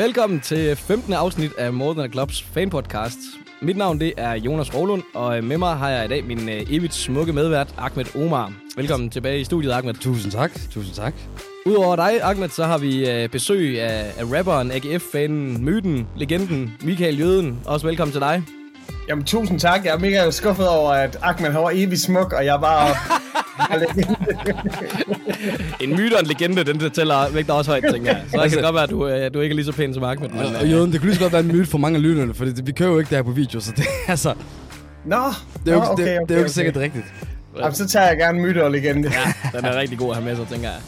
Velkommen 0.00 0.40
til 0.40 0.76
15. 0.76 1.12
afsnit 1.12 1.52
af 1.58 1.72
More 1.72 1.94
Than 1.94 2.04
a 2.04 2.08
Clubs 2.08 2.42
fanpodcast. 2.42 3.18
Mit 3.62 3.76
navn 3.76 4.00
det 4.00 4.12
er 4.16 4.32
Jonas 4.32 4.74
Rolund, 4.74 5.02
og 5.14 5.44
med 5.44 5.58
mig 5.58 5.76
har 5.76 5.88
jeg 5.88 6.04
i 6.04 6.08
dag 6.08 6.24
min 6.24 6.48
øh, 6.48 6.62
evigt 6.70 6.94
smukke 6.94 7.32
medvært, 7.32 7.74
Ahmed 7.78 8.16
Omar. 8.16 8.52
Velkommen 8.76 9.10
tilbage 9.10 9.40
i 9.40 9.44
studiet, 9.44 9.72
Ahmed. 9.72 9.94
Tusind 9.94 10.32
tak, 10.32 10.50
tusind 10.70 10.94
tak. 10.94 11.14
Udover 11.66 11.96
dig, 11.96 12.22
Ahmed, 12.22 12.48
så 12.48 12.64
har 12.64 12.78
vi 12.78 13.10
øh, 13.10 13.28
besøg 13.28 13.80
af, 13.80 14.12
af 14.18 14.38
rapperen, 14.38 14.70
AGF-fanen, 14.70 15.64
myten, 15.64 16.08
legenden, 16.16 16.76
Michael 16.82 17.18
Jøden. 17.18 17.60
Også 17.66 17.86
velkommen 17.86 18.12
til 18.12 18.20
dig. 18.20 18.42
Jamen, 19.08 19.24
tusind 19.24 19.60
tak. 19.60 19.84
Jeg 19.84 19.94
er 19.94 19.98
mega 19.98 20.30
skuffet 20.30 20.68
over, 20.68 20.90
at 20.90 21.18
Ahmed 21.22 21.50
har 21.50 21.70
evigt 21.74 22.00
smuk, 22.00 22.32
og 22.32 22.44
jeg 22.44 22.58
bare... 22.60 22.88
en 25.80 25.90
myte 25.90 26.14
og 26.14 26.20
en 26.20 26.26
legende, 26.26 26.64
den 26.64 26.90
tæller 26.90 27.32
vægter 27.32 27.52
også 27.52 27.70
højt, 27.70 27.84
tænker 27.92 28.10
jeg. 28.10 28.22
Så 28.30 28.40
det 28.42 28.52
kan 28.52 28.62
godt 28.62 28.74
være, 28.74 28.82
at 28.82 28.90
du, 28.90 29.08
øh, 29.08 29.34
du 29.34 29.40
ikke 29.40 29.52
er 29.52 29.56
lige 29.56 29.66
så 29.66 29.72
pæn 29.72 29.94
som 29.94 30.04
Ahmed. 30.04 30.28
Men, 30.28 30.56
og, 30.60 30.68
Jøden, 30.68 30.92
det 30.92 31.00
kunne 31.00 31.08
lige 31.08 31.16
så 31.16 31.22
godt 31.22 31.32
være 31.32 31.42
en 31.42 31.48
myte 31.48 31.66
for 31.66 31.78
mange 31.78 31.96
af 31.96 32.02
lytterne, 32.02 32.34
for 32.34 32.44
det, 32.44 32.66
vi 32.66 32.72
kører 32.72 32.90
jo 32.90 32.98
ikke 32.98 33.08
det 33.08 33.16
her 33.16 33.22
på 33.22 33.30
video, 33.30 33.60
så 33.60 33.72
det 33.76 33.84
altså... 34.08 34.34
Nå, 35.04 35.16
det 35.64 35.70
er 35.70 35.76
jo, 35.76 35.80
Nå, 35.80 35.84
okay, 35.84 36.04
det, 36.04 36.10
okay, 36.10 36.12
det 36.12 36.12
er 36.12 36.14
jo 36.14 36.20
ikke 36.20 36.40
okay. 36.40 36.48
sikkert 36.48 36.76
rigtigt. 36.76 37.04
Jamen, 37.58 37.74
så 37.74 37.88
tager 37.88 38.06
jeg 38.06 38.16
gerne 38.16 38.40
myte 38.40 38.64
og 38.64 38.70
legende. 38.70 39.10
Ja, 39.12 39.58
den 39.58 39.64
er 39.64 39.76
rigtig 39.76 39.98
god 39.98 40.10
at 40.10 40.16
have 40.16 40.24
med 40.24 40.36
sig, 40.36 40.46
tænker 40.48 40.68
jeg. 40.68 40.78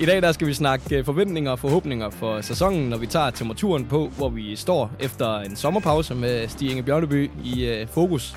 I 0.00 0.06
dag 0.06 0.22
der 0.22 0.32
skal 0.32 0.46
vi 0.46 0.54
snakke 0.54 0.98
øh, 0.98 1.04
forventninger 1.04 1.50
og 1.50 1.58
forhåbninger 1.58 2.10
for 2.10 2.40
sæsonen, 2.40 2.88
når 2.88 2.96
vi 2.96 3.06
tager 3.06 3.30
temperaturen 3.30 3.84
på, 3.84 4.10
hvor 4.16 4.28
vi 4.28 4.56
står 4.56 4.90
efter 5.00 5.38
en 5.38 5.56
sommerpause 5.56 6.14
med 6.14 6.48
Stig 6.48 6.70
Inge 6.70 6.82
Bjørneby 6.82 7.30
i 7.44 7.64
øh, 7.64 7.86
fokus. 7.88 8.34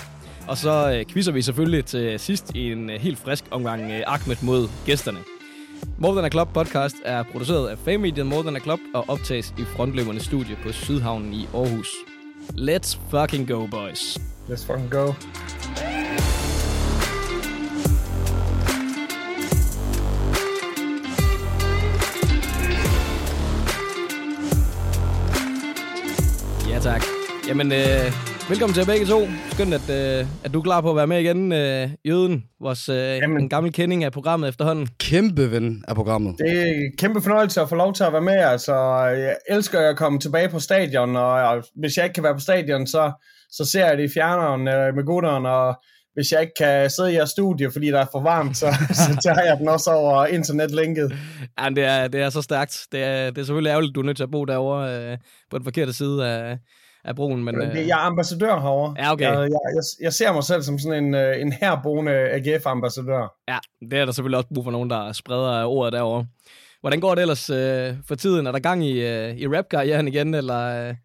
Og 0.48 0.58
så 0.58 0.94
øh, 0.94 1.06
quizzer 1.06 1.32
vi 1.32 1.42
selvfølgelig 1.42 1.86
til 1.86 2.20
sidst 2.20 2.52
i 2.56 2.72
en 2.72 2.90
øh, 2.90 3.00
helt 3.00 3.20
frisk 3.20 3.44
omgang 3.52 3.92
øh, 3.92 4.04
Ahmed 4.08 4.36
mod 4.42 4.70
gæsterne. 4.86 5.20
More 5.98 6.14
Than 6.14 6.26
a 6.26 6.30
Club 6.30 6.54
podcast 6.54 6.96
er 7.06 7.24
produceret 7.24 7.70
af 7.70 7.78
fanmediet 7.78 8.26
More 8.26 8.42
Than 8.42 8.56
a 8.56 8.60
Club 8.60 8.80
og 8.94 9.06
optages 9.08 9.54
i 9.58 9.64
Frontløbernes 9.64 10.24
studie 10.24 10.58
på 10.64 10.72
Sydhavnen 10.72 11.34
i 11.34 11.48
Aarhus. 11.54 11.90
Let's 12.52 12.98
fucking 13.10 13.48
go, 13.48 13.68
boys. 13.68 14.18
Let's 14.50 14.66
fucking 14.66 14.92
go. 14.92 15.14
Ja, 26.70 26.80
tak. 26.80 27.04
Jamen, 27.48 27.72
øh, 27.72 28.37
velkommen 28.50 28.74
til 28.74 28.86
begge 28.86 29.06
to. 29.06 29.20
Skønt, 29.52 29.74
at, 29.74 29.90
øh, 29.90 30.28
at 30.44 30.54
du 30.54 30.60
er 30.60 30.64
klar 30.64 30.82
på 30.82 30.90
at 30.90 30.96
være 30.96 31.08
med 31.08 31.20
igen, 31.20 31.52
øh, 31.52 31.90
Jøden, 32.08 32.44
vores 32.62 32.90
øh, 32.90 32.96
Jamen. 32.96 33.42
en 33.42 33.50
gammel 33.50 33.74
kending 33.74 34.04
af 34.04 34.12
programmet 34.12 34.50
efterhånden. 34.50 34.88
Kæmpe 35.00 35.52
ven 35.52 35.84
af 35.88 35.96
programmet. 35.96 36.36
Det 36.38 36.60
er 36.60 36.66
en 36.66 36.98
kæmpe 36.98 37.22
fornøjelse 37.22 37.62
at 37.62 37.70
få 37.70 37.76
lov 37.76 37.94
til 37.94 38.04
at 38.04 38.14
være 38.14 38.22
med. 38.22 38.34
Altså, 38.34 38.76
jeg 39.06 39.36
elsker 39.50 39.90
at 39.90 39.98
komme 39.98 40.20
tilbage 40.20 40.50
på 40.50 40.60
stadion, 40.60 41.16
og, 41.16 41.32
og 41.32 41.64
hvis 41.76 41.98
jeg 41.98 42.06
ikke 42.06 42.14
kan 42.14 42.24
være 42.24 42.34
på 42.34 42.40
stadion, 42.40 42.88
så, 42.88 43.12
så 43.52 43.66
ser 43.66 43.86
jeg 43.86 43.98
det 43.98 44.04
i 44.04 44.14
fjerneren 44.14 44.68
øh, 44.68 44.96
med 44.96 45.06
gutterne, 45.06 45.50
og 45.50 45.76
hvis 46.14 46.32
jeg 46.32 46.42
ikke 46.42 46.54
kan 46.58 46.90
sidde 46.90 47.12
i 47.12 47.16
jeres 47.16 47.30
studie, 47.30 47.72
fordi 47.72 47.88
der 47.88 48.00
er 48.00 48.08
for 48.12 48.22
varmt, 48.22 48.58
så, 48.58 48.76
så 49.06 49.20
tager 49.24 49.44
jeg 49.44 49.58
den 49.60 49.68
også 49.68 49.92
over 49.92 50.26
internetlinket. 50.26 51.14
Ja, 51.60 51.70
det 51.70 51.84
er, 51.84 52.08
det 52.08 52.22
er 52.22 52.30
så 52.30 52.42
stærkt. 52.42 52.86
Det 52.92 53.04
er, 53.04 53.30
det 53.30 53.38
er 53.38 53.44
selvfølgelig 53.44 53.70
ærgerligt, 53.70 53.92
at 53.92 53.96
du 53.96 54.00
er 54.00 54.06
nødt 54.06 54.18
til 54.18 54.24
at 54.24 54.32
bo 54.32 54.46
derovre 54.46 55.12
øh, 55.12 55.18
på 55.52 55.58
den 55.58 55.64
forkerte 55.64 55.94
side 55.94 56.28
af, 56.28 56.58
af 57.08 57.16
broen. 57.16 57.44
Men, 57.44 57.58
Men 57.58 57.70
øh, 57.70 57.88
jeg 57.88 57.96
er 58.02 58.06
ambassadør 58.06 58.60
herovre. 58.60 58.96
Ja, 58.98 59.12
okay. 59.12 59.26
Jeg, 59.26 59.40
jeg, 59.40 59.60
jeg, 59.76 59.84
jeg 60.02 60.14
ser 60.14 60.34
mig 60.34 60.44
selv 60.44 60.62
som 60.62 60.80
sådan 60.80 61.04
en, 61.04 61.16
øh, 61.16 61.42
en 61.42 61.52
herboende 61.52 62.12
AGF-ambassadør. 62.12 63.34
ja, 63.48 63.58
det 63.92 64.00
er 64.00 64.06
der 64.06 64.12
selvfølgelig 64.12 64.38
også 64.38 64.50
brug 64.54 64.64
for 64.64 64.72
nogen, 64.72 64.90
der 64.90 65.12
spreder 65.12 65.66
ordet 65.66 65.94
derovre. 65.94 66.26
Hvordan 66.82 67.00
går 67.00 67.16
det 67.16 67.22
ellers 67.22 67.50
øh, 67.50 67.96
for 68.08 68.16
tiden? 68.16 68.48
Er 68.48 68.52
der 68.52 68.60
gang 68.60 68.86
i, 68.86 69.02
øh, 69.02 69.36
i 69.36 69.48
rap-karrieren 69.48 70.08
igen, 70.08 70.34
eller... 70.34 70.88
Øh? 70.90 70.96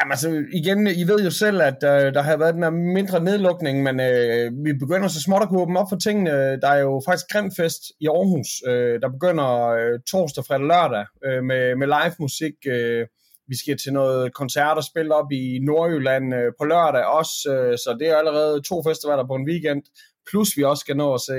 Jamen 0.00 0.12
altså, 0.12 0.44
igen, 0.52 0.86
I 0.86 1.04
ved 1.08 1.24
jo 1.24 1.30
selv, 1.30 1.62
at 1.62 1.80
øh, 1.84 2.14
der 2.14 2.22
har 2.22 2.36
været 2.36 2.54
den 2.54 2.62
her 2.62 2.70
mindre 2.70 3.24
nedlukning, 3.24 3.82
men 3.82 4.00
øh, 4.00 4.52
vi 4.64 4.72
begynder 4.72 5.08
så 5.08 5.22
småt 5.22 5.42
at 5.42 5.48
kunne 5.48 5.60
åbne 5.60 5.80
op 5.80 5.86
for 5.90 5.96
tingene. 5.96 6.30
Der 6.60 6.68
er 6.68 6.80
jo 6.80 7.02
faktisk 7.06 7.26
Grimfest 7.32 7.82
i 8.00 8.06
Aarhus, 8.06 8.48
øh, 8.68 9.00
der 9.02 9.08
begynder 9.08 9.68
øh, 9.68 10.00
torsdag, 10.10 10.44
fredag, 10.44 10.66
lørdag 10.66 11.04
øh, 11.26 11.44
med, 11.44 11.76
med 11.76 11.86
live 11.86 12.14
musik. 12.18 12.54
Øh, 12.66 13.06
vi 13.48 13.56
skal 13.56 13.78
til 13.78 13.92
noget 13.92 14.34
koncert 14.34 14.76
og 14.76 14.84
spille 14.84 15.14
op 15.14 15.32
i 15.32 15.58
Nordjylland 15.62 16.34
øh, 16.34 16.52
på 16.58 16.64
lørdag 16.64 17.04
også, 17.04 17.36
øh, 17.54 17.78
så 17.78 17.96
det 18.00 18.08
er 18.08 18.16
allerede 18.16 18.62
to 18.62 18.82
festivaler 18.88 19.26
på 19.26 19.34
en 19.34 19.48
weekend. 19.48 19.82
Plus 20.30 20.56
vi 20.56 20.62
også 20.64 20.80
skal 20.80 20.96
nå 20.96 21.14
at 21.14 21.20
se 21.20 21.38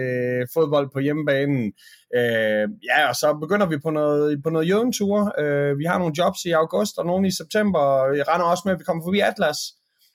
fodbold 0.53 0.89
på 0.93 0.99
hjemmebanen. 0.99 1.73
Øh, 2.15 2.65
ja, 2.89 3.09
og 3.09 3.15
så 3.15 3.37
begynder 3.41 3.65
vi 3.65 3.77
på 3.77 3.89
noget, 3.89 4.43
på 4.43 4.49
noget 4.49 4.69
jødentur. 4.69 5.41
Øh, 5.41 5.79
vi 5.79 5.85
har 5.85 5.97
nogle 5.97 6.15
jobs 6.17 6.45
i 6.45 6.51
august 6.51 6.97
og 6.97 7.05
nogle 7.05 7.27
i 7.27 7.31
september. 7.31 8.13
Jeg 8.17 8.27
regner 8.27 8.45
også 8.45 8.63
med, 8.65 8.73
at 8.73 8.79
vi 8.79 8.83
kommer 8.83 9.03
forbi 9.05 9.19
Atlas. 9.19 9.57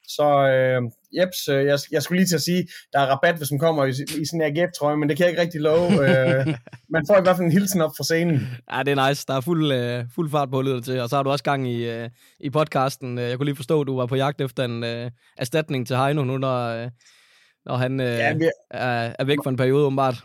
Så 0.09 0.47
øh, 0.49 0.83
jeps, 1.21 1.49
øh, 1.49 1.67
jeg, 1.67 1.79
jeg 1.93 2.03
skulle 2.03 2.19
lige 2.19 2.29
til 2.29 2.35
at 2.35 2.43
sige, 2.43 2.69
der 2.93 3.01
er 3.01 3.07
rabat, 3.07 3.37
hvis 3.37 3.51
man 3.51 3.59
kommer 3.59 3.85
i, 3.85 3.91
i 3.91 4.25
sådan 4.27 4.43
en 4.43 4.57
AGF-trøje, 4.57 4.97
men 4.97 5.09
det 5.09 5.17
kan 5.17 5.25
jeg 5.25 5.31
ikke 5.31 5.43
rigtig 5.43 5.61
love. 5.61 5.93
Øh, 5.93 6.47
man 6.95 7.05
får 7.09 7.19
i 7.19 7.23
hvert 7.23 7.37
fald 7.37 7.47
en 7.47 7.53
hilsen 7.53 7.81
op 7.81 7.91
fra 7.97 8.05
scenen. 8.05 8.49
Ja, 8.73 8.83
det 8.83 8.99
er 8.99 9.09
nice. 9.09 9.25
Der 9.29 9.35
er 9.35 9.41
fuld, 9.41 9.73
øh, 9.73 10.05
fuld 10.15 10.31
fart 10.31 10.51
på, 10.51 10.63
lyder 10.63 10.81
til. 10.81 11.01
Og 11.01 11.09
så 11.09 11.17
har 11.17 11.23
du 11.23 11.31
også 11.31 11.45
gang 11.45 11.69
i, 11.69 11.91
øh, 11.91 12.09
i 12.41 12.51
podcasten. 12.51 13.19
Øh, 13.19 13.29
Jeg 13.29 13.37
kunne 13.37 13.45
lige 13.47 13.57
forstå, 13.57 13.81
at 13.81 13.87
du 13.87 13.97
var 13.97 14.07
på 14.07 14.17
jagt 14.17 14.41
efter 14.41 14.65
en 14.65 14.85
øh, 14.85 15.11
erstatning 15.39 15.87
til 15.87 15.97
Heino 15.97 16.25
nu, 16.25 16.39
når, 16.39 16.69
øh, 16.69 16.91
når 17.67 17.77
han 17.77 18.01
øh, 18.01 18.07
Ja, 18.07 18.35
vi, 18.35 18.45
er, 18.71 19.13
er 19.19 19.25
væk 19.25 19.39
for 19.45 19.51
en 19.51 19.57
periode, 19.57 19.85
åbenbart. 19.87 20.25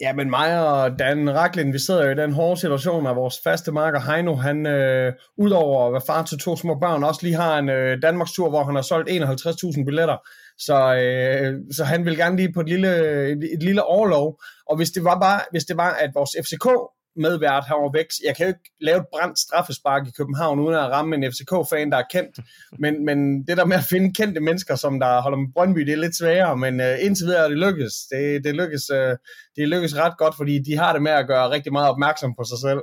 Ja, 0.00 0.12
men 0.12 0.30
mig 0.30 0.66
og 0.68 0.98
Dan 0.98 1.34
Raklin, 1.34 1.72
vi 1.72 1.78
sidder 1.78 2.04
jo 2.04 2.10
i 2.10 2.14
den 2.14 2.32
hårde 2.32 2.60
situation, 2.60 3.06
at 3.06 3.16
vores 3.16 3.40
faste 3.44 3.72
marker 3.72 4.00
Heino, 4.00 4.34
han 4.34 4.66
øh, 4.66 5.12
udover 5.38 5.86
at 5.86 5.92
være 5.92 6.02
far 6.06 6.22
til 6.22 6.38
to 6.38 6.56
små 6.56 6.74
børn, 6.74 7.04
også 7.04 7.20
lige 7.22 7.34
har 7.34 7.58
en 7.58 7.68
øh, 7.68 8.02
Danmarks 8.02 8.32
tur, 8.32 8.48
hvor 8.48 8.64
han 8.64 8.74
har 8.74 8.82
solgt 8.82 9.10
51.000 9.10 9.84
billetter. 9.84 10.16
Så, 10.58 10.94
øh, 10.94 11.54
så 11.72 11.84
han 11.84 12.04
vil 12.04 12.16
gerne 12.16 12.36
lige 12.36 12.52
på 12.52 12.60
et 12.60 12.68
lille, 12.68 12.88
et, 13.32 13.44
et 13.54 13.62
lille 13.62 13.82
overlov. 13.82 14.40
Og 14.66 14.76
hvis 14.76 14.90
det 14.90 15.04
var 15.04 15.20
bare, 15.20 15.40
hvis 15.50 15.64
det 15.64 15.76
var, 15.76 15.90
at 15.90 16.10
vores 16.14 16.30
FCK 16.44 16.66
medvært 17.16 17.64
herovre 17.68 17.98
væk. 17.98 18.06
Jeg 18.26 18.36
kan 18.36 18.46
jo 18.46 18.48
ikke 18.48 18.70
lave 18.80 18.98
et 18.98 19.06
brændt 19.12 19.38
straffespark 19.38 20.08
i 20.08 20.10
København, 20.10 20.60
uden 20.60 20.74
at 20.74 20.90
ramme 20.90 21.16
en 21.16 21.32
FCK-fan, 21.32 21.90
der 21.92 21.98
er 21.98 22.08
kendt. 22.10 22.38
Men, 22.78 23.04
men 23.04 23.46
det 23.46 23.56
der 23.56 23.64
med 23.64 23.76
at 23.76 23.84
finde 23.84 24.14
kendte 24.14 24.40
mennesker, 24.40 24.76
som 24.76 25.00
der 25.00 25.20
holder 25.20 25.38
med 25.38 25.48
Brøndby, 25.54 25.80
det 25.80 25.92
er 25.92 25.96
lidt 25.96 26.16
sværere, 26.16 26.56
men 26.56 26.80
øh, 26.80 26.98
indtil 27.00 27.26
videre 27.26 27.44
er 27.44 27.48
det 27.48 27.58
lykkes. 27.58 27.92
Det, 28.10 28.44
det, 28.44 28.54
lykkes 28.54 28.90
øh, 28.90 29.16
det 29.56 29.68
lykkes 29.68 29.96
ret 29.96 30.18
godt, 30.18 30.36
fordi 30.36 30.58
de 30.58 30.76
har 30.76 30.92
det 30.92 31.02
med 31.02 31.12
at 31.12 31.26
gøre 31.26 31.50
rigtig 31.50 31.72
meget 31.72 31.90
opmærksom 31.90 32.34
på 32.34 32.44
sig 32.44 32.58
selv. 32.58 32.80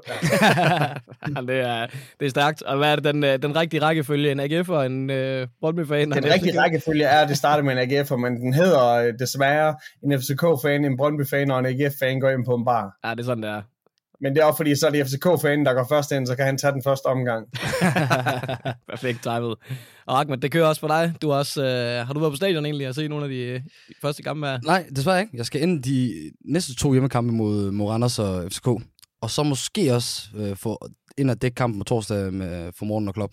det, 1.50 1.60
er, 1.60 1.88
det 2.20 2.26
er 2.26 2.30
stærkt. 2.30 2.62
Og 2.62 2.78
hvad 2.78 2.92
er 2.92 2.96
det, 2.96 3.04
den, 3.04 3.24
øh, 3.24 3.42
den 3.42 3.56
rigtige 3.56 3.82
rækkefølge? 3.82 4.32
En 4.32 4.40
AGF 4.40 4.70
og 4.70 4.86
en 4.86 5.10
øh, 5.10 5.48
Brøndby-fan? 5.62 6.12
Den 6.12 6.26
rigtige 6.26 6.62
rækkefølge 6.62 7.06
er, 7.06 7.20
at 7.20 7.30
det 7.30 7.38
starter 7.38 7.64
med 7.64 7.74
en 7.74 7.92
AGF'er, 7.92 8.16
men 8.16 8.42
den 8.42 8.54
hedder 8.54 8.90
øh, 8.90 9.14
desværre 9.20 9.76
en 10.04 10.20
FCK-fan, 10.20 10.86
en 10.86 10.98
Brøndby-fan 10.98 11.52
og 11.52 11.60
en 11.60 11.66
AGF-fan 11.66 12.20
går 12.20 12.30
ind 12.30 12.46
på 12.46 12.56
en 12.56 12.66
bar. 12.66 12.98
Ja, 13.06 13.12
det 13.12 13.20
er 13.20 13.24
sådan, 13.24 13.44
det 13.44 13.52
er. 13.52 13.62
Men 14.22 14.36
det 14.36 14.42
er 14.42 14.46
også 14.46 14.58
fordi, 14.58 14.76
så 14.76 14.88
er 14.88 14.92
det 14.92 15.06
FCK-fanen, 15.08 15.66
der 15.66 15.74
går 15.74 15.86
først 15.90 16.12
ind, 16.12 16.28
så 16.28 16.36
kan 16.36 16.46
han 16.46 16.58
tage 16.58 16.74
den 16.74 16.84
første 16.84 17.06
omgang. 17.06 17.48
Perfekt 18.92 19.24
timet. 19.24 19.56
Og 20.06 20.20
Ahmed, 20.20 20.38
det 20.38 20.52
kører 20.52 20.66
også 20.66 20.80
for 20.80 20.88
dig. 20.88 21.14
Du 21.22 21.30
har, 21.30 21.38
også, 21.38 21.64
øh, 21.64 22.08
har 22.08 22.14
du 22.14 22.20
været 22.20 22.32
på 22.32 22.36
stadion 22.36 22.66
egentlig 22.66 22.88
og 22.88 22.96
set 22.96 23.10
nogle 23.10 23.26
af 23.26 23.30
de, 23.30 23.38
øh, 23.38 23.60
de 23.60 23.94
første 24.02 24.24
kampe 24.24 24.48
her? 24.48 24.60
Nej, 24.66 24.86
desværre 24.96 25.22
ikke. 25.22 25.38
Jeg 25.38 25.46
skal 25.46 25.62
ind 25.62 25.84
de 25.84 26.14
næste 26.46 26.76
to 26.76 26.92
hjemmekampe 26.92 27.34
mod, 27.34 27.72
mod 27.72 27.90
Randers 27.90 28.20
og 28.20 28.52
FCK. 28.52 28.68
Og 29.22 29.30
så 29.30 29.44
måske 29.44 29.96
også 29.96 30.22
øh, 30.36 30.56
få 30.56 30.88
ind 31.18 31.32
at 31.32 31.42
dække 31.42 31.56
kampen 31.56 31.80
på 31.80 31.84
torsdag 31.84 32.34
med, 32.34 32.72
for 32.78 32.86
morgen 32.86 33.08
og 33.08 33.13
klub. 33.13 33.31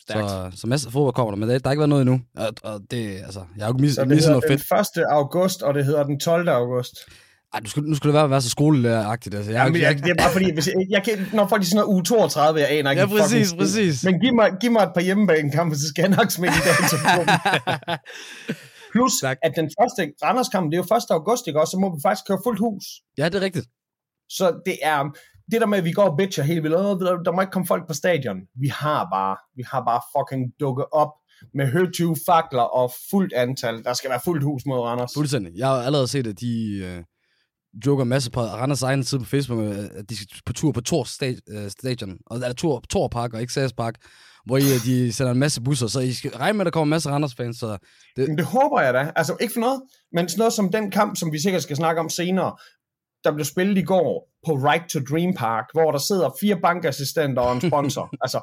Stærkt. 0.00 0.30
Så, 0.30 0.60
så 0.60 0.66
masser 0.66 0.88
af 0.88 0.92
fodbold 0.92 1.14
kommer 1.14 1.30
der, 1.32 1.38
men 1.38 1.48
der, 1.48 1.58
der 1.58 1.68
har 1.68 1.72
ikke 1.72 1.80
været 1.80 1.88
noget 1.88 2.02
endnu. 2.02 2.20
Og, 2.36 2.48
og 2.62 2.80
det, 2.90 3.22
altså, 3.24 3.40
jeg 3.56 3.66
har 3.66 3.72
jo 3.72 3.78
misset 3.78 4.06
hedder 4.08 4.28
noget 4.30 4.44
den 4.48 4.58
fedt. 4.58 4.98
1. 4.98 5.04
august, 5.10 5.62
og 5.62 5.74
det 5.74 5.84
hedder 5.84 6.04
den 6.04 6.20
12. 6.20 6.48
august. 6.48 6.96
Ej, 7.54 7.60
du 7.60 7.70
skulle, 7.70 7.88
nu 7.88 7.94
skulle 7.94 8.12
det 8.12 8.20
være, 8.20 8.30
være 8.30 8.40
så 8.40 8.50
skolelæreragtigt. 8.50 9.34
Altså, 9.34 9.50
jeg, 9.52 9.64
Jamen, 9.64 9.80
jeg, 9.80 9.96
det 9.96 10.10
er 10.10 10.14
bare 10.14 10.32
fordi, 10.32 10.52
hvis 10.52 10.66
jeg, 10.66 10.74
jeg 10.90 11.02
kan, 11.04 11.26
når 11.32 11.46
folk 11.46 11.62
de 11.62 11.66
sådan 11.66 11.76
noget 11.76 11.94
uge 11.94 12.04
32, 12.04 12.60
jeg 12.60 12.70
aner 12.70 12.90
ikke 12.90 13.00
Ja, 13.00 13.04
en 13.06 13.10
fucking 13.10 13.22
præcis, 13.22 13.54
præcis. 13.54 14.04
Men 14.04 14.20
giv 14.20 14.34
mig, 14.34 14.50
giv 14.60 14.70
mig 14.70 14.82
et 14.82 14.90
par 14.94 15.00
hjemmebanekampe, 15.00 15.76
så 15.76 15.88
skal 15.88 16.02
jeg 16.02 16.10
nok 16.16 16.30
smide 16.30 16.52
i 16.52 16.62
dag 16.68 16.76
til. 16.90 16.98
Plus, 18.92 19.12
Tak. 19.22 19.38
at 19.42 19.52
den 19.56 19.70
første 19.80 20.12
Randerskamp, 20.24 20.64
det 20.72 20.78
er 20.78 20.84
jo 20.90 20.96
1. 20.96 21.02
august, 21.10 21.46
ikke 21.46 21.60
også? 21.60 21.70
Så 21.70 21.78
må 21.78 21.94
vi 21.96 22.00
faktisk 22.06 22.26
køre 22.28 22.38
fuldt 22.46 22.60
hus. 22.60 22.84
Ja, 23.18 23.24
det 23.28 23.34
er 23.34 23.40
rigtigt. 23.40 23.66
Så 24.28 24.60
det 24.66 24.76
er 24.82 24.98
det 25.52 25.60
der 25.60 25.66
med, 25.66 25.78
at 25.78 25.84
vi 25.84 25.92
går 25.92 26.02
og 26.10 26.16
bitcher 26.18 26.44
helt 26.44 26.62
vildt, 26.62 26.76
"Åh, 26.76 26.98
der, 27.00 27.22
der 27.26 27.32
må 27.32 27.40
ikke 27.40 27.50
komme 27.50 27.66
folk 27.66 27.86
på 27.88 27.94
stadion. 27.94 28.36
Vi 28.60 28.68
har 28.68 29.08
bare, 29.14 29.36
vi 29.56 29.62
har 29.72 29.80
bare 29.90 30.00
fucking 30.16 30.42
dukket 30.60 30.84
op 30.92 31.08
med 31.54 31.66
høtyve 31.72 32.16
fakler 32.26 32.62
og 32.62 32.92
fuldt 33.10 33.32
antal. 33.32 33.84
Der 33.84 33.92
skal 33.94 34.10
være 34.10 34.20
fuldt 34.24 34.44
hus 34.44 34.62
mod 34.66 34.78
Randers. 34.80 35.10
Fuldstændig. 35.16 35.52
Jeg 35.56 35.66
har 35.68 35.74
allerede 35.82 36.08
set, 36.08 36.26
at 36.26 36.40
de 36.40 36.80
øh, 36.84 37.02
joker 37.86 38.02
en 38.02 38.08
masse 38.08 38.30
på 38.30 38.40
Randers 38.40 38.82
egen 38.82 39.04
side 39.04 39.20
på 39.20 39.26
Facebook, 39.26 39.58
øh, 39.58 39.84
at 39.94 40.10
de 40.10 40.16
skal 40.16 40.28
på 40.46 40.52
tur 40.52 40.72
på 40.72 40.80
Tor 40.80 41.06
øh, 41.48 41.70
Stadion, 41.70 42.18
og 42.26 42.36
eller 42.36 42.52
Tor, 42.52 42.82
Tor 42.90 43.08
Park 43.08 43.34
og 43.34 43.40
ikke 43.40 43.52
SAS 43.52 43.72
Park, 43.72 43.94
hvor 44.46 44.56
I, 44.56 44.60
øh, 44.60 44.84
de 44.84 45.12
sender 45.12 45.32
en 45.32 45.38
masse 45.38 45.62
busser, 45.62 45.86
så 45.86 46.00
I 46.00 46.12
skal 46.12 46.30
regne 46.30 46.56
med, 46.56 46.60
at 46.60 46.64
der 46.64 46.70
kommer 46.70 46.86
en 46.86 46.90
masse 46.90 47.10
Randers-fans, 47.10 47.58
så 47.58 47.78
det, 48.16 48.28
Men 48.28 48.38
det 48.38 48.46
håber 48.46 48.80
jeg 48.80 48.94
da. 48.94 49.12
Altså 49.16 49.36
ikke 49.40 49.52
for 49.52 49.60
noget, 49.60 49.82
men 50.12 50.28
sådan 50.28 50.38
noget 50.38 50.52
som 50.52 50.72
den 50.72 50.90
kamp, 50.90 51.16
som 51.16 51.32
vi 51.32 51.38
sikkert 51.38 51.62
skal 51.62 51.76
snakke 51.76 52.00
om 52.00 52.08
senere, 52.08 52.56
der 53.24 53.32
blev 53.32 53.44
spillet 53.44 53.78
i 53.78 53.82
går 53.82 54.28
på 54.46 54.52
Right 54.52 54.88
to 54.90 55.00
Dream 55.10 55.34
Park, 55.34 55.64
hvor 55.72 55.90
der 55.90 55.98
sidder 55.98 56.30
fire 56.40 56.56
bankassistenter 56.62 57.42
og 57.42 57.52
en 57.54 57.60
sponsor. 57.60 58.14
altså, 58.24 58.40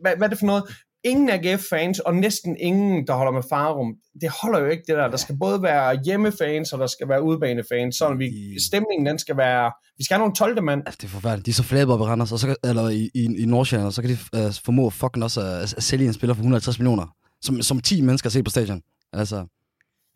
hvad, 0.00 0.16
hvad 0.16 0.26
er 0.26 0.30
det 0.30 0.38
for 0.38 0.46
noget? 0.46 0.64
Ingen 1.04 1.30
AGF-fans, 1.30 1.98
og 1.98 2.14
næsten 2.14 2.56
ingen, 2.60 3.06
der 3.06 3.14
holder 3.14 3.32
med 3.32 3.42
Farum. 3.48 3.94
Det 4.20 4.30
holder 4.42 4.58
jo 4.58 4.66
ikke, 4.66 4.82
det 4.86 4.96
der. 4.96 5.08
Der 5.08 5.16
skal 5.16 5.36
både 5.36 5.62
være 5.62 5.98
hjemmefans, 6.04 6.72
og 6.72 6.78
der 6.78 6.86
skal 6.86 7.08
være 7.08 7.22
udbanefans, 7.22 7.96
så 7.96 8.14
vi, 8.14 8.60
stemningen, 8.60 9.06
den 9.06 9.18
skal 9.18 9.36
være... 9.36 9.72
Vi 9.98 10.04
skal 10.04 10.14
have 10.14 10.22
nogle 10.22 10.34
12. 10.34 10.62
mand. 10.62 10.82
Altså, 10.86 10.98
det 11.00 11.06
er 11.06 11.10
forfærdeligt. 11.10 11.46
De 11.46 11.50
er 11.50 11.54
så 11.54 11.62
flabet 11.62 11.94
op 11.94 12.00
i 12.00 12.02
Randers, 12.02 12.32
og 12.32 12.38
så, 12.38 12.56
eller 12.64 12.88
i, 12.88 13.10
i, 13.14 13.42
i 13.42 13.46
Nordsjælland, 13.46 13.86
og 13.86 13.92
så 13.92 14.02
kan 14.02 14.10
de 14.10 14.46
uh, 14.46 14.52
formå 14.64 14.90
fucking 14.90 15.24
også 15.24 15.40
at, 15.40 15.74
at, 15.76 15.82
sælge 15.82 16.06
en 16.06 16.12
spiller 16.12 16.34
for 16.34 16.40
150 16.40 16.78
millioner, 16.78 17.06
som, 17.42 17.62
som 17.62 17.80
10 17.80 18.00
mennesker 18.00 18.30
ser 18.30 18.42
på 18.42 18.50
stadion. 18.50 18.82
Altså, 19.12 19.46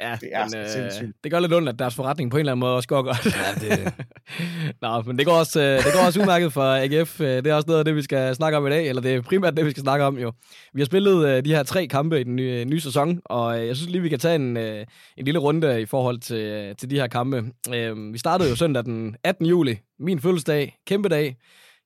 Ja, 0.00 0.18
det, 0.20 0.28
er 0.32 0.44
men, 0.44 1.06
øh, 1.06 1.12
det 1.24 1.32
gør 1.32 1.40
lidt 1.40 1.52
ondt, 1.52 1.68
at 1.68 1.78
deres 1.78 1.94
forretning 1.94 2.30
på 2.30 2.36
en 2.36 2.40
eller 2.40 2.52
anden 2.52 2.60
måde 2.60 2.74
også 2.74 2.88
går 2.88 3.02
godt. 3.02 3.26
Ja, 3.26 3.76
det... 3.76 3.92
Nå, 4.82 5.02
men 5.02 5.18
det 5.18 5.26
går, 5.26 5.32
også, 5.32 5.60
øh, 5.60 5.84
det 5.84 5.92
går 5.92 6.06
også 6.06 6.20
udmærket 6.20 6.52
for 6.52 6.62
AGF. 6.62 7.20
Øh, 7.20 7.26
det 7.26 7.46
er 7.46 7.54
også 7.54 7.66
noget 7.66 7.78
af 7.78 7.84
det, 7.84 7.96
vi 7.96 8.02
skal 8.02 8.34
snakke 8.34 8.58
om 8.58 8.66
i 8.66 8.70
dag, 8.70 8.88
eller 8.88 9.02
det 9.02 9.14
er 9.14 9.20
primært 9.22 9.56
det, 9.56 9.66
vi 9.66 9.70
skal 9.70 9.80
snakke 9.80 10.04
om 10.04 10.18
jo. 10.18 10.32
Vi 10.74 10.80
har 10.80 10.86
spillet 10.86 11.28
øh, 11.28 11.44
de 11.44 11.54
her 11.54 11.62
tre 11.62 11.86
kampe 11.86 12.20
i 12.20 12.24
den 12.24 12.36
nye, 12.36 12.64
nye 12.64 12.80
sæson, 12.80 13.20
og 13.24 13.66
jeg 13.66 13.76
synes 13.76 13.90
lige, 13.90 14.02
vi 14.02 14.08
kan 14.08 14.18
tage 14.18 14.34
en, 14.34 14.56
en 14.56 14.86
lille 15.24 15.38
runde 15.38 15.82
i 15.82 15.86
forhold 15.86 16.18
til, 16.18 16.76
til 16.76 16.90
de 16.90 16.96
her 16.96 17.06
kampe. 17.06 17.44
Vi 18.12 18.18
startede 18.18 18.50
jo 18.50 18.56
søndag 18.56 18.84
den 18.84 19.16
18. 19.24 19.46
juli, 19.46 19.78
min 19.98 20.20
fødselsdag, 20.20 20.78
kæmpe 20.86 21.08
dag. 21.08 21.36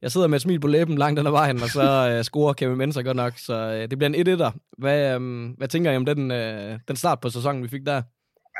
Jeg 0.02 0.12
sidder 0.12 0.26
med 0.26 0.36
et 0.36 0.42
smil 0.42 0.60
på 0.60 0.66
læben 0.66 0.98
langt 0.98 1.18
den 1.18 1.26
ad 1.26 1.30
vejen, 1.30 1.62
og 1.62 1.68
så 1.68 2.16
uh, 2.16 2.24
scorer 2.28 2.52
Kevin 2.52 2.78
Menser 2.78 3.02
godt 3.02 3.16
nok. 3.16 3.32
Så 3.36 3.68
uh, 3.68 3.90
det 3.90 3.98
bliver 3.98 4.08
en 4.08 4.40
1-1'er. 4.40 4.50
Hvad, 4.78 5.16
um, 5.16 5.54
hvad 5.58 5.68
tænker 5.68 5.92
I 5.92 5.96
om 5.96 6.04
den, 6.04 6.30
uh, 6.30 6.78
den 6.88 6.96
start 6.96 7.20
på 7.20 7.30
sæsonen, 7.30 7.62
vi 7.62 7.68
fik 7.68 7.86
der? 7.86 8.02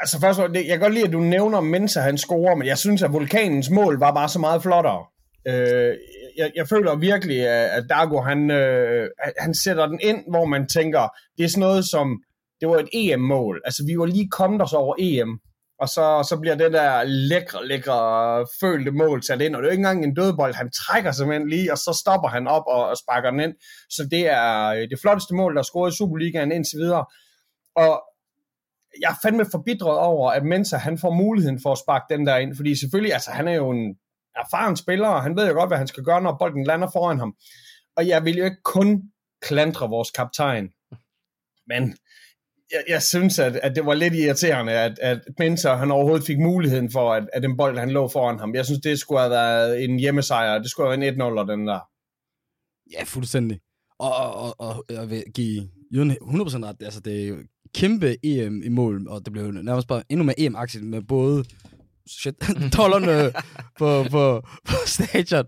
Altså 0.01 0.21
først, 0.21 0.41
jeg 0.55 0.65
kan 0.69 0.81
godt 0.81 0.95
lide, 0.95 1.07
at 1.07 1.13
du 1.13 1.21
nævner 1.21 1.61
Mensa, 1.61 2.01
han 2.01 2.19
scorer, 2.19 2.55
men 2.55 2.67
jeg 2.67 2.79
synes, 2.79 3.03
at 3.03 3.13
vulkanens 3.13 3.71
mål 3.71 3.99
var 3.99 4.15
bare 4.15 4.29
så 4.29 4.39
meget 4.39 4.63
flottere. 4.63 5.05
Øh, 5.49 5.95
jeg, 6.37 6.51
jeg 6.57 6.69
føler 6.69 6.97
virkelig, 6.97 7.49
at 7.49 7.85
Dago, 7.89 8.21
han, 8.21 8.51
øh, 8.51 9.09
han 9.39 9.55
sætter 9.55 9.87
den 9.87 10.01
ind, 10.03 10.25
hvor 10.31 10.45
man 10.45 10.67
tænker, 10.69 11.09
det 11.39 11.45
er 11.45 11.49
sådan 11.49 11.61
noget 11.61 11.85
som, 11.85 12.23
det 12.61 12.69
var 12.69 12.79
et 12.79 12.89
EM-mål. 12.93 13.61
Altså, 13.65 13.85
vi 13.87 13.99
var 13.99 14.07
lige 14.07 14.29
kommet 14.29 14.63
os 14.63 14.73
over 14.73 14.95
EM, 14.99 15.41
og 15.81 15.89
så, 15.89 16.27
så 16.29 16.39
bliver 16.41 16.55
det 16.55 16.73
der 16.73 17.03
lækre, 17.05 17.67
lækre 17.67 18.41
øh, 18.41 18.47
følte 18.61 18.91
mål 18.91 19.23
sat 19.23 19.41
ind, 19.41 19.57
og 19.57 19.63
det 19.63 19.67
er 19.67 19.71
jo 19.71 19.73
ikke 19.73 19.81
engang 19.81 20.05
en 20.05 20.15
dødbold, 20.15 20.55
han 20.55 20.71
trækker 20.71 21.13
simpelthen 21.13 21.49
lige, 21.49 21.73
og 21.73 21.79
så 21.79 21.99
stopper 22.01 22.29
han 22.29 22.49
op 22.49 22.63
og, 22.67 22.87
og 22.87 22.97
sparker 22.97 23.31
den 23.31 23.41
ind. 23.41 23.55
Så 23.91 24.09
det 24.11 24.29
er 24.29 24.67
øh, 24.67 24.91
det 24.91 25.01
flotteste 25.01 25.35
mål, 25.35 25.55
der 25.55 25.59
er 25.59 25.63
scoret 25.63 25.93
i 25.93 25.97
Superligaen 25.97 26.53
indtil 26.53 26.79
videre. 26.79 27.05
Og 27.77 28.03
jeg 29.01 29.11
er 29.11 29.19
fandme 29.23 29.47
forbitret 29.51 29.99
over, 29.99 30.31
at 30.31 30.45
Mensa 30.45 30.77
han 30.77 30.99
får 30.99 31.15
muligheden 31.15 31.61
for 31.63 31.73
at 31.73 31.79
sparke 31.79 32.15
den 32.15 32.27
der 32.27 32.37
ind, 32.37 32.57
fordi 32.57 32.81
selvfølgelig, 32.81 33.13
altså 33.13 33.31
han 33.31 33.49
er 33.49 33.55
jo 33.55 33.71
en 33.71 33.97
erfaren 34.37 34.77
spiller, 34.77 35.09
og 35.09 35.23
han 35.23 35.37
ved 35.37 35.49
jo 35.49 35.55
godt, 35.55 35.71
hvad 35.71 35.79
han 35.79 35.87
skal 35.87 36.05
gøre, 36.05 36.23
når 36.23 36.37
bolden 36.39 36.65
lander 36.65 36.89
foran 36.93 37.19
ham. 37.19 37.35
Og 37.97 38.09
jeg 38.09 38.25
vil 38.25 38.37
jo 38.37 38.45
ikke 38.45 38.63
kun 38.65 39.03
klandre 39.43 39.89
vores 39.89 40.11
kaptajn, 40.11 40.69
men 41.67 41.97
jeg, 42.73 42.83
jeg 42.89 43.03
synes, 43.03 43.39
at, 43.39 43.57
at 43.57 43.77
det 43.77 43.87
var 43.87 43.95
lidt 43.95 44.15
irriterende, 44.15 44.73
at, 44.73 44.99
at 45.03 45.21
Mensa 45.39 45.75
han 45.75 45.91
overhovedet 45.91 46.27
fik 46.27 46.39
muligheden 46.39 46.91
for, 46.93 47.13
at, 47.13 47.29
at 47.33 47.43
den 47.43 47.57
bold, 47.57 47.79
han 47.79 47.91
lå 47.91 48.09
foran 48.09 48.39
ham. 48.39 48.55
Jeg 48.55 48.65
synes, 48.65 48.81
det 48.81 48.99
skulle 48.99 49.21
have 49.21 49.31
været 49.31 49.85
en 49.85 49.99
hjemmesejr. 49.99 50.59
Det 50.59 50.71
skulle 50.71 50.91
have 50.91 51.01
været 51.01 51.15
en 51.15 51.21
1-0, 51.21 51.53
den 51.53 51.67
der. 51.67 51.81
Ja, 52.93 53.05
fuldstændig. 53.05 53.61
Og, 53.99 54.17
og, 54.17 54.61
og, 54.61 54.77
og 54.79 54.85
jeg 54.91 55.11
vil 55.11 55.25
give 55.35 55.69
Jørgen 55.95 56.11
100% 56.11 56.67
ret. 56.67 56.77
Altså, 56.83 57.01
det 57.01 57.23
er 57.23 57.29
jo 57.29 57.37
kæmpe 57.75 58.17
EM 58.23 58.63
i 58.63 58.69
mål, 58.69 59.09
og 59.09 59.25
det 59.25 59.33
blev 59.33 59.51
nærmest 59.51 59.89
bare 59.89 60.03
endnu 60.09 60.25
mere 60.25 60.41
EM-aktigt 60.41 60.85
med 60.85 61.03
både 61.03 61.45
shit, 62.21 62.35
dollerne 62.77 63.33
på, 63.79 64.05
på, 64.11 64.43
på 64.69 64.75
stadion. 64.87 65.45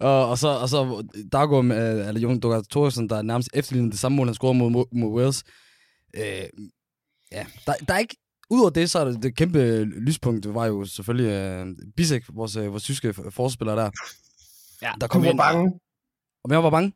Og, 0.00 0.28
og 0.28 0.38
så, 0.38 0.48
og 0.48 0.68
så 0.68 1.06
Dago, 1.32 1.62
øh, 1.62 2.08
eller 2.08 2.20
Jon 2.20 2.40
Dugard 2.40 2.64
Thorsen, 2.70 3.08
der 3.08 3.22
nærmest 3.22 3.48
efterlignede 3.54 3.92
det 3.92 4.00
samme 4.00 4.16
mål, 4.16 4.26
han 4.26 4.34
scorede 4.34 4.58
mod, 4.70 4.84
mod 4.92 5.20
Wales. 5.20 5.44
Øh, 6.16 6.48
ja, 7.32 7.46
der, 7.66 7.72
der 7.88 7.94
er 7.94 7.98
ikke, 7.98 8.16
Udover 8.50 8.70
det, 8.70 8.90
så 8.90 8.98
er 8.98 9.04
det, 9.04 9.22
det 9.22 9.36
kæmpe 9.36 9.84
lyspunkt 9.84 10.54
var 10.54 10.66
jo 10.66 10.84
selvfølgelig 10.84 11.62
uh, 11.62 11.68
Bisek, 11.96 12.24
vores, 12.34 12.56
uh, 12.56 12.70
vores 12.70 12.82
tyske 12.82 13.14
forspiller 13.30 13.74
der. 13.74 13.90
Ja, 14.82 14.92
der 15.00 15.06
kom 15.06 15.24
ind. 15.24 15.38
bange. 15.38 15.80
Og 16.44 16.50
jeg 16.50 16.64
var 16.64 16.70
bange? 16.70 16.92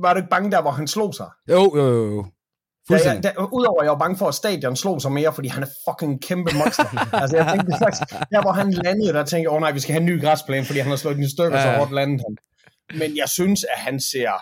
Var 0.00 0.12
du 0.14 0.18
ikke 0.18 0.30
bange 0.30 0.50
der, 0.50 0.62
hvor 0.62 0.70
han 0.70 0.88
slog 0.88 1.14
sig? 1.14 1.30
Jo, 1.48 1.76
jo, 1.76 1.86
jo. 1.86 2.14
jo. 2.14 2.26
Ja, 2.90 2.96
ja, 3.04 3.20
der, 3.20 3.52
udover 3.52 3.80
at 3.80 3.84
jeg 3.84 3.92
var 3.92 3.98
bange 3.98 4.16
for, 4.16 4.28
at 4.28 4.34
stadion 4.34 4.76
slog 4.76 5.02
sig 5.02 5.12
mere, 5.12 5.32
fordi 5.32 5.48
han 5.48 5.62
er 5.62 5.66
fucking 5.88 6.22
kæmpe 6.22 6.50
monster. 6.58 6.88
altså, 7.22 7.36
jeg 7.36 7.46
tænkte 7.52 7.78
faktisk, 7.78 8.02
der 8.32 8.42
hvor 8.42 8.52
han 8.52 8.72
landede, 8.72 9.12
der 9.12 9.24
tænkte 9.24 9.42
jeg, 9.42 9.50
åh 9.50 9.54
oh, 9.54 9.60
nej, 9.60 9.72
vi 9.72 9.80
skal 9.80 9.92
have 9.92 10.00
en 10.00 10.06
ny 10.06 10.22
græsplæne, 10.22 10.64
fordi 10.64 10.78
han 10.78 10.88
har 10.88 10.96
slået 10.96 11.16
den 11.16 11.24
i 11.24 11.30
stykker, 11.30 11.58
ja. 11.58 11.72
så 11.72 11.78
hårdt 11.78 11.92
landet 11.92 12.20
han. 12.26 12.36
Men 12.98 13.16
jeg 13.16 13.28
synes, 13.28 13.64
at 13.64 13.78
han 13.78 14.00
ser 14.00 14.32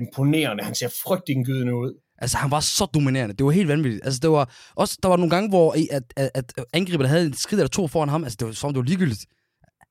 imponerende, 0.00 0.64
han 0.64 0.74
ser 0.74 0.88
frygtindgydende 1.04 1.74
ud. 1.74 1.92
Altså, 2.18 2.36
han 2.36 2.50
var 2.50 2.60
så 2.60 2.86
dominerende. 2.94 3.34
Det 3.34 3.46
var 3.46 3.50
helt 3.50 3.68
vanvittigt. 3.68 4.04
Altså, 4.04 4.20
det 4.20 4.30
var 4.30 4.54
også, 4.74 4.98
der 5.02 5.08
var 5.08 5.16
nogle 5.16 5.30
gange, 5.30 5.48
hvor 5.48 5.76
at, 5.90 6.02
at, 6.16 6.30
at 6.34 6.64
angriberne 6.72 7.08
havde 7.08 7.26
en 7.26 7.34
skridt 7.34 7.60
eller 7.60 7.68
to 7.68 7.88
foran 7.88 8.08
ham. 8.08 8.24
Altså, 8.24 8.36
det 8.40 8.46
var 8.46 8.52
som 8.52 8.72
det 8.72 8.78
var 8.78 8.84
ligegyldigt. 8.84 9.26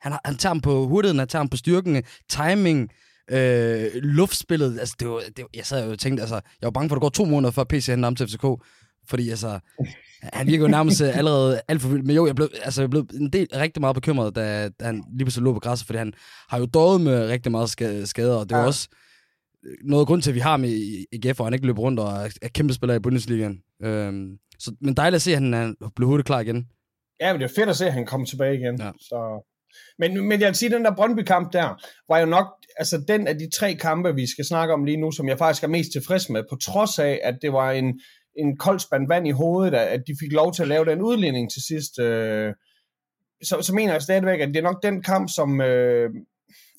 Han, 0.01 0.13
han 0.25 0.35
tager 0.35 0.49
ham 0.49 0.61
på 0.61 0.87
hurtigheden, 0.87 1.19
han 1.19 1.27
tager 1.27 1.39
ham 1.39 1.49
på 1.49 1.57
styrken, 1.57 2.03
timing, 2.29 2.89
øh, 3.31 3.89
luftspillet. 3.93 4.79
Altså, 4.79 4.95
det 4.99 5.09
var, 5.09 5.21
det, 5.37 5.45
jeg 5.55 5.65
sad 5.65 5.85
jo 5.85 5.91
og 5.91 5.99
tænkte, 5.99 6.21
altså, 6.21 6.35
jeg 6.35 6.67
var 6.67 6.71
bange 6.71 6.89
for, 6.89 6.95
at 6.95 6.97
det 6.97 7.01
går 7.01 7.09
to 7.09 7.25
måneder 7.25 7.51
før 7.51 7.63
PC 7.63 7.85
henter 7.85 8.05
ham 8.05 8.15
til 8.15 8.27
FCK. 8.27 8.45
Fordi 9.09 9.29
altså, 9.29 9.59
han 10.33 10.47
virker 10.47 10.63
jo 10.63 10.71
nærmest 10.71 11.01
øh, 11.01 11.17
allerede 11.17 11.61
alt 11.67 11.81
for 11.81 11.89
vildt. 11.89 12.05
Men 12.05 12.15
jo, 12.15 12.27
jeg 12.27 12.35
blev, 12.35 12.49
altså, 12.63 12.81
jeg 12.81 12.89
blev 12.89 13.07
en 13.13 13.29
del 13.29 13.47
rigtig 13.53 13.81
meget 13.81 13.95
bekymret, 13.95 14.35
da, 14.35 14.69
da 14.79 14.85
han 14.85 15.03
lige 15.11 15.25
pludselig 15.25 15.43
lå 15.43 15.53
på 15.53 15.59
græsset, 15.59 15.85
fordi 15.85 15.97
han 15.97 16.13
har 16.49 16.59
jo 16.59 16.65
døjet 16.65 17.01
med 17.01 17.27
rigtig 17.27 17.51
meget 17.51 17.69
skader, 18.09 18.35
og 18.35 18.49
det 18.49 18.55
var 18.55 18.61
ja. 18.61 18.67
også 18.67 18.87
noget 19.83 20.07
grund 20.07 20.21
til, 20.21 20.31
at 20.31 20.35
vi 20.35 20.39
har 20.39 20.57
med 20.57 20.69
i 20.69 21.05
IGF, 21.11 21.39
og 21.39 21.45
han 21.45 21.53
ikke 21.53 21.65
løber 21.65 21.81
rundt 21.81 21.99
og 21.99 22.07
er 22.41 22.47
kæmpe 22.47 22.73
spiller 22.73 22.95
i 22.95 22.99
Bundesligaen. 22.99 23.61
Øhm, 23.83 24.37
så, 24.59 24.75
men 24.81 24.93
dejligt 24.93 25.15
at 25.15 25.21
se, 25.21 25.31
at 25.31 25.37
han 25.37 25.53
er 25.53 25.73
blevet 25.95 26.09
hurtigt 26.09 26.25
klar 26.25 26.39
igen. 26.39 26.67
Ja, 27.19 27.33
men 27.33 27.41
det 27.41 27.51
er 27.51 27.53
fedt 27.55 27.69
at 27.69 27.75
se, 27.75 27.85
at 27.85 27.93
han 27.93 28.05
kommer 28.05 28.27
tilbage 28.27 28.55
igen. 28.55 28.81
Ja. 28.81 28.91
Så 28.99 29.43
men, 29.99 30.27
men 30.27 30.41
jeg 30.41 30.47
vil 30.47 30.55
sige, 30.55 30.69
at 30.69 30.77
den 30.77 30.85
der 30.85 30.95
Brøndby-kamp 30.95 31.53
der, 31.53 31.83
var 32.09 32.19
jo 32.19 32.25
nok 32.25 32.47
altså 32.77 33.03
den 33.07 33.27
af 33.27 33.35
de 33.35 33.49
tre 33.49 33.75
kampe, 33.75 34.15
vi 34.15 34.27
skal 34.27 34.45
snakke 34.45 34.73
om 34.73 34.85
lige 34.85 34.97
nu, 34.97 35.11
som 35.11 35.27
jeg 35.27 35.37
faktisk 35.37 35.63
er 35.63 35.67
mest 35.67 35.91
tilfreds 35.91 36.29
med, 36.29 36.43
på 36.49 36.55
trods 36.55 36.99
af, 36.99 37.19
at 37.23 37.37
det 37.41 37.53
var 37.53 37.71
en, 37.71 37.99
en 38.37 38.57
kold 38.57 38.79
spand 38.79 39.07
vand 39.07 39.27
i 39.27 39.31
hovedet, 39.31 39.73
at 39.73 40.03
de 40.07 40.15
fik 40.19 40.31
lov 40.31 40.53
til 40.53 40.61
at 40.61 40.67
lave 40.67 40.85
den 40.85 41.01
udligning 41.01 41.51
til 41.51 41.61
sidst. 41.67 41.99
Øh, 41.99 42.53
så, 43.43 43.61
så 43.61 43.73
mener 43.75 43.93
jeg 43.93 44.01
stadigvæk, 44.01 44.39
at 44.39 44.47
det 44.47 44.57
er 44.57 44.61
nok 44.61 44.83
den 44.83 45.03
kamp, 45.03 45.29
som... 45.29 45.61
Øh, 45.61 46.09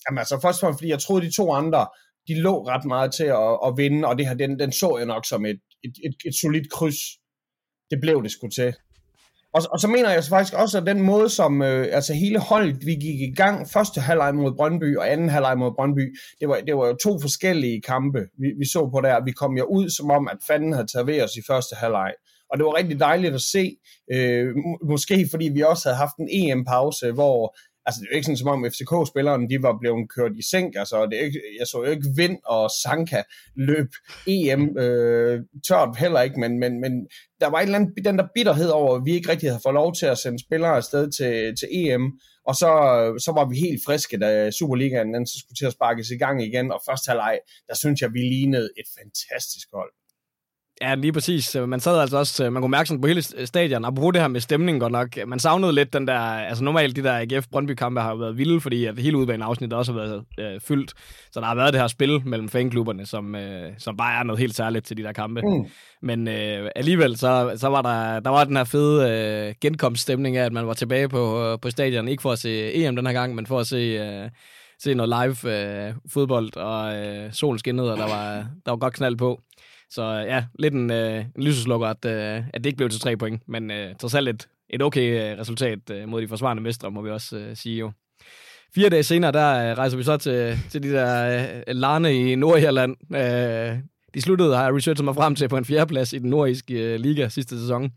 jamen 0.09 0.19
altså 0.19 0.41
først 0.43 0.57
og 0.57 0.61
fremmest, 0.61 0.79
fordi 0.79 0.91
jeg 0.91 0.99
troede, 0.99 1.27
de 1.27 1.37
to 1.37 1.53
andre, 1.53 1.87
de 2.29 2.41
lå 2.41 2.67
ret 2.69 2.85
meget 2.85 3.15
til 3.15 3.25
at, 3.25 3.59
at 3.67 3.77
vinde, 3.77 4.09
og 4.09 4.19
det 4.19 4.27
her, 4.29 4.35
den, 4.35 4.59
den 4.59 4.73
så 4.73 4.97
jeg 4.99 5.07
nok 5.07 5.27
som 5.27 5.47
et, 5.47 5.61
et, 5.85 5.93
et, 6.05 6.15
et 6.27 6.35
solidt 6.41 6.71
kryds. 6.71 7.01
Det 7.91 8.01
blev 8.01 8.23
det 8.23 8.31
sgu 8.31 8.49
til. 8.49 8.75
Og, 9.57 9.63
og 9.73 9.81
så 9.81 9.89
mener 9.89 10.11
jeg 10.11 10.25
faktisk 10.25 10.55
også, 10.55 10.79
at 10.79 10.87
den 10.87 11.03
måde, 11.03 11.29
som 11.29 11.63
øh, 11.63 11.87
altså 11.93 12.15
hele 12.15 12.39
holdet, 12.39 12.87
vi 12.87 12.95
gik 12.95 13.21
i 13.21 13.35
gang, 13.37 13.69
første 13.69 14.01
halvleg 14.01 14.35
mod 14.35 14.57
Brøndby 14.57 14.97
og 14.97 15.13
anden 15.13 15.29
halvleg 15.29 15.59
mod 15.59 15.73
Brøndby, 15.77 16.17
det 16.41 16.49
var, 16.49 16.61
det 16.67 16.77
var 16.77 16.87
jo 16.87 16.97
to 17.03 17.21
forskellige 17.21 17.83
kampe, 17.83 18.19
vi, 18.39 18.49
vi 18.59 18.65
så 18.65 18.91
på 18.93 19.01
der. 19.01 19.25
Vi 19.25 19.33
kom 19.33 19.57
jo 19.57 19.65
ud, 19.65 19.91
som 19.91 20.11
om, 20.11 20.29
at 20.29 20.39
fanden 20.47 20.73
havde 20.73 20.87
taget 20.87 21.07
ved 21.07 21.23
os 21.23 21.37
i 21.37 21.43
første 21.47 21.77
halvleg. 21.77 22.13
Og 22.51 22.59
det 22.59 22.65
var 22.65 22.77
rigtig 22.77 23.01
dejligt 23.01 23.35
at 23.35 23.41
se, 23.41 23.77
øh, 24.13 24.55
måske 24.85 25.29
fordi 25.31 25.49
vi 25.49 25.61
også 25.61 25.89
havde 25.89 25.97
haft 25.97 26.17
en 26.17 26.29
EM-pause, 26.31 27.13
hvor 27.13 27.57
altså 27.87 28.01
det 28.01 28.07
er 28.07 28.13
jo 28.13 28.17
ikke 28.17 28.27
sådan, 28.27 28.37
som 28.37 28.49
om 28.49 28.71
FCK-spillerne, 28.73 29.49
de 29.49 29.63
var 29.63 29.79
blevet 29.81 30.11
kørt 30.17 30.33
i 30.37 30.43
sænk, 30.51 30.75
altså 30.77 31.07
det 31.07 31.21
er 31.21 31.25
ikke, 31.25 31.41
jeg 31.59 31.67
så 31.67 31.79
jo 31.85 31.91
ikke 31.91 32.09
Vind 32.17 32.39
og 32.47 32.71
Sanka 32.83 33.23
løb 33.57 33.91
EM 34.27 34.79
øh, 34.79 35.41
tørt 35.69 35.97
heller 35.99 36.21
ikke, 36.23 36.41
men, 36.41 36.59
men, 36.59 36.81
men 36.81 36.93
der 37.41 37.47
var 37.51 37.59
et 37.59 37.63
eller 37.63 37.79
andet, 37.79 38.05
den 38.05 38.19
der 38.19 38.29
bitterhed 38.35 38.69
over, 38.69 38.97
at 38.97 39.03
vi 39.05 39.13
ikke 39.13 39.31
rigtig 39.31 39.49
havde 39.51 39.61
fået 39.63 39.75
lov 39.75 39.95
til 39.95 40.07
at 40.07 40.19
sende 40.19 40.39
spillere 40.47 40.77
afsted 40.77 41.11
til, 41.11 41.57
til 41.61 41.69
EM, 41.73 42.13
og 42.49 42.55
så, 42.55 42.71
så 43.25 43.33
var 43.33 43.45
vi 43.49 43.57
helt 43.57 43.81
friske, 43.87 44.19
da 44.19 44.51
Superligaen 44.51 45.15
den 45.15 45.27
så 45.27 45.37
skulle 45.39 45.57
til 45.57 45.67
at 45.67 45.73
sparkes 45.73 46.11
i 46.11 46.19
gang 46.25 46.43
igen, 46.43 46.73
og 46.73 46.81
første 46.89 47.09
halvleg, 47.09 47.39
der 47.69 47.75
synes 47.75 48.01
jeg, 48.01 48.13
vi 48.13 48.19
lignede 48.19 48.69
et 48.81 48.89
fantastisk 48.99 49.69
hold. 49.75 49.93
Ja, 50.83 50.95
lige 50.95 51.13
præcis. 51.13 51.57
Man 51.67 51.81
sad 51.81 52.01
altså 52.01 52.19
også, 52.19 52.51
man 52.51 52.63
kunne 52.63 52.71
mærke 52.71 52.89
sådan 52.89 53.01
på 53.01 53.09
hele 53.09 53.23
stadion, 53.47 53.95
bruge 53.95 54.13
det 54.13 54.21
her 54.21 54.29
med 54.29 54.41
stemningen 54.41 54.81
godt 54.81 54.93
nok. 54.93 55.09
Man 55.27 55.39
savnede 55.39 55.73
lidt 55.73 55.93
den 55.93 56.07
der, 56.07 56.19
altså 56.19 56.65
normalt 56.65 56.97
de 56.97 57.03
der 57.03 57.13
AGF 57.13 57.47
Brøndby-kampe 57.53 58.01
har 58.01 58.11
jo 58.11 58.17
været 58.17 58.39
vilde, 58.39 58.61
fordi 58.61 58.85
at 58.85 58.99
hele 58.99 59.17
udbanen 59.17 59.43
afsnit 59.43 59.73
også 59.73 59.93
har 59.93 60.01
været 60.01 60.25
øh, 60.41 60.61
fyldt. 60.61 60.93
Så 61.33 61.41
der 61.41 61.47
har 61.47 61.55
været 61.55 61.73
det 61.73 61.81
her 61.81 61.89
spil 61.89 62.23
mellem 62.27 62.49
fanklubberne, 62.49 63.07
som, 63.07 63.35
øh, 63.35 63.73
som 63.79 63.97
bare 63.97 64.19
er 64.19 64.23
noget 64.23 64.39
helt 64.39 64.57
særligt 64.57 64.87
til 64.87 64.97
de 64.97 65.03
der 65.03 65.13
kampe. 65.13 65.41
Mm. 65.41 65.67
Men 66.03 66.29
øh, 66.29 66.71
alligevel, 66.77 67.17
så, 67.17 67.53
så 67.57 67.69
var 67.69 67.83
der, 67.83 68.21
der 68.21 68.31
var 68.31 68.45
den 68.45 68.57
her 68.57 68.65
fede 68.65 69.11
øh, 69.11 69.55
genkomststemning 69.61 70.37
af, 70.37 70.45
at 70.45 70.53
man 70.53 70.67
var 70.67 70.75
tilbage 70.75 71.09
på, 71.09 71.43
øh, 71.45 71.59
på 71.63 71.71
stadion, 71.71 72.09
ikke 72.09 72.23
for 72.23 72.33
at 72.33 72.39
se 72.39 72.75
EM 72.75 72.97
den 72.97 73.07
her 73.07 73.13
gang, 73.13 73.35
men 73.35 73.47
for 73.47 73.61
at 73.61 73.67
se... 73.67 73.77
Øh, 73.77 74.31
se 74.83 74.95
noget 74.95 75.09
live 75.09 75.53
øh, 75.53 75.95
fodbold, 76.13 76.57
og 76.57 76.97
øh, 76.97 77.33
solen 77.33 77.59
skinnede, 77.59 77.93
og 77.93 77.99
der 77.99 78.09
var, 78.09 78.47
der 78.67 78.71
var 78.73 78.77
godt 78.77 78.95
knald 78.95 79.17
på. 79.17 79.41
Så 79.91 80.03
øh, 80.03 80.27
ja, 80.27 80.45
lidt 80.59 80.75
en, 80.75 80.91
øh, 80.91 81.25
en 81.37 81.43
lyseslukker, 81.43 81.87
at, 81.87 82.05
øh, 82.05 82.45
at 82.55 82.55
det 82.55 82.67
ikke 82.67 82.77
blev 82.77 82.91
til 82.91 83.01
tre 83.01 83.17
point, 83.17 83.49
men 83.49 83.71
øh, 83.71 83.95
trods 83.97 84.15
alt 84.15 84.29
et, 84.29 84.49
et 84.71 84.83
okay 84.83 85.33
øh, 85.33 85.39
resultat 85.39 85.91
øh, 85.91 86.09
mod 86.09 86.23
de 86.23 86.29
forsvarende 86.29 86.63
mestre, 86.63 86.91
må 86.91 87.03
vi 87.03 87.11
også 87.11 87.37
øh, 87.37 87.57
sige 87.57 87.79
jo. 87.79 87.93
Fire 88.75 88.89
dage 88.89 89.03
senere, 89.03 89.33
der 89.33 89.71
øh, 89.71 89.79
rejser 89.79 89.97
vi 89.97 90.03
så 90.03 90.17
til, 90.17 90.59
til 90.71 90.83
de 90.83 90.93
der 90.93 91.39
øh, 91.39 91.63
lande 91.67 92.15
i 92.15 92.35
Nordirland. 92.35 92.97
Øh, 93.17 93.79
de 94.15 94.21
sluttede, 94.21 94.57
har 94.57 94.65
jeg 94.65 94.75
researchet 94.75 95.05
mig 95.05 95.15
frem 95.15 95.35
til, 95.35 95.49
på 95.49 95.57
en 95.57 95.65
fjerdeplads 95.65 96.13
i 96.13 96.19
den 96.19 96.31
nordiske 96.31 96.75
øh, 96.75 97.01
liga 97.01 97.29
sidste 97.29 97.61
sæson. 97.61 97.91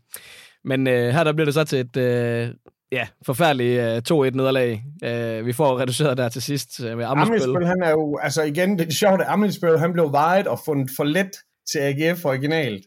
Men 0.64 0.86
øh, 0.86 1.08
her 1.08 1.24
der 1.24 1.32
bliver 1.32 1.44
det 1.44 1.54
så 1.54 1.64
til 1.64 1.78
et 1.78 1.96
øh, 1.96 2.48
ja, 2.92 3.06
forfærdeligt 3.26 3.80
øh, 3.80 3.96
2-1 3.96 4.30
nederlag. 4.30 4.84
Øh, 5.04 5.46
vi 5.46 5.52
får 5.52 5.80
reduceret 5.80 6.18
der 6.18 6.28
til 6.28 6.42
sidst 6.42 6.84
øh, 6.84 6.96
med 6.96 7.04
Amelsbøl. 7.04 7.42
Amelsbøl, 7.42 7.66
han 7.66 7.82
er 7.82 7.90
jo, 7.90 8.18
altså 8.22 8.42
igen, 8.42 8.78
det 8.78 8.88
er 8.88 8.92
sjovt, 8.92 9.20
at 9.20 9.26
Amelsbøl, 9.28 9.78
han 9.78 9.92
blev 9.92 10.12
vejet 10.12 10.46
og 10.46 10.58
fundet 10.64 10.90
for 10.96 11.04
let 11.04 11.30
til 11.72 11.78
AGF 11.78 12.24
originalt. 12.24 12.84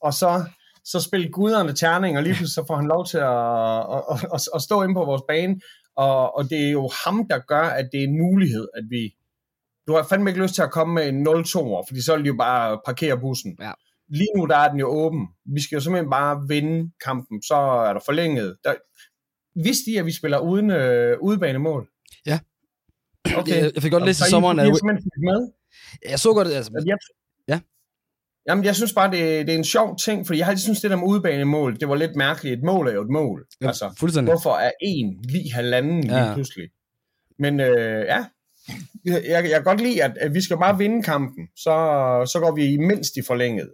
Og 0.00 0.12
så, 0.14 0.44
så 0.84 1.00
spiller 1.00 1.28
guderne 1.30 1.72
terning, 1.72 2.16
og 2.16 2.22
lige 2.22 2.34
pludselig 2.34 2.54
så 2.54 2.64
får 2.66 2.76
han 2.76 2.86
lov 2.86 3.06
til 3.06 3.18
at, 3.18 3.80
at, 4.12 4.34
at, 4.34 4.40
at 4.54 4.62
stå 4.62 4.82
inde 4.82 4.94
på 4.94 5.04
vores 5.04 5.22
bane. 5.28 5.60
Og, 5.96 6.36
og 6.36 6.50
det 6.50 6.66
er 6.66 6.70
jo 6.70 6.90
ham, 7.04 7.28
der 7.30 7.38
gør, 7.38 7.62
at 7.62 7.88
det 7.92 8.00
er 8.00 8.04
en 8.04 8.18
mulighed, 8.22 8.68
at 8.76 8.84
vi... 8.90 9.14
Du 9.86 9.92
har 9.94 10.02
fandme 10.02 10.30
ikke 10.30 10.42
lyst 10.42 10.54
til 10.54 10.62
at 10.62 10.70
komme 10.70 10.94
med 10.94 11.08
en 11.08 11.28
0-2'er, 11.28 11.84
fordi 11.88 12.02
så 12.02 12.14
vil 12.16 12.24
de 12.24 12.28
jo 12.28 12.36
bare 12.38 12.80
parkere 12.86 13.20
bussen. 13.20 13.56
Ja. 13.60 13.72
Lige 14.08 14.28
nu, 14.36 14.46
der 14.46 14.56
er 14.56 14.68
den 14.70 14.80
jo 14.80 14.86
åben. 14.88 15.28
Vi 15.54 15.62
skal 15.62 15.76
jo 15.76 15.80
simpelthen 15.80 16.10
bare 16.10 16.40
vinde 16.48 16.90
kampen, 17.04 17.42
så 17.42 17.54
er 17.54 17.92
der 17.92 18.00
forlænget. 18.04 18.56
Der, 18.64 18.74
vidste 19.64 19.90
I, 19.90 19.96
at 19.96 20.06
vi 20.06 20.12
spiller 20.12 20.38
uden 20.38 20.70
øh, 20.70 21.18
udebanemål? 21.20 21.88
Ja. 22.26 22.38
Okay. 23.36 23.62
Jeg, 23.62 23.70
jeg 23.74 23.82
fik 23.82 23.92
godt 23.92 24.04
læst 24.04 24.18
i 24.18 24.22
Så 24.22 24.26
I- 24.26 24.30
sommeren, 24.30 24.56
I 24.56 24.60
at 24.60 24.66
har 24.66 24.74
simpelthen 24.74 25.02
fulgt 25.04 25.24
med? 25.24 25.52
jeg 26.10 26.18
så 26.20 26.32
godt, 26.32 26.48
altså, 26.48 26.70
Jeg, 26.86 26.96
Ja. 27.48 27.60
Jamen, 28.48 28.64
jeg 28.64 28.76
synes 28.76 28.92
bare, 28.92 29.10
det, 29.10 29.46
det 29.46 29.54
er 29.54 29.58
en 29.58 29.64
sjov 29.64 29.96
ting, 29.98 30.26
fordi 30.26 30.38
jeg 30.38 30.46
har 30.46 30.50
altid 30.50 30.62
synes, 30.62 30.80
det 30.80 30.90
der 30.90 30.96
med 30.96 31.06
udebanemål, 31.08 31.80
det 31.80 31.88
var 31.88 31.94
lidt 31.96 32.16
mærkeligt. 32.16 32.58
Et 32.58 32.64
mål 32.64 32.88
er 32.88 32.92
jo 32.92 33.02
et 33.02 33.08
mål. 33.10 33.46
ja, 33.62 33.66
Altså, 33.66 33.94
fuldstændig. 33.98 34.32
hvorfor 34.32 34.50
er 34.50 34.70
en 34.82 35.16
lige 35.28 35.52
halvanden 35.52 36.00
lige 36.00 36.24
Ja. 36.26 36.34
pludselig? 36.34 36.68
Men 37.38 37.60
øh, 37.60 38.04
ja, 38.06 38.24
jeg, 39.04 39.22
jeg 39.24 39.42
kan 39.42 39.64
godt 39.64 39.80
lide, 39.80 40.04
at, 40.04 40.18
at 40.20 40.34
vi 40.34 40.40
skal 40.40 40.56
bare 40.56 40.78
vinde 40.78 41.02
kampen. 41.02 41.46
Så, 41.56 41.70
så 42.32 42.40
går 42.40 42.54
vi 42.54 42.76
mindst 42.76 43.16
i 43.16 43.22
forlænget. 43.22 43.70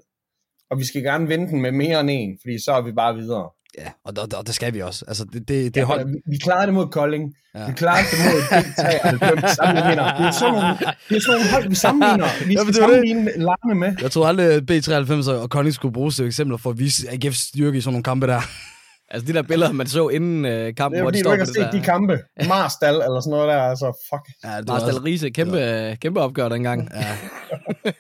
Og 0.71 0.79
vi 0.79 0.85
skal 0.85 1.03
gerne 1.03 1.29
vinde 1.29 1.47
den 1.47 1.61
med 1.61 1.73
mere 1.73 2.01
end 2.01 2.11
en, 2.11 2.39
fordi 2.43 2.65
så 2.65 2.73
er 2.73 2.81
vi 2.83 2.93
bare 2.93 3.15
videre. 3.17 3.51
Ja, 3.79 3.89
og, 4.05 4.13
og, 4.19 4.29
og 4.39 4.47
det 4.47 4.55
skal 4.55 4.75
vi 4.75 4.81
også. 4.81 5.05
Altså, 5.09 5.25
det, 5.33 5.49
det, 5.49 5.75
det 5.75 5.87
hold, 5.87 6.07
Vi, 6.31 6.37
klarede 6.43 6.67
det 6.67 6.75
mod 6.75 6.87
Kolding. 6.89 7.35
Ja. 7.55 7.61
Ja. 7.61 7.67
Vi 7.67 7.73
klarede 7.73 8.05
det 8.11 8.19
mod 8.25 8.41
B93. 8.41 9.55
sammenligner. 9.55 10.17
Det 10.19 10.27
er 10.27 10.31
sådan 10.31 10.55
nogle, 10.55 10.69
det 11.09 11.17
er 11.17 11.21
sådan 11.21 11.39
nogle 11.41 11.51
hold, 11.51 11.69
vi 11.69 11.75
sammenligner. 11.75 12.27
Vi 12.47 12.53
Ja, 12.53 12.59
skal 12.61 12.67
det. 12.67 12.77
sammenligne 12.77 13.31
Larne 13.37 13.75
med. 13.75 13.95
jeg 14.03 14.11
tror 14.11 14.27
aldrig, 14.27 14.47
at 14.47 14.71
B93 14.71 15.31
og 15.31 15.51
Kolding 15.51 15.75
skulle 15.75 15.93
bruges 15.95 16.15
som 16.15 16.27
eksempler 16.27 16.57
for 16.57 16.71
at 16.71 16.79
vise 16.79 17.09
AGF's 17.09 17.49
styrke 17.49 17.79
i 17.79 17.81
sådan 17.81 17.93
nogle 17.93 18.05
kampe 18.05 18.27
der. 18.27 18.41
Altså 19.15 19.27
de 19.27 19.33
der 19.33 19.43
billeder, 19.43 19.73
man 19.73 19.87
så 19.87 20.09
inden 20.09 20.45
øh, 20.45 20.75
kampen, 20.75 20.93
Det 20.95 20.99
er 20.99 21.03
hvor 21.03 21.11
de 21.11 21.19
står 21.21 21.31
på 21.31 21.37
det 21.37 21.49
set 21.49 21.69
de 21.73 21.77
der... 21.79 21.83
kampe. 21.85 22.19
Marstal 22.49 22.95
eller 22.95 23.21
sådan 23.21 23.31
noget 23.31 23.49
der. 23.49 23.63
Altså, 23.63 24.07
fuck. 24.11 24.23
Ja, 24.45 24.59
det 24.59 24.69
Marstal 24.69 24.89
også, 24.89 25.03
Riese, 25.05 25.31
kæmpe, 25.31 25.97
kæmpe 26.01 26.21
opgør 26.21 26.49
dengang. 26.49 26.89
ja, 26.95 27.07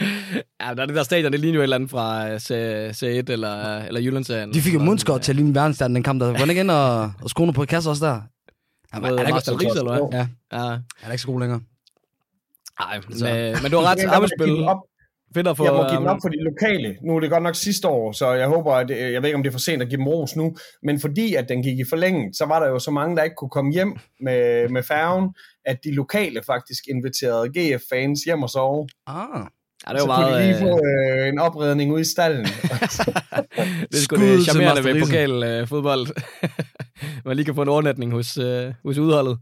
Ja, 0.60 0.74
der 0.74 0.82
er 0.82 0.86
det 0.86 0.96
der 0.96 1.02
stadion, 1.02 1.32
det 1.32 1.40
ligner 1.40 1.54
jo 1.54 1.60
et 1.60 1.62
eller 1.62 1.76
andet 1.76 1.90
fra 1.90 2.28
øh, 2.30 2.36
C- 2.36 2.96
C1 3.02 3.32
eller, 3.32 3.78
eller 3.78 4.00
Jyllandsserien. 4.00 4.54
de 4.54 4.60
fik 4.60 4.74
jo 4.74 4.78
mundskot 4.78 5.20
til 5.20 5.32
at 5.32 5.36
ligne 5.36 5.54
verdensstjernen 5.54 5.94
den 5.94 6.02
kamp 6.02 6.20
der. 6.20 6.26
Var 6.26 6.46
ikke 6.48 6.60
ind 6.60 6.70
og, 6.70 7.12
og 7.22 7.30
skone 7.30 7.52
på 7.52 7.64
kasse 7.64 7.90
også 7.90 8.06
der? 8.06 8.20
Han, 8.92 9.02
var, 9.02 9.08
han, 9.08 9.18
er 9.18 9.26
ikke, 9.26 9.66
Riese, 9.66 9.78
eller 9.78 10.08
hvad? 10.08 10.08
ja, 10.12 10.26
Ja. 10.58 10.70
han 10.70 11.08
er 11.08 11.10
ikke 11.12 11.22
så 11.22 11.26
god 11.26 11.40
længere. 11.40 11.60
Nej, 12.80 13.00
men, 13.08 13.26
øh, 13.54 13.62
men 13.62 13.70
du 13.70 13.76
har 13.78 13.90
ret. 13.90 13.98
Give 13.98 14.10
Arbejdsspil. 14.10 14.66
Fedt 15.34 15.48
at 15.48 15.56
få... 15.56 15.64
Jeg 15.64 15.72
må 15.72 15.82
give 15.88 15.96
den 15.98 16.06
øh, 16.06 16.10
op 16.12 16.18
for 16.22 16.28
de 16.28 16.44
lokale. 16.44 16.96
Nu 17.02 17.16
er 17.16 17.20
det 17.20 17.30
godt 17.30 17.42
nok 17.42 17.54
sidste 17.54 17.88
år, 17.88 18.12
så 18.12 18.32
jeg 18.32 18.48
håber, 18.48 18.72
at 18.72 18.90
øh, 18.90 19.12
jeg 19.12 19.22
ved 19.22 19.28
ikke, 19.28 19.36
om 19.36 19.42
det 19.42 19.50
er 19.50 19.52
for 19.52 19.58
sent 19.58 19.82
at 19.82 19.88
give 19.88 19.96
dem 19.98 20.06
ros 20.06 20.36
nu, 20.36 20.56
men 20.82 21.00
fordi 21.00 21.34
at 21.34 21.48
den 21.48 21.62
gik 21.62 21.78
i 21.78 21.84
forlænget, 21.88 22.36
så 22.36 22.44
var 22.44 22.60
der 22.60 22.68
jo 22.68 22.78
så 22.78 22.90
mange, 22.90 23.16
der 23.16 23.22
ikke 23.22 23.36
kunne 23.36 23.50
komme 23.50 23.72
hjem 23.72 23.96
med, 24.20 24.68
med 24.68 24.82
færgen, 24.82 25.34
at 25.64 25.78
de 25.84 25.94
lokale 25.94 26.40
faktisk 26.46 26.82
inviterede 26.90 27.48
GF-fans 27.48 28.20
hjem 28.26 28.42
og 28.42 28.50
sove. 28.50 28.88
Ah, 29.06 29.46
Ja, 29.88 29.92
det 29.92 30.00
så 30.00 30.06
var 30.06 30.16
kunne 30.16 30.26
de 30.26 30.30
meget... 30.30 30.46
lige 30.46 30.54
Øh, 30.54 30.60
få 30.60 30.80
øh, 31.22 31.28
en 31.28 31.38
opredning 31.38 31.92
ude 31.92 32.00
i 32.00 32.04
stallen. 32.04 32.44
det 32.44 32.52
er 32.72 32.86
sgu 33.92 34.16
Skud 34.16 34.18
det 34.18 34.44
charmerende 34.44 34.84
ved 34.84 35.00
pokalfodbold. 35.00 35.60
Øh, 35.60 35.68
fodbold. 35.68 36.06
Man 37.24 37.36
lige 37.36 37.44
kan 37.44 37.54
få 37.54 37.62
en 37.62 37.68
overnatning 37.68 38.12
hos, 38.12 38.38
øh, 38.38 38.72
hos 38.84 38.98
udholdet. 38.98 39.38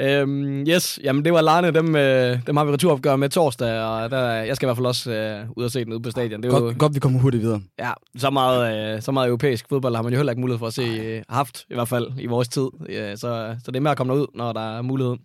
Øhm, 0.00 0.64
yes, 0.68 1.00
jamen 1.02 1.24
det 1.24 1.32
var 1.32 1.40
Larne, 1.40 1.70
dem, 1.70 1.96
øh, 1.96 2.38
dem 2.46 2.56
har 2.56 2.64
vi 2.64 2.72
returopgør 2.72 3.16
med 3.16 3.28
torsdag, 3.28 3.80
og 3.80 4.10
der, 4.10 4.30
jeg 4.30 4.56
skal 4.56 4.66
i 4.66 4.68
hvert 4.68 4.76
fald 4.76 4.86
også 4.86 5.12
øh, 5.12 5.46
ud 5.56 5.64
og 5.64 5.70
se 5.70 5.84
den 5.84 5.92
ude 5.92 6.02
på 6.02 6.10
stadion. 6.10 6.42
Det 6.42 6.52
er 6.52 6.58
jo, 6.58 6.64
godt, 6.64 6.78
godt, 6.78 6.94
vi 6.94 7.00
kommer 7.00 7.20
hurtigt 7.20 7.42
videre. 7.42 7.60
ja, 7.78 7.90
så 8.18 8.30
meget, 8.30 8.94
øh, 8.96 9.02
så 9.02 9.12
meget 9.12 9.28
europæisk 9.28 9.68
fodbold 9.68 9.94
har 9.96 10.02
man 10.02 10.12
jo 10.12 10.16
heller 10.16 10.32
ikke 10.32 10.40
mulighed 10.40 10.58
for 10.58 10.66
at 10.66 10.74
se, 10.74 10.82
øh, 10.82 11.22
haft 11.28 11.64
i 11.70 11.74
hvert 11.74 11.88
fald 11.88 12.06
i 12.18 12.26
vores 12.26 12.48
tid. 12.48 12.68
Øh, 12.88 13.16
så, 13.16 13.56
så 13.64 13.70
det 13.70 13.76
er 13.76 13.80
med 13.80 13.90
at 13.90 13.96
komme 13.96 14.12
derud, 14.12 14.26
når 14.34 14.52
der 14.52 14.76
er 14.78 14.82
mulighed. 14.82 15.16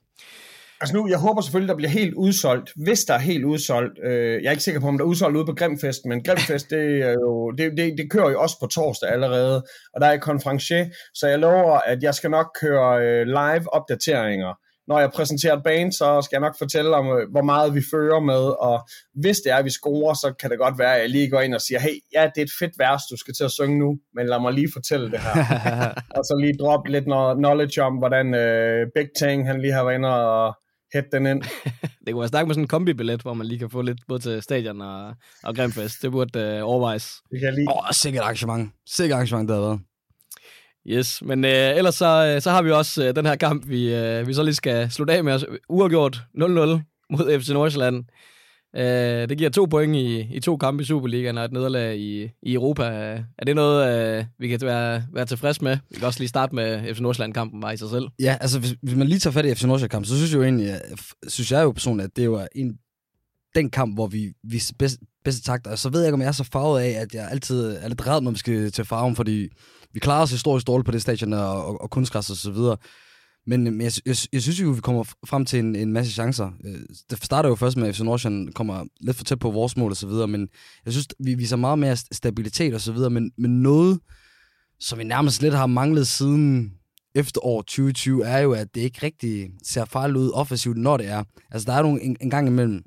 Altså 0.81 0.95
nu, 0.95 1.07
jeg 1.07 1.17
håber 1.17 1.41
selvfølgelig, 1.41 1.69
der 1.69 1.75
bliver 1.75 1.89
helt 1.89 2.13
udsolgt. 2.13 2.71
Hvis 2.75 2.99
der 3.05 3.13
er 3.13 3.19
helt 3.19 3.45
udsolgt, 3.45 3.99
øh, 4.03 4.43
jeg 4.43 4.47
er 4.47 4.51
ikke 4.51 4.63
sikker 4.63 4.81
på, 4.81 4.87
om 4.87 4.97
der 4.97 5.05
er 5.05 5.09
udsolgt 5.09 5.37
ude 5.37 5.45
på 5.45 5.53
Grimfest, 5.53 6.05
men 6.05 6.23
Grimfest, 6.23 6.69
det, 6.69 7.01
er 7.01 7.11
jo, 7.11 7.51
det, 7.51 7.77
det, 7.77 7.97
det 7.97 8.11
kører 8.11 8.29
jo 8.29 8.41
også 8.41 8.55
på 8.59 8.67
torsdag 8.67 9.09
allerede, 9.09 9.55
og 9.93 10.01
der 10.01 10.07
er 10.07 10.17
konferencier, 10.17 10.89
så 11.13 11.27
jeg 11.27 11.39
lover, 11.39 11.79
at 11.79 12.03
jeg 12.03 12.15
skal 12.15 12.29
nok 12.29 12.47
køre 12.61 13.01
øh, 13.05 13.27
live 13.27 13.73
opdateringer. 13.73 14.53
Når 14.87 14.99
jeg 14.99 15.11
præsenterer 15.11 15.57
et 15.57 15.63
band, 15.63 15.91
så 15.91 16.21
skal 16.21 16.35
jeg 16.35 16.41
nok 16.47 16.57
fortælle 16.57 16.95
om, 16.95 17.07
øh, 17.07 17.31
hvor 17.31 17.41
meget 17.41 17.75
vi 17.75 17.81
fører 17.91 18.19
med, 18.19 18.43
og 18.67 18.87
hvis 19.13 19.37
det 19.37 19.51
er, 19.51 19.55
at 19.55 19.65
vi 19.65 19.69
scorer, 19.69 20.13
så 20.13 20.33
kan 20.39 20.49
det 20.49 20.57
godt 20.59 20.79
være, 20.79 20.95
at 20.95 21.01
jeg 21.01 21.09
lige 21.09 21.29
går 21.29 21.41
ind 21.41 21.55
og 21.55 21.61
siger, 21.61 21.79
hey, 21.79 21.95
ja, 22.13 22.29
det 22.35 22.41
er 22.41 22.45
et 22.45 22.57
fedt 22.59 22.79
vers, 22.79 23.01
du 23.11 23.17
skal 23.17 23.33
til 23.33 23.43
at 23.43 23.51
synge 23.51 23.79
nu, 23.79 23.97
men 24.15 24.27
lad 24.27 24.39
mig 24.39 24.53
lige 24.53 24.69
fortælle 24.73 25.11
det 25.11 25.19
her. 25.19 25.33
og 26.17 26.23
så 26.25 26.35
lige 26.39 26.57
droppe 26.57 26.91
lidt 26.91 27.07
noget 27.07 27.37
knowledge 27.37 27.81
om, 27.81 27.93
hvordan 27.97 28.33
øh, 28.33 28.87
Big 28.95 29.09
Tang, 29.19 29.47
han 29.47 29.61
lige 29.61 29.73
har 29.73 29.83
været 29.83 29.95
inde 29.95 30.09
og 30.09 30.55
hætte 30.93 31.09
den 31.11 31.25
ind. 31.25 31.43
Det 32.05 32.13
kunne 32.13 32.19
være 32.19 32.27
stærkt 32.27 32.47
med 32.47 32.55
sådan 32.55 32.63
en 32.63 32.67
kombibillet, 32.67 33.21
hvor 33.21 33.33
man 33.33 33.47
lige 33.47 33.59
kan 33.59 33.69
få 33.69 33.81
lidt 33.81 33.99
både 34.07 34.19
til 34.19 34.41
stadion 34.41 34.81
og, 34.81 35.15
og 35.43 35.55
Grimfest. 35.55 36.01
Det 36.01 36.11
burde 36.11 36.39
øh, 36.39 36.67
overvejes. 36.67 37.21
Det 37.31 37.39
kan 37.39 37.47
jeg 37.47 37.53
lige. 37.53 37.69
Åh, 37.69 37.77
oh, 37.77 37.91
sikkert 37.91 38.23
arrangement. 38.23 38.71
Sikkert 38.85 39.15
arrangement, 39.15 39.49
der 39.49 39.55
har 39.55 39.61
været. 39.61 39.79
Yes, 40.87 41.21
men 41.21 41.45
øh, 41.45 41.77
ellers 41.77 41.95
så, 41.95 42.33
øh, 42.35 42.41
så 42.41 42.51
har 42.51 42.61
vi 42.61 42.71
også 42.71 43.07
øh, 43.07 43.15
den 43.15 43.25
her 43.25 43.35
kamp, 43.35 43.67
vi, 43.67 43.95
øh, 43.95 44.27
vi 44.27 44.33
så 44.33 44.43
lige 44.43 44.55
skal 44.55 44.91
slutte 44.91 45.13
af 45.13 45.23
med 45.23 45.33
os. 45.33 45.45
Uafgjort 45.69 46.15
0-0 46.15 46.41
mod 47.09 47.39
FC 47.41 47.49
Nordsjælland. 47.49 48.03
Øh, 48.75 49.29
det 49.29 49.37
giver 49.37 49.49
to 49.49 49.65
point 49.65 49.95
i, 49.95 50.19
i 50.19 50.39
to 50.39 50.57
kampe 50.57 50.83
i 50.83 50.85
Superligaen 50.85 51.37
og 51.37 51.45
et 51.45 51.51
nederlag 51.51 51.97
i, 51.97 52.29
i 52.43 52.53
Europa. 52.53 52.83
Er 53.37 53.45
det 53.45 53.55
noget, 53.55 54.17
øh, 54.19 54.25
vi 54.39 54.47
kan 54.47 54.59
være, 54.61 55.03
være 55.13 55.25
tilfreds 55.25 55.61
med? 55.61 55.77
Vi 55.89 55.95
kan 55.95 56.07
også 56.07 56.19
lige 56.19 56.29
starte 56.29 56.55
med 56.55 56.95
FC 56.95 56.99
Nordsjælland-kampen 56.99 57.61
bare 57.61 57.73
i 57.73 57.77
sig 57.77 57.89
selv. 57.89 58.07
Ja, 58.19 58.37
altså 58.41 58.59
hvis, 58.59 58.75
hvis 58.81 58.95
man 58.95 59.07
lige 59.07 59.19
tager 59.19 59.31
fat 59.31 59.45
i 59.45 59.55
FC 59.55 59.63
Nordsjælland-kampen, 59.63 60.05
så 60.05 60.15
synes 60.15 60.31
jeg 60.31 60.37
jo 60.37 60.43
egentlig, 60.43 60.81
synes 61.27 61.51
jeg 61.51 61.63
jo 61.63 61.71
personligt, 61.71 62.05
at 62.05 62.15
det 62.15 62.31
var 62.31 62.47
en, 62.55 62.73
den 63.55 63.69
kamp, 63.69 63.95
hvor 63.95 64.07
vi 64.07 64.33
vi 64.43 64.61
bedst, 64.79 64.99
bedste 65.23 65.43
takt. 65.43 65.67
Og 65.67 65.79
så 65.79 65.89
ved 65.89 65.99
jeg 65.99 66.07
ikke, 66.07 66.13
om 66.13 66.21
jeg 66.21 66.27
er 66.27 66.31
så 66.31 66.43
farvet 66.43 66.81
af, 66.81 66.89
at 66.89 67.13
jeg 67.13 67.27
altid 67.31 67.77
er 67.81 67.87
lidt 67.87 68.07
ræd, 68.07 68.21
når 68.21 68.31
vi 68.31 68.37
skal 68.37 68.71
til 68.71 68.85
farven, 68.85 69.15
fordi 69.15 69.47
vi 69.93 69.99
klarer 69.99 70.23
os 70.23 70.31
historisk 70.31 70.67
dårligt 70.67 70.85
på 70.85 70.91
det 70.91 71.01
stadion 71.01 71.33
og, 71.33 71.65
og, 71.65 71.81
og 71.81 71.89
kunstgræs 71.89 72.29
og 72.29 72.37
så 72.37 72.51
videre. 72.51 72.77
Men, 73.47 73.67
øh, 73.67 73.73
men 73.73 73.81
jeg, 73.81 73.91
jeg, 74.05 74.15
jeg, 74.33 74.41
synes 74.41 74.61
jo, 74.61 74.69
vi 74.69 74.81
kommer 74.81 75.03
frem 75.25 75.45
til 75.45 75.59
en, 75.59 75.75
en 75.75 75.93
masse 75.93 76.11
chancer. 76.11 76.51
Øh, 76.65 76.79
det 77.09 77.23
starter 77.25 77.49
jo 77.49 77.55
først 77.55 77.77
med, 77.77 77.87
at 77.87 77.95
FC 77.95 77.99
Nordsjælland 78.01 78.53
kommer 78.53 78.85
lidt 79.01 79.17
for 79.17 79.23
tæt 79.23 79.39
på 79.39 79.51
vores 79.51 79.77
mål 79.77 79.91
og 79.91 79.97
så 79.97 80.07
videre, 80.07 80.27
men 80.27 80.49
jeg 80.85 80.93
synes, 80.93 81.07
vi 81.19 81.35
viser 81.35 81.55
meget 81.55 81.79
mere 81.79 81.95
stabilitet 81.95 82.73
og 82.73 82.81
så 82.81 82.91
videre, 82.91 83.09
men, 83.09 83.31
men 83.37 83.61
noget, 83.61 83.99
som 84.79 84.99
vi 84.99 85.03
nærmest 85.03 85.41
lidt 85.41 85.53
har 85.53 85.65
manglet 85.67 86.07
siden 86.07 86.73
efterår 87.15 87.61
2020, 87.61 88.25
er 88.25 88.39
jo, 88.39 88.51
at 88.51 88.75
det 88.75 88.81
ikke 88.81 88.99
rigtig 89.03 89.49
ser 89.63 89.85
farligt 89.85 90.17
ud 90.17 90.31
offensivt, 90.33 90.77
når 90.77 90.97
det 90.97 91.07
er. 91.07 91.23
Altså, 91.51 91.65
der 91.65 91.73
er 91.77 91.81
nogle 91.81 92.01
en, 92.01 92.17
en 92.21 92.29
gang 92.29 92.47
imellem, 92.47 92.81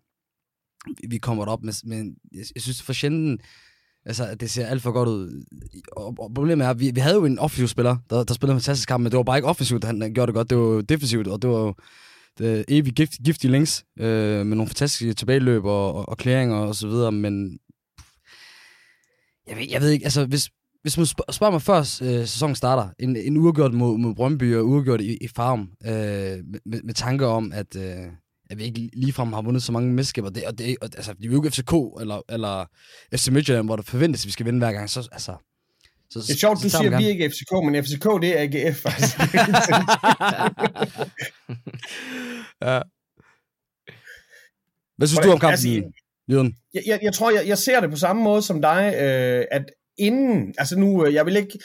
vi- 1.08 1.18
kommer 1.18 1.44
op 1.46 1.62
med, 1.62 1.72
men 1.84 2.14
jeg, 2.32 2.44
jeg 2.54 2.62
synes 2.62 2.82
for 2.82 2.92
sjældent, 2.92 3.40
altså, 4.06 4.34
det 4.40 4.50
ser 4.50 4.66
alt 4.66 4.82
for 4.82 4.92
godt 4.92 5.08
ud. 5.08 5.44
Og, 5.92 6.14
og 6.18 6.34
problemet 6.34 6.64
er, 6.64 6.70
at 6.70 6.80
vi, 6.80 6.90
vi 6.94 7.00
havde 7.00 7.14
jo 7.14 7.24
en 7.24 7.38
offensiv 7.38 7.68
spiller, 7.68 7.96
der, 8.10 8.24
der 8.24 8.34
spillede 8.34 8.54
en 8.54 8.60
fantastisk 8.60 8.88
kamp, 8.88 9.02
men 9.02 9.12
det 9.12 9.16
var 9.16 9.22
bare 9.22 9.38
ikke 9.38 9.48
offensivt, 9.48 9.84
han, 9.84 10.02
han 10.02 10.14
gjorde 10.14 10.26
det 10.26 10.34
godt. 10.34 10.50
Det 10.50 10.58
var 10.58 10.80
defensivt, 10.80 11.28
og 11.28 11.42
det 11.42 11.50
var 11.50 11.60
jo 11.60 11.74
det 12.38 12.64
evigt 12.68 12.96
gift, 12.96 13.12
giftige 13.24 13.50
links, 13.50 13.84
øh, 13.98 14.46
med 14.46 14.56
nogle 14.56 14.68
fantastiske 14.68 15.14
tilbageløb 15.14 15.64
og, 15.64 15.94
og, 15.94 16.08
og 16.08 16.18
klæringer 16.18 16.56
og 16.56 16.74
så 16.74 16.88
videre, 16.88 17.12
men 17.12 17.58
jeg 19.46 19.56
ved, 19.56 19.66
jeg 19.70 19.80
ved 19.80 19.90
ikke, 19.90 20.04
altså 20.04 20.26
hvis, 20.26 20.50
hvis 20.82 20.96
man 20.96 21.06
spørger, 21.06 21.50
mig 21.50 21.62
før 21.62 21.78
øh, 21.78 22.26
sæsonen 22.26 22.56
starter, 22.56 22.88
en, 22.98 23.16
en 23.16 23.36
uafgjort 23.36 23.74
mod, 23.74 23.98
mod 23.98 24.14
Brøndby 24.14 24.56
og 24.56 24.66
uafgjort 24.66 25.00
i, 25.00 25.16
i 25.16 25.28
farm, 25.28 25.60
øh, 25.86 25.92
med, 25.92 26.60
med, 26.66 26.82
med 26.82 26.94
tanke 26.94 27.26
om, 27.26 27.52
at, 27.52 27.76
øh, 27.76 28.06
at 28.50 28.58
vi 28.58 28.64
ikke 28.64 28.90
ligefrem 28.92 29.32
har 29.32 29.42
vundet 29.42 29.62
så 29.62 29.72
mange 29.72 29.92
mesterskaber, 29.92 30.30
det, 30.30 30.44
og 30.44 30.58
det, 30.58 30.76
og, 30.80 30.88
altså, 30.96 31.12
det 31.12 31.24
er 31.24 31.28
jo 31.30 31.42
ikke 31.44 31.50
FCK 31.50 31.72
eller, 32.00 32.22
eller 32.28 32.64
FC 33.16 33.28
Midtjylland, 33.28 33.66
hvor 33.66 33.76
der 33.76 33.82
forventes, 33.82 34.22
at 34.22 34.26
vi 34.26 34.32
skal 34.32 34.46
vinde 34.46 34.58
hver 34.58 34.72
gang, 34.72 34.90
så 34.90 35.08
altså... 35.12 35.36
Så, 36.10 36.18
Det 36.18 36.30
er 36.30 36.36
sjovt, 36.36 36.62
du 36.62 36.68
siger, 36.70 36.90
at 36.90 36.98
vi 36.98 37.04
er 37.04 37.08
ikke 37.08 37.30
FCK, 37.30 37.52
men 37.64 37.84
FCK, 37.84 38.04
det 38.22 38.38
er 38.38 38.42
AGF, 38.42 38.86
altså. 38.86 39.16
ja. 42.66 42.80
Hvad 44.96 45.06
synes 45.08 45.18
Hvordan- 45.18 45.28
du 45.28 45.32
om 45.32 45.38
kampen, 45.40 45.50
altså, 45.50 45.68
altså, 45.68 45.90
Jørgen? 46.30 46.54
jeg, 46.74 46.82
jeg, 46.86 46.98
jeg 47.02 47.14
tror, 47.14 47.30
jeg, 47.30 47.48
jeg 47.48 47.58
ser 47.58 47.80
det 47.80 47.90
på 47.90 47.96
samme 47.96 48.22
måde 48.22 48.42
som 48.42 48.62
dig, 48.62 48.94
øh, 49.00 49.44
at 49.50 49.64
inden, 49.98 50.54
altså 50.58 50.78
nu, 50.78 51.06
øh, 51.06 51.14
jeg 51.14 51.26
vil 51.26 51.36
ikke, 51.36 51.58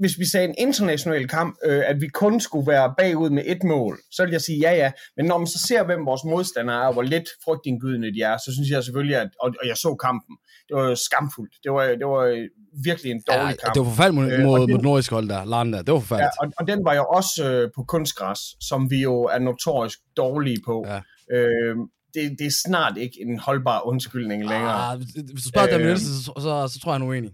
hvis 0.00 0.18
vi 0.18 0.24
sagde 0.32 0.48
en 0.48 0.54
international 0.58 1.28
kamp, 1.28 1.56
øh, 1.64 1.82
at 1.86 2.00
vi 2.00 2.08
kun 2.08 2.40
skulle 2.40 2.66
være 2.66 2.94
bagud 2.98 3.30
med 3.30 3.42
et 3.46 3.62
mål, 3.64 3.98
så 4.12 4.24
vil 4.24 4.32
jeg 4.32 4.40
sige 4.40 4.58
ja, 4.58 4.72
ja. 4.76 4.90
Men 5.16 5.26
når 5.26 5.38
man 5.38 5.46
så 5.46 5.58
ser, 5.68 5.84
hvem 5.84 6.06
vores 6.06 6.24
modstandere 6.24 6.76
er, 6.82 6.86
og 6.86 6.92
hvor 6.92 7.02
lidt 7.02 7.28
frygtindgydende 7.44 8.14
de 8.14 8.22
er, 8.22 8.36
så 8.36 8.50
synes 8.56 8.70
jeg 8.70 8.84
selvfølgelig, 8.84 9.16
at, 9.16 9.28
og, 9.40 9.48
og 9.62 9.68
jeg 9.68 9.76
så 9.76 9.94
kampen, 10.06 10.36
det 10.68 10.76
var 10.76 10.94
skamfuldt. 10.94 11.54
Det 11.64 11.72
var, 11.72 11.82
det 11.84 12.06
var 12.06 12.48
virkelig 12.84 13.10
en 13.10 13.22
dårlig 13.28 13.56
ja, 13.56 13.64
kamp. 13.64 13.74
det 13.74 13.80
var 13.82 13.88
forfærdeligt 13.92 14.22
mod, 14.22 14.32
Øh, 14.32 14.44
mod, 14.44 14.60
det- 14.60 14.70
mod 14.70 14.82
nordisk 14.82 15.10
hold 15.10 15.28
der, 15.28 15.44
Laren 15.44 15.72
der. 15.72 15.82
Det 15.82 15.92
var 15.94 16.00
forfærdeligt. 16.00 16.34
Ja, 16.42 16.46
og, 16.46 16.52
og 16.58 16.66
den 16.68 16.84
var 16.84 16.94
jo 16.94 17.04
også 17.18 17.34
øh, 17.50 17.70
på 17.76 17.84
kunstgræs, 17.88 18.40
som 18.60 18.90
vi 18.90 18.98
jo 19.02 19.14
er 19.34 19.38
notorisk 19.38 19.98
dårlige 20.16 20.58
på. 20.66 20.84
Ja. 20.88 21.00
Øh, 21.36 21.76
det, 22.14 22.22
det 22.38 22.46
er 22.46 22.54
snart 22.66 22.96
ikke 22.96 23.16
en 23.26 23.38
holdbar 23.38 23.80
undskyldning 23.86 24.40
længere. 24.48 24.92
Ah, 24.92 24.98
hvis, 24.98 25.08
du 25.44 25.48
spørger 25.48 25.68
Øh, 25.68 25.72
David 25.72 25.84
Nielsen, 25.86 26.14
så, 26.14 26.32
så, 26.36 26.68
så, 26.74 26.80
tror 26.82 26.90
jeg, 26.92 26.94
han 26.94 27.02
er 27.02 27.06
uenig. 27.10 27.30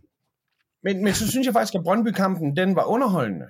Men, 0.87 1.05
men 1.05 1.13
så 1.15 1.31
synes 1.31 1.47
jeg 1.47 1.55
faktisk, 1.55 1.75
at 1.75 1.85
Brøndby-kampen, 1.85 2.57
den 2.57 2.77
var 2.77 2.85
underholdende. 2.85 3.47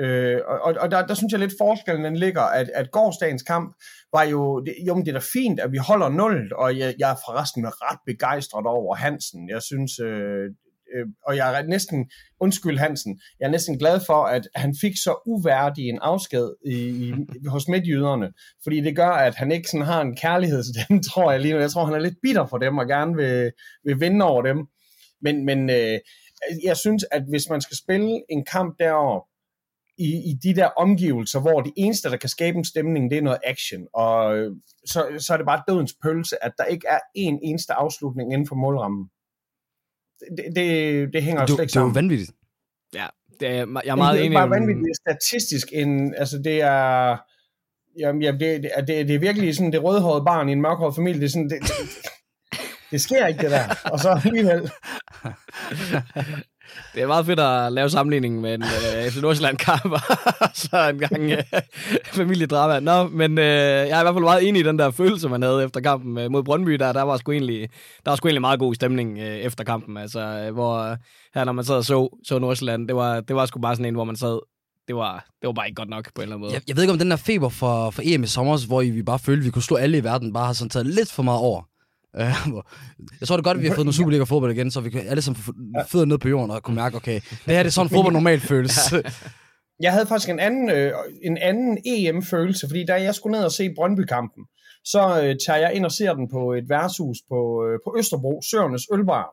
Øh, 0.00 0.40
og 0.46 0.60
og, 0.60 0.74
og 0.80 0.90
der, 0.90 1.06
der 1.06 1.14
synes 1.14 1.32
jeg 1.32 1.40
lidt, 1.40 1.54
forskellen 1.60 2.04
den 2.04 2.16
ligger, 2.16 2.42
at, 2.42 2.70
at 2.74 2.90
gårdsdagens 2.90 3.42
kamp 3.42 3.74
var 4.12 4.22
jo, 4.22 4.60
det, 4.60 4.74
jo, 4.86 4.94
men 4.94 5.04
det 5.06 5.10
er 5.14 5.18
da 5.18 5.26
fint, 5.32 5.60
at 5.60 5.72
vi 5.72 5.78
holder 5.78 6.08
0, 6.08 6.52
og 6.54 6.78
jeg, 6.78 6.94
jeg 6.98 7.10
er 7.10 7.14
forresten 7.14 7.66
ret 7.66 7.98
begejstret 8.06 8.66
over 8.66 8.94
Hansen. 8.94 9.48
Jeg 9.48 9.62
synes, 9.62 9.98
øh, 9.98 10.44
øh, 10.94 11.06
og 11.26 11.36
jeg 11.36 11.60
er 11.60 11.66
næsten, 11.66 12.10
undskyld 12.40 12.78
Hansen, 12.78 13.20
jeg 13.40 13.46
er 13.46 13.50
næsten 13.50 13.78
glad 13.78 14.00
for, 14.06 14.24
at 14.24 14.48
han 14.54 14.74
fik 14.80 14.96
så 14.96 15.22
uværdig 15.26 15.88
en 15.88 15.98
afsked 16.02 16.54
i, 16.66 16.74
i, 16.74 17.14
hos 17.48 17.68
midtjyderne, 17.68 18.32
fordi 18.62 18.80
det 18.80 18.96
gør, 18.96 19.10
at 19.10 19.34
han 19.34 19.52
ikke 19.52 19.68
sådan 19.68 19.86
har 19.86 20.00
en 20.00 20.16
kærlighed 20.16 20.62
til 20.62 20.74
dem, 20.88 21.02
tror 21.10 21.30
jeg 21.30 21.40
lige 21.40 21.54
nu. 21.54 21.60
Jeg 21.60 21.70
tror, 21.70 21.84
han 21.84 21.94
er 21.94 22.06
lidt 22.06 22.22
bitter 22.22 22.46
for 22.46 22.58
dem, 22.58 22.78
og 22.78 22.86
gerne 22.86 23.16
vil, 23.16 23.52
vil 23.84 24.00
vinde 24.00 24.24
over 24.24 24.42
dem. 24.42 24.58
Men, 25.24 25.44
men 25.44 25.70
øh, 25.70 25.98
jeg 26.64 26.76
synes, 26.76 27.04
at 27.10 27.22
hvis 27.28 27.48
man 27.50 27.60
skal 27.60 27.76
spille 27.76 28.22
en 28.28 28.44
kamp 28.44 28.78
derovre, 28.78 29.22
i, 29.98 30.10
i 30.30 30.34
de 30.42 30.54
der 30.54 30.66
omgivelser, 30.66 31.40
hvor 31.40 31.60
det 31.60 31.72
eneste, 31.76 32.10
der 32.10 32.16
kan 32.16 32.28
skabe 32.28 32.58
en 32.58 32.64
stemning, 32.64 33.10
det 33.10 33.18
er 33.18 33.22
noget 33.22 33.38
action, 33.44 33.86
og 33.94 34.36
øh, 34.36 34.56
så, 34.86 35.06
så 35.18 35.32
er 35.32 35.36
det 35.36 35.46
bare 35.46 35.62
dødens 35.68 35.94
pølse, 36.02 36.44
at 36.44 36.52
der 36.58 36.64
ikke 36.64 36.86
er 36.88 36.98
en 37.14 37.38
eneste 37.42 37.72
afslutning 37.72 38.32
inden 38.32 38.46
for 38.48 38.54
målrammen. 38.56 39.10
Det, 40.36 40.44
det, 40.56 41.12
det 41.12 41.22
hænger 41.22 41.40
Det, 41.40 41.48
slet 41.48 41.58
det, 41.58 41.62
ikke 41.64 41.70
det 41.72 41.76
er 41.76 41.80
jo 41.80 41.86
sammen. 41.86 41.94
vanvittigt. 41.94 42.32
Ja, 42.94 43.06
det 43.40 43.48
er, 43.48 43.52
jeg 43.52 43.60
er 43.60 43.64
Det 43.64 43.98
meget 43.98 44.10
er 44.10 44.14
ikke 44.14 44.26
enig. 44.26 44.36
bare 44.36 44.44
om- 44.44 44.50
vanvittigt, 44.50 44.84
det 44.84 44.90
er 44.90 45.12
statistisk 45.12 45.68
en, 45.72 46.14
altså 46.14 46.38
det 46.38 46.60
er, 46.62 47.16
jamen, 47.98 48.22
jamen 48.22 48.40
det, 48.40 48.62
det, 48.62 48.70
er- 48.74 48.84
det, 48.84 49.08
det 49.08 49.14
er 49.14 49.18
virkelig 49.18 49.56
sådan 49.56 49.72
det 49.72 49.82
rødhårede 49.84 50.24
barn 50.24 50.48
i 50.48 50.52
en 50.52 50.60
mørkhåret 50.62 50.94
familie, 50.94 51.20
det 51.20 51.26
er 51.26 51.30
sådan, 51.30 51.50
det, 51.50 51.58
det, 52.92 53.00
sker 53.00 53.26
ikke 53.26 53.42
det 53.42 53.50
der, 53.50 53.64
og 53.84 54.00
så 54.00 54.20
alligevel, 54.24 54.70
Det 56.94 57.02
er 57.02 57.06
meget 57.06 57.26
fedt 57.26 57.40
at 57.40 57.72
lave 57.72 57.90
sammenligning 57.90 58.40
med 58.40 58.54
en 58.54 58.62
øh, 58.62 59.10
FC 59.10 59.16
Nordsjælland-kamp, 59.22 59.92
og 60.40 60.48
så 60.54 60.88
en 60.88 60.98
gang 60.98 61.32
øh, 61.32 61.42
familiedrama. 62.04 62.80
Nå, 62.80 63.08
men 63.08 63.38
øh, 63.38 63.44
jeg 63.44 63.90
er 63.90 64.00
i 64.00 64.04
hvert 64.04 64.14
fald 64.14 64.24
meget 64.24 64.48
enig 64.48 64.60
i 64.60 64.62
den 64.62 64.78
der 64.78 64.90
følelse, 64.90 65.28
man 65.28 65.42
havde 65.42 65.64
efter 65.64 65.80
kampen 65.80 66.18
øh, 66.18 66.30
mod 66.30 66.42
Brøndby. 66.42 66.72
Der, 66.72 66.92
der, 66.92 67.02
var 67.02 67.16
sgu 67.16 67.32
egentlig, 67.32 67.68
der 68.04 68.10
var 68.10 68.16
sgu 68.16 68.28
egentlig 68.28 68.40
meget 68.40 68.58
god 68.58 68.74
stemning 68.74 69.18
øh, 69.18 69.36
efter 69.36 69.64
kampen. 69.64 69.96
Altså, 69.96 70.20
øh, 70.20 70.54
hvor 70.54 70.78
øh, 70.78 70.96
her, 71.34 71.44
når 71.44 71.52
man 71.52 71.64
sad 71.64 71.74
og 71.74 71.84
så, 71.84 72.18
så 72.24 72.38
Nordsjælland, 72.38 72.88
det 72.88 72.96
var, 72.96 73.20
det 73.20 73.36
var 73.36 73.46
sgu 73.46 73.60
bare 73.60 73.76
sådan 73.76 73.86
en, 73.86 73.94
hvor 73.94 74.04
man 74.04 74.16
sad, 74.16 74.40
det 74.88 74.96
var, 74.96 75.24
det 75.40 75.46
var 75.46 75.52
bare 75.52 75.66
ikke 75.66 75.76
godt 75.76 75.88
nok 75.88 76.04
på 76.14 76.20
en 76.20 76.22
eller 76.22 76.36
anden 76.36 76.40
måde. 76.46 76.54
Jeg, 76.54 76.62
jeg 76.68 76.76
ved 76.76 76.82
ikke, 76.82 76.92
om 76.92 76.98
den 76.98 77.10
der 77.10 77.16
feber 77.16 77.48
for, 77.48 77.90
for 77.90 78.02
EM 78.04 78.22
i 78.22 78.26
sommer, 78.26 78.66
hvor 78.66 78.82
I, 78.82 78.90
vi 78.90 79.02
bare 79.02 79.18
følte, 79.18 79.40
at 79.40 79.44
vi 79.44 79.50
kunne 79.50 79.62
slå 79.62 79.76
alle 79.76 79.98
i 79.98 80.04
verden, 80.04 80.32
bare 80.32 80.46
har 80.46 80.52
sådan 80.52 80.70
taget 80.70 80.86
lidt 80.86 81.12
for 81.12 81.22
meget 81.22 81.40
over. 81.40 81.62
Uh, 82.18 82.62
jeg 83.20 83.28
tror 83.28 83.36
det 83.36 83.40
er 83.40 83.48
godt, 83.48 83.56
at 83.56 83.62
vi 83.62 83.68
har 83.68 83.74
fået 83.74 83.86
noget 83.86 83.94
Superliga-fodbold 83.94 84.52
igen, 84.52 84.70
så 84.70 84.80
vi 84.80 84.90
kan 84.90 85.00
alle 85.08 85.22
sammen 85.22 85.42
få 85.42 85.52
fødder 85.88 86.06
ned 86.06 86.18
på 86.18 86.28
jorden 86.28 86.50
og 86.50 86.62
kunne 86.62 86.76
mærke, 86.76 86.96
okay, 86.96 87.14
det 87.14 87.54
her 87.54 87.62
det 87.62 87.66
er 87.66 87.70
sådan 87.70 87.90
fodbold 87.96 88.12
normalt 88.12 88.42
føles. 88.42 88.94
Jeg 89.80 89.92
havde 89.92 90.06
faktisk 90.06 90.30
en 90.30 90.40
anden, 90.40 90.70
øh, 90.70 90.92
en 91.22 91.38
anden 91.38 91.78
EM-følelse, 91.86 92.66
fordi 92.68 92.84
da 92.84 93.02
jeg 93.02 93.14
skulle 93.14 93.36
ned 93.36 93.44
og 93.44 93.52
se 93.52 93.74
Brøndby-kampen, 93.76 94.44
så 94.84 95.22
øh, 95.22 95.36
tager 95.46 95.58
jeg 95.58 95.74
ind 95.74 95.84
og 95.84 95.92
ser 95.92 96.14
den 96.14 96.28
på 96.30 96.52
et 96.52 96.68
værtshus 96.68 97.18
på, 97.30 97.66
øh, 97.66 97.78
på 97.86 97.94
Østerbro, 97.98 98.42
Søernes 98.50 98.86
Ølbar. 98.92 99.26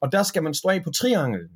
Og 0.00 0.12
der 0.12 0.22
skal 0.22 0.42
man 0.42 0.54
stå 0.54 0.68
af 0.68 0.84
på 0.84 0.90
trianglen. 0.90 1.48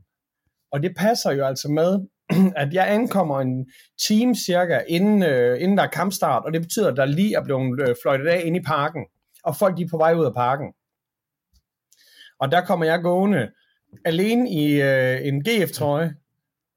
Og 0.73 0.83
det 0.83 0.93
passer 0.97 1.33
jo 1.33 1.45
altså 1.45 1.69
med, 1.69 1.99
at 2.63 2.75
jeg 2.75 2.93
ankommer 2.93 3.41
en 3.41 3.67
time 4.07 4.35
cirka 4.37 4.81
inden, 4.89 5.23
øh, 5.23 5.63
inden 5.63 5.79
der 5.79 5.85
er 5.85 5.91
kampstart, 5.91 6.45
og 6.45 6.53
det 6.53 6.63
betyder, 6.63 6.91
at 6.91 6.97
der 6.97 7.05
lige 7.05 7.35
er 7.35 7.45
blevet 7.45 7.89
øh, 7.89 7.95
fløjtet 8.03 8.27
af 8.27 8.43
inde 8.45 8.59
i 8.59 8.63
parken, 8.63 9.05
og 9.45 9.57
folk 9.57 9.77
de 9.77 9.83
er 9.83 9.89
på 9.91 9.97
vej 9.97 10.15
ud 10.15 10.25
af 10.25 10.35
parken. 10.35 10.67
Og 12.41 12.53
der 12.53 12.61
kommer 12.61 12.87
jeg 12.87 13.03
gående 13.03 13.49
alene 14.05 14.51
i 14.51 14.83
øh, 14.83 15.27
en 15.27 15.45
GF-trøje, 15.45 16.15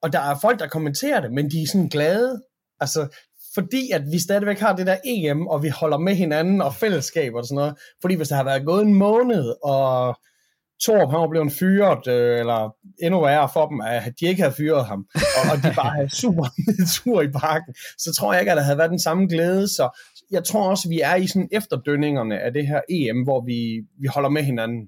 og 0.01 0.13
der 0.13 0.19
er 0.19 0.39
folk, 0.41 0.59
der 0.59 0.67
kommenterer 0.67 1.21
det, 1.21 1.31
men 1.31 1.51
de 1.51 1.61
er 1.61 1.67
sådan 1.67 1.87
glade. 1.87 2.41
Altså, 2.79 3.07
fordi 3.53 3.91
at 3.91 4.01
vi 4.11 4.19
stadigvæk 4.19 4.59
har 4.59 4.75
det 4.75 4.87
der 4.87 4.97
EM, 5.05 5.47
og 5.47 5.63
vi 5.63 5.69
holder 5.69 5.97
med 5.97 6.15
hinanden 6.15 6.61
og 6.61 6.75
fællesskab 6.75 7.33
og 7.33 7.45
sådan 7.45 7.55
noget. 7.55 7.75
Fordi 8.01 8.15
hvis 8.15 8.27
der 8.27 8.35
har 8.35 8.43
været 8.43 8.65
gået 8.65 8.85
en 8.85 8.93
måned, 8.93 9.53
og 9.63 10.17
Torp 10.81 11.09
han 11.09 11.19
var 11.19 11.27
blevet 11.27 11.53
fyret, 11.53 12.07
øh, 12.07 12.39
eller 12.39 12.75
endnu 13.03 13.21
værre 13.21 13.49
for 13.53 13.67
dem, 13.67 13.81
at 13.81 14.13
de 14.19 14.25
ikke 14.25 14.41
havde 14.41 14.55
fyret 14.55 14.85
ham, 14.85 15.05
og, 15.15 15.51
og 15.51 15.57
de 15.57 15.73
bare 15.75 15.89
havde 15.89 16.15
super 16.15 16.45
tur 16.95 17.21
i 17.21 17.27
parken, 17.27 17.73
så 17.97 18.13
tror 18.17 18.33
jeg 18.33 18.41
ikke, 18.41 18.51
at 18.51 18.57
der 18.57 18.63
havde 18.63 18.77
været 18.77 18.89
den 18.91 18.99
samme 18.99 19.27
glæde. 19.27 19.67
Så 19.67 19.99
jeg 20.31 20.43
tror 20.43 20.69
også, 20.69 20.87
at 20.87 20.89
vi 20.89 20.99
er 20.99 21.15
i 21.15 21.27
sådan 21.27 21.49
efterdønningerne 21.51 22.39
af 22.39 22.53
det 22.53 22.67
her 22.67 22.81
EM, 22.89 23.23
hvor 23.23 23.45
vi, 23.45 23.83
vi 24.01 24.07
holder 24.07 24.29
med 24.29 24.43
hinanden. 24.43 24.87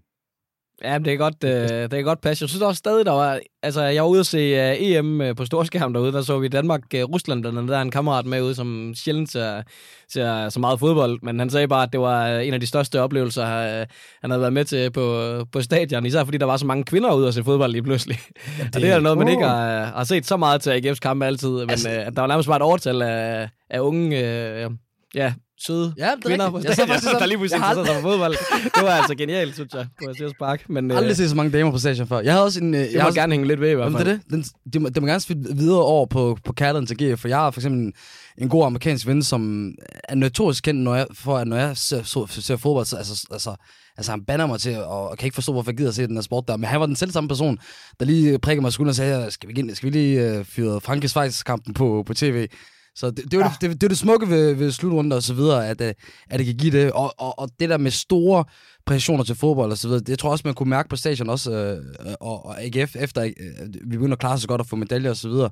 Ja, 0.83 0.97
det 0.97 1.13
er 1.13 1.17
godt, 1.17 1.43
øh, 1.43 1.69
det 1.91 1.93
er 1.93 2.01
godt 2.01 2.21
pas. 2.21 2.41
Jeg 2.41 2.49
synes 2.49 2.61
også 2.61 2.79
stadig, 2.79 3.05
der 3.05 3.11
var... 3.11 3.39
Altså, 3.63 3.81
jeg 3.81 4.03
var 4.03 4.09
ude 4.09 4.19
at 4.19 4.25
se 4.25 4.71
uh, 4.71 4.81
EM 4.81 5.21
øh, 5.21 5.35
på 5.35 5.45
storskærm 5.45 5.93
derude. 5.93 6.11
Der 6.13 6.21
så 6.21 6.39
vi 6.39 6.47
Danmark-Rusland, 6.47 7.41
blandt 7.41 7.57
andet. 7.57 7.71
Der 7.71 7.77
er 7.77 7.81
en 7.81 7.91
kammerat 7.91 8.25
med 8.25 8.41
ude, 8.41 8.55
som 8.55 8.93
sjældent 8.95 9.31
ser, 9.31 9.61
ser 10.09 10.49
så 10.49 10.59
meget 10.59 10.79
fodbold. 10.79 11.19
Men 11.23 11.39
han 11.39 11.49
sagde 11.49 11.67
bare, 11.67 11.83
at 11.83 11.89
det 11.91 11.99
var 11.99 12.29
øh, 12.29 12.47
en 12.47 12.53
af 12.53 12.59
de 12.59 12.67
største 12.67 13.01
oplevelser, 13.01 13.45
øh, 13.45 13.85
han 14.21 14.29
havde 14.29 14.41
været 14.41 14.53
med 14.53 14.65
til 14.65 14.91
på, 14.91 15.45
på 15.51 15.61
stadion. 15.61 16.05
Især 16.05 16.23
fordi 16.23 16.37
der 16.37 16.45
var 16.45 16.57
så 16.57 16.65
mange 16.65 16.83
kvinder 16.83 17.13
ude 17.13 17.27
at 17.27 17.33
se 17.33 17.43
fodbold 17.43 17.71
lige 17.71 17.83
pludselig. 17.83 18.17
Ja, 18.59 18.63
det, 18.63 18.71
og 18.75 18.81
det 18.81 18.89
er 18.91 18.99
noget, 18.99 19.17
man 19.17 19.27
ikke 19.27 19.43
har, 19.43 19.85
har 19.85 20.03
set 20.03 20.25
så 20.25 20.37
meget 20.37 20.61
til 20.61 20.71
AGF's 20.71 20.99
kampe 20.99 21.25
altid. 21.25 21.49
Men 21.49 21.69
altså, 21.69 21.89
øh, 21.89 22.05
der 22.05 22.21
var 22.21 22.27
nærmest 22.27 22.47
bare 22.47 22.57
et 22.57 22.63
overtal 22.63 23.01
af, 23.01 23.49
af 23.69 23.79
unge... 23.79 24.19
Øh, 24.19 24.71
ja, 25.15 25.33
søde 25.59 25.93
Ja, 25.97 26.03
det 26.05 26.11
er 26.25 26.29
kvinder 26.29 26.49
på. 26.49 26.57
Jeg 26.57 26.73
stadion, 26.73 26.87
faktisk 26.87 27.03
sådan- 27.03 27.19
der 27.21 27.25
lige 27.25 27.37
pludselig 27.37 27.61
jeg 27.61 27.69
interesserede 27.71 27.95
sig 27.95 28.03
for 28.03 28.09
fodbold. 28.09 28.35
Det 28.75 28.83
var 28.83 28.89
altså 28.91 29.15
genialt, 29.15 29.53
synes 29.53 29.73
jeg, 29.73 29.87
på 30.07 30.13
Sears 30.17 30.31
Park. 30.39 30.69
Men, 30.69 30.87
Jeg 30.89 30.95
har 30.95 31.01
aldrig 31.01 31.17
set 31.17 31.29
så 31.29 31.35
mange 31.35 31.57
damer 31.57 31.71
på 31.71 31.77
stadion 31.77 32.07
før. 32.07 32.19
Jeg 32.19 32.33
havde 32.33 32.45
også 32.45 32.59
en... 32.59 32.73
øh, 32.73 32.79
det 32.79 32.93
jeg 32.93 32.99
må 32.99 33.03
har 33.03 33.11
gerne 33.11 33.33
hænge 33.33 33.47
lidt 33.47 33.61
ved 33.61 33.69
i 33.69 33.73
hvert 33.73 33.91
fald. 33.91 34.05
det 34.05 34.11
er 34.11 34.17
det. 34.17 34.29
Den, 34.29 34.71
det, 34.73 34.81
må, 34.81 34.89
det 34.89 35.01
må 35.01 35.07
gerne 35.07 35.19
spille 35.19 35.55
videre 35.55 35.81
over 35.83 36.05
på, 36.05 36.37
på 36.45 36.53
kærligheden 36.53 36.87
til 36.87 37.13
GF, 37.13 37.19
for 37.19 37.27
jeg 37.27 37.37
har 37.37 37.51
for 37.51 37.59
eksempel 37.59 37.81
en, 37.81 37.93
en 38.37 38.49
god 38.49 38.65
amerikansk 38.65 39.07
ven, 39.07 39.23
som 39.23 39.71
er 40.03 40.15
notorisk 40.15 40.63
kendt 40.63 40.81
når 40.81 40.95
jeg, 40.95 41.07
for, 41.13 41.37
at 41.37 41.47
når 41.47 41.57
jeg 41.57 41.77
ser, 41.77 42.03
så, 42.03 42.25
ser 42.29 42.55
fodbold, 42.55 42.85
så 42.85 42.97
altså, 42.97 43.27
altså, 43.31 43.55
altså 43.97 44.11
han 44.11 44.21
banner 44.25 44.45
mig 44.45 44.59
til, 44.59 44.77
og, 44.77 45.09
og 45.09 45.17
kan 45.17 45.25
ikke 45.27 45.35
forstå, 45.35 45.51
hvorfor 45.51 45.71
jeg 45.71 45.77
gider 45.77 45.89
at 45.89 45.95
se 45.95 46.07
den 46.07 46.15
her 46.17 46.21
sport 46.21 46.43
der. 46.47 46.57
Men 46.57 46.63
han 46.69 46.79
var 46.79 46.85
den 46.85 46.95
selv 46.95 47.11
samme 47.11 47.27
person, 47.27 47.59
der 47.99 48.05
lige 48.05 48.39
prikker 48.39 48.61
mig 48.61 48.69
i 48.69 48.71
skulderen 48.71 48.89
og 48.91 48.95
sagde, 48.95 49.31
skal 49.31 49.49
vi, 49.49 49.75
skal 49.75 49.91
vi 49.91 49.97
lige 49.97 50.39
uh, 50.39 50.45
fyre 50.45 50.81
Frankrigs 50.81 51.43
kampen 51.43 51.73
på, 51.73 52.03
på 52.07 52.13
tv? 52.13 52.47
Så 52.95 53.11
det, 53.11 53.17
det, 53.17 53.33
er 53.33 53.37
jo 53.37 53.43
det, 53.43 53.61
det, 53.61 53.81
det, 53.81 53.83
er 53.83 53.87
det 53.87 53.97
smukke 53.97 54.29
ved, 54.29 54.53
ved 54.53 54.71
slutrunden 54.71 55.11
og 55.11 55.23
så 55.23 55.33
videre, 55.33 55.67
at, 55.67 55.81
øh, 55.81 55.93
at 56.29 56.39
det 56.39 56.45
kan 56.45 56.57
give 56.57 56.71
det. 56.71 56.91
Og, 56.91 57.13
og, 57.17 57.39
og 57.39 57.49
det 57.59 57.69
der 57.69 57.77
med 57.77 57.91
store 57.91 58.45
præcisioner 58.85 59.23
til 59.23 59.35
fodbold 59.35 59.71
og 59.71 59.77
så 59.77 59.87
videre, 59.87 60.03
det 60.03 60.19
tror 60.19 60.29
jeg 60.29 60.31
også, 60.31 60.47
man 60.47 60.53
kunne 60.53 60.69
mærke 60.69 60.89
på 60.89 60.95
stadion 60.95 61.29
også, 61.29 61.51
øh, 61.51 62.15
og, 62.19 62.45
og 62.45 62.63
AGF, 62.63 62.95
efter 62.95 63.23
øh, 63.23 63.31
vi 63.73 63.97
begynder 63.97 64.13
at 64.13 64.19
klare 64.19 64.39
sig 64.39 64.49
godt 64.49 64.61
og 64.61 64.67
få 64.67 64.75
medaljer 64.75 65.09
og 65.09 65.17
så 65.17 65.29
videre. 65.29 65.49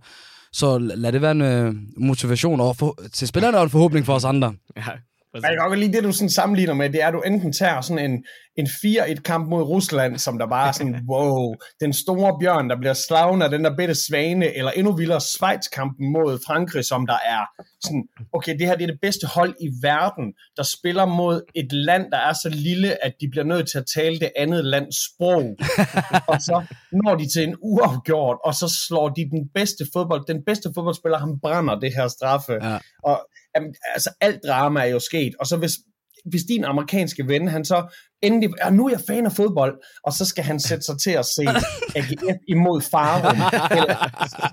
Så 0.52 0.78
lad 0.78 1.12
det 1.12 1.22
være 1.22 1.32
en 1.32 1.42
øh, 1.42 1.74
motivation 1.98 2.62
og 2.62 2.76
for, 2.76 3.00
til 3.14 3.28
spillerne 3.28 3.58
og 3.58 3.64
en 3.64 3.70
forhåbning 3.70 4.06
for 4.06 4.14
os 4.14 4.24
andre. 4.24 4.54
Ja, 4.78 4.84
Men 5.34 5.43
jeg 5.43 5.52
kan 5.60 5.67
godt 5.67 5.80
lide 5.80 5.93
det, 5.93 6.04
du 6.04 6.12
sådan 6.12 6.30
sammenligner 6.30 6.74
med, 6.74 6.89
det 6.89 7.02
er, 7.02 7.08
at 7.08 7.13
du 7.13 7.22
enten 7.22 7.54
tager 7.54 7.82
sådan 7.82 8.12
en, 8.12 8.26
en 8.58 8.67
4-1-kamp 8.67 9.50
mod 9.50 9.63
Rusland, 9.63 10.17
som 10.17 10.38
der 10.38 10.48
bare 10.48 10.67
er 10.67 10.72
sådan, 10.72 10.96
wow, 11.12 11.54
den 11.80 11.93
store 11.93 12.38
bjørn, 12.41 12.69
der 12.69 12.78
bliver 12.80 12.93
slagen 12.93 13.41
af 13.41 13.50
den 13.50 13.63
der 13.63 13.76
bitte 13.76 13.96
svane, 13.96 14.58
eller 14.58 14.72
endnu 14.72 14.91
vildere 14.91 15.22
Schweiz-kampen 15.22 16.12
mod 16.12 16.39
Frankrig, 16.48 16.86
som 16.86 17.08
der 17.08 17.17
er 17.26 17.63
sådan, 17.82 18.04
okay, 18.34 18.58
det 18.60 18.67
her 18.67 18.76
det 18.76 18.84
er 18.84 18.88
det 18.88 19.00
bedste 19.02 19.28
hold 19.28 19.54
i 19.62 19.69
verden, 19.82 20.34
der 20.58 20.63
spiller 20.63 21.06
mod 21.06 21.41
et 21.56 21.74
land, 21.74 22.12
der 22.12 22.17
er 22.17 22.34
så 22.34 22.50
lille, 22.50 23.06
at 23.06 23.13
de 23.22 23.28
bliver 23.32 23.46
nødt 23.46 23.69
til 23.72 23.78
at 23.78 23.86
tale 23.96 24.19
det 24.19 24.32
andet 24.38 24.65
lands 24.65 24.96
sprog. 25.06 25.43
og 26.32 26.41
så 26.41 26.65
når 26.91 27.15
de 27.15 27.30
til 27.34 27.43
en 27.43 27.56
uafgjort, 27.62 28.38
og 28.46 28.54
så 28.54 28.67
slår 28.88 29.10
de 29.10 29.30
den 29.30 29.50
bedste 29.56 29.86
fodbold, 29.93 30.26
den 30.28 30.43
bedste 30.46 30.69
fodboldspiller, 30.76 31.17
han 31.17 31.39
brænder 31.41 31.80
det 31.80 31.91
her 31.96 32.08
straffe. 32.08 32.54
Ja. 32.54 32.78
Og 33.04 33.28
jamen, 33.56 33.76
altså 33.94 34.10
alt 34.22 34.39
drama 34.48 34.80
er 34.80 34.86
jo 34.86 35.00
sket, 35.00 35.36
og 35.39 35.46
så 35.46 35.58
hvis, 35.58 35.72
hvis 36.26 36.44
din 36.44 36.63
amerikanske 36.63 37.28
ven, 37.28 37.48
han 37.48 37.66
så 37.66 37.96
endelig, 38.22 38.50
ja, 38.63 38.70
nu 38.70 38.86
er 38.86 38.89
jeg 38.89 39.02
fan 39.08 39.26
af 39.26 39.32
fodbold, 39.32 39.76
og 40.04 40.13
så 40.13 40.26
skal 40.26 40.44
han 40.44 40.60
sætte 40.60 40.84
sig 40.84 40.96
til 41.00 41.12
at 41.12 41.26
se 41.26 41.46
AGF 42.00 42.39
imod 42.48 42.82
Farum, 42.92 43.39
eller, 43.78 43.98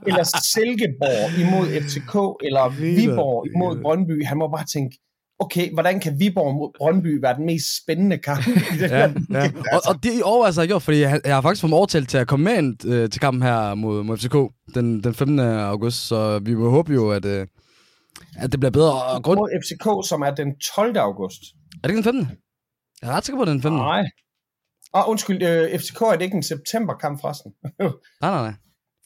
eller 0.08 0.24
Silkeborg 0.52 1.40
imod 1.42 1.66
FCK, 1.82 2.14
eller 2.46 2.68
Viborg 2.68 3.46
imod 3.54 3.82
Brøndby, 3.82 4.24
han 4.24 4.38
må 4.38 4.48
bare 4.48 4.66
tænke, 4.74 4.98
okay, 5.40 5.72
hvordan 5.72 6.00
kan 6.00 6.20
Viborg 6.20 6.54
mod 6.54 6.70
Brøndby 6.78 7.20
være 7.22 7.36
den 7.36 7.46
mest 7.46 7.66
spændende 7.82 8.18
kamp 8.18 8.46
Ja, 8.80 8.98
ja. 9.30 9.50
Og, 9.72 9.80
og 9.88 10.02
det 10.02 10.22
overvejelser 10.22 10.62
jeg 10.62 10.68
gjort, 10.68 10.82
fordi 10.82 11.00
jeg, 11.00 11.20
jeg 11.24 11.34
har 11.34 11.42
faktisk 11.42 11.60
fået 11.60 11.70
mig 11.70 11.76
overtalt 11.76 12.08
til 12.08 12.18
at 12.18 12.26
komme 12.26 12.44
med 12.44 12.58
ind, 12.58 12.86
øh, 12.86 13.10
til 13.10 13.20
kampen 13.20 13.42
her 13.42 13.74
mod, 13.74 14.02
mod 14.02 14.16
FCK 14.16 14.36
den, 14.74 15.04
den 15.04 15.14
15. 15.14 15.38
august, 15.40 16.08
så 16.08 16.38
vi 16.38 16.54
må 16.54 16.70
håbe 16.70 16.92
jo, 16.92 17.10
at, 17.10 17.24
øh, 17.24 17.46
at 18.38 18.52
det 18.52 18.60
bliver 18.60 18.70
bedre. 18.70 19.02
Og 19.04 19.22
grund... 19.22 19.38
Mod 19.38 19.50
FCK, 19.62 20.08
som 20.08 20.22
er 20.22 20.30
den 20.30 20.48
12. 20.74 20.96
august. 20.98 21.40
Er 21.82 21.88
det 21.88 21.90
ikke 21.90 21.96
den 21.96 22.04
15. 22.04 22.36
Jeg 23.02 23.10
er 23.10 23.14
ret 23.16 23.24
sikker 23.24 23.38
på, 23.38 23.42
at 23.42 23.46
det 23.46 23.52
er 23.52 23.54
den 23.54 23.62
15. 23.62 23.78
Nej. 23.78 24.02
Åh, 24.94 25.00
oh, 25.04 25.10
undskyld, 25.10 25.42
øh, 25.42 25.78
FCK 25.78 26.00
er 26.00 26.10
det 26.12 26.22
ikke 26.22 26.36
en 26.36 26.42
septemberkamp 26.42 27.20
forresten? 27.20 27.52
Nej, 28.22 28.30
nej, 28.30 28.42
nej. 28.42 28.54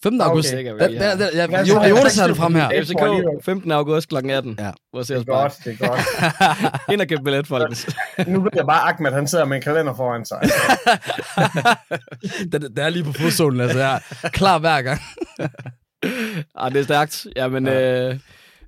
15. 0.03 0.21
Okay. 0.21 0.31
august. 0.31 0.51
Der, 0.53 0.59
er. 0.59 0.89
der, 0.89 1.17
der, 1.17 1.31
Ja, 1.35 1.61
Jo- 1.63 1.83
det 1.83 1.91
Jonas 1.91 2.17
har 2.19 2.27
det 2.27 2.37
frem 2.37 2.55
her. 2.55 2.69
det- 2.69 2.87
FCK, 2.87 3.45
15. 3.45 3.71
august 3.73 4.09
kl. 4.09 4.17
18. 4.17 4.57
Ja. 4.59 4.73
Hvor 4.91 4.99
Det 5.01 5.07
ser 5.07 5.17
er 5.19 5.25
godt, 5.25 5.53
det 5.65 5.77
er 5.81 5.89
godt. 5.89 6.01
Ind 6.93 7.01
og 7.01 7.09
købe 7.09 7.23
billet, 7.25 7.47
folkens. 7.47 7.87
Nu 8.27 8.41
ved 8.43 8.51
jeg 8.55 8.67
bare, 8.67 8.93
Ahmed, 8.93 9.13
han 9.13 9.29
sidder 9.29 9.45
med 9.45 9.57
en 9.57 9.63
kalender 9.63 9.95
foran 9.95 10.25
sig. 10.27 10.41
det, 12.53 12.63
det 12.77 12.79
er 12.85 12.89
lige 12.89 13.05
på 13.05 13.13
fodzonen, 13.13 13.61
altså 13.61 13.79
jeg 13.79 14.01
er 14.23 14.29
klar 14.29 14.59
hver 14.59 14.83
gang. 14.83 15.01
ah, 16.55 16.73
det 16.73 16.81
er 16.81 16.85
stærkt. 16.85 17.27
Jamen, 17.37 17.67
ja. 17.67 18.09
øh, 18.11 18.19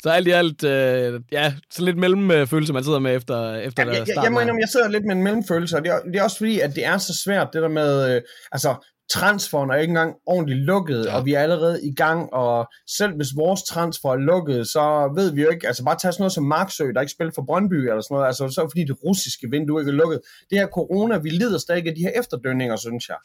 så 0.06 0.10
alt 0.12 0.28
i 0.28 0.30
alt, 0.30 0.64
øh, 0.64 1.20
ja, 1.32 1.54
så 1.70 1.84
lidt 1.84 1.98
mellemfølelse, 1.98 2.72
man 2.72 2.84
sidder 2.84 2.98
med 2.98 3.16
efter, 3.16 3.54
efter 3.54 3.82
Ja, 3.84 3.90
jeg, 3.92 4.08
jeg, 4.08 4.24
jeg 4.24 4.32
må 4.32 4.40
indrømme, 4.40 4.60
jeg 4.60 4.68
sidder 4.68 4.88
lidt 4.88 5.04
med 5.04 5.16
en 5.16 5.22
mellemfølelse, 5.22 5.76
og 5.76 5.84
det 5.84 5.92
er, 5.92 5.98
det 6.00 6.16
er 6.16 6.22
også 6.22 6.36
fordi, 6.38 6.60
at 6.60 6.74
det 6.74 6.84
er 6.86 6.98
så 6.98 7.14
svært, 7.24 7.48
det 7.52 7.62
der 7.62 7.68
med, 7.68 8.14
øh, 8.16 8.22
altså, 8.52 8.74
transferen 9.12 9.70
er 9.70 9.74
ikke 9.74 9.90
engang 9.90 10.14
ordentligt 10.26 10.60
lukket, 10.60 11.04
Ja. 11.06 11.16
og 11.16 11.26
vi 11.26 11.34
er 11.34 11.40
allerede 11.40 11.86
i 11.86 11.94
gang, 11.94 12.32
og 12.32 12.66
selv 12.98 13.16
hvis 13.16 13.28
vores 13.36 13.62
transfer 13.62 14.08
er 14.08 14.16
lukket, 14.16 14.68
så 14.68 15.12
ved 15.16 15.32
vi 15.34 15.42
jo 15.42 15.48
ikke, 15.48 15.66
altså 15.66 15.84
bare 15.84 15.96
tage 16.02 16.12
sådan 16.12 16.22
noget 16.22 16.32
som 16.32 16.44
Marksø, 16.44 16.84
der 16.94 17.00
ikke 17.00 17.12
spiller 17.12 17.32
for 17.34 17.42
Brøndby 17.42 17.74
eller 17.74 18.00
sådan 18.00 18.14
noget, 18.14 18.26
altså 18.26 18.48
så 18.48 18.68
fordi 18.72 18.84
det 18.84 18.96
russiske 19.04 19.46
vindue 19.50 19.80
ikke 19.80 19.90
er 19.90 19.94
lukket. 19.94 20.20
Det 20.50 20.58
her 20.58 20.66
corona, 20.66 21.18
vi 21.18 21.28
lider 21.30 21.58
stadig 21.58 21.86
af 21.88 21.94
de 21.94 22.00
her 22.00 22.12
efterdønninger, 22.20 22.76
synes 22.76 23.08
jeg. 23.08 23.16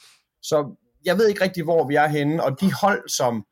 Så 0.43 0.57
jeg 1.05 1.17
ved 1.17 1.27
ikke 1.27 1.43
rigtig, 1.43 1.63
hvor 1.63 1.87
vi 1.87 1.95
er 1.95 2.07
henne, 2.07 2.43
og 2.43 2.61
de 2.61 2.73
hold, 2.81 3.09
som 3.09 3.45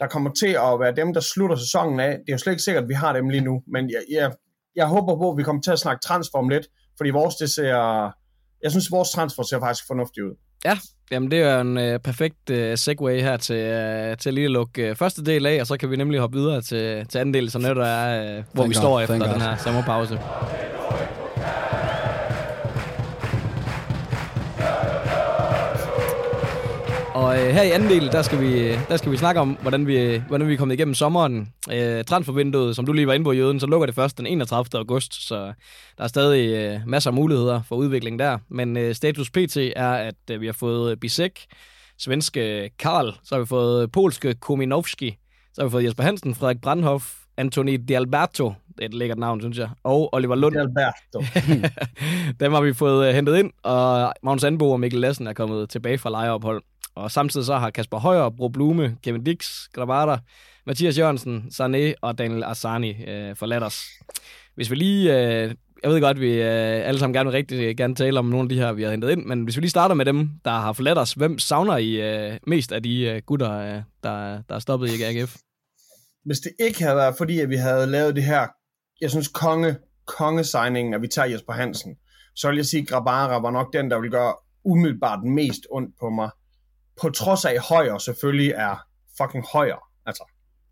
der 0.00 0.06
kommer 0.06 0.30
til 0.30 0.46
at 0.48 0.80
være 0.80 0.96
dem, 0.96 1.14
der 1.14 1.20
slutter 1.20 1.56
sæsonen 1.56 2.00
af, 2.00 2.10
det 2.10 2.28
er 2.28 2.32
jo 2.32 2.38
slet 2.38 2.52
ikke 2.52 2.62
sikkert, 2.62 2.82
at 2.82 2.88
vi 2.88 2.94
har 2.94 3.12
dem 3.12 3.28
lige 3.28 3.44
nu, 3.44 3.62
men 3.72 3.90
jeg, 3.90 4.02
jeg, 4.10 4.32
jeg 4.76 4.86
håber 4.86 5.16
på, 5.16 5.30
at 5.30 5.38
vi 5.38 5.42
kommer 5.42 5.62
til 5.62 5.70
at 5.70 5.78
snakke 5.78 6.00
transfer 6.02 6.38
om 6.38 6.48
lidt, 6.48 6.66
fordi 6.96 7.10
vores, 7.10 7.34
det 7.34 7.50
ser, 7.50 7.76
jeg 8.62 8.70
synes, 8.70 8.90
vores 8.90 9.10
transfer 9.10 9.42
ser 9.42 9.60
faktisk 9.60 9.86
fornuftigt 9.86 10.24
ud. 10.26 10.34
Jamen, 11.10 11.30
det 11.30 11.38
er 11.38 11.60
en 11.60 11.78
øh, 11.78 12.00
perfekt 12.00 12.50
øh, 12.50 12.78
segue 12.78 13.20
her 13.20 13.36
til, 13.36 13.56
øh, 13.56 14.16
til 14.16 14.34
lige 14.34 14.44
at 14.44 14.50
lukke 14.50 14.88
øh, 14.88 14.96
første 14.96 15.24
del 15.24 15.46
af, 15.46 15.60
og 15.60 15.66
så 15.66 15.76
kan 15.76 15.90
vi 15.90 15.96
nemlig 15.96 16.20
hoppe 16.20 16.38
videre 16.38 16.62
til, 16.62 17.06
til 17.06 17.18
anden 17.18 17.34
del, 17.34 17.50
når 17.60 17.74
der 17.74 17.86
er, 17.86 18.38
øh, 18.38 18.44
hvor 18.52 18.62
Thank 18.62 18.68
vi 18.68 18.74
God, 18.74 18.82
står 18.82 19.00
efter 19.00 19.32
den 19.32 19.40
her 19.40 19.56
sommerpause. 19.56 20.20
Og 27.28 27.38
øh, 27.38 27.46
her 27.46 27.62
i 27.62 27.70
anden 27.70 27.88
del, 27.88 28.12
der 28.12 28.22
skal 28.22 28.40
vi, 28.40 28.68
der 28.88 28.96
skal 28.96 29.12
vi 29.12 29.16
snakke 29.16 29.40
om, 29.40 29.58
hvordan 29.62 29.86
vi, 29.86 30.22
hvordan 30.28 30.48
vi 30.48 30.52
er 30.52 30.56
kommet 30.56 30.74
igennem 30.74 30.94
sommeren. 30.94 31.52
Øh, 31.72 32.04
transfervinduet, 32.04 32.76
som 32.76 32.86
du 32.86 32.92
lige 32.92 33.06
var 33.06 33.12
inde 33.12 33.24
på, 33.24 33.32
Jøden, 33.32 33.60
så 33.60 33.66
lukker 33.66 33.86
det 33.86 33.94
først 33.94 34.18
den 34.18 34.26
31. 34.26 34.78
august, 34.78 35.28
så 35.28 35.52
der 35.98 36.04
er 36.04 36.08
stadig 36.08 36.48
øh, 36.48 36.80
masser 36.86 37.10
af 37.10 37.14
muligheder 37.14 37.62
for 37.62 37.76
udvikling 37.76 38.18
der. 38.18 38.38
Men 38.50 38.76
øh, 38.76 38.94
status 38.94 39.30
pt. 39.30 39.56
er, 39.56 39.92
at 39.92 40.14
øh, 40.30 40.40
vi 40.40 40.46
har 40.46 40.52
fået 40.52 41.00
Bisek, 41.00 41.46
svenske 41.98 42.70
Karl, 42.78 43.14
så 43.24 43.34
har 43.34 43.40
vi 43.40 43.46
fået 43.46 43.92
polske 43.92 44.34
Kominovski, 44.34 45.16
så 45.54 45.60
har 45.60 45.66
vi 45.66 45.70
fået 45.70 45.84
Jesper 45.84 46.02
Hansen, 46.02 46.34
Frederik 46.34 46.60
Brandhoff, 46.60 47.14
Antoni 47.36 47.76
Di 47.76 47.94
Alberto, 47.94 48.52
det 48.68 48.84
er 48.84 48.88
et 48.88 48.94
lækkert 48.94 49.18
navn, 49.18 49.40
synes 49.40 49.58
jeg, 49.58 49.68
og 49.84 50.14
Oliver 50.14 50.34
Lund. 50.34 50.56
Er 50.56 50.60
Alberto. 50.60 51.40
Dem 52.44 52.52
har 52.52 52.60
vi 52.60 52.74
fået 52.74 53.08
øh, 53.08 53.14
hentet 53.14 53.36
ind, 53.36 53.50
og 53.62 54.12
Magnus 54.22 54.44
Anbo 54.44 54.70
og 54.70 54.80
Mikkel 54.80 55.00
Lassen 55.00 55.26
er 55.26 55.32
kommet 55.32 55.70
tilbage 55.70 55.98
fra 55.98 56.10
lejeophold. 56.10 56.62
Og 56.98 57.10
samtidig 57.10 57.46
så 57.46 57.56
har 57.56 57.70
Kasper 57.70 57.98
Højer, 57.98 58.30
Bro 58.30 58.48
Blume, 58.48 58.96
Kevin 59.02 59.24
Dix, 59.24 59.68
Grabata, 59.72 60.22
Mathias 60.66 60.98
Jørgensen, 60.98 61.44
Sané 61.52 61.94
og 62.02 62.18
Daniel 62.18 62.44
Asani 62.44 63.04
øh, 63.04 63.36
forladt 63.36 63.64
os. 63.64 63.80
Hvis 64.54 64.70
vi 64.70 64.76
lige... 64.76 65.18
Øh, 65.18 65.54
jeg 65.82 65.90
ved 65.90 66.00
godt, 66.00 66.16
at 66.16 66.20
vi 66.20 66.32
øh, 66.32 66.88
alle 66.88 67.00
sammen 67.00 67.14
gerne 67.14 67.30
vil 67.30 67.36
rigtig 67.36 67.58
øh, 67.58 67.76
gerne 67.76 67.94
tale 67.94 68.18
om 68.18 68.24
nogle 68.24 68.44
af 68.44 68.48
de 68.48 68.54
her, 68.54 68.72
vi 68.72 68.82
har 68.82 68.90
hentet 68.90 69.10
ind, 69.10 69.24
men 69.24 69.44
hvis 69.44 69.56
vi 69.56 69.60
lige 69.60 69.70
starter 69.70 69.94
med 69.94 70.04
dem, 70.04 70.30
der 70.44 70.50
har 70.50 70.72
forladt 70.72 70.98
os, 70.98 71.12
hvem 71.12 71.38
savner 71.38 71.76
I 71.76 71.90
øh, 71.90 72.38
mest 72.46 72.72
af 72.72 72.82
de 72.82 73.00
øh, 73.00 73.22
gutter, 73.26 73.52
øh, 73.52 73.82
der, 74.02 74.42
der 74.48 74.54
er 74.54 74.58
stoppet 74.58 74.88
i 74.88 75.02
AGF? 75.02 75.36
Hvis 76.24 76.38
det 76.38 76.52
ikke 76.60 76.82
havde 76.82 76.96
været, 76.96 77.14
fordi 77.18 77.40
at 77.40 77.48
vi 77.48 77.56
havde 77.56 77.86
lavet 77.86 78.16
det 78.16 78.24
her, 78.24 78.46
jeg 79.00 79.10
synes, 79.10 79.28
konge, 79.28 79.76
kongesigningen, 80.06 80.94
at 80.94 81.02
vi 81.02 81.08
tager 81.08 81.28
Jesper 81.28 81.52
Hansen, 81.52 81.96
så 82.36 82.48
vil 82.48 82.56
jeg 82.56 82.66
sige, 82.66 82.82
at 82.82 82.88
Grabara 82.88 83.40
var 83.40 83.50
nok 83.50 83.72
den, 83.72 83.90
der 83.90 84.00
vil 84.00 84.10
gøre 84.10 84.34
umiddelbart 84.64 85.24
mest 85.24 85.66
ondt 85.70 85.94
på 86.00 86.10
mig. 86.10 86.30
På 87.00 87.10
trods 87.10 87.44
af, 87.44 87.58
Højer 87.68 87.98
selvfølgelig 87.98 88.50
er 88.50 88.76
fucking 89.22 89.44
Højer. 89.52 89.84
Altså, 90.06 90.24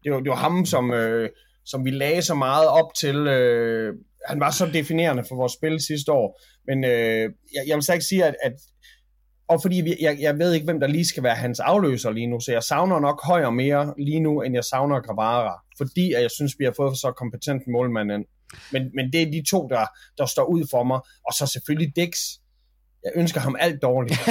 det 0.04 0.12
var, 0.12 0.20
det 0.20 0.30
var 0.30 0.36
ham, 0.36 0.66
som, 0.66 0.92
øh, 0.92 1.30
som 1.64 1.84
vi 1.84 1.90
lagde 1.90 2.22
så 2.22 2.34
meget 2.34 2.68
op 2.68 2.94
til. 2.94 3.16
Øh, 3.16 3.94
han 4.28 4.40
var 4.40 4.50
så 4.50 4.66
definerende 4.66 5.24
for 5.28 5.36
vores 5.36 5.52
spil 5.52 5.80
sidste 5.80 6.12
år. 6.12 6.40
Men 6.66 6.84
øh, 6.84 7.30
jeg, 7.54 7.62
jeg 7.66 7.74
vil 7.74 7.82
så 7.82 7.92
ikke 7.92 8.04
sige, 8.04 8.24
at, 8.24 8.34
at 8.42 8.52
og 9.48 9.62
fordi 9.62 9.76
vi, 9.80 9.96
jeg, 10.00 10.16
jeg 10.20 10.38
ved 10.38 10.52
ikke, 10.52 10.64
hvem 10.64 10.80
der 10.80 10.86
lige 10.86 11.06
skal 11.06 11.22
være 11.22 11.34
hans 11.34 11.60
afløser 11.60 12.10
lige 12.10 12.26
nu, 12.26 12.40
så 12.40 12.52
jeg 12.52 12.62
savner 12.62 13.00
nok 13.00 13.24
højere 13.24 13.52
mere 13.52 13.94
lige 13.98 14.20
nu, 14.20 14.42
end 14.42 14.54
jeg 14.54 14.64
savner 14.64 15.00
Gravara, 15.00 15.62
fordi 15.78 16.12
at 16.12 16.22
jeg 16.22 16.30
synes, 16.30 16.52
vi 16.58 16.64
har 16.64 16.72
fået 16.76 16.98
så 16.98 17.12
kompetent 17.16 17.62
målmand 17.72 18.12
ind. 18.12 18.24
Men, 18.72 18.90
men 18.94 19.12
det 19.12 19.22
er 19.22 19.30
de 19.30 19.42
to, 19.50 19.68
der, 19.68 19.86
der 20.18 20.26
står 20.26 20.44
ud 20.44 20.66
for 20.70 20.84
mig, 20.84 21.00
og 21.26 21.32
så 21.32 21.46
selvfølgelig 21.46 21.96
Dix. 21.96 22.18
Jeg 23.04 23.12
ønsker 23.16 23.40
ham 23.40 23.56
alt 23.60 23.82
dårligt. 23.82 24.18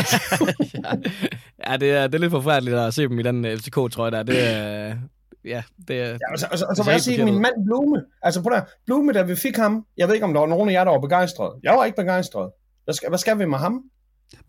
ja, 1.67 1.77
det 1.77 1.91
er, 1.91 2.07
det 2.07 2.15
er 2.15 2.19
lidt 2.19 2.31
forfærdeligt 2.31 2.75
at 2.77 2.93
se 2.93 3.01
dem 3.01 3.19
i 3.19 3.23
den 3.23 3.45
øh, 3.45 3.57
FCK-trøje 3.57 4.11
der. 4.11 4.23
Det 4.23 4.49
er, 4.53 4.95
ja, 5.45 5.63
det 5.87 6.01
er... 6.01 6.05
Ja, 6.07 6.17
og 6.31 6.39
så, 6.39 6.47
og 6.51 6.57
så, 6.57 6.65
og 6.65 6.69
Det 6.69 6.77
så 6.77 6.83
vil 6.83 6.91
jeg 6.91 7.01
sige, 7.01 7.25
min 7.25 7.41
mand 7.41 7.65
Blume, 7.65 8.01
altså 8.21 8.41
på 8.43 8.49
der, 8.49 8.61
Blume, 8.85 9.13
da 9.13 9.21
vi 9.21 9.35
fik 9.35 9.57
ham, 9.57 9.85
jeg 9.97 10.07
ved 10.07 10.13
ikke, 10.15 10.25
om 10.25 10.33
der 10.33 10.39
var 10.39 10.47
nogen 10.47 10.69
af 10.69 10.73
jer, 10.73 10.83
der 10.83 10.91
var 10.91 10.99
begejstret. 10.99 11.51
Jeg 11.63 11.73
var 11.73 11.85
ikke 11.85 11.95
begejstret. 11.95 12.49
Hvad 12.83 12.93
skal, 12.93 13.09
hvad 13.09 13.19
skal 13.19 13.39
vi 13.39 13.45
med 13.45 13.57
ham? 13.57 13.81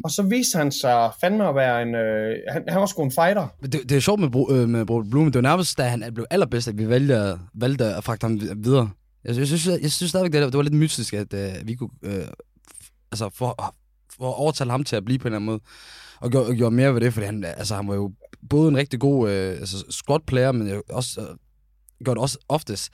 Og 0.05 0.11
så 0.11 0.23
viste 0.23 0.59
han 0.59 0.73
sig 0.73 1.11
fandme 1.21 1.49
at 1.49 1.55
være 1.55 1.83
en, 1.83 1.95
øh, 1.95 2.37
han, 2.53 2.65
han 2.69 2.81
var 2.81 2.87
sgu 2.87 3.03
en 3.05 3.13
fighter. 3.13 3.47
Det, 3.63 3.73
det 3.73 3.93
er 3.93 4.01
sjovt 4.01 4.21
med, 4.21 4.31
Bro, 4.31 4.53
øh, 4.53 4.69
med 4.69 4.87
Bro 4.87 5.03
Blume. 5.11 5.27
Det 5.27 5.35
var 5.35 5.41
nærmest, 5.41 5.79
da 5.79 5.83
han 5.83 6.05
blev 6.15 6.27
allerbedst, 6.31 6.69
at 6.69 6.79
vi 6.79 6.89
valgte, 6.89 7.39
valgte 7.55 7.85
at 7.85 8.05
fragte 8.05 8.25
ham 8.25 8.35
vid- 8.41 8.63
videre. 8.63 8.91
Jeg, 9.25 9.37
jeg, 9.37 9.47
synes, 9.47 9.67
jeg, 9.67 9.79
jeg 9.83 9.91
synes 9.93 10.11
stadigvæk, 10.11 10.33
det, 10.33 10.53
det 10.53 10.57
var 10.57 10.63
lidt 10.63 10.75
mytisk, 10.75 11.15
at 11.15 11.35
øh, 11.35 11.51
vi 11.65 11.75
kunne 11.75 11.91
øh, 12.03 12.25
f- 12.73 13.09
altså, 13.13 13.31
for, 13.35 13.75
overtale 14.19 14.71
ham 14.71 14.85
til 14.85 14.97
at 14.97 15.05
blive 15.05 15.19
på 15.19 15.29
en 15.29 15.35
eller 15.35 15.37
anden 15.37 15.47
måde. 15.47 15.61
Og 16.21 16.31
gjorde, 16.31 16.47
og 16.47 16.55
gjorde 16.55 16.75
mere 16.75 16.95
ved 16.95 17.01
det, 17.01 17.13
fordi 17.13 17.27
han, 17.27 17.45
altså, 17.45 17.75
han 17.75 17.89
var 17.89 17.95
jo 17.95 18.13
både 18.51 18.69
en 18.69 18.77
rigtig 18.77 19.01
god 19.01 19.31
øh, 19.31 19.51
altså, 19.51 19.85
squad 19.91 20.21
player, 20.27 20.53
men 20.53 20.83
også 20.91 21.21
øh, 21.21 21.27
gjorde 22.05 22.19
det 22.19 22.23
også 22.23 22.39
oftest 22.49 22.93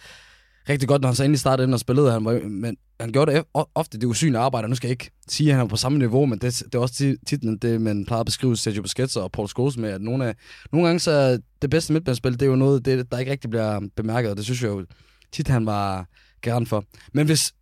rigtig 0.69 0.89
godt, 0.89 1.03
når 1.03 1.09
han 1.09 1.17
så 1.17 1.25
endelig 1.25 1.41
startede 1.41 1.67
ind 1.67 1.75
og 1.75 1.81
spillede. 1.81 2.13
Han 2.13 2.25
var, 2.25 2.49
men 2.49 2.77
han 3.01 3.13
gjorde 3.13 3.33
det 3.33 3.45
ofte 3.75 3.99
det 3.99 4.07
usynlige 4.07 4.41
arbejde, 4.41 4.65
og 4.65 4.69
nu 4.69 4.75
skal 4.75 4.89
jeg 4.89 4.93
ikke 4.93 5.11
sige, 5.29 5.51
at 5.51 5.57
han 5.57 5.65
er 5.65 5.69
på 5.69 5.77
samme 5.77 5.99
niveau, 5.99 6.27
men 6.27 6.39
det, 6.39 6.63
det 6.65 6.75
er 6.75 6.79
også 6.79 6.95
tit 6.95 7.19
tit 7.27 7.63
det, 7.63 7.81
man 7.81 8.05
plejer 8.05 8.21
at 8.21 8.27
beskrive 8.27 8.57
Sergio 8.57 8.83
Busquets 8.83 9.17
og 9.17 9.33
Paul 9.33 9.49
Scholes 9.49 9.77
med, 9.77 9.91
at 9.91 10.01
nogle, 10.01 10.27
af, 10.27 10.35
nogle 10.73 10.87
gange 10.87 11.01
så 11.01 11.11
er 11.11 11.39
det 11.63 11.71
bedste 11.71 11.93
midtbanespil, 11.93 12.33
det 12.33 12.43
er 12.43 12.47
jo 12.47 12.57
noget, 12.57 12.85
det, 12.85 13.13
der 13.13 13.19
ikke 13.19 13.33
rigtig 13.33 13.51
bliver 13.51 13.81
bemærket, 13.97 14.31
og 14.31 14.37
det 14.37 14.45
synes 14.45 14.63
jeg 14.63 14.69
jo 14.69 14.87
tit, 15.33 15.49
han 15.49 15.67
var 15.67 16.07
garant 16.41 16.69
for. 16.69 16.85
Men 17.13 17.27
hvis 17.27 17.53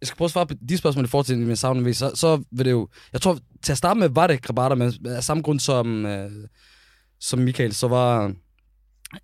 jeg 0.00 0.06
skal 0.06 0.16
prøve 0.16 0.26
at 0.26 0.30
svare 0.32 0.46
på 0.46 0.54
de 0.68 0.78
spørgsmål 0.78 1.04
i 1.04 1.08
forhold 1.08 1.26
til 1.26 1.38
min 1.38 1.56
savn, 1.56 1.94
så, 1.94 2.10
så 2.14 2.44
vil 2.50 2.64
det 2.64 2.70
jo... 2.70 2.88
Jeg 3.12 3.20
tror, 3.20 3.38
til 3.62 3.72
at 3.72 3.78
starte 3.78 4.00
med 4.00 4.08
var 4.08 4.26
det 4.26 4.42
krabater, 4.42 4.76
men 4.76 4.92
af 5.06 5.24
samme 5.24 5.42
grund 5.42 5.60
som, 5.60 6.06
øh, 6.06 6.30
som 7.20 7.38
Michael, 7.38 7.74
så 7.74 7.88
var 7.88 8.32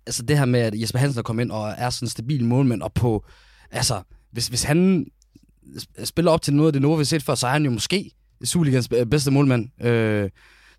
altså 0.05 0.23
det 0.23 0.37
her 0.37 0.45
med, 0.45 0.59
at 0.59 0.81
Jesper 0.81 0.99
Hansen 0.99 1.19
er 1.19 1.23
kommet 1.23 1.43
ind 1.43 1.51
og 1.51 1.73
er 1.77 1.89
sådan 1.89 2.05
en 2.05 2.09
stabil 2.09 2.45
målmand, 2.45 2.81
og 2.81 2.93
på, 2.93 3.25
altså, 3.71 4.01
hvis, 4.31 4.47
hvis 4.47 4.63
han 4.63 5.05
spiller 6.03 6.31
op 6.31 6.41
til 6.41 6.53
noget 6.53 6.67
af 6.67 6.73
det 6.73 6.81
niveau, 6.81 6.95
vi 6.95 6.99
har 6.99 7.05
set 7.05 7.23
før, 7.23 7.35
så 7.35 7.47
er 7.47 7.51
han 7.51 7.65
jo 7.65 7.71
måske 7.71 8.11
Superligans 8.43 8.87
bedste 8.87 9.31
målmand. 9.31 9.85
Øh, 9.85 10.29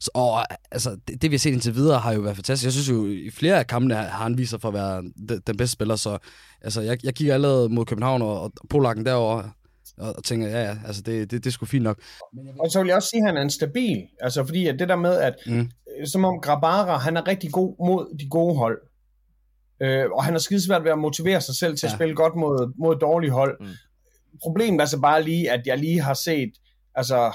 så, 0.00 0.10
og 0.14 0.44
altså, 0.70 0.96
det, 1.08 1.22
det, 1.22 1.30
vi 1.30 1.34
har 1.34 1.38
set 1.38 1.52
indtil 1.52 1.74
videre, 1.74 2.00
har 2.00 2.12
jo 2.12 2.20
været 2.20 2.36
fantastisk. 2.36 2.64
Jeg 2.64 2.72
synes 2.72 2.88
jo, 2.88 3.06
i 3.06 3.30
flere 3.30 3.58
af 3.58 3.66
kampene 3.66 3.94
har 3.94 4.22
han 4.22 4.38
vist 4.38 4.50
sig 4.50 4.60
for 4.60 4.68
at 4.68 4.74
være 4.74 5.02
den, 5.02 5.40
den 5.46 5.56
bedste 5.56 5.72
spiller, 5.72 5.96
så 5.96 6.18
altså, 6.60 6.80
jeg, 6.80 7.04
jeg 7.04 7.14
kigger 7.14 7.34
allerede 7.34 7.68
mod 7.68 7.84
København 7.84 8.22
og, 8.22 8.42
og 8.42 8.52
Polakken 8.70 9.06
derovre, 9.06 9.50
og, 9.98 10.16
og 10.16 10.24
tænker, 10.24 10.48
ja, 10.48 10.62
ja, 10.62 10.76
altså, 10.86 11.02
det, 11.02 11.30
det, 11.30 11.44
det 11.44 11.50
er 11.50 11.52
sgu 11.52 11.66
fint 11.66 11.82
nok. 11.84 12.00
Og 12.58 12.70
så 12.70 12.80
vil 12.80 12.86
jeg 12.86 12.96
også 12.96 13.08
sige, 13.08 13.20
at 13.20 13.26
han 13.26 13.36
er 13.36 13.42
en 13.42 13.50
stabil. 13.50 14.02
Altså 14.20 14.44
fordi 14.44 14.66
at 14.66 14.78
det 14.78 14.88
der 14.88 14.96
med, 14.96 15.16
at 15.16 15.34
Mm. 15.46 15.52
mm. 15.52 15.70
som 16.06 16.24
om 16.24 16.40
Grabara, 16.40 16.96
han 16.96 17.16
er 17.16 17.28
rigtig 17.28 17.52
god 17.52 17.86
mod 17.86 18.18
de 18.18 18.28
gode 18.28 18.56
hold. 18.56 18.80
Øh, 19.80 20.10
og 20.10 20.24
han 20.24 20.34
er 20.34 20.38
skidesvært 20.38 20.84
ved 20.84 20.90
at 20.90 20.98
motivere 20.98 21.40
sig 21.40 21.54
selv 21.56 21.76
til 21.76 21.86
ja. 21.86 21.92
At 21.92 21.96
spille 21.96 22.14
godt 22.14 22.36
mod, 22.36 22.72
mod 22.78 22.96
dårlige 22.96 23.30
hold. 23.30 23.56
Mm. 23.60 23.66
Mm. 23.66 23.72
Problemet 24.42 24.80
er 24.80 24.86
så 24.86 25.00
bare 25.00 25.22
lige, 25.22 25.50
at 25.50 25.66
jeg 25.66 25.78
lige 25.78 26.00
har 26.00 26.14
set, 26.14 26.52
altså, 26.94 27.32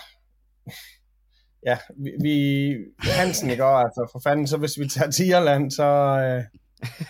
ja, 1.68 1.78
vi, 2.04 2.12
vi 2.22 2.76
Hansen, 3.00 3.50
ikke 3.50 3.66
også, 3.66 3.86
altså 3.86 4.10
for 4.12 4.20
fanden, 4.30 4.48
så 4.48 4.58
hvis 4.58 4.80
vi 4.80 4.88
tager 4.88 5.12
til 5.12 5.28
Irland, 5.28 5.72
så, 5.72 5.84
øh, 5.84 6.44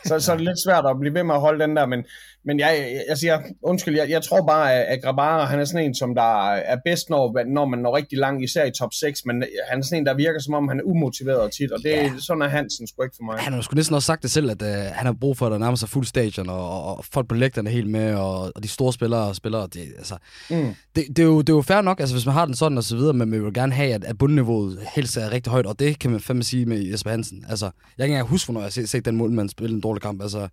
Så, 0.05 0.19
så 0.19 0.31
er 0.31 0.35
det 0.37 0.45
lidt 0.45 0.63
svært 0.65 0.85
at 0.85 0.99
blive 0.99 1.13
ved 1.13 1.23
med 1.23 1.35
at 1.35 1.41
holde 1.41 1.63
den 1.63 1.75
der, 1.75 1.85
men, 1.85 2.03
men 2.45 2.59
jeg, 2.59 2.77
jeg, 2.79 3.03
jeg 3.09 3.17
siger, 3.17 3.39
undskyld, 3.63 3.95
jeg, 3.97 4.09
jeg 4.09 4.21
tror 4.23 4.45
bare, 4.47 4.73
at, 4.73 5.01
Grabara, 5.03 5.45
han 5.45 5.59
er 5.59 5.65
sådan 5.65 5.85
en, 5.85 5.95
som 5.95 6.15
der 6.15 6.51
er 6.51 6.77
bedst, 6.85 7.09
når, 7.09 7.43
når 7.47 7.65
man 7.65 7.79
når 7.79 7.95
rigtig 7.95 8.17
langt, 8.17 8.43
især 8.43 8.65
i 8.65 8.71
top 8.71 8.93
6, 8.93 9.25
men 9.25 9.43
han 9.69 9.79
er 9.79 9.83
sådan 9.83 9.97
en, 9.97 10.05
der 10.05 10.13
virker 10.13 10.39
som 10.39 10.53
om, 10.53 10.67
han 10.67 10.79
er 10.79 10.83
umotiveret 10.83 11.51
tit, 11.51 11.71
og 11.71 11.79
det, 11.83 11.89
ja. 11.89 12.11
sådan 12.19 12.41
er 12.41 12.47
Hansen 12.47 12.87
sgu 12.87 13.03
ikke 13.03 13.15
for 13.15 13.23
mig. 13.23 13.39
Han 13.39 13.53
har 13.53 13.61
sgu 13.61 13.75
næsten 13.75 13.95
også 13.95 14.05
sagt 14.05 14.23
det 14.23 14.31
selv, 14.31 14.51
at 14.51 14.61
uh, 14.61 14.67
han 14.67 15.05
har 15.05 15.13
brug 15.13 15.37
for, 15.37 15.45
at 15.45 15.51
der 15.51 15.57
nærmer 15.57 15.75
sig 15.75 15.89
fuld 15.89 16.05
stadion, 16.05 16.49
og, 16.49 16.83
og 16.83 17.05
folk 17.05 17.27
på 17.27 17.35
lægterne 17.35 17.69
helt 17.69 17.89
med, 17.89 18.15
og, 18.15 18.51
og 18.55 18.63
de 18.63 18.67
store 18.67 18.93
spillere 18.93 19.27
og 19.27 19.35
spillere, 19.35 19.67
det, 19.73 19.81
altså, 19.97 20.17
mm. 20.49 20.75
det, 20.95 21.05
det, 21.07 21.19
er 21.19 21.23
jo, 21.23 21.41
det 21.41 21.49
er 21.49 21.53
jo 21.53 21.61
fair 21.61 21.81
nok, 21.81 21.99
altså 21.99 22.15
hvis 22.15 22.25
man 22.25 22.33
har 22.33 22.45
den 22.45 22.55
sådan 22.55 22.77
og 22.77 22.83
så 22.83 22.95
videre, 22.95 23.13
men 23.13 23.29
man 23.29 23.45
vil 23.45 23.53
gerne 23.53 23.73
have, 23.73 23.93
at, 23.93 24.03
at 24.03 24.17
bundniveauet 24.17 24.79
helst 24.95 25.17
er 25.17 25.31
rigtig 25.31 25.51
højt, 25.51 25.65
og 25.65 25.79
det 25.79 25.99
kan 25.99 26.11
man 26.11 26.19
fandme 26.19 26.43
sige 26.43 26.65
med 26.65 26.83
Jesper 26.83 27.09
Hansen. 27.11 27.45
Altså, 27.49 27.65
jeg 27.65 27.71
kan 27.97 28.05
ikke 28.05 28.13
engang 28.13 28.29
huske, 28.29 28.47
hvornår 28.47 28.61
jeg 28.61 28.65
har 28.65 28.71
set, 28.71 28.89
set 28.89 29.05
den 29.05 29.15
målmand 29.15 29.49
spille 29.49 29.75
en 29.75 29.81
dårlig 29.81 30.01
kamp. 30.01 30.21
Altså, 30.21 30.47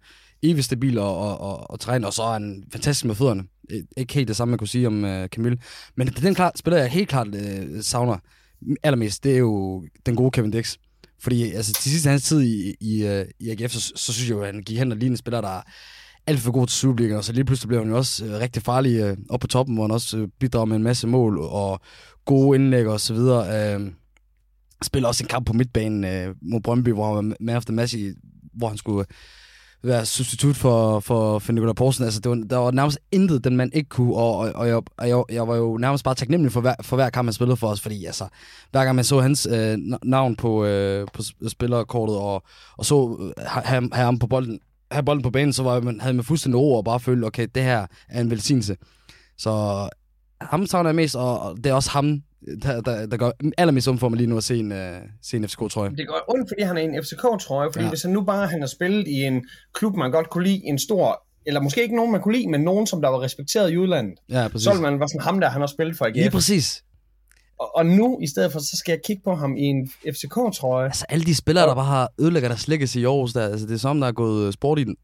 evigt 0.50 0.64
stabil 0.64 0.98
og, 0.98 1.18
og, 1.18 1.40
og, 1.40 1.70
og 1.70 1.80
træne, 1.80 2.06
og 2.06 2.12
så 2.12 2.22
er 2.22 2.32
han 2.32 2.64
fantastisk 2.72 3.04
med 3.04 3.14
fødderne. 3.14 3.44
Ikke 3.96 4.14
helt 4.14 4.28
det 4.28 4.36
samme, 4.36 4.50
man 4.50 4.58
kunne 4.58 4.68
sige 4.68 4.86
om 4.86 5.04
uh, 5.04 5.26
Camille. 5.26 5.58
Men 5.96 6.06
den 6.06 6.34
klar, 6.34 6.52
spiller, 6.56 6.78
jeg 6.78 6.90
helt 6.90 7.08
klart 7.08 7.28
uh, 7.28 7.80
savner 7.80 8.18
allermest, 8.82 9.24
det 9.24 9.32
er 9.32 9.38
jo 9.38 9.84
den 10.06 10.16
gode 10.16 10.30
Kevin 10.30 10.50
Dix. 10.50 10.76
Fordi 11.20 11.52
altså, 11.52 11.72
til 11.72 11.90
sidste 11.90 12.10
hans 12.10 12.22
tid 12.22 12.42
i, 12.42 12.74
i, 12.80 13.04
uh, 13.04 13.24
i 13.40 13.50
AGF, 13.50 13.72
så, 13.72 13.92
så 13.96 14.12
synes 14.12 14.28
jeg 14.28 14.36
jo, 14.36 14.40
at 14.42 14.54
han 14.54 14.62
gik 14.62 14.78
hen 14.78 14.92
og 14.92 14.98
lignede 14.98 15.18
spiller, 15.18 15.40
der 15.40 15.48
er 15.48 15.62
alt 16.26 16.40
for 16.40 16.52
god 16.52 16.66
til 16.66 16.76
Superligaen, 16.76 17.16
og 17.16 17.24
så 17.24 17.32
lige 17.32 17.44
pludselig 17.44 17.68
blev 17.68 17.80
han 17.80 17.88
jo 17.88 17.96
også 17.96 18.24
øh, 18.24 18.40
rigtig 18.40 18.62
farlig 18.62 19.00
øh, 19.00 19.16
op 19.28 19.40
på 19.40 19.46
toppen, 19.46 19.74
hvor 19.74 19.84
han 19.84 19.90
også 19.90 20.18
øh, 20.18 20.28
bidrager 20.40 20.64
med 20.64 20.76
en 20.76 20.82
masse 20.82 21.06
mål 21.06 21.38
og 21.38 21.80
gode 22.24 22.58
indlæg 22.58 22.86
og 22.86 23.00
så 23.00 23.14
videre. 23.14 23.74
Øh, 23.74 23.92
spiller 24.82 25.08
også 25.08 25.24
en 25.24 25.28
kamp 25.28 25.46
på 25.46 25.52
midtbanen 25.52 26.04
øh, 26.04 26.34
mod 26.42 26.60
Brøndby, 26.60 26.88
hvor 26.92 27.06
han 27.06 27.28
var 27.28 27.36
med 27.40 27.56
efter 27.56 27.72
masse, 27.72 28.14
hvor 28.54 28.68
han 28.68 28.76
skulle 28.76 29.04
være 29.86 30.06
substitut 30.06 30.56
for, 30.56 31.00
for, 31.00 31.38
for 31.38 31.52
Nikolaj 31.52 31.72
Poulsen. 31.72 32.04
Altså, 32.04 32.20
det 32.20 32.30
var, 32.30 32.36
der 32.36 32.56
var 32.56 32.70
nærmest 32.70 32.98
intet, 33.12 33.44
den 33.44 33.56
mand 33.56 33.70
ikke 33.74 33.88
kunne, 33.88 34.14
og, 34.14 34.36
og, 34.38 34.52
og, 34.54 34.68
jeg, 34.68 34.76
og 34.96 35.08
jeg, 35.08 35.22
jeg 35.32 35.48
var 35.48 35.56
jo 35.56 35.76
nærmest 35.76 36.04
bare 36.04 36.14
taknemmelig 36.14 36.52
for 36.52 36.60
hver, 36.60 36.74
for 36.82 36.96
hver 36.96 37.10
kamp, 37.10 37.26
han 37.26 37.32
spillede 37.32 37.56
for 37.56 37.68
os, 37.68 37.80
fordi 37.80 38.04
altså, 38.04 38.28
hver 38.70 38.84
gang 38.84 38.96
man 38.96 39.04
så 39.04 39.20
hans 39.20 39.48
øh, 39.50 39.78
navn 40.04 40.36
på, 40.36 40.64
øh, 40.64 41.06
på 41.12 41.22
spillerkortet, 41.48 42.16
og, 42.16 42.42
og 42.76 42.84
så 42.84 43.16
øh, 43.20 43.44
ham, 43.46 43.90
ham 43.92 44.18
på 44.18 44.26
bolden, 44.26 44.60
have 44.90 45.04
bolden 45.04 45.22
på 45.22 45.30
banen, 45.30 45.52
så 45.52 45.62
var 45.62 45.80
man, 45.80 46.00
havde 46.00 46.14
man 46.14 46.24
fuldstændig 46.24 46.60
ro 46.60 46.74
og 46.74 46.84
bare 46.84 47.00
følte, 47.00 47.24
okay, 47.24 47.46
det 47.54 47.62
her 47.62 47.86
er 48.08 48.20
en 48.20 48.30
velsignelse. 48.30 48.76
Så 49.38 49.50
ham 50.40 50.66
savner 50.66 50.90
jeg 50.90 50.96
mest, 50.96 51.16
og, 51.16 51.40
og 51.40 51.56
det 51.56 51.66
er 51.66 51.74
også 51.74 51.90
ham, 51.90 52.22
der, 52.62 52.80
der, 52.80 53.06
der 53.06 53.16
går 53.16 53.32
allermest 53.58 53.88
om 53.88 53.98
for 53.98 54.08
mig 54.08 54.16
lige 54.16 54.26
nu 54.26 54.36
at 54.36 54.44
se 54.44 54.58
en, 54.58 54.72
uh, 54.72 54.78
se 55.22 55.36
en 55.36 55.48
FCK-trøje. 55.48 55.90
Det 55.90 56.08
går 56.08 56.24
ondt, 56.28 56.50
fordi 56.50 56.62
han 56.62 56.76
er 56.76 56.80
en 56.80 57.02
FCK-trøje, 57.04 57.68
fordi 57.72 57.84
ja. 57.84 57.88
hvis 57.88 58.02
han 58.02 58.12
nu 58.12 58.22
bare 58.22 58.46
han 58.46 58.60
har 58.60 58.66
spillet 58.66 59.08
i 59.08 59.24
en 59.24 59.44
klub, 59.74 59.96
man 59.96 60.10
godt 60.10 60.30
kunne 60.30 60.44
lide, 60.44 60.60
en 60.64 60.78
stor, 60.78 61.26
eller 61.46 61.60
måske 61.60 61.82
ikke 61.82 61.96
nogen, 61.96 62.12
man 62.12 62.20
kunne 62.20 62.36
lide, 62.36 62.48
men 62.48 62.60
nogen, 62.60 62.86
som 62.86 63.02
der 63.02 63.08
var 63.08 63.22
respekteret 63.22 63.72
i 63.72 63.76
udlandet, 63.76 64.18
ja, 64.28 64.48
præcis. 64.48 64.64
så 64.64 64.70
ville 64.70 64.82
man 64.82 64.98
være 65.00 65.08
sådan 65.08 65.20
ham 65.20 65.40
der, 65.40 65.48
han 65.48 65.60
har 65.60 65.66
spillet 65.66 65.96
for 65.96 66.04
AGF. 66.04 66.16
Lige 66.16 66.30
præcis. 66.30 66.82
Og, 67.60 67.76
og 67.76 67.86
nu, 67.86 68.18
i 68.22 68.26
stedet 68.26 68.52
for, 68.52 68.58
så 68.58 68.76
skal 68.76 68.92
jeg 68.92 69.00
kigge 69.06 69.22
på 69.24 69.34
ham 69.34 69.56
i 69.56 69.62
en 69.62 69.90
FCK-trøje. 70.10 70.84
Altså 70.84 71.06
alle 71.08 71.24
de 71.24 71.34
spillere, 71.34 71.66
der 71.66 71.74
bare 71.74 71.84
har 71.84 72.12
ødelægget 72.20 72.50
deres 72.50 72.68
legacy 72.68 72.96
i 72.96 73.04
Aarhus, 73.04 73.32
der, 73.32 73.48
altså 73.48 73.66
det 73.66 73.74
er 73.74 73.78
som, 73.78 74.00
der 74.00 74.08
er 74.08 74.12
gået 74.12 74.54
sport 74.54 74.78
i 74.78 74.84
den. 74.84 74.96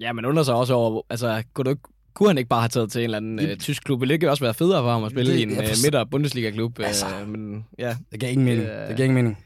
Ja, 0.00 0.12
men 0.12 0.24
under 0.24 0.42
sig 0.42 0.54
også 0.54 0.74
over, 0.74 1.02
altså, 1.10 1.42
kunne 1.54 1.64
du 1.64 1.70
ikke 1.70 1.82
kunne 2.14 2.28
han 2.28 2.38
ikke 2.38 2.48
bare 2.48 2.60
have 2.60 2.68
taget 2.68 2.92
til 2.92 2.98
en 2.98 3.04
eller 3.04 3.16
anden 3.16 3.50
uh, 3.50 3.56
tysk 3.56 3.84
klub? 3.84 4.00
Ville 4.00 4.08
det 4.10 4.14
ikke 4.14 4.30
også 4.30 4.44
være 4.44 4.54
federe 4.54 4.82
for 4.82 4.92
ham 4.92 5.04
at 5.04 5.10
spille 5.10 5.32
det, 5.32 5.38
i 5.38 5.42
en 5.42 5.50
uh, 5.50 5.56
midter 5.56 6.04
Bundesliga-klub? 6.04 6.80
Altså, 6.80 7.06
uh, 7.22 7.28
men, 7.28 7.64
ja. 7.78 7.96
Det 8.12 8.20
giver 8.20 8.32
ingen 8.32 8.44
mening. 8.44 8.68
Uh, 8.68 8.88
det 8.88 8.96
giver 8.96 9.04
ingen 9.04 9.14
mening. 9.14 9.38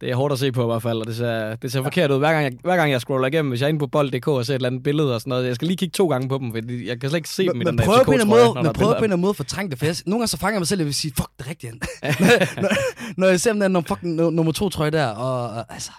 Det 0.00 0.10
er 0.10 0.14
hårdt 0.14 0.32
at 0.32 0.38
se 0.38 0.52
på 0.52 0.62
i 0.62 0.66
hvert 0.66 0.82
fald, 0.82 0.98
og 0.98 1.06
det 1.06 1.16
ser, 1.16 1.56
det 1.56 1.72
ser 1.72 1.82
forkert 1.82 2.10
ud. 2.10 2.18
Hver 2.18 2.32
gang, 2.32 2.44
jeg, 2.44 2.52
hver 2.62 2.76
gang 2.76 2.90
jeg 2.90 3.00
scroller 3.00 3.28
igennem, 3.28 3.50
hvis 3.50 3.60
jeg 3.60 3.66
er 3.66 3.68
inde 3.68 3.78
på 3.78 3.86
bold.dk 3.86 4.28
og 4.28 4.46
ser 4.46 4.52
et 4.52 4.54
eller 4.54 4.68
andet 4.68 4.82
billede 4.82 5.14
og 5.14 5.20
sådan 5.20 5.28
noget, 5.28 5.46
jeg 5.46 5.54
skal 5.54 5.68
lige 5.68 5.76
kigge 5.76 5.92
to 5.92 6.08
gange 6.08 6.28
på 6.28 6.38
dem, 6.38 6.50
for 6.50 6.58
jeg 6.84 7.00
kan 7.00 7.10
slet 7.10 7.18
ikke 7.18 7.28
se 7.28 7.46
men, 7.46 7.52
dem 7.52 7.60
i 7.60 7.64
den 7.64 7.78
der 7.78 7.84
FCK 7.84 8.04
på 8.04 8.12
en 8.12 8.28
måde, 8.28 8.54
Men 8.54 8.72
prøv 8.72 8.98
på 8.98 9.04
en 9.04 9.20
måde 9.20 9.30
at 9.30 9.36
fortrænge 9.36 9.70
det, 9.70 9.78
for 9.78 9.86
jeg, 9.86 9.96
nogle 10.06 10.20
gange 10.20 10.28
så 10.28 10.36
fanger 10.36 10.54
jeg 10.54 10.60
mig 10.60 10.68
selv, 10.68 10.80
jeg 10.80 10.86
vil 10.86 10.94
sige, 10.94 11.12
fuck, 11.16 11.30
det 11.38 11.46
er 11.46 11.50
rigtigt. 11.50 11.72
når, 11.72 12.60
når, 12.62 12.68
når, 13.16 13.26
jeg 13.26 13.40
ser 13.40 13.52
dem 13.52 13.74
der 13.74 13.82
fucking 13.88 14.14
nummer 14.14 14.52
to 14.52 14.68
trøje 14.68 14.90
der, 14.90 15.06
og, 15.06 15.50
og 15.50 15.72
altså... 15.72 15.92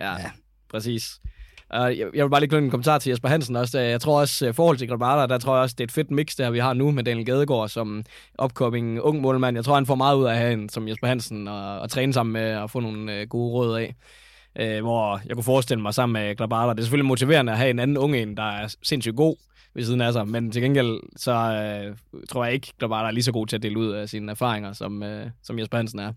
Ja, 0.00 0.12
ja. 0.12 0.30
præcis. 0.70 1.20
Uh, 1.76 1.98
jeg, 1.98 2.06
jeg 2.14 2.24
vil 2.24 2.30
bare 2.30 2.40
lige 2.40 2.48
knytte 2.48 2.64
en 2.64 2.70
kommentar 2.70 2.98
til 2.98 3.10
Jesper 3.10 3.28
Hansen 3.28 3.56
også. 3.56 3.78
Jeg 3.78 4.00
tror 4.00 4.20
også, 4.20 4.48
uh, 4.48 4.54
forhold 4.54 4.76
til 4.76 4.88
Granada, 4.88 5.26
der 5.26 5.38
tror 5.38 5.54
jeg 5.54 5.62
også, 5.62 5.74
det 5.78 5.80
er 5.80 5.86
et 5.86 5.92
fedt 5.92 6.10
mix, 6.10 6.36
der 6.36 6.50
vi 6.50 6.58
har 6.58 6.72
nu 6.72 6.90
med 6.90 7.04
Daniel 7.04 7.26
Gadegaard 7.26 7.68
som 7.68 8.04
upcoming 8.42 9.00
ung 9.00 9.20
målmand. 9.20 9.56
Jeg 9.56 9.64
tror, 9.64 9.74
han 9.74 9.86
får 9.86 9.94
meget 9.94 10.16
ud 10.16 10.24
af 10.24 10.30
at 10.30 10.38
have 10.38 10.52
en 10.52 10.68
som 10.68 10.88
Jesper 10.88 11.06
Hansen 11.06 11.48
og, 11.48 11.80
og 11.80 11.90
træne 11.90 12.12
sammen 12.12 12.32
med 12.32 12.56
og 12.56 12.70
få 12.70 12.80
nogle 12.80 13.26
gode 13.26 13.52
råd 13.52 13.78
af. 13.78 13.94
Uh, 14.60 14.82
hvor 14.84 15.20
jeg 15.26 15.36
kunne 15.36 15.44
forestille 15.44 15.82
mig 15.82 15.94
sammen 15.94 16.12
med 16.12 16.36
Grabara. 16.36 16.72
Det 16.72 16.78
er 16.78 16.82
selvfølgelig 16.82 17.08
motiverende 17.08 17.52
at 17.52 17.58
have 17.58 17.70
en 17.70 17.78
anden 17.78 17.96
ung 17.96 18.16
en, 18.16 18.36
der 18.36 18.50
er 18.50 18.74
sindssygt 18.82 19.16
god 19.16 19.36
ved 19.74 19.84
siden 19.84 20.00
af 20.00 20.12
sig. 20.12 20.28
Men 20.28 20.50
til 20.50 20.62
gengæld, 20.62 21.00
så 21.16 21.32
tror 22.28 22.44
jeg 22.44 22.54
ikke, 22.54 22.72
Grabara 22.80 23.06
er 23.06 23.10
lige 23.10 23.24
så 23.24 23.32
god 23.32 23.46
til 23.46 23.56
at 23.56 23.62
dele 23.62 23.78
ud 23.78 23.90
af 23.92 24.08
sine 24.08 24.30
erfaringer, 24.30 24.72
som, 24.72 25.02
som 25.42 25.58
Jesper 25.58 25.76
Hansen 25.76 25.98
er. 25.98 26.12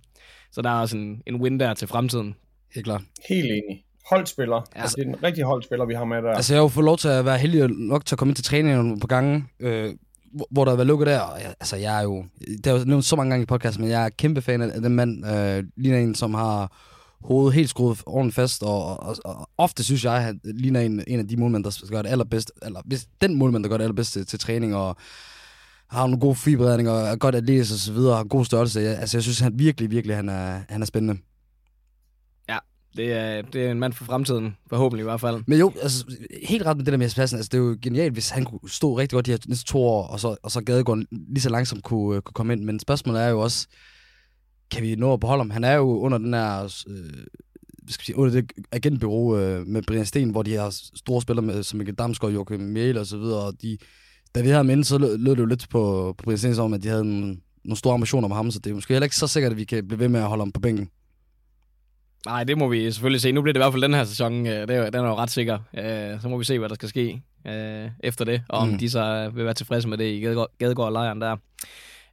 Så 0.52 0.62
der 0.62 0.70
er 0.70 0.80
også 0.80 0.98
en, 0.98 1.22
en 1.28 1.36
win 1.36 1.60
der 1.60 1.74
til 1.74 1.88
fremtiden. 1.88 2.36
Helt 2.76 2.86
klart. 2.86 3.02
Helt 3.30 3.46
enig 3.46 3.86
holdspiller. 4.10 4.62
Altså, 4.76 4.96
det 4.96 5.06
er 5.06 5.10
en 5.10 5.24
rigtig 5.24 5.44
holdspiller, 5.44 5.86
vi 5.86 5.94
har 5.94 6.06
med 6.06 6.18
der. 6.18 6.32
Altså, 6.32 6.54
jeg 6.54 6.60
har 6.60 6.64
jo 6.64 6.68
fået 6.68 6.86
lov 6.86 6.98
til 6.98 7.08
at 7.08 7.26
være 7.26 7.38
heldig 7.38 7.70
nok 7.70 8.06
til 8.06 8.16
at 8.16 8.20
komme 8.20 8.30
ind 8.30 8.36
til 8.36 8.46
træningen 8.46 9.00
på 9.00 9.08
gangen, 9.08 9.48
øh, 9.60 9.94
hvor 10.52 10.66
der 10.66 10.72
har 10.72 10.76
været 10.76 10.88
lukket 10.88 11.08
der. 11.08 11.20
Og 11.20 11.42
jeg, 11.42 11.54
altså, 11.60 11.76
jeg 11.76 12.00
er 12.00 12.04
jo... 12.04 12.26
Det 12.40 12.66
har 12.66 12.80
jo 12.80 12.86
nævnt 12.86 13.06
så 13.06 13.16
mange 13.16 13.30
gange 13.30 13.44
i 13.44 13.46
podcasten, 13.46 13.84
men 13.84 13.92
jeg 13.92 14.06
er 14.06 14.10
kæmpe 14.10 14.42
fan 14.42 14.62
af 14.62 14.82
den 14.82 14.96
mand. 14.96 15.26
Øh, 15.28 15.64
ligner 15.78 16.00
en, 16.00 16.16
som 16.16 16.34
har 16.34 16.72
hovedet 17.22 17.54
helt 17.54 17.70
skruet 17.70 18.02
ordentligt 18.06 18.36
fast, 18.36 18.64
og, 18.64 19.00
og, 19.00 19.16
og 19.26 19.50
ofte 19.58 19.84
synes 19.84 20.06
jeg, 20.06 20.14
at 20.14 20.36
ligner 20.44 20.80
en, 20.80 21.04
en 21.08 21.20
af 21.20 21.28
de 21.28 21.38
målmænd, 21.38 21.64
der 21.64 21.88
gør 21.92 22.02
det 22.02 22.10
allerbedst, 22.10 22.52
eller 22.62 22.82
hvis 22.86 23.08
den 23.22 23.36
målmand, 23.36 23.64
der 23.64 23.70
gør 23.70 23.78
det 23.78 23.84
allerbedst 23.84 24.14
til, 24.14 24.26
til 24.26 24.40
træning, 24.40 24.76
og 24.76 24.96
har 25.90 26.08
nogle 26.08 26.20
gode 26.20 26.36
fiberredninger, 26.36 26.92
og 26.92 27.08
er 27.08 27.16
godt 27.16 27.36
atletisk 27.36 27.74
og 27.74 27.80
så 27.80 27.94
videre, 27.94 28.12
og 28.12 28.18
har 28.18 28.24
god 28.24 28.46
størrelse. 28.46 28.80
Jeg, 28.80 28.98
altså, 28.98 29.18
jeg 29.18 29.24
synes 29.24 29.40
han 29.40 29.52
virkelig, 29.56 29.92
virkelig, 29.92 30.16
han 30.16 30.30
er, 30.30 30.60
han 30.70 30.82
er 30.82 30.86
spændende. 30.86 31.22
Det 32.96 33.14
er, 33.14 33.42
det 33.42 33.66
er 33.66 33.72
en 33.72 33.80
mand 33.80 33.94
for 33.94 34.06
fremtiden, 34.06 34.58
forhåbentlig 34.70 35.04
i 35.04 35.04
hvert 35.04 35.22
fald. 35.22 35.44
Men 35.48 35.60
jo, 35.60 35.72
altså, 35.82 36.06
helt 36.44 36.66
ret 36.66 36.78
med 36.78 36.86
det 36.86 36.92
der 36.92 36.98
med 36.98 37.06
Jesper 37.06 37.22
altså, 37.22 37.38
det 37.38 37.54
er 37.54 37.58
jo 37.58 37.78
genialt, 37.82 38.14
hvis 38.14 38.30
han 38.30 38.46
kunne 38.46 38.70
stå 38.70 38.98
rigtig 38.98 39.16
godt 39.16 39.26
de 39.26 39.32
her 39.32 39.38
næste 39.48 39.66
to 39.66 39.84
år, 39.84 40.08
og 40.08 40.20
så, 40.20 40.36
og 40.44 40.52
så 40.52 40.62
Gadegården 40.62 41.08
lige 41.12 41.42
så 41.42 41.50
langsomt 41.50 41.84
kunne, 41.84 42.16
øh, 42.16 42.22
kunne 42.22 42.34
komme 42.34 42.54
ind. 42.54 42.64
Men 42.64 42.80
spørgsmålet 42.80 43.22
er 43.22 43.28
jo 43.28 43.40
også, 43.40 43.68
kan 44.72 44.84
vi 44.84 44.96
nå 44.96 45.14
at 45.14 45.20
beholde 45.20 45.40
ham? 45.40 45.50
Han 45.50 45.64
er 45.64 45.74
jo 45.74 46.00
under 46.00 46.18
den 46.18 46.34
her, 46.34 46.84
øh, 46.88 47.26
skal 47.88 48.06
sige, 48.06 48.18
under 48.18 48.34
det 48.34 48.52
agentbyrå 48.72 49.38
øh, 49.38 49.68
med 49.68 49.82
Brian 49.82 50.06
Sten, 50.06 50.30
hvor 50.30 50.44
de 50.44 50.56
har 50.56 50.80
store 50.96 51.22
spillere 51.22 51.46
med, 51.46 51.64
som 51.64 51.78
Mikkel 51.78 51.96
Damsgaard, 51.96 52.34
Joachim 52.34 52.60
Miel 52.60 52.98
og 52.98 53.06
så 53.06 53.18
videre, 53.18 53.42
og 53.42 53.62
de, 53.62 53.78
da 54.36 54.42
vi 54.42 54.48
havde 54.48 54.58
ham 54.58 54.70
inde, 54.70 54.84
så 54.84 54.98
lød 54.98 55.32
det 55.32 55.40
jo 55.40 55.46
lidt 55.46 55.70
på, 55.70 56.14
på 56.18 56.24
Brian 56.24 56.38
Sten 56.38 56.56
som, 56.56 56.74
at 56.74 56.84
de 56.84 56.88
havde 56.88 57.02
en, 57.02 57.42
nogle 57.66 57.78
store 57.78 57.94
ambitioner 57.94 58.28
med 58.28 58.36
ham, 58.36 58.52
så 58.52 58.60
det 58.60 58.70
er 58.70 58.74
måske 58.74 58.94
heller 58.94 59.06
ikke 59.06 59.16
så 59.16 59.28
sikkert, 59.28 59.52
at 59.52 59.58
vi 59.58 59.64
kan 59.64 59.88
blive 59.88 60.00
ved 60.00 60.08
med 60.08 60.20
at 60.20 60.28
holde 60.28 60.42
ham 60.42 60.52
på 60.52 60.60
bænken. 60.60 60.90
Nej, 62.26 62.44
det 62.44 62.58
må 62.58 62.68
vi 62.68 62.92
selvfølgelig 62.92 63.22
se. 63.22 63.32
Nu 63.32 63.42
bliver 63.42 63.54
det 63.54 63.60
i 63.60 63.64
hvert 63.64 63.74
fald 63.74 63.82
den 63.82 63.94
her 63.94 64.04
sæson. 64.04 64.48
Øh, 64.48 64.68
det 64.68 64.76
er, 64.76 64.90
den 64.90 65.06
er 65.06 65.10
jo 65.10 65.16
ret 65.16 65.32
sikker. 65.32 65.60
Øh, 65.78 66.22
så 66.22 66.30
må 66.30 66.38
vi 66.38 66.44
se, 66.44 66.60
hvad 66.60 66.70
der 66.70 66.76
skal 66.76 66.90
ske 66.90 67.22
øh, 67.48 67.90
efter 68.04 68.26
det, 68.26 68.42
og 68.50 68.60
om 68.60 68.68
mm. 68.68 68.78
de 68.78 68.90
så 68.90 69.32
vil 69.34 69.46
være 69.46 69.54
tilfredse 69.54 69.88
med 69.88 69.98
det 69.98 70.06
i 70.06 70.24
Gadegaard-lejren 70.60 71.22
der. 71.22 71.38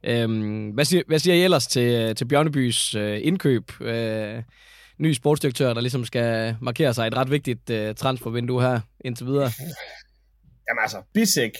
Øhm, 0.03 0.69
hvad, 0.69 0.85
siger, 0.85 1.03
hvad 1.07 1.19
siger 1.19 1.35
I 1.35 1.43
ellers 1.43 1.67
til, 1.67 2.15
til 2.15 2.25
Bjørnebys 2.25 2.93
indkøb? 2.93 3.71
ny 4.97 5.13
sportsdirektør, 5.13 5.73
der 5.73 5.81
ligesom 5.81 6.05
skal 6.05 6.55
markere 6.61 6.93
sig 6.93 7.07
et 7.07 7.17
ret 7.17 7.31
vigtigt 7.31 7.71
transfervindue 7.97 8.61
her 8.61 8.79
indtil 9.05 9.25
videre. 9.25 9.51
Jamen 10.69 10.81
altså, 10.81 10.97
Bisek 11.13 11.51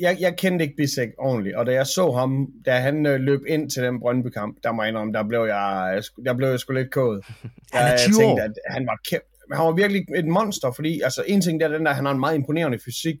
jeg, 0.00 0.16
jeg 0.20 0.36
kendte 0.36 0.64
ikke 0.64 0.76
Bisek 0.76 1.08
ordentligt, 1.18 1.56
og 1.56 1.66
da 1.66 1.72
jeg 1.72 1.86
så 1.86 2.10
ham, 2.10 2.48
da 2.66 2.78
han 2.78 3.06
øh, 3.06 3.20
løb 3.20 3.40
ind 3.48 3.70
til 3.70 3.82
den 3.82 4.00
Brøndby-kamp, 4.00 4.58
der 4.64 4.72
må 4.72 4.82
jeg 4.82 4.88
indrømme, 4.88 5.12
der 5.12 5.28
blev 5.28 5.40
jeg, 5.40 6.02
der 6.24 6.34
blev 6.34 6.48
jeg 6.48 6.60
sgu 6.60 6.72
lidt 6.72 6.90
kået. 6.90 7.24
han 7.72 7.92
er 7.92 7.96
20 7.96 8.20
jeg 8.20 8.26
tænkte, 8.26 8.42
at 8.42 8.52
han 8.66 8.86
var 8.86 8.98
kæmpe, 9.10 9.26
han 9.52 9.66
var 9.66 9.72
virkelig 9.72 10.04
et 10.16 10.26
monster, 10.26 10.72
fordi 10.72 11.00
altså 11.00 11.24
en 11.26 11.40
ting 11.40 11.60
der 11.60 11.68
er 11.68 11.72
den 11.72 11.86
der, 11.86 11.92
han 11.92 12.04
har 12.04 12.12
en 12.12 12.20
meget 12.20 12.34
imponerende 12.34 12.78
fysik, 12.84 13.16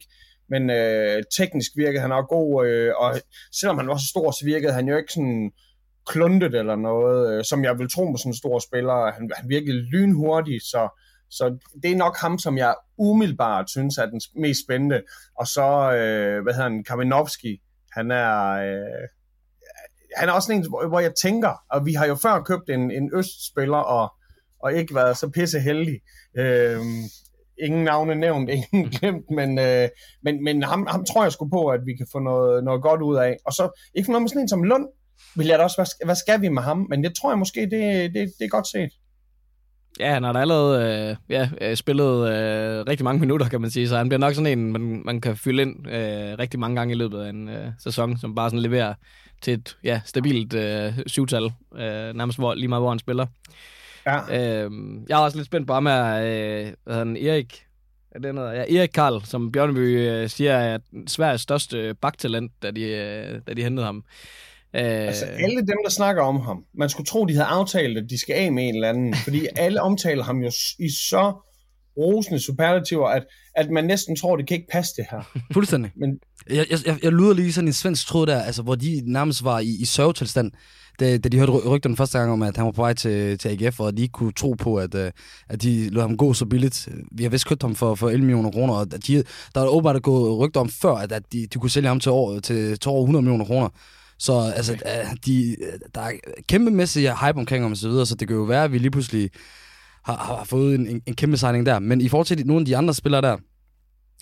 men 0.48 0.70
øh, 0.70 1.22
teknisk 1.36 1.70
virkede 1.76 2.00
han 2.00 2.12
også 2.12 2.26
god, 2.26 2.66
øh, 2.66 2.92
og 2.96 3.14
selvom 3.60 3.78
han 3.78 3.88
var 3.88 3.96
så 3.96 4.06
stor, 4.06 4.30
så 4.30 4.44
virkede 4.44 4.72
han 4.72 4.88
jo 4.88 4.96
ikke 4.96 5.12
sådan 5.12 5.50
kluntet 6.06 6.54
eller 6.54 6.76
noget, 6.76 7.38
øh, 7.38 7.44
som 7.44 7.64
jeg 7.64 7.78
vil 7.78 7.90
tro 7.90 8.04
med 8.04 8.18
sådan 8.18 8.30
en 8.30 8.36
stor 8.36 8.58
spiller. 8.58 9.12
Han, 9.12 9.30
han 9.36 9.48
virkede 9.48 9.82
lynhurtig, 9.92 10.60
så 10.60 10.82
så 11.30 11.58
det 11.82 11.92
er 11.92 11.96
nok 11.96 12.16
ham, 12.16 12.38
som 12.38 12.58
jeg 12.58 12.74
umiddelbart 12.98 13.70
synes 13.70 13.98
er 13.98 14.06
den 14.06 14.20
mest 14.36 14.60
spændende. 14.64 15.02
Og 15.38 15.46
så, 15.46 15.92
øh, 15.92 16.42
hvad 16.42 16.54
hedder 16.54 16.68
han, 16.68 16.84
Kaminovski, 16.84 17.60
han 17.92 18.10
er... 18.10 18.50
Øh, 18.50 19.08
han 20.16 20.28
er 20.28 20.32
også 20.32 20.52
en, 20.52 20.66
hvor 20.88 21.00
jeg 21.00 21.12
tænker, 21.22 21.62
og 21.70 21.86
vi 21.86 21.92
har 21.92 22.06
jo 22.06 22.14
før 22.14 22.42
købt 22.42 22.70
en, 22.70 22.90
en 22.90 23.10
østspiller, 23.14 23.76
og, 23.76 24.12
og 24.62 24.72
ikke 24.74 24.94
været 24.94 25.16
så 25.16 25.30
pisse 25.30 25.60
heldig. 25.60 26.00
Øh, 26.38 26.80
ingen 27.62 27.84
navne 27.84 28.14
nævnt, 28.14 28.50
ingen 28.72 28.90
glemt, 28.90 29.30
men, 29.30 29.58
øh, 29.58 29.88
men, 30.22 30.44
men 30.44 30.62
ham, 30.62 30.86
ham 30.86 31.04
tror 31.04 31.22
jeg 31.22 31.32
sgu 31.32 31.48
på, 31.48 31.68
at 31.68 31.80
vi 31.86 31.96
kan 31.96 32.06
få 32.12 32.18
noget, 32.18 32.64
noget 32.64 32.82
godt 32.82 33.02
ud 33.02 33.16
af. 33.16 33.36
Og 33.46 33.52
så, 33.52 33.90
ikke 33.94 34.06
for 34.06 34.12
noget 34.12 34.22
med 34.22 34.28
sådan 34.28 34.42
en 34.42 34.48
som 34.48 34.62
Lund, 34.62 34.86
vil 35.36 35.46
jeg 35.46 35.58
da 35.58 35.64
også, 35.64 35.76
hvad, 35.76 36.06
hvad 36.06 36.14
skal 36.14 36.40
vi 36.40 36.48
med 36.48 36.62
ham? 36.62 36.86
Men 36.90 37.04
det 37.04 37.16
tror 37.16 37.30
jeg 37.30 37.38
måske, 37.38 37.60
det, 37.60 38.14
det, 38.14 38.32
det 38.38 38.44
er 38.44 38.48
godt 38.48 38.68
set. 38.68 38.90
Ja, 40.00 40.12
han 40.12 40.22
har 40.22 40.32
da 40.32 40.38
allerede 40.38 41.08
øh, 41.10 41.16
ja, 41.28 41.50
øh, 41.60 41.76
spillet 41.76 42.28
øh, 42.28 42.84
rigtig 42.88 43.04
mange 43.04 43.20
minutter, 43.20 43.48
kan 43.48 43.60
man 43.60 43.70
sige, 43.70 43.88
så 43.88 43.96
han 43.96 44.08
bliver 44.08 44.18
nok 44.18 44.34
sådan 44.34 44.58
en, 44.58 44.72
man, 44.72 45.02
man 45.04 45.20
kan 45.20 45.36
fylde 45.36 45.62
ind 45.62 45.88
øh, 45.88 46.38
rigtig 46.38 46.60
mange 46.60 46.76
gange 46.76 46.94
i 46.94 46.96
løbet 46.96 47.20
af 47.20 47.28
en 47.28 47.48
øh, 47.48 47.66
sæson, 47.78 48.18
som 48.18 48.34
bare 48.34 48.50
sådan 48.50 48.62
leverer 48.62 48.94
til 49.42 49.54
et 49.54 49.76
ja, 49.84 50.00
stabilt 50.04 50.54
øh, 50.54 50.92
syvtal, 51.06 51.44
øh, 51.74 52.14
nærmest 52.14 52.38
hvor, 52.38 52.54
lige 52.54 52.68
meget 52.68 52.82
hvor 52.82 52.88
han 52.88 52.98
spiller. 52.98 53.26
Ja. 54.06 54.18
Øh, 54.18 54.70
jeg 55.08 55.20
er 55.20 55.24
også 55.24 55.36
lidt 55.36 55.46
spændt 55.46 55.66
på 55.66 55.74
ham 55.74 55.86
her, 55.86 56.14
øh, 56.14 56.72
hvad 56.84 56.96
han, 56.96 57.16
Erik, 57.16 57.66
er 58.10 58.18
det 58.18 58.34
noget? 58.34 58.56
Ja, 58.56 58.78
Erik 58.78 58.90
Karl, 58.94 59.22
som 59.24 59.52
Bjørneby 59.52 60.08
øh, 60.08 60.28
siger, 60.28 60.52
er 60.52 60.78
Sveriges 61.06 61.40
største 61.40 61.94
baktalent, 61.94 62.52
da 62.62 62.70
de, 62.70 62.82
øh, 62.82 63.40
da 63.46 63.54
de 63.54 63.62
hentede 63.62 63.86
ham. 63.86 64.04
Øh... 64.76 64.82
Altså 64.82 65.24
alle 65.24 65.56
dem, 65.56 65.76
der 65.84 65.90
snakker 65.90 66.22
om 66.22 66.40
ham, 66.40 66.64
man 66.74 66.88
skulle 66.88 67.06
tro, 67.06 67.24
de 67.24 67.32
havde 67.32 67.46
aftalt, 67.46 67.98
at 67.98 68.04
de 68.10 68.18
skal 68.18 68.34
af 68.34 68.52
med 68.52 68.68
en 68.68 68.74
eller 68.74 68.88
anden, 68.88 69.14
fordi 69.14 69.46
alle 69.56 69.82
omtaler 69.82 70.24
ham 70.24 70.38
jo 70.38 70.50
i 70.78 70.88
så 70.88 71.32
rosende 71.96 72.40
superlativer, 72.40 73.08
at, 73.08 73.26
at 73.56 73.70
man 73.70 73.84
næsten 73.84 74.16
tror, 74.16 74.36
det 74.36 74.48
kan 74.48 74.54
ikke 74.54 74.70
passe 74.72 74.92
det 74.96 75.06
her. 75.10 75.22
Fuldstændig. 75.52 75.92
Men... 75.96 76.18
Jeg, 76.50 76.66
jeg, 76.70 76.98
jeg 77.02 77.12
lyder 77.12 77.34
lige 77.34 77.52
sådan 77.52 77.68
en 77.68 77.72
svensk 77.72 78.06
tråd 78.06 78.26
der, 78.26 78.42
altså, 78.42 78.62
hvor 78.62 78.74
de 78.74 79.02
nærmest 79.04 79.44
var 79.44 79.58
i, 79.58 79.76
i 79.80 79.84
sørgetilstand, 79.84 80.52
da, 81.00 81.18
da 81.18 81.28
de 81.28 81.38
hørte 81.38 81.52
rygterne 81.52 81.96
første 81.96 82.18
gang 82.18 82.32
om, 82.32 82.42
at 82.42 82.56
han 82.56 82.66
var 82.66 82.72
på 82.72 82.82
vej 82.82 82.94
til, 82.94 83.38
til 83.38 83.48
AGF, 83.48 83.80
og 83.80 83.96
de 83.96 84.02
ikke 84.02 84.12
kunne 84.12 84.32
tro 84.32 84.52
på, 84.52 84.76
at, 84.76 84.94
øh, 84.94 85.10
at 85.48 85.62
de 85.62 85.88
lod 85.88 86.02
ham 86.02 86.16
gå 86.16 86.34
så 86.34 86.46
billigt. 86.46 86.88
Vi 87.12 87.22
har 87.22 87.30
vist 87.30 87.46
købt 87.46 87.62
ham 87.62 87.74
for, 87.74 87.94
for 87.94 88.08
11 88.08 88.26
millioner 88.26 88.50
kroner, 88.50 88.74
og 88.74 89.06
de, 89.06 89.24
der 89.54 89.60
er 89.60 89.66
åbenbart 89.66 90.02
gået 90.02 90.38
rygter 90.38 90.60
om 90.60 90.68
før, 90.68 90.94
at, 90.94 91.12
at 91.12 91.22
de, 91.32 91.46
de 91.46 91.58
kunne 91.58 91.70
sælge 91.70 91.88
ham 91.88 92.00
til, 92.00 92.12
år, 92.12 92.40
til, 92.40 92.78
til 92.78 92.88
over 92.88 93.02
100 93.02 93.22
millioner 93.22 93.44
kroner. 93.44 93.68
Så 94.20 94.52
altså, 94.56 94.72
okay. 94.72 95.06
de, 95.26 95.56
der 95.94 96.00
er 96.00 96.12
kæmpemæssig 96.48 97.02
hype 97.02 97.38
omkring 97.38 97.64
ham 97.64 97.70
og 97.70 97.76
så 97.76 97.88
videre, 97.88 98.06
så 98.06 98.14
det 98.14 98.28
kan 98.28 98.36
jo 98.36 98.42
være, 98.42 98.64
at 98.64 98.72
vi 98.72 98.78
lige 98.78 98.90
pludselig 98.90 99.30
har, 100.04 100.16
har 100.16 100.44
fået 100.44 100.74
en, 100.74 100.86
en, 100.86 101.02
en 101.06 101.14
kæmpe 101.14 101.36
signing 101.36 101.66
der. 101.66 101.78
Men 101.78 102.00
i 102.00 102.08
forhold 102.08 102.26
til 102.26 102.46
nogle 102.46 102.60
af 102.60 102.66
de 102.66 102.76
andre 102.76 102.94
spillere 102.94 103.22
der, 103.22 103.36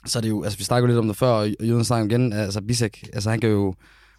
så 0.07 0.19
er 0.19 0.21
det 0.21 0.29
jo, 0.29 0.43
altså 0.43 0.59
vi 0.59 0.65
snakker 0.65 0.87
lidt 0.87 0.99
om 0.99 1.07
det 1.07 1.17
før, 1.17 1.29
og 1.29 1.49
Jøden 1.63 1.85
snakker 1.85 2.07
igen, 2.17 2.33
altså 2.33 2.61
Bisek, 2.63 3.09
altså 3.13 3.31
han 3.31 3.41
kan 3.41 3.51
jo 3.51 3.75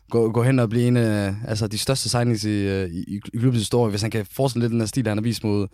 gå, 0.09 0.31
gå 0.31 0.43
hen 0.43 0.59
og 0.59 0.69
blive 0.69 0.87
en 0.87 0.97
af 0.97 1.35
altså, 1.47 1.67
de 1.67 1.77
største 1.77 2.09
signings 2.09 2.43
i, 2.43 2.67
øh, 2.67 2.89
i, 2.89 3.15
i 3.15 3.19
klubbens 3.37 3.61
historie, 3.61 3.89
hvis 3.89 4.01
han 4.01 4.11
kan 4.11 4.25
fortsætte 4.31 4.59
lidt 4.59 4.71
den 4.71 4.81
her 4.81 4.87
stil, 4.87 5.07
han 5.07 5.17
har 5.17 5.23
vist 5.23 5.43
mod 5.43 5.67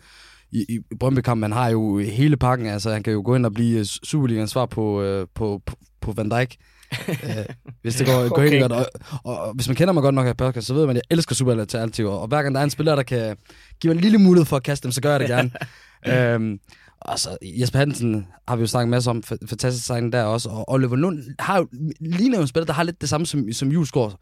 i, 0.52 0.66
i 0.70 0.96
Brøndby-kampen. 1.00 1.44
Han 1.44 1.52
har 1.52 1.70
jo 1.70 1.98
hele 1.98 2.38
pakken, 2.38 2.68
altså 2.68 2.92
han 2.92 3.04
kan 3.04 3.14
jo 3.14 3.22
gå 3.26 3.34
hen 3.34 3.46
og 3.46 3.54
blive 3.54 3.80
øh, 3.80 3.86
Superligaens 3.86 4.52
svar 4.52 4.66
på, 4.66 5.02
øh, 5.02 5.28
på, 5.36 5.62
på, 5.66 5.76
på 6.02 6.12
Van 6.12 6.30
Dijk. 6.30 6.56
Hvis 7.82 7.96
det 7.96 8.08
går, 8.08 8.30
går 8.30 8.38
okay. 8.38 8.50
helt 8.50 8.62
godt. 8.62 8.72
Og, 8.72 8.86
og, 9.24 9.40
og, 9.40 9.54
hvis 9.54 9.68
man 9.68 9.76
kender 9.76 9.94
mig 9.94 10.04
godt 10.04 10.16
nok 10.16 10.26
her 10.26 10.34
podcast, 10.34 10.68
så 10.68 10.74
ved 10.74 10.86
man, 10.86 10.98
at 10.98 11.04
jeg 11.10 11.16
elsker 11.16 11.36
Superliga-alternativer. 11.36 12.12
Og 12.12 12.28
hver 12.28 12.42
gang 12.42 12.56
der 12.56 12.62
er 12.62 12.64
en 12.64 12.70
spiller, 12.70 12.96
der 12.96 13.04
kan 13.04 13.38
give 13.82 13.94
mig 13.94 13.98
en 13.98 14.02
lille 14.02 14.18
mulighed 14.18 14.46
for 14.46 14.56
at 14.56 14.64
kaste 14.64 14.84
dem, 14.84 14.92
så 14.92 15.02
gør 15.02 15.12
jeg 15.12 15.20
det 15.20 15.28
gerne. 15.28 15.52
øhm, 16.34 16.60
Altså, 17.08 17.38
Jesper 17.42 17.80
Hansen 17.80 18.28
har 18.48 18.56
vi 18.56 18.62
jo 18.62 18.68
snakket 18.68 18.90
masser 18.90 19.12
om, 19.12 19.24
fantastisk 19.24 19.86
signing 19.86 20.14
der 20.14 20.24
også, 20.24 20.50
og 20.50 20.70
Oliver 20.70 20.96
Lund 20.96 21.24
har 21.40 21.58
jo, 21.58 21.68
ligner 22.00 22.38
jo 22.38 22.42
en 22.42 22.48
spiller, 22.48 22.66
der 22.66 22.74
har 22.74 22.84
lidt 22.84 23.02
det 23.02 23.10
samme 23.10 23.26
som, 23.26 23.52
som 23.52 23.72
Julesgaard. 23.72 24.20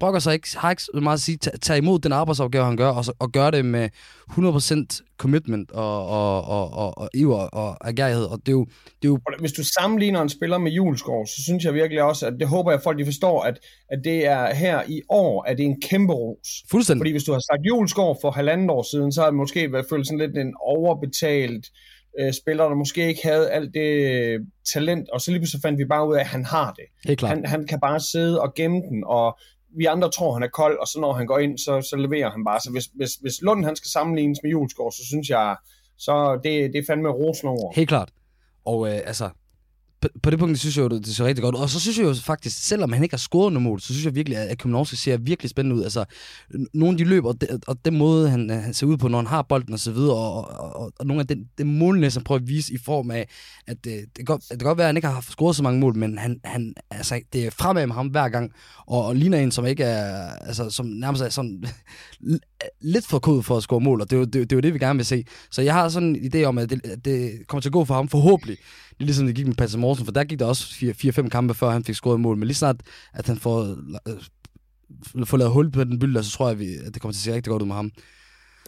Brokker 0.00 0.20
sig 0.20 0.34
ikke, 0.34 0.48
har 0.56 0.70
ikke 0.70 0.82
så 0.82 0.90
meget 1.02 1.16
at 1.16 1.20
sige, 1.20 1.36
tag 1.36 1.78
imod 1.78 1.98
den 1.98 2.12
arbejdsopgave, 2.12 2.64
han 2.64 2.76
gør, 2.76 2.88
og, 2.88 3.04
så, 3.04 3.12
og 3.18 3.32
gør 3.32 3.50
det 3.50 3.64
med 3.64 3.88
100% 4.30 5.16
commitment 5.16 5.70
og, 5.70 6.06
og, 6.08 6.44
og, 6.44 6.72
og, 6.72 6.98
og 6.98 7.08
iver 7.14 7.38
og 7.38 7.88
agerighed. 7.88 8.24
Og 8.24 8.38
det 8.38 8.48
er, 8.48 8.52
jo, 8.52 8.64
det 9.02 9.04
er 9.04 9.08
jo... 9.08 9.18
Hvis 9.40 9.52
du 9.52 9.64
sammenligner 9.64 10.22
en 10.22 10.28
spiller 10.28 10.58
med 10.58 10.72
Julesgaard, 10.72 11.26
så 11.26 11.42
synes 11.42 11.64
jeg 11.64 11.74
virkelig 11.74 12.02
også, 12.02 12.26
at 12.26 12.32
det 12.40 12.48
håber 12.48 12.70
jeg, 12.70 12.78
at 12.78 12.84
folk 12.84 12.98
de 12.98 13.04
forstår, 13.04 13.42
at, 13.42 13.58
at 13.88 13.98
det 14.04 14.26
er 14.26 14.54
her 14.54 14.82
i 14.88 15.02
år, 15.08 15.42
at 15.42 15.58
det 15.58 15.64
er 15.64 15.70
en 15.70 15.80
kæmpe 15.80 16.12
ros. 16.12 16.48
Fuldstændig. 16.70 17.00
Fordi 17.00 17.10
hvis 17.10 17.24
du 17.24 17.32
har 17.32 17.38
sagt 17.38 17.66
Julesgaard 17.66 18.18
for 18.20 18.30
halvandet 18.30 18.70
år 18.70 18.82
siden, 18.82 19.12
så 19.12 19.20
har 19.20 19.28
det 19.28 19.36
måske 19.36 19.72
været 19.72 19.86
følt 19.90 20.06
sådan 20.06 20.18
lidt 20.18 20.38
en 20.38 20.54
overbetalt 20.60 21.66
øh, 22.20 22.32
spillere, 22.32 22.68
der 22.68 22.74
måske 22.74 23.08
ikke 23.08 23.20
havde 23.24 23.50
alt 23.50 23.74
det 23.74 24.46
talent, 24.74 25.10
og 25.10 25.20
så 25.20 25.30
lige 25.30 25.40
pludselig 25.40 25.62
fandt 25.62 25.78
vi 25.78 25.84
bare 25.84 26.08
ud 26.08 26.14
af, 26.14 26.20
at 26.20 26.26
han 26.26 26.44
har 26.44 26.72
det. 26.72 26.84
Helt 27.04 27.18
klart. 27.18 27.30
Han, 27.30 27.46
han 27.46 27.66
kan 27.66 27.80
bare 27.80 28.00
sidde 28.00 28.40
og 28.40 28.54
gemme 28.54 28.80
den, 28.90 29.04
og 29.06 29.38
vi 29.76 29.84
andre 29.84 30.10
tror, 30.10 30.32
han 30.32 30.42
er 30.42 30.48
kold, 30.48 30.78
og 30.78 30.86
så 30.86 31.00
når 31.00 31.12
han 31.12 31.26
går 31.26 31.38
ind, 31.38 31.58
så, 31.58 31.80
så 31.90 31.96
leverer 31.96 32.30
han 32.30 32.44
bare. 32.44 32.60
Så 32.60 32.70
hvis, 32.70 32.84
hvis, 32.94 33.14
hvis 33.14 33.42
Lund 33.42 33.64
han 33.64 33.76
skal 33.76 33.90
sammenlignes 33.90 34.38
med 34.42 34.50
Julesgaard, 34.50 34.92
så 34.92 35.06
synes 35.06 35.28
jeg, 35.28 35.56
så 35.98 36.40
det, 36.44 36.72
det 36.72 36.78
er 36.78 36.82
fandme 36.86 37.08
rosende 37.08 37.50
over. 37.50 37.72
Helt 37.74 37.88
klart. 37.88 38.10
Og 38.64 38.88
øh, 38.88 39.00
altså, 39.06 39.30
på, 40.12 40.20
på 40.22 40.30
det 40.30 40.38
punkt 40.38 40.58
synes 40.58 40.76
jeg 40.76 40.82
jo, 40.82 40.88
det, 40.88 41.06
ser 41.06 41.24
rigtig 41.24 41.42
godt 41.42 41.54
ud. 41.54 41.60
Og 41.60 41.70
så 41.70 41.80
synes 41.80 41.98
jeg 41.98 42.04
jo 42.04 42.14
faktisk, 42.14 42.66
selvom 42.66 42.92
han 42.92 43.02
ikke 43.02 43.12
har 43.12 43.18
scoret 43.18 43.52
noget 43.52 43.62
mål, 43.62 43.80
så 43.80 43.86
synes 43.86 44.04
jeg 44.04 44.14
virkelig, 44.14 44.38
at 44.38 44.58
Kuminovski 44.58 44.96
ser 44.96 45.16
virkelig 45.16 45.50
spændende 45.50 45.76
ud. 45.76 45.82
Altså, 45.82 46.04
nogle 46.74 46.94
af 46.94 46.98
de 46.98 47.04
løb, 47.04 47.24
og, 47.24 47.40
de, 47.40 47.46
og 47.66 47.84
den 47.84 47.98
måde, 47.98 48.30
han, 48.30 48.50
øh, 48.50 48.56
han 48.56 48.74
ser 48.74 48.86
ud 48.86 48.96
på, 48.96 49.08
når 49.08 49.18
han 49.18 49.26
har 49.26 49.42
bolden 49.42 49.72
og 49.72 49.78
så 49.78 49.92
videre, 49.92 50.16
og, 50.16 50.50
og, 50.50 50.76
og, 50.76 50.92
og 50.98 51.06
nogle 51.06 51.20
af 51.20 51.26
den, 51.26 51.48
den 51.58 51.78
målene, 51.78 52.10
som 52.10 52.24
prøver 52.24 52.40
at 52.40 52.48
vise 52.48 52.74
i 52.74 52.78
form 52.78 53.10
af, 53.10 53.28
at 53.66 53.84
det, 53.84 54.00
det, 54.00 54.16
kan, 54.16 54.24
godt, 54.24 54.42
det 54.50 54.58
kan 54.58 54.66
godt 54.66 54.78
være, 54.78 54.84
at 54.84 54.88
han 54.88 54.96
ikke 54.96 55.08
har 55.08 55.20
scoret 55.20 55.56
så 55.56 55.62
mange 55.62 55.80
mål, 55.80 55.96
men 55.96 56.18
han, 56.18 56.40
han, 56.44 56.74
altså, 56.90 57.20
det 57.32 57.46
er 57.46 57.50
fremad 57.50 57.86
med 57.86 57.94
ham 57.94 58.06
hver 58.06 58.28
gang, 58.28 58.52
og, 58.86 59.06
og 59.06 59.16
ligner 59.16 59.38
en, 59.38 59.50
som 59.50 59.66
ikke 59.66 59.84
er, 59.84 60.30
altså, 60.30 60.70
som 60.70 60.86
nærmest 60.86 61.22
er 61.22 61.28
sådan 61.28 61.64
lidt 62.80 63.06
for 63.06 63.18
kod 63.18 63.42
for 63.42 63.56
at 63.56 63.62
score 63.62 63.80
mål, 63.80 64.00
og 64.00 64.10
det 64.10 64.16
er, 64.16 64.20
jo, 64.20 64.24
det, 64.24 64.34
det 64.34 64.52
er 64.52 64.56
jo 64.56 64.60
det, 64.60 64.74
vi 64.74 64.78
gerne 64.78 64.98
vil 64.98 65.06
se. 65.06 65.24
Så 65.50 65.62
jeg 65.62 65.74
har 65.74 65.88
sådan 65.88 66.16
en 66.16 66.32
idé 66.34 66.42
om, 66.42 66.58
at 66.58 66.70
det, 66.70 67.04
det 67.04 67.32
kommer 67.48 67.60
til 67.60 67.68
at 67.68 67.72
gå 67.72 67.84
for 67.84 67.94
ham 67.94 68.08
forhåbentlig 68.08 68.58
det 68.98 69.02
er 69.02 69.06
ligesom 69.06 69.26
det 69.26 69.34
gik 69.34 69.46
med 69.46 69.54
Patrick 69.54 69.78
Morsen, 69.78 70.04
for 70.04 70.12
der 70.12 70.24
gik 70.24 70.38
der 70.38 70.44
også 70.44 70.66
4-5 70.66 71.28
kampe, 71.28 71.54
før 71.54 71.70
han 71.70 71.84
fik 71.84 71.94
scoret 71.94 72.20
mål. 72.20 72.36
Men 72.36 72.46
lige 72.46 72.56
snart, 72.56 72.76
at 73.14 73.26
han 73.26 73.36
får, 73.36 73.76
øh, 74.08 75.24
får 75.24 75.36
lavet 75.36 75.52
hul 75.52 75.70
på 75.70 75.84
den 75.84 75.98
bylde, 75.98 76.24
så 76.24 76.30
tror 76.30 76.48
jeg, 76.48 76.60
at 76.86 76.94
det 76.94 77.02
kommer 77.02 77.12
til 77.12 77.18
at 77.18 77.22
se 77.22 77.34
rigtig 77.34 77.50
godt 77.50 77.62
ud 77.62 77.66
med 77.66 77.76
ham. 77.76 77.92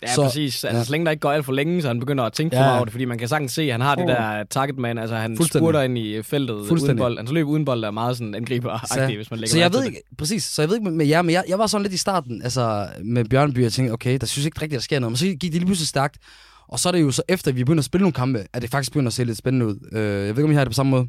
Ja, 0.03 0.15
så, 0.15 0.23
præcis. 0.23 0.65
Altså, 0.65 0.79
ja. 0.79 0.85
så 0.85 0.91
længe 0.91 1.05
der 1.05 1.11
ikke 1.11 1.21
går 1.21 1.33
alt 1.33 1.45
for 1.45 1.53
længe, 1.53 1.83
så 1.83 1.89
han 1.89 2.01
begynder 2.01 2.25
at 2.25 2.33
tænke 2.33 2.57
ja. 2.57 2.63
for 2.63 2.67
meget 2.67 2.77
over 2.77 2.85
det, 2.85 2.93
fordi 2.93 3.05
man 3.05 3.19
kan 3.19 3.29
sagtens 3.29 3.53
se, 3.53 3.63
at 3.63 3.73
han 3.73 3.81
har 3.81 3.95
det 3.95 4.09
der 4.09 4.45
target 4.45 4.79
man, 4.79 4.99
altså 4.99 5.17
han 5.17 5.45
spurter 5.45 5.83
ind 5.83 5.99
i 5.99 6.23
feltet 6.23 6.55
uden 6.55 6.97
bold. 6.97 7.19
Hans 7.19 7.31
løb 7.33 7.47
uden 7.47 7.65
bold 7.65 7.85
er 7.85 7.91
meget 7.91 8.17
sådan 8.17 8.35
angriber 8.35 9.15
hvis 9.17 9.31
man 9.31 9.41
lægger 9.41 9.53
Så 9.53 9.59
jeg 9.59 9.73
ved 9.73 9.85
ikke, 9.85 10.03
præcis, 10.19 10.45
så 10.45 10.63
jeg 10.63 10.69
ved 10.69 10.77
ikke 10.77 10.91
med 10.91 11.07
jer, 11.07 11.23
men 11.23 11.33
jeg, 11.33 11.45
jeg 11.49 11.59
var 11.59 11.67
sådan 11.67 11.83
lidt 11.83 11.95
i 11.95 11.97
starten, 11.97 12.43
altså 12.43 12.89
med 13.05 13.25
Bjørnby, 13.25 13.63
jeg 13.63 13.73
tænkte, 13.73 13.93
okay, 13.93 14.19
der 14.21 14.27
synes 14.27 14.47
ikke 14.47 14.63
rigtigt, 14.63 14.79
der 14.79 14.83
sker 14.83 14.99
noget, 14.99 15.13
men 15.13 15.17
så 15.17 15.27
gik 15.27 15.43
det 15.43 15.53
lige 15.53 15.67
pludselig 15.67 15.89
stærkt, 15.89 16.19
og 16.69 16.79
så 16.79 16.89
er 16.89 16.93
det 16.93 17.03
jo 17.03 17.11
så 17.11 17.23
efter, 17.29 17.51
at 17.51 17.57
vi 17.57 17.65
begynder 17.65 17.81
at 17.81 17.85
spille 17.85 18.03
nogle 18.03 18.13
kampe, 18.13 18.47
at 18.53 18.63
det 18.63 18.71
faktisk 18.71 18.93
begynder 18.93 19.09
at 19.09 19.13
se 19.13 19.25
lidt 19.25 19.39
spændende 19.39 19.67
ud. 19.67 19.89
Øh, 19.93 20.03
jeg 20.03 20.13
ved 20.13 20.29
ikke, 20.29 20.45
om 20.45 20.51
I 20.51 20.55
har 20.55 20.65
det 20.65 20.71
på 20.71 20.75
samme 20.75 20.91
måde. 20.91 21.09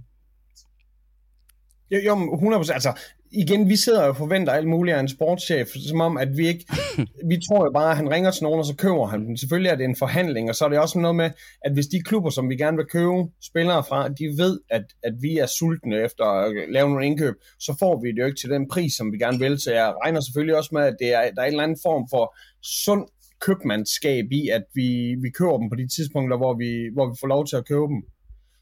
Jo, 1.92 1.98
jo 2.06 2.16
100%. 2.16 2.74
Altså, 2.74 2.94
igen, 3.32 3.70
vi 3.70 3.76
sidder 3.76 4.04
og 4.04 4.18
forventer 4.18 4.54
alt 4.54 4.68
muligt 4.68 4.98
af 4.98 5.00
en 5.00 5.10
sportschef, 5.10 5.68
som 5.90 6.02
om, 6.02 6.18
at 6.18 6.38
vi 6.38 6.48
ikke... 6.48 6.66
vi 7.32 7.40
tror 7.50 7.66
jo 7.66 7.72
bare, 7.74 7.92
at 7.92 7.98
han 7.98 8.12
ringer 8.12 8.32
til 8.32 8.44
nogen, 8.44 8.60
og 8.60 8.66
så 8.66 8.76
køber 8.76 9.06
han 9.06 9.26
dem. 9.26 9.38
Selvfølgelig 9.38 9.70
er 9.70 9.76
det 9.76 9.86
en 9.86 9.96
forhandling, 9.96 10.50
og 10.50 10.56
så 10.56 10.66
er 10.66 10.70
det 10.70 10.80
også 10.80 11.00
noget 11.00 11.16
med, 11.16 11.32
at 11.66 11.74
hvis 11.74 11.88
de 11.88 12.02
klubber, 12.02 12.30
som 12.30 12.50
vi 12.50 12.56
gerne 12.56 12.78
vil 12.78 12.86
købe 12.86 13.28
spillere 13.44 13.84
fra, 13.84 14.08
de 14.08 14.26
ved, 14.38 14.60
at, 14.70 14.84
at 15.04 15.14
vi 15.22 15.38
er 15.38 15.46
sultne 15.46 16.04
efter 16.04 16.26
at 16.26 16.70
lave 16.70 16.90
nogle 16.90 17.06
indkøb, 17.06 17.34
så 17.60 17.76
får 17.80 18.02
vi 18.02 18.12
det 18.12 18.20
jo 18.20 18.26
ikke 18.26 18.40
til 18.40 18.50
den 18.50 18.68
pris, 18.68 18.94
som 18.94 19.12
vi 19.12 19.18
gerne 19.18 19.40
vil. 19.40 19.60
Så 19.60 19.74
jeg 19.74 19.94
regner 20.04 20.22
selvfølgelig 20.22 20.58
også 20.58 20.70
med, 20.74 20.82
at 20.82 20.96
det 21.00 21.14
er, 21.14 21.32
der 21.32 21.42
er 21.42 21.46
en 21.46 21.54
eller 21.54 21.64
anden 21.64 21.80
form 21.84 22.08
for 22.10 22.36
sund 22.62 23.08
købmandskab 23.46 24.26
i, 24.32 24.50
at 24.50 24.64
vi, 24.74 25.16
vi 25.22 25.30
køber 25.30 25.58
dem 25.58 25.70
på 25.70 25.76
de 25.76 25.88
tidspunkter, 25.96 26.38
hvor 26.38 26.54
vi, 26.54 26.72
hvor 26.94 27.10
vi 27.10 27.16
får 27.20 27.28
lov 27.28 27.46
til 27.46 27.56
at 27.56 27.68
købe 27.68 27.88
dem. 27.94 28.02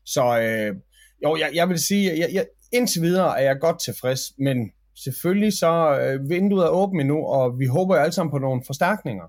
Så 0.06 0.24
øh, 0.42 0.76
jo, 1.24 1.38
jeg, 1.38 1.50
jeg 1.54 1.70
vil 1.70 1.80
sige, 1.80 2.20
jeg, 2.20 2.30
jeg, 2.34 2.46
indtil 2.74 3.02
videre 3.02 3.40
er 3.40 3.44
jeg 3.44 3.60
godt 3.60 3.80
tilfreds, 3.86 4.22
men 4.40 4.72
selvfølgelig 5.04 5.54
så 5.54 6.00
øh, 6.02 6.30
vinduet 6.30 6.66
er 6.66 6.70
åbent 6.70 7.02
endnu, 7.02 7.26
og 7.26 7.60
vi 7.60 7.66
håber 7.66 7.96
jo 7.96 8.02
alle 8.02 8.14
sammen 8.14 8.32
på 8.32 8.38
nogle 8.38 8.62
forstærkninger. 8.66 9.24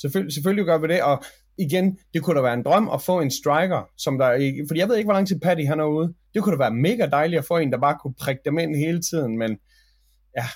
Selvfølgelig, 0.00 0.34
selvfølgelig 0.34 0.64
gør 0.64 0.78
vi 0.78 0.86
det, 0.86 1.02
og 1.02 1.22
igen, 1.58 1.98
det 2.14 2.22
kunne 2.22 2.36
da 2.36 2.42
være 2.42 2.54
en 2.54 2.62
drøm 2.62 2.90
at 2.94 3.02
få 3.02 3.20
en 3.20 3.30
striker, 3.30 3.82
som 3.98 4.18
der, 4.18 4.28
fordi 4.68 4.80
jeg 4.80 4.88
ved 4.88 4.96
ikke, 4.96 5.06
hvor 5.06 5.14
lang 5.14 5.28
tid 5.28 5.40
Patty 5.40 5.64
han 5.64 5.80
er 5.80 5.84
ude. 5.84 6.14
Det 6.34 6.42
kunne 6.42 6.52
da 6.52 6.58
være 6.58 6.74
mega 6.74 7.06
dejligt 7.06 7.38
at 7.38 7.44
få 7.44 7.58
en, 7.58 7.72
der 7.72 7.78
bare 7.78 7.98
kunne 8.02 8.14
prikke 8.20 8.42
dem 8.44 8.58
ind 8.58 8.76
hele 8.76 9.00
tiden, 9.00 9.38
men 9.38 9.58
ja, 10.38 10.46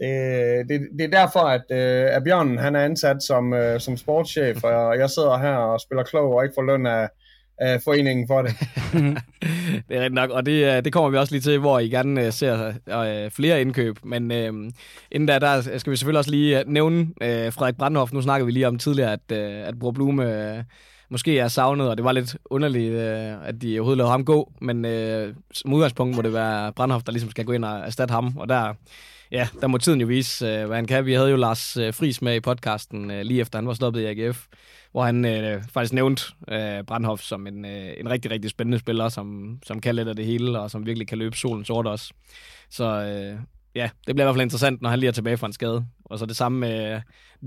det, 0.00 0.68
det, 0.68 0.80
det 0.98 1.04
er 1.04 1.20
derfor, 1.20 1.40
at, 1.40 1.62
øh, 1.70 2.16
at 2.16 2.24
Bjørn 2.24 2.58
han 2.58 2.76
er 2.76 2.84
ansat 2.84 3.22
som, 3.22 3.52
øh, 3.52 3.80
som 3.80 3.96
sportschef, 3.96 4.64
og 4.64 4.98
jeg 4.98 5.10
sidder 5.10 5.38
her 5.38 5.54
og 5.54 5.80
spiller 5.80 6.04
klog 6.04 6.34
og 6.34 6.44
ikke 6.44 6.54
får 6.54 6.62
løn 6.62 6.86
af, 6.86 7.08
af 7.58 7.82
foreningen 7.84 8.26
for 8.26 8.42
det. 8.42 8.50
det 9.88 9.96
er 9.96 10.00
rigtigt 10.00 10.14
nok, 10.14 10.30
og 10.30 10.46
det, 10.46 10.76
øh, 10.76 10.84
det 10.84 10.92
kommer 10.92 11.10
vi 11.10 11.16
også 11.16 11.32
lige 11.32 11.42
til, 11.42 11.58
hvor 11.58 11.78
I 11.78 11.88
gerne 11.88 12.26
øh, 12.26 12.32
ser 12.32 12.72
øh, 12.88 13.30
flere 13.30 13.60
indkøb. 13.60 13.96
Men 14.04 14.32
øh, 14.32 14.52
inden 15.10 15.26
da, 15.26 15.38
der 15.38 15.60
skal 15.78 15.90
vi 15.90 15.96
selvfølgelig 15.96 16.18
også 16.18 16.30
lige 16.30 16.64
nævne 16.66 17.00
øh, 17.00 17.52
Frederik 17.52 17.76
Brandhoff. 17.76 18.12
Nu 18.12 18.22
snakkede 18.22 18.46
vi 18.46 18.52
lige 18.52 18.68
om 18.68 18.78
tidligere, 18.78 19.12
at, 19.12 19.32
øh, 19.32 19.68
at 19.68 19.78
Bror 19.78 19.92
Blume 19.92 20.54
øh, 20.56 20.62
måske 21.10 21.38
er 21.38 21.48
savnet, 21.48 21.90
og 21.90 21.96
det 21.96 22.04
var 22.04 22.12
lidt 22.12 22.36
underligt, 22.44 22.92
øh, 22.92 23.48
at 23.48 23.62
de 23.62 23.78
overhovedet 23.78 23.98
lavede 23.98 24.10
ham 24.10 24.24
gå. 24.24 24.52
Men 24.60 24.84
øh, 24.84 25.34
som 25.52 25.72
udgangspunkt 25.72 26.16
må 26.16 26.22
det 26.22 26.32
være 26.32 26.72
Brandhoff, 26.72 27.04
der 27.04 27.12
ligesom 27.12 27.30
skal 27.30 27.44
gå 27.44 27.52
ind 27.52 27.64
og 27.64 27.78
erstatte 27.78 28.12
ham, 28.12 28.36
og 28.36 28.48
der 28.48 28.74
Ja, 29.30 29.48
der 29.60 29.66
må 29.66 29.78
tiden 29.78 30.00
jo 30.00 30.06
vise, 30.06 30.46
øh, 30.46 30.66
hvad 30.66 30.76
han 30.76 30.86
kan. 30.86 31.06
Vi 31.06 31.14
havde 31.14 31.30
jo 31.30 31.36
Lars 31.36 31.76
øh, 31.76 31.94
Friis 31.94 32.22
med 32.22 32.34
i 32.34 32.40
podcasten 32.40 33.10
øh, 33.10 33.22
lige 33.22 33.40
efter 33.40 33.58
han 33.58 33.66
var 33.66 33.74
stoppet 33.74 34.00
i 34.00 34.04
AGF, 34.04 34.46
hvor 34.92 35.04
han 35.04 35.24
øh, 35.24 35.62
faktisk 35.72 35.92
nævnte 35.92 36.22
øh, 36.52 36.84
Brandhoff 36.84 37.22
som 37.22 37.46
en, 37.46 37.64
øh, 37.64 37.92
en 38.00 38.10
rigtig, 38.10 38.30
rigtig 38.30 38.50
spændende 38.50 38.78
spiller, 38.78 39.08
som, 39.08 39.58
som 39.66 39.80
kan 39.80 39.94
lidt 39.94 40.08
af 40.08 40.16
det 40.16 40.24
hele, 40.24 40.60
og 40.60 40.70
som 40.70 40.86
virkelig 40.86 41.08
kan 41.08 41.18
løbe 41.18 41.36
solen 41.36 41.64
sort 41.64 41.86
også. 41.86 42.12
Så 42.70 42.84
øh, 42.84 43.38
ja, 43.74 43.90
det 44.06 44.14
bliver 44.14 44.24
i 44.24 44.26
hvert 44.26 44.34
fald 44.34 44.42
interessant, 44.42 44.82
når 44.82 44.90
han 44.90 44.98
lige 44.98 45.08
er 45.08 45.12
tilbage 45.12 45.36
fra 45.36 45.46
en 45.46 45.52
skade. 45.52 45.86
Og 46.04 46.18
så 46.18 46.26
det 46.26 46.36
samme 46.36 46.58
med 46.58 47.00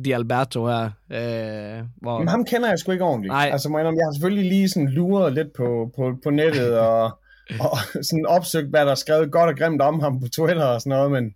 Di 0.06 0.12
Alberto 0.12 0.68
her. 0.68 0.84
Øh, 1.12 1.86
hvor... 2.02 2.20
Men 2.20 2.28
ham 2.28 2.46
kender 2.46 2.70
jeg 2.70 2.80
sgu 2.80 2.92
ikke 2.92 3.04
ordentligt. 3.04 3.32
Nej. 3.32 3.50
Altså, 3.52 3.68
indrømme, 3.68 4.00
jeg 4.00 4.06
har 4.06 4.14
selvfølgelig 4.14 4.50
lige 4.50 4.70
sådan 4.70 4.90
luret 4.90 5.34
lidt 5.34 5.54
på, 5.58 5.92
på, 5.96 6.14
på 6.24 6.30
nettet 6.30 6.80
og, 6.80 7.04
og 7.66 7.78
sådan 7.94 8.26
opsøgt, 8.28 8.70
hvad 8.70 8.86
der 8.86 8.92
er 8.92 8.96
skrevet 8.96 9.32
godt 9.32 9.50
og 9.50 9.58
grimt 9.58 9.82
om 9.82 10.00
ham 10.00 10.20
på 10.20 10.28
Twitter 10.28 10.66
og 10.66 10.82
sådan 10.82 10.98
noget, 10.98 11.12
men 11.12 11.34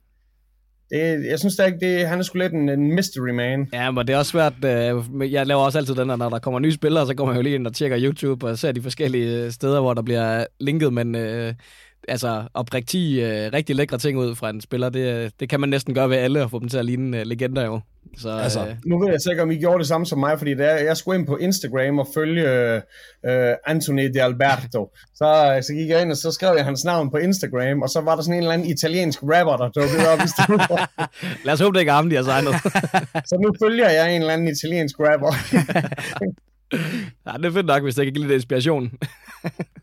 det, 0.94 1.26
jeg 1.26 1.40
synes 1.40 1.56
da 1.56 1.66
ikke, 1.66 1.80
det, 1.80 2.08
han 2.08 2.20
er 2.20 2.24
sgu 2.24 2.38
lidt 2.38 2.54
en, 2.54 2.70
en 2.70 2.96
mystery 2.96 3.30
man. 3.30 3.70
Ja, 3.74 3.92
men 3.92 4.08
det 4.08 4.14
er 4.14 4.18
også 4.18 4.32
svært. 4.32 4.54
Øh, 4.66 5.34
jeg 5.34 5.48
laver 5.48 5.62
også 5.62 5.78
altid 5.78 5.96
den 5.96 6.10
der, 6.10 6.16
når 6.16 6.30
der 6.30 6.40
kommer 6.40 6.60
nye 6.60 6.72
spillere, 6.72 7.08
så 7.08 7.14
går 7.14 7.26
man 7.26 7.36
jo 7.36 7.42
lige 7.42 7.56
ind 7.56 7.68
og 7.68 7.74
tjekker 7.74 7.98
YouTube 8.02 8.48
og 8.48 8.58
ser 8.58 8.72
de 8.72 8.82
forskellige 8.82 9.46
øh, 9.46 9.52
steder, 9.52 9.82
hvor 9.82 9.94
der 9.94 10.02
bliver 10.02 10.46
linket, 10.60 10.94
men 10.94 11.16
øh, 11.16 11.54
altså 12.08 12.44
oprigtig, 12.54 13.20
øh, 13.20 13.54
rigtig 13.54 13.76
lækre 13.76 13.98
ting 13.98 14.18
ud 14.18 14.36
fra 14.36 14.50
en 14.50 14.62
spiller, 14.62 14.90
det, 14.90 15.24
øh, 15.24 15.30
det 15.40 15.50
kan 15.50 15.60
man 15.60 15.70
næsten 15.70 15.94
gøre 15.94 16.10
ved 16.10 16.18
alle 16.18 16.44
og 16.44 16.52
få 16.52 16.60
dem 16.60 16.70
til 16.70 16.78
at 16.78 16.86
ligne 16.86 17.20
øh, 17.20 17.26
legender 17.26 17.66
jo. 17.66 17.80
Så, 18.18 18.30
Altså, 18.30 18.60
øh, 18.60 18.76
Nu 18.86 19.00
ved 19.00 19.10
jeg 19.12 19.22
sikkert, 19.22 19.44
om 19.44 19.52
I 19.52 19.58
gjorde 19.58 19.80
det 19.80 19.88
samme 19.88 20.06
som 20.06 20.20
mig, 20.20 20.38
fordi 20.38 20.56
da 20.56 20.86
jeg 20.86 20.98
skulle 20.98 21.20
ind 21.20 21.28
på 21.28 21.38
Instagram 21.38 22.00
og 22.00 22.08
følge 22.14 22.48
øh, 23.26 23.54
Anthony 23.66 24.12
de 24.14 24.24
Alberto, 24.24 24.92
så, 25.16 25.60
så 25.68 25.74
gik 25.74 25.90
jeg 25.90 26.02
ind, 26.02 26.12
og 26.12 26.18
så 26.18 26.32
skrev 26.32 26.54
jeg 26.56 26.66
hans 26.66 26.86
navn 26.86 27.12
på 27.12 27.18
Instagram, 27.18 27.82
og 27.82 27.90
så 27.90 28.02
var 28.02 28.16
der 28.16 28.22
sådan 28.22 28.34
en 28.34 28.40
eller 28.40 28.54
anden 28.54 28.68
italiensk 28.68 29.20
rapper, 29.24 29.58
der 29.58 29.70
dukkede 29.70 30.10
op 30.14 30.20
i 30.20 30.28
stedet 30.28 30.62
for. 30.68 30.80
lad 31.46 31.54
os 31.54 31.60
håbe, 31.60 31.74
det 31.74 31.80
ikke 31.80 31.90
er 31.90 31.96
ham, 31.96 32.10
de 32.10 32.16
har 32.16 32.24
signet. 32.24 32.56
Så 33.30 33.36
nu 33.44 33.54
følger 33.64 33.90
jeg 33.90 34.16
en 34.16 34.22
eller 34.22 34.34
anden 34.34 34.48
italiensk 34.48 34.96
rapper. 35.00 35.34
ja, 37.28 37.32
det 37.38 37.46
er 37.46 37.52
fedt 37.52 37.66
nok, 37.66 37.84
hvis 37.84 37.96
det 37.96 38.06
kan 38.06 38.14
give 38.14 38.28
lidt 38.28 38.34
inspiration. 38.34 38.92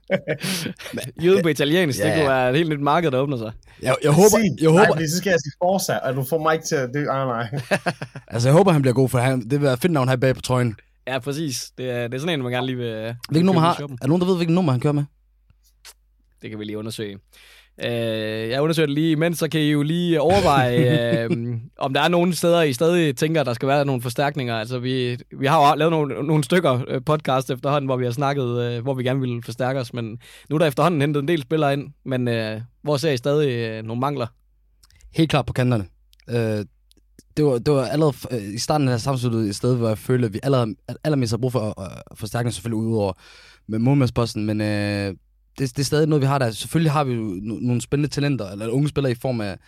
Jøde 1.25 1.43
på 1.43 1.49
italiensk, 1.49 1.99
Ja, 1.99 2.05
det 2.05 2.11
ja. 2.11 2.17
kunne 2.17 2.29
være 2.29 2.51
et 2.51 2.57
helt 2.57 2.71
nyt 2.71 2.81
marked, 2.81 3.11
der 3.11 3.19
åbner 3.19 3.37
sig. 3.37 3.53
Jeg, 3.83 3.97
jeg 4.03 4.11
håber, 4.11 4.29
Sig. 4.29 4.51
jeg 4.61 4.71
Nej, 4.71 4.79
håber, 4.79 4.95
fordi 4.95 5.09
så 5.09 5.17
skal 5.17 5.31
jeg 5.31 5.39
sige 5.41 5.53
Forza, 5.63 5.97
og 5.97 6.15
du 6.17 6.25
får 6.25 6.39
mig 6.43 6.55
ikke 6.55 6.67
til 6.67 6.75
at... 6.75 6.91
Det, 6.95 7.01
ah, 7.11 7.27
nej. 7.29 7.49
altså, 8.33 8.49
jeg 8.49 8.57
håber, 8.57 8.73
han 8.73 8.83
bliver 8.83 8.95
god, 8.95 9.09
for 9.09 9.19
han, 9.19 9.41
det 9.41 9.51
vil 9.51 9.63
være 9.63 9.77
fedt 9.77 9.93
navn 9.93 10.09
her 10.09 10.17
bag 10.17 10.35
på 10.35 10.41
trøjen. 10.41 10.77
Ja, 11.07 11.19
præcis. 11.19 11.71
Det 11.79 11.91
er, 11.91 12.09
det 12.09 12.15
er 12.15 12.19
sådan 12.19 12.35
en, 12.35 12.43
man 12.43 12.53
gerne 12.53 12.67
lige 12.67 12.77
vil... 12.77 13.15
Hvilken 13.29 13.47
nummer 13.47 13.61
har, 13.63 13.73
er 13.73 13.87
der 13.87 14.07
nogen, 14.07 14.21
der 14.21 14.27
ved, 14.27 14.37
hvilken 14.37 14.55
nummer 14.55 14.73
han 14.73 14.81
kører 14.81 14.93
med? 14.93 15.05
Det 16.43 16.51
kan 16.51 16.59
vi 16.59 16.65
lige 16.65 16.79
undersøge. 16.79 17.19
Øh, 17.85 18.51
jeg 18.51 18.63
undersøger 18.63 18.87
det 18.87 18.95
lige 18.95 19.11
imens, 19.11 19.39
så 19.39 19.49
kan 19.49 19.61
I 19.61 19.71
jo 19.71 19.83
lige 19.83 20.21
overveje, 20.21 20.77
øh, 21.25 21.59
om 21.79 21.95
der 21.95 22.01
er 22.01 22.09
nogle 22.09 22.35
steder, 22.35 22.63
I 22.63 22.73
stadig 22.73 23.17
tænker, 23.17 23.43
der 23.43 23.53
skal 23.53 23.69
være 23.69 23.85
nogle 23.85 24.03
forstærkninger. 24.03 24.57
Altså, 24.57 24.79
vi, 24.79 25.19
vi 25.39 25.47
har 25.47 25.71
jo 25.71 25.77
lavet 25.77 25.91
nogle, 25.91 26.27
nogle 26.27 26.45
stykker 26.45 26.85
øh, 26.89 27.03
podcast 27.07 27.51
efterhånden, 27.51 27.87
hvor 27.87 27.97
vi 27.97 28.05
har 28.05 28.13
snakket, 28.13 28.63
øh, 28.63 28.83
hvor 28.83 28.95
vi 28.95 29.03
gerne 29.03 29.21
vil 29.21 29.43
forstærke 29.45 29.81
os, 29.81 29.93
men 29.93 30.19
nu 30.51 30.57
er 30.57 30.59
der 30.59 30.67
efterhånden 30.67 31.01
hentet 31.01 31.21
en 31.23 31.29
del 31.29 31.43
spillere 31.43 31.73
ind, 31.73 31.89
men 32.05 32.29
øh, 32.29 32.61
hvor 32.83 32.97
ser 32.97 33.11
I 33.11 33.17
stadig 33.17 33.51
øh, 33.51 33.83
nogle 33.83 34.01
mangler? 34.01 34.27
Helt 35.15 35.31
klart 35.31 35.47
på 35.47 35.53
kanterne. 35.53 35.85
Øh, 36.31 36.65
det, 37.37 37.45
var, 37.45 37.59
det 37.59 37.75
var 37.75 37.85
allerede 37.85 38.15
øh, 38.31 38.55
i 38.55 38.59
starten 38.59 38.89
af 38.89 39.01
samfundet 39.01 39.49
et 39.49 39.57
sted, 39.57 39.77
hvor 39.77 39.89
jeg 39.89 39.99
følte, 39.99 40.27
at 40.27 40.35
vi 40.35 40.41
allerede, 40.43 40.75
allermest 41.05 41.33
har 41.33 41.39
brug 41.39 41.53
for 41.53 41.83
øh, 41.83 42.01
forstærkning, 42.15 42.55
selvfølgelig 42.55 42.89
udover 42.89 43.13
med 43.69 43.79
målmandsposten, 43.79 44.47
men 44.47 44.61
øh, 44.61 45.15
det, 45.59 45.77
det 45.77 45.79
er 45.79 45.85
stadig 45.85 46.09
noget, 46.09 46.23
vi 46.23 46.27
har 46.27 46.39
der. 46.39 46.51
Selvfølgelig 46.51 46.93
har 46.93 47.05
vi 47.05 47.13
jo 47.13 47.41
nogle 47.43 47.81
spændende 47.81 48.09
talenter, 48.09 48.51
eller 48.51 48.69
unge 48.69 48.89
spillere 48.89 49.13
i 49.13 49.21
form 49.23 49.41
af, 49.41 49.59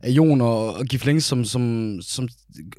af 0.00 0.10
Jon 0.10 0.40
og, 0.40 0.74
og 0.74 0.84
Giflings, 0.84 1.26
som, 1.26 1.44
som, 1.44 1.98
som 2.02 2.28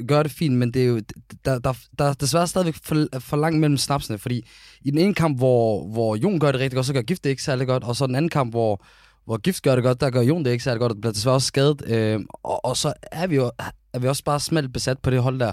gør 0.07 0.23
det 0.23 0.31
fint, 0.31 0.55
men 0.55 0.73
det 0.73 0.81
er 0.81 0.85
jo, 0.85 1.01
der, 1.45 1.59
der, 1.59 1.73
der 1.99 2.05
er 2.05 2.13
desværre 2.13 2.47
stadigvæk 2.47 2.75
for, 2.83 3.19
for 3.19 3.37
langt 3.37 3.59
mellem 3.59 3.77
snapsene, 3.77 4.17
fordi 4.17 4.47
i 4.81 4.91
den 4.91 4.99
ene 4.99 5.13
kamp, 5.13 5.37
hvor, 5.37 5.87
hvor 5.87 6.15
Jon 6.15 6.39
gør 6.39 6.51
det 6.51 6.61
rigtig 6.61 6.75
godt, 6.75 6.85
så 6.85 6.93
gør 6.93 7.01
Gift 7.01 7.23
det 7.23 7.29
ikke 7.29 7.43
særlig 7.43 7.67
godt, 7.67 7.83
og 7.83 7.95
så 7.95 8.07
den 8.07 8.15
anden 8.15 8.29
kamp, 8.29 8.53
hvor, 8.53 8.85
hvor 9.25 9.37
Gift 9.37 9.63
gør 9.63 9.75
det 9.75 9.83
godt, 9.83 10.01
der 10.01 10.09
gør 10.09 10.21
Jon 10.21 10.45
det 10.45 10.51
ikke 10.51 10.63
særlig 10.63 10.79
godt, 10.79 10.91
og 10.91 10.97
bliver 11.01 11.13
desværre 11.13 11.35
også 11.35 11.47
skadet, 11.47 11.81
øh, 11.87 12.19
og, 12.43 12.65
og 12.65 12.77
så 12.77 12.93
er 13.11 13.27
vi 13.27 13.35
jo 13.35 13.51
er 13.93 13.99
vi 13.99 14.07
også 14.07 14.23
bare 14.23 14.39
smalt 14.39 14.73
besat 14.73 14.99
på 14.99 15.09
det 15.09 15.21
hold 15.21 15.39
der. 15.39 15.51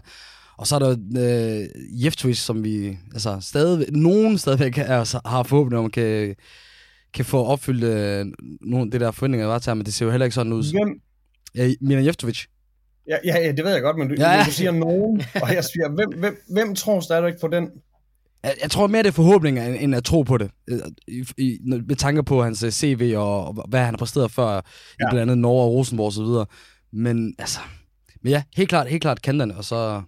Og 0.57 0.67
så 0.67 0.75
er 0.75 0.79
der 0.79 0.97
øh, 1.19 2.05
Jeftovic, 2.05 2.39
som 2.39 2.65
vi 2.65 2.99
altså, 3.13 3.39
stadig, 3.41 3.87
nogen 3.93 4.39
stadigvæk 4.39 4.79
er, 4.79 4.99
altså, 4.99 5.21
har 5.27 5.43
forhåbentlig 5.43 5.79
om, 5.79 5.91
kan, 5.91 6.35
kan 7.19 7.25
få 7.25 7.45
opfyldt 7.45 7.85
øh, 7.85 8.27
nogle 8.61 8.91
det 8.91 9.01
der 9.01 9.11
forventninger, 9.11 9.47
der 9.47 9.53
var 9.53 9.59
til 9.59 9.71
ham, 9.71 9.77
men 9.77 9.87
det 9.87 9.95
ser 9.95 10.05
jo 10.07 10.11
heller 10.11 10.25
ikke 10.25 10.35
sådan 10.35 10.53
ud. 10.53 10.73
Hvem? 10.73 11.01
Ja, 11.55 11.75
Milan 11.81 12.07
Jeftovic. 12.07 12.45
Ja, 13.09 13.17
ja, 13.25 13.39
ja, 13.39 13.53
det 13.53 13.65
ved 13.65 13.73
jeg 13.73 13.83
godt, 13.83 13.99
men 13.99 14.09
du, 14.09 14.15
Ja, 14.19 14.43
du 14.47 14.51
siger 14.51 14.71
nogen, 14.71 15.23
og 15.43 15.55
jeg 15.55 15.65
siger, 15.65 15.89
hvem, 15.89 16.19
hvem, 16.19 16.37
hvem 16.51 16.75
tror 16.75 17.01
stadigvæk 17.01 17.41
på 17.41 17.49
den? 17.49 17.69
Jeg, 18.43 18.55
jeg 18.63 18.71
tror 18.71 18.87
mere, 18.87 19.03
det 19.03 19.09
er 19.09 19.13
forhåbninger, 19.13 19.67
end, 19.67 19.77
end 19.81 19.95
at 19.95 20.05
tro 20.05 20.23
på 20.23 20.39
det. 20.39 20.51
Øh, 20.71 20.79
I, 21.09 21.25
i, 21.39 21.59
med 21.63 21.97
tanke 21.97 22.23
på 22.23 22.43
hans 22.43 22.63
øh, 22.63 22.71
CV 22.71 23.15
og, 23.17 23.49
og 23.49 23.65
hvad 23.69 23.81
han 23.81 23.95
har 23.95 23.99
præsteret 23.99 24.31
før, 24.31 24.53
ja. 24.53 24.61
i 24.61 25.05
blandt 25.11 25.21
andet 25.21 25.39
Norge 25.39 25.63
og 25.63 25.73
Rosenborg 25.73 26.29
videre. 26.29 26.47
Men 26.93 27.35
altså, 27.39 27.61
men 28.23 28.33
ja, 28.33 28.43
helt 28.57 28.69
klart, 28.69 28.89
helt 28.89 29.03
klart 29.03 29.23
kanterne, 29.23 29.57
og 29.57 29.65
så, 29.65 30.03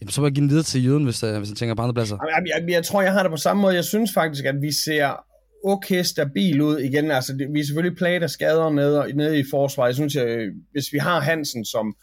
jamen, 0.00 0.10
så 0.10 0.20
må 0.20 0.26
jeg 0.26 0.34
give 0.34 0.42
den 0.42 0.50
videre 0.50 0.64
til 0.64 0.84
Jøden, 0.84 1.04
hvis, 1.04 1.22
uh, 1.22 1.36
hvis 1.36 1.48
han 1.48 1.56
tænker 1.56 1.74
på 1.74 1.82
andre 1.82 1.94
pladser. 1.94 2.16
Jeg, 2.36 2.42
jeg, 2.46 2.70
jeg 2.70 2.84
tror, 2.84 3.02
jeg 3.02 3.12
har 3.12 3.22
det 3.22 3.30
på 3.30 3.36
samme 3.36 3.62
måde. 3.62 3.74
Jeg 3.74 3.84
synes 3.84 4.10
faktisk, 4.14 4.44
at 4.44 4.54
vi 4.62 4.72
ser 4.72 5.29
okay 5.64 6.02
stabil 6.02 6.60
ud 6.60 6.78
igen. 6.78 7.10
Altså, 7.10 7.32
det, 7.32 7.48
vi 7.52 7.60
er 7.60 7.64
selvfølgelig 7.64 7.98
plaget 7.98 8.22
af 8.22 8.30
skader 8.30 8.70
nede, 8.70 9.12
nede 9.16 9.38
i 9.38 9.44
forsvaret. 9.50 9.88
Jeg 9.88 9.94
synes, 9.94 10.16
at 10.16 10.52
hvis 10.72 10.92
vi 10.92 10.98
har 10.98 11.20
Hansen 11.20 11.64
som, 11.64 11.96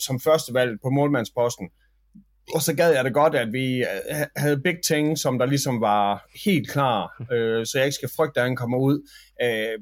som 0.00 0.20
første 0.20 0.54
valg 0.54 0.78
på 0.82 0.90
målmandsposten, 0.90 1.68
og 2.54 2.62
så 2.62 2.74
gad 2.74 2.92
jeg 2.92 3.04
det 3.04 3.14
godt, 3.14 3.34
at 3.34 3.52
vi 3.52 3.78
øh, 3.78 4.26
havde 4.36 4.60
Big 4.60 4.76
Ting, 4.86 5.18
som 5.18 5.38
der 5.38 5.46
ligesom 5.46 5.80
var 5.80 6.28
helt 6.44 6.70
klar, 6.70 7.24
øh, 7.32 7.66
så 7.66 7.72
jeg 7.78 7.86
ikke 7.86 7.94
skal 7.94 8.10
frygte, 8.16 8.40
at 8.40 8.46
han 8.46 8.56
kommer 8.56 8.78
ud. 8.78 9.08
Øh, 9.42 9.78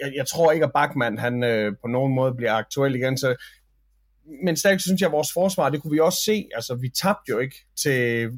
jeg, 0.00 0.12
jeg 0.16 0.26
tror 0.26 0.52
ikke, 0.52 0.66
at 0.66 0.72
Bachmann 0.74 1.18
han, 1.18 1.44
øh, 1.44 1.72
på 1.82 1.88
nogen 1.88 2.14
måde 2.14 2.34
bliver 2.34 2.52
aktuel 2.52 2.94
igen, 2.94 3.18
så 3.18 3.36
men 4.44 4.56
stadig 4.56 4.80
synes 4.80 5.00
jeg, 5.00 5.06
at 5.06 5.12
vores 5.12 5.32
forsvar, 5.34 5.70
det 5.70 5.82
kunne 5.82 5.92
vi 5.92 6.00
også 6.00 6.22
se. 6.22 6.48
Altså, 6.54 6.74
vi 6.74 6.88
tabte 6.88 7.30
jo 7.30 7.38
ikke 7.38 7.56
til, 7.82 8.30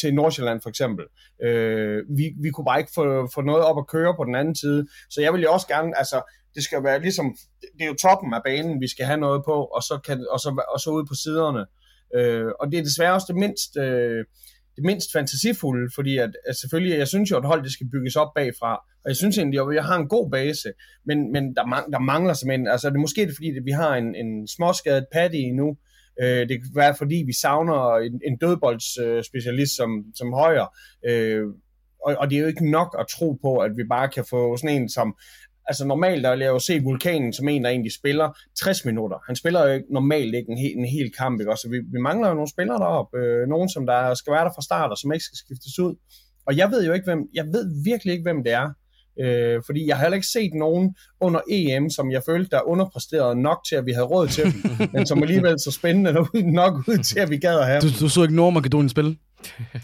til 0.00 0.14
Nordsjælland 0.14 0.60
for 0.60 0.68
eksempel. 0.68 1.04
Øh, 1.44 2.02
vi, 2.16 2.24
vi 2.42 2.50
kunne 2.50 2.64
bare 2.64 2.78
ikke 2.78 2.92
få, 2.94 3.28
få 3.34 3.40
noget 3.40 3.64
op 3.64 3.78
at 3.78 3.86
køre 3.86 4.14
på 4.16 4.24
den 4.24 4.34
anden 4.34 4.54
side. 4.54 4.86
Så 5.10 5.20
jeg 5.20 5.32
vil 5.32 5.42
jo 5.42 5.52
også 5.52 5.66
gerne, 5.66 5.98
altså, 5.98 6.22
det 6.54 6.64
skal 6.64 6.84
være 6.84 7.00
ligesom, 7.00 7.36
det 7.60 7.82
er 7.84 7.86
jo 7.86 7.94
toppen 7.94 8.34
af 8.34 8.40
banen, 8.44 8.80
vi 8.80 8.88
skal 8.88 9.06
have 9.06 9.20
noget 9.20 9.42
på, 9.44 9.52
og 9.52 9.82
så, 9.82 10.00
kan, 10.06 10.26
og 10.30 10.40
så, 10.40 10.64
og 10.74 10.80
så 10.80 10.90
ude 10.90 11.06
på 11.06 11.14
siderne. 11.14 11.64
Øh, 12.16 12.50
og 12.60 12.70
det 12.70 12.78
er 12.78 12.82
desværre 12.82 13.14
også 13.14 13.26
det 13.28 13.36
mindst, 13.36 13.76
øh, 13.76 14.24
det 14.76 14.84
mindst 14.84 15.08
fantasifulde, 15.12 15.90
fordi 15.94 16.18
at, 16.18 16.30
at 16.48 16.56
selvfølgelig, 16.56 16.98
jeg 16.98 17.08
synes 17.08 17.30
jo, 17.30 17.36
at 17.36 17.46
hold 17.46 17.62
det 17.62 17.72
skal 17.72 17.90
bygges 17.92 18.16
op 18.16 18.34
bagfra, 18.34 18.74
og 18.74 19.08
jeg 19.08 19.16
synes 19.16 19.38
egentlig, 19.38 19.60
at 19.60 19.74
jeg 19.74 19.84
har 19.84 19.96
en 19.96 20.08
god 20.08 20.30
base, 20.30 20.68
men, 21.06 21.32
men 21.32 21.54
der, 21.56 21.66
man, 21.66 21.82
der 21.92 21.98
mangler 21.98 22.34
simpelthen, 22.34 22.68
altså 22.68 22.88
det 22.90 22.96
er 22.96 23.00
måske 23.00 23.26
det, 23.26 23.34
fordi, 23.36 23.56
at 23.56 23.64
vi 23.64 23.70
har 23.70 23.96
en, 23.96 24.14
en 24.14 24.48
småskadet 24.48 25.06
Paddy 25.12 25.52
nu, 25.56 25.76
øh, 26.22 26.48
det 26.48 26.62
kan 26.62 26.70
være, 26.74 26.94
fordi 26.98 27.24
vi 27.26 27.32
savner 27.32 27.96
en, 27.96 28.20
en 28.26 28.36
dødboldsspecialist 28.36 29.72
øh, 29.72 29.76
som, 29.76 30.04
som 30.14 30.32
højre, 30.32 30.68
øh, 31.08 31.46
og, 32.04 32.16
og 32.18 32.30
det 32.30 32.36
er 32.36 32.40
jo 32.40 32.46
ikke 32.46 32.70
nok 32.70 32.96
at 33.00 33.06
tro 33.16 33.32
på, 33.32 33.56
at 33.56 33.76
vi 33.76 33.84
bare 33.84 34.08
kan 34.08 34.24
få 34.30 34.56
sådan 34.56 34.82
en 34.82 34.88
som, 34.88 35.16
altså 35.66 35.86
normalt, 35.86 36.24
der 36.24 36.30
vil 36.30 36.40
jeg 36.40 36.48
jo 36.48 36.58
se 36.58 36.82
Vulkanen 36.82 37.32
som 37.32 37.48
en, 37.48 37.64
der 37.64 37.70
egentlig 37.70 37.92
spiller 37.92 38.38
60 38.58 38.84
minutter. 38.84 39.18
Han 39.26 39.36
spiller 39.36 39.68
jo 39.68 39.82
normalt 39.90 40.34
ikke 40.34 40.50
en, 40.50 40.58
hel, 40.58 40.78
en 40.78 40.84
hel 40.84 41.12
kamp, 41.18 41.40
ikke? 41.40 41.56
Så 41.56 41.68
vi, 41.70 41.78
vi 41.92 42.00
mangler 42.00 42.28
jo 42.28 42.34
nogle 42.34 42.50
spillere 42.50 42.78
deroppe, 42.78 43.18
øh, 43.18 43.48
nogen 43.48 43.68
som 43.68 43.86
der 43.86 44.14
skal 44.14 44.32
være 44.32 44.44
der 44.44 44.54
fra 44.54 44.62
start, 44.62 44.90
og 44.90 44.98
som 44.98 45.12
ikke 45.12 45.24
skal 45.24 45.36
skiftes 45.36 45.78
ud. 45.78 45.94
Og 46.46 46.56
jeg 46.56 46.70
ved 46.70 46.86
jo 46.86 46.92
ikke, 46.92 47.04
hvem, 47.04 47.28
jeg 47.34 47.46
ved 47.46 47.84
virkelig 47.84 48.12
ikke, 48.12 48.22
hvem 48.22 48.44
det 48.44 48.52
er. 48.52 48.68
Øh, 49.20 49.62
fordi 49.66 49.86
jeg 49.86 49.96
har 49.96 50.02
heller 50.04 50.14
ikke 50.14 50.26
set 50.26 50.50
nogen 50.54 50.94
under 51.20 51.40
EM, 51.50 51.90
som 51.90 52.10
jeg 52.10 52.22
følte, 52.26 52.50
der 52.50 52.68
underpræsterede 52.68 53.42
nok 53.42 53.58
til, 53.68 53.76
at 53.76 53.86
vi 53.86 53.92
havde 53.92 54.06
råd 54.06 54.28
til 54.28 54.44
dem, 54.44 54.54
men 54.92 55.06
som 55.06 55.22
alligevel 55.22 55.60
så 55.60 55.70
spændende 55.70 56.12
nok 56.60 56.88
ud 56.88 56.98
til, 56.98 57.18
at 57.18 57.30
vi 57.30 57.36
gad 57.36 57.58
at 57.58 57.66
have. 57.66 57.80
Du, 57.80 57.88
du 58.00 58.08
så 58.08 58.22
ikke 58.22 58.34
Nordmakedonien 58.34 58.88
spille? 58.88 59.16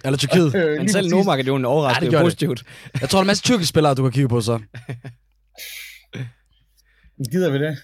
Eller 0.05 0.17
Tyrkiet? 0.17 0.55
Øh, 0.55 0.79
Men 0.79 0.89
selv. 0.89 1.11
Nordmakedonien 1.11 1.65
overraskede 1.65 2.07
det 2.07 2.13
ja, 2.13 2.19
det. 2.19 2.25
positivt. 2.25 2.63
Jeg 3.01 3.09
tror, 3.09 3.17
der 3.17 3.21
er 3.21 3.23
en 3.23 3.27
masse 3.27 3.43
tyrkiske 3.43 3.69
spillere, 3.69 3.95
du 3.95 4.03
kan 4.03 4.13
kigge 4.13 4.29
på 4.29 4.41
så. 4.41 4.59
Gider 7.33 7.51
vi 7.51 7.59
det? 7.59 7.79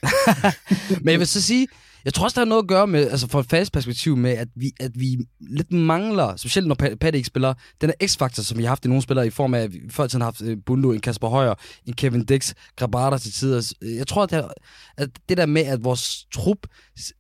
Men 1.05 1.13
jeg 1.13 1.19
vil 1.19 1.27
så 1.27 1.43
sige, 1.43 1.69
jeg 2.07 2.15
tror 2.15 2.25
også, 2.25 2.35
der 2.35 2.41
har 2.41 2.49
noget 2.49 2.63
at 2.63 2.69
gøre 2.69 2.87
med, 2.87 3.11
altså 3.11 3.29
fra 3.29 3.41
et 3.41 3.47
fast 3.47 3.73
perspektiv 3.73 4.17
med, 4.17 4.31
at 4.31 4.49
vi, 4.55 4.73
at 4.81 4.91
vi 4.95 5.17
lidt 5.41 5.73
mangler, 5.73 6.37
specielt 6.37 6.69
når 6.69 6.77
Pa- 6.83 6.95
Paddy 6.95 7.17
ikke 7.17 7.27
spiller, 7.27 7.55
den 7.81 7.93
her 8.01 8.09
x-faktor, 8.09 8.43
som 8.43 8.59
vi 8.59 8.63
har 8.63 8.69
haft 8.69 8.85
i 8.85 8.89
nogle 8.89 9.03
spillere 9.03 9.27
i 9.27 9.31
form 9.31 9.55
af, 9.55 9.61
at 9.61 9.73
vi 9.73 9.81
før 9.91 10.07
tiden 10.07 10.21
har 10.21 10.27
haft 10.27 10.43
øh, 10.43 10.57
Bundo, 10.67 10.93
en 10.93 11.01
Kasper 11.01 11.29
Højer, 11.29 11.55
en 11.87 11.93
Kevin 11.93 12.25
Dix, 12.25 12.55
Grabata 12.77 13.19
til 13.19 13.33
tider. 13.33 13.73
Øh, 13.83 13.97
jeg 13.97 14.07
tror, 14.07 14.23
at 14.23 14.31
det, 14.31 14.45
at 14.97 15.09
det 15.29 15.37
der 15.37 15.47
med, 15.47 15.63
at 15.63 15.85
vores 15.85 16.27
trup, 16.35 16.59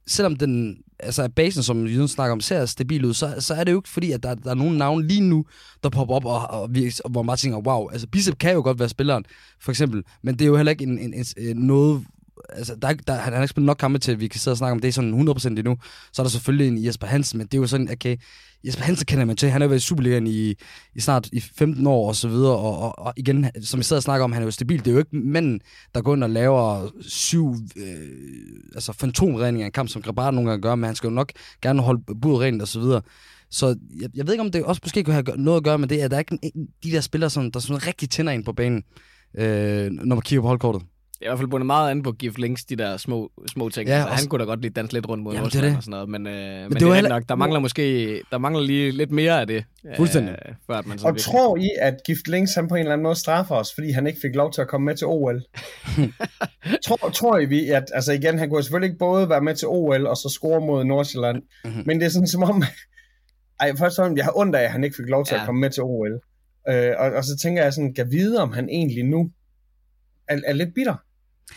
selvom 0.07 0.37
den 0.37 0.76
altså 1.01 1.22
er 1.22 1.28
basen, 1.28 1.62
som 1.62 1.87
Jyden 1.87 2.09
snakker 2.09 2.32
om, 2.32 2.41
ser 2.41 2.66
stabil 2.66 3.05
ud, 3.05 3.14
så, 3.14 3.34
så 3.39 3.55
er 3.55 3.64
det 3.64 3.72
jo 3.72 3.78
ikke 3.78 3.89
fordi, 3.89 4.12
at 4.12 4.22
der, 4.22 4.34
der 4.34 4.51
er 4.51 4.55
nogle 4.55 4.78
navne 4.78 5.07
lige 5.07 5.20
nu, 5.20 5.45
der 5.82 5.89
popper 5.89 6.14
op, 6.14 6.24
og, 6.24 6.61
og, 6.61 6.74
vi, 6.74 6.93
og 7.05 7.11
hvor 7.11 7.22
man 7.22 7.37
tænker, 7.37 7.59
wow, 7.59 7.89
altså 7.89 8.07
Bicep 8.07 8.39
kan 8.39 8.55
jo 8.55 8.62
godt 8.62 8.78
være 8.78 8.89
spilleren, 8.89 9.24
for 9.61 9.72
eksempel, 9.72 10.03
men 10.22 10.34
det 10.34 10.43
er 10.45 10.47
jo 10.47 10.57
heller 10.57 10.72
ikke 10.72 10.84
en, 10.84 10.99
en, 10.99 11.24
en, 11.39 11.57
noget, 11.57 12.05
altså, 12.49 12.74
der 12.82 12.89
er, 12.89 12.95
der, 12.95 13.14
han 13.14 13.32
har 13.32 13.43
ikke 13.43 13.51
spillet 13.51 13.66
nok 13.66 13.76
kampe 13.76 13.99
til, 13.99 14.12
at 14.12 14.20
vi 14.20 14.28
kan 14.28 14.41
sidde 14.41 14.53
og 14.53 14.59
snakke 14.59 14.72
om 14.72 14.80
det 14.80 14.95
sådan 14.95 15.28
100% 15.28 15.49
endnu. 15.49 15.76
Så 16.12 16.22
er 16.22 16.24
der 16.24 16.30
selvfølgelig 16.30 16.68
en 16.68 16.84
Jesper 16.84 17.07
Hansen, 17.07 17.39
men 17.39 17.47
det 17.47 17.55
er 17.55 17.61
jo 17.61 17.66
sådan, 17.66 17.91
okay, 17.91 18.16
Jesper 18.66 18.84
Hansen 18.84 19.07
kender 19.07 19.24
man 19.24 19.37
til, 19.37 19.51
han 19.51 19.61
har 19.61 19.68
været 19.68 19.80
i 19.80 19.84
Superligaen 19.84 20.26
i, 20.26 20.55
i 20.95 21.01
snart 21.01 21.28
i 21.32 21.41
15 21.41 21.87
år 21.87 22.09
og 22.09 22.16
så 22.16 22.28
videre, 22.28 22.57
og, 22.57 22.78
og, 22.78 22.99
og 22.99 23.12
igen, 23.16 23.51
som 23.62 23.78
vi 23.78 23.84
sidder 23.84 23.99
og 23.99 24.03
snakker 24.03 24.24
om, 24.24 24.32
han 24.32 24.43
er 24.43 24.47
jo 24.47 24.51
stabil. 24.51 24.78
Det 24.78 24.87
er 24.87 24.93
jo 24.93 24.99
ikke 24.99 25.16
manden, 25.16 25.61
der 25.95 26.03
går 26.03 26.14
ind 26.14 26.24
og 26.24 26.30
laver 26.30 26.91
syv 27.01 27.55
øh, 27.76 27.97
altså 28.74 28.93
fantomredninger 28.93 29.64
i 29.64 29.66
en 29.66 29.72
kamp, 29.72 29.89
som 29.89 30.03
Grabat 30.03 30.34
nogle 30.34 30.51
gange 30.51 30.62
gør, 30.62 30.74
men 30.74 30.84
han 30.84 30.95
skal 30.95 31.09
jo 31.09 31.14
nok 31.14 31.32
gerne 31.62 31.82
holde 31.82 32.03
budet 32.20 32.41
rent 32.41 32.62
og 32.62 32.68
så 32.68 32.80
videre. 32.80 33.03
Så 33.51 33.76
jeg, 34.01 34.11
jeg 34.14 34.26
ved 34.26 34.34
ikke, 34.34 34.45
om 34.45 34.51
det 34.51 34.64
også 34.64 34.80
måske 34.84 35.05
kunne 35.05 35.14
have 35.14 35.24
noget 35.37 35.57
at 35.57 35.64
gøre 35.64 35.78
med 35.78 35.89
det, 35.89 35.99
at 35.99 36.11
der 36.11 36.16
er 36.16 36.20
ikke 36.20 36.39
en, 36.43 36.66
de 36.84 36.91
der 36.91 37.01
spillere, 37.01 37.30
som, 37.30 37.53
der 37.53 37.61
sådan 37.61 37.87
rigtig 37.87 38.11
tænder 38.11 38.32
ind 38.32 38.45
på 38.45 38.53
banen, 38.53 38.84
øh, 39.34 39.91
når 39.91 40.14
man 40.16 40.22
kigger 40.22 40.43
på 40.43 40.49
holdkortet. 40.49 40.82
Jeg 41.21 41.27
er 41.27 41.31
i 41.31 41.31
hvert 41.31 41.39
fald 41.39 41.49
bundet 41.51 41.67
meget 41.67 41.91
an 41.91 42.03
på 42.03 42.12
Gif 42.12 42.39
Links, 42.39 42.64
de 42.64 42.77
der 42.77 42.97
små, 42.97 43.31
små 43.53 43.69
ting. 43.69 43.89
Ja, 43.89 43.95
altså, 43.95 44.09
også- 44.11 44.23
han 44.25 44.29
kunne 44.29 44.39
da 44.39 44.45
godt 44.45 44.61
lige 44.61 44.71
danse 44.71 44.93
lidt 44.93 45.09
rundt 45.09 45.25
mod 45.25 45.35
Jamen, 45.35 45.51
det 45.51 45.62
det. 45.62 45.77
og 45.77 45.83
sådan 45.83 45.91
noget, 45.91 46.09
men, 46.09 46.27
øh, 46.27 46.33
men, 46.35 46.62
men 46.62 46.71
det 46.73 46.81
det, 46.81 46.89
er 46.89 46.95
heller- 46.95 47.11
nok, 47.11 47.23
der 47.29 47.35
mangler 47.35 47.61
måske 47.61 47.83
der 48.31 48.39
mangler 48.39 48.62
lige 48.62 48.91
lidt 48.91 49.11
mere 49.11 49.41
af 49.41 49.47
det. 49.47 49.64
Fuldstændig. 49.97 50.33
Øh, 50.49 50.55
før 50.67 50.75
at 50.75 50.87
man 50.87 50.99
Og 51.05 51.19
tror 51.21 51.57
I, 51.57 51.69
at 51.81 51.95
Gift 52.07 52.29
Links 52.29 52.55
han 52.55 52.69
på 52.69 52.75
en 52.75 52.79
eller 52.81 52.93
anden 52.93 53.03
måde 53.03 53.14
straffer 53.14 53.55
os, 53.55 53.69
fordi 53.75 53.91
han 53.91 54.07
ikke 54.07 54.19
fik 54.23 54.35
lov 54.35 54.53
til 54.53 54.61
at 54.61 54.69
komme 54.69 54.85
med 54.85 54.95
til 54.97 55.07
OL? 55.07 55.43
tror, 56.87 57.11
tror 57.11 57.39
I 57.39 57.45
vi, 57.45 57.69
at 57.69 57.85
altså 57.95 58.12
igen, 58.12 58.39
han 58.39 58.49
kunne 58.51 58.62
selvfølgelig 58.62 58.89
ikke 58.89 58.99
både 58.99 59.29
være 59.29 59.41
med 59.41 59.55
til 59.55 59.69
OL 59.69 60.07
og 60.07 60.17
så 60.17 60.29
score 60.41 60.61
mod 60.61 60.85
Nordsjælland, 60.85 61.37
Mhm. 61.37 61.71
mm-hmm. 61.73 61.83
men 61.87 61.99
det 62.01 62.07
er 62.07 62.11
sådan 62.11 62.29
som 62.29 62.43
om, 62.43 62.62
ej, 63.61 63.77
først 63.79 63.99
og 63.99 64.17
jeg 64.17 64.25
har 64.25 64.33
ondt 64.39 64.57
af, 64.57 64.62
at 64.62 64.71
han 64.73 64.85
ikke 64.85 64.97
fik 64.97 65.09
lov 65.09 65.25
til. 65.25 65.35
Ja. 65.35 65.41
at 65.41 65.47
komme 65.47 65.61
med 65.61 65.71
til 65.71 65.83
OL. 65.83 66.21
Øh, 66.71 66.93
og, 66.99 67.11
og, 67.12 67.25
så 67.25 67.37
tænker 67.43 67.62
jeg 67.62 67.73
sådan, 67.73 67.95
kan 67.95 68.11
vide, 68.11 68.43
om 68.43 68.53
han 68.53 68.69
egentlig 68.69 69.05
nu 69.05 69.31
er, 70.29 70.39
er 70.47 70.53
lidt 70.53 70.75
bitter. 70.75 70.95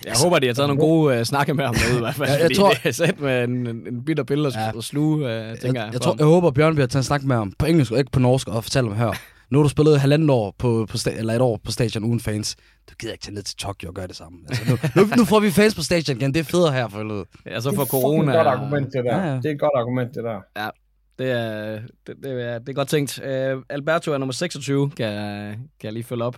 Jeg 0.05 0.13
håber, 0.23 0.39
de 0.39 0.47
har 0.47 0.53
taget 0.53 0.69
nogle 0.69 0.81
gode 0.81 1.17
uh, 1.19 1.23
snakke 1.23 1.53
med 1.53 1.65
ham 1.65 1.75
derude 1.75 1.97
i 1.97 1.99
hvert 1.99 2.15
fald, 2.15 2.27
Ja, 2.29 2.33
ja, 2.33 2.39
jeg 2.39 2.45
fordi 2.45 2.55
tror- 2.55 2.69
det 2.69 2.85
er 2.85 2.91
sat 2.91 3.19
med 3.19 3.43
en, 3.43 3.67
en, 3.67 3.87
en 3.87 4.05
bitter 4.05 4.23
pille 4.23 4.47
at, 4.47 4.55
Ja. 4.55 4.61
ja. 4.61 4.71
at 4.77 4.83
sluge, 4.83 5.15
uh, 5.15 5.21
tænker 5.21 5.49
jeg. 5.49 5.75
jeg, 5.75 5.93
jeg, 5.93 6.01
tror, 6.01 6.15
jeg 6.17 6.25
håber, 6.25 6.51
Bjørnby 6.51 6.79
har 6.79 6.87
taget 6.87 7.01
en 7.03 7.03
snak 7.03 7.23
med 7.23 7.35
ham 7.35 7.53
på 7.59 7.65
engelsk 7.65 7.91
og 7.91 7.99
ikke 7.99 8.11
på 8.11 8.19
norsk 8.19 8.47
og 8.47 8.63
fortalt 8.63 8.87
ham 8.87 8.97
her. 8.97 9.13
Nu 9.51 9.57
har 9.57 9.63
du 9.63 9.69
spillet 9.69 9.99
halvandet 9.99 10.29
år 10.29 10.55
på, 10.57 10.85
på 10.89 10.97
sta- 10.97 11.17
eller 11.17 11.33
et 11.33 11.41
år 11.41 11.59
på 11.65 11.71
stadion 11.71 12.03
uden 12.03 12.19
fans. 12.19 12.55
Du 12.89 12.95
gider 12.99 13.13
ikke 13.13 13.23
tage 13.23 13.33
ned 13.35 13.41
til 13.43 13.55
Tokyo 13.57 13.89
og 13.89 13.95
gøre 13.95 14.07
det 14.07 14.15
samme. 14.15 14.39
Altså, 14.49 14.63
nu, 14.95 15.01
nu, 15.01 15.09
nu, 15.17 15.25
får 15.25 15.39
vi 15.39 15.51
fans 15.51 15.75
på 15.75 15.81
stadion 15.83 16.17
igen. 16.17 16.33
Det 16.33 16.39
er 16.39 16.43
federe 16.43 16.71
her 16.73 16.87
for 16.87 16.97
helvede. 16.97 17.25
Ja, 17.45 17.59
så 17.59 17.69
det 17.69 17.75
for 17.75 17.81
er 17.81 17.85
fucking 17.85 18.01
corona. 18.01 18.31
et 18.31 18.37
godt 18.37 18.47
argument, 18.47 18.85
det 18.93 19.05
der. 19.05 19.17
Ja, 19.17 19.27
ja. 19.31 19.35
Det 19.35 19.45
er 19.45 19.49
et 19.51 19.59
godt 19.59 19.71
argument, 19.75 20.09
det 20.15 20.23
der. 20.23 20.71
Det 21.19 21.31
er, 21.31 21.79
det, 22.07 22.15
det, 22.23 22.31
er, 22.45 22.59
det 22.59 22.69
er 22.69 22.73
godt 22.73 22.87
tænkt. 22.87 23.19
Uh, 23.19 23.61
Alberto 23.69 24.11
er 24.13 24.17
nummer 24.17 24.33
26, 24.33 24.89
kan, 24.89 25.05
jeg- 25.05 25.55
kan 25.79 25.83
jeg 25.83 25.93
lige 25.93 26.03
følge 26.03 26.23
op. 26.23 26.35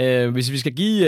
Uh, 0.00 0.32
hvis 0.32 0.52
vi 0.52 0.58
skal 0.58 0.72
give 0.72 1.02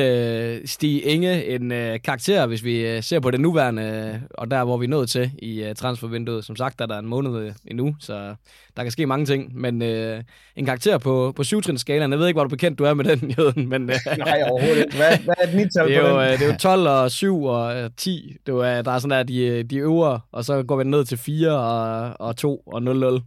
uh, 0.55 0.61
Stig 0.65 1.05
Inge 1.07 1.45
en 1.47 1.73
uh, 1.73 1.97
karakter, 2.05 2.47
hvis 2.47 2.65
vi 2.65 2.97
uh, 2.97 3.03
ser 3.03 3.21
på 3.21 3.31
det 3.31 3.41
nuværende, 3.41 4.13
uh, 4.15 4.27
og 4.31 4.51
der 4.51 4.65
hvor 4.65 4.77
vi 4.77 4.85
er 4.85 4.89
nået 4.89 5.11
til 5.11 5.31
i 5.39 5.63
uh, 5.69 5.75
transfervinduet. 5.77 6.45
Som 6.45 6.57
sagt, 6.57 6.79
der 6.79 6.85
er 6.85 6.87
der 6.87 6.99
en 6.99 7.07
måned 7.07 7.31
uh, 7.47 7.53
endnu, 7.67 7.97
så 8.01 8.35
der 8.77 8.83
kan 8.83 8.91
ske 8.93 9.07
mange 9.07 9.27
ting. 9.27 9.57
Men 9.61 9.83
uh, 9.83 10.19
en 10.57 10.65
karakter 10.65 10.99
på, 10.99 11.33
på 11.37 11.45
syvtrinsskalaen, 11.45 12.11
jeg 12.13 12.19
ved 12.19 12.27
ikke, 12.27 12.37
hvor 12.37 12.45
du 12.45 12.49
bekendt 12.51 12.79
du 12.79 12.85
er 12.85 12.95
med 12.95 13.05
den, 13.05 13.31
Jøden, 13.39 13.69
men 13.69 13.83
uh, 13.83 13.97
Nej, 14.19 14.43
overhovedet 14.51 14.85
ikke. 14.85 14.97
Hvad, 14.97 15.19
hvad 15.25 15.35
er 15.39 15.47
det, 15.47 15.77
er 15.77 15.85
på 15.85 15.91
jo, 16.09 16.21
den? 16.21 16.33
uh, 16.33 16.39
det 16.39 16.43
er 16.43 16.53
jo 16.53 16.59
12 16.59 16.89
og 16.89 17.11
7 17.11 17.45
og 17.45 17.85
uh, 17.85 17.91
10. 17.97 18.33
Det 18.47 18.53
er, 18.53 18.79
uh, 18.79 18.85
der 18.85 18.91
er 18.93 18.99
sådan 18.99 19.11
der, 19.11 19.23
de, 19.23 19.63
de 19.63 19.77
øvre, 19.77 20.21
og 20.33 20.45
så 20.45 20.63
går 20.63 20.77
vi 20.77 20.85
ned 20.85 21.05
til 21.05 21.19
4 21.19 21.51
og, 21.51 22.15
og 22.29 22.37
2 22.37 22.57
og 22.67 22.79
0-0. 22.83 22.85
Og, 22.85 23.23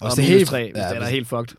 og 0.00 0.16
det 0.16 0.18
er 0.18 0.22
minus 0.22 0.28
helt- 0.28 0.48
3, 0.48 0.70
hvis 0.72 0.82
ja, 0.82 0.88
det 0.94 1.02
er 1.02 1.06
helt 1.06 1.28
fucked. 1.28 1.56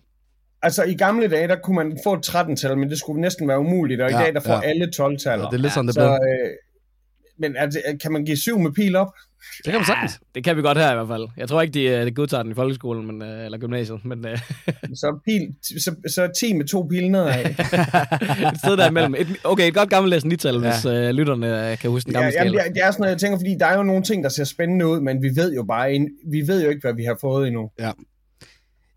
Altså, 0.64 0.84
i 0.84 0.93
gamle 0.93 1.28
dage, 1.28 1.47
der 1.47 1.55
kunne 1.64 1.76
man 1.76 1.97
få 2.03 2.14
et 2.14 2.30
13-tal, 2.30 2.78
men 2.78 2.89
det 2.89 2.99
skulle 2.99 3.22
næsten 3.22 3.47
være 3.47 3.59
umuligt, 3.59 4.01
og 4.01 4.09
i 4.09 4.14
Ja, 4.14 4.20
dag, 4.20 4.34
der 4.34 4.39
får 4.39 4.53
ja. 4.53 4.62
alle 4.70 4.86
12-taller. 4.95 5.45
Ja, 5.45 5.49
det 5.49 5.53
er 5.57 5.62
lidt 5.62 5.74
sådan, 5.74 5.88
det 5.88 5.95
så, 5.95 6.01
blev. 6.01 6.09
øh, 6.09 6.49
men 7.39 7.55
er 7.55 7.66
det, 7.66 7.82
kan 8.01 8.12
man 8.12 8.26
give 8.26 8.38
syv 8.38 8.59
med 8.59 8.72
pil 8.72 8.95
op? 8.95 9.07
Det 9.57 9.66
kan 9.66 9.74
man 9.74 9.86
sagtens. 9.86 10.20
Det 10.36 10.43
kan 10.43 10.57
vi 10.57 10.62
godt 10.62 10.78
her 10.78 10.91
i 10.91 10.95
hvert 10.95 11.07
fald. 11.07 11.28
Jeg 11.38 11.47
tror 11.49 11.62
ikke, 11.62 11.74
de, 11.74 11.84
øh, 11.84 12.05
de 12.05 12.12
godtager 12.12 12.43
den 12.43 12.51
i 12.51 12.55
folkeskolen 12.55 13.05
men, 13.07 13.22
øh, 13.22 13.45
eller 13.45 13.57
gymnasiet, 13.57 14.05
men 14.05 14.26
øh, 14.28 14.38
Så, 15.01 15.20
pil, 15.26 15.55
så, 15.62 15.95
så 16.07 16.30
10 16.39 16.53
med 16.53 16.66
to 16.66 16.82
pile 16.82 17.09
nedad. 17.09 17.45
et 17.45 18.57
sted 18.64 18.78
der 18.78 18.89
imellem. 18.89 19.16
Et, 19.18 19.28
okay, 19.43 19.68
et 19.68 19.74
godt 19.74 19.89
gammeldags 19.89 20.26
nital, 20.26 20.55
Ja. 20.55 20.62
ja. 20.68 20.72
hvis 20.74 20.86
øh, 20.86 21.09
lytterne 21.09 21.78
kan 21.82 21.89
huske 21.89 22.07
den 22.07 22.14
ja, 22.14 22.20
gamle 22.22 22.34
jamen, 22.38 22.51
skala. 22.53 22.64
det, 22.64 22.70
er, 22.70 22.74
det 22.74 22.84
er 22.84 22.91
sådan 22.91 23.01
noget, 23.01 23.12
jeg 23.12 23.20
tænker, 23.20 23.38
fordi 23.38 23.55
der 23.59 23.66
er 23.66 23.78
jo 23.78 23.84
nogle 23.84 24.03
ting, 24.03 24.24
der 24.24 24.30
ser 24.30 24.43
spændende 24.43 24.88
ud, 24.88 24.99
men 24.99 25.24
vi 25.24 25.30
ved 25.36 25.53
jo 25.55 25.64
bare, 25.64 26.07
vi 26.32 26.41
ved 26.47 26.64
jo 26.64 26.70
ikke, 26.70 26.82
hvad 26.82 26.93
vi 26.93 27.03
har 27.03 27.18
fået 27.22 27.47
endnu. 27.47 27.70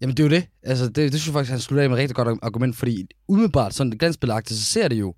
Jamen, 0.01 0.17
det 0.17 0.23
er 0.23 0.29
jo 0.29 0.31
det. 0.31 0.47
Altså, 0.63 0.85
det, 0.85 0.97
det 0.97 1.13
synes 1.13 1.27
jeg 1.27 1.33
faktisk, 1.33 1.51
han 1.51 1.61
slutter 1.61 1.83
af 1.83 1.91
med 1.91 1.97
et 1.97 2.01
rigtig 2.01 2.17
godt 2.17 2.39
argument, 2.43 2.77
fordi 2.77 3.07
umiddelbart, 3.29 3.75
sådan 3.75 3.91
glansbelagtigt, 3.91 4.61
så 4.61 4.65
ser 4.65 4.89
det 4.89 4.97
jo 4.97 5.15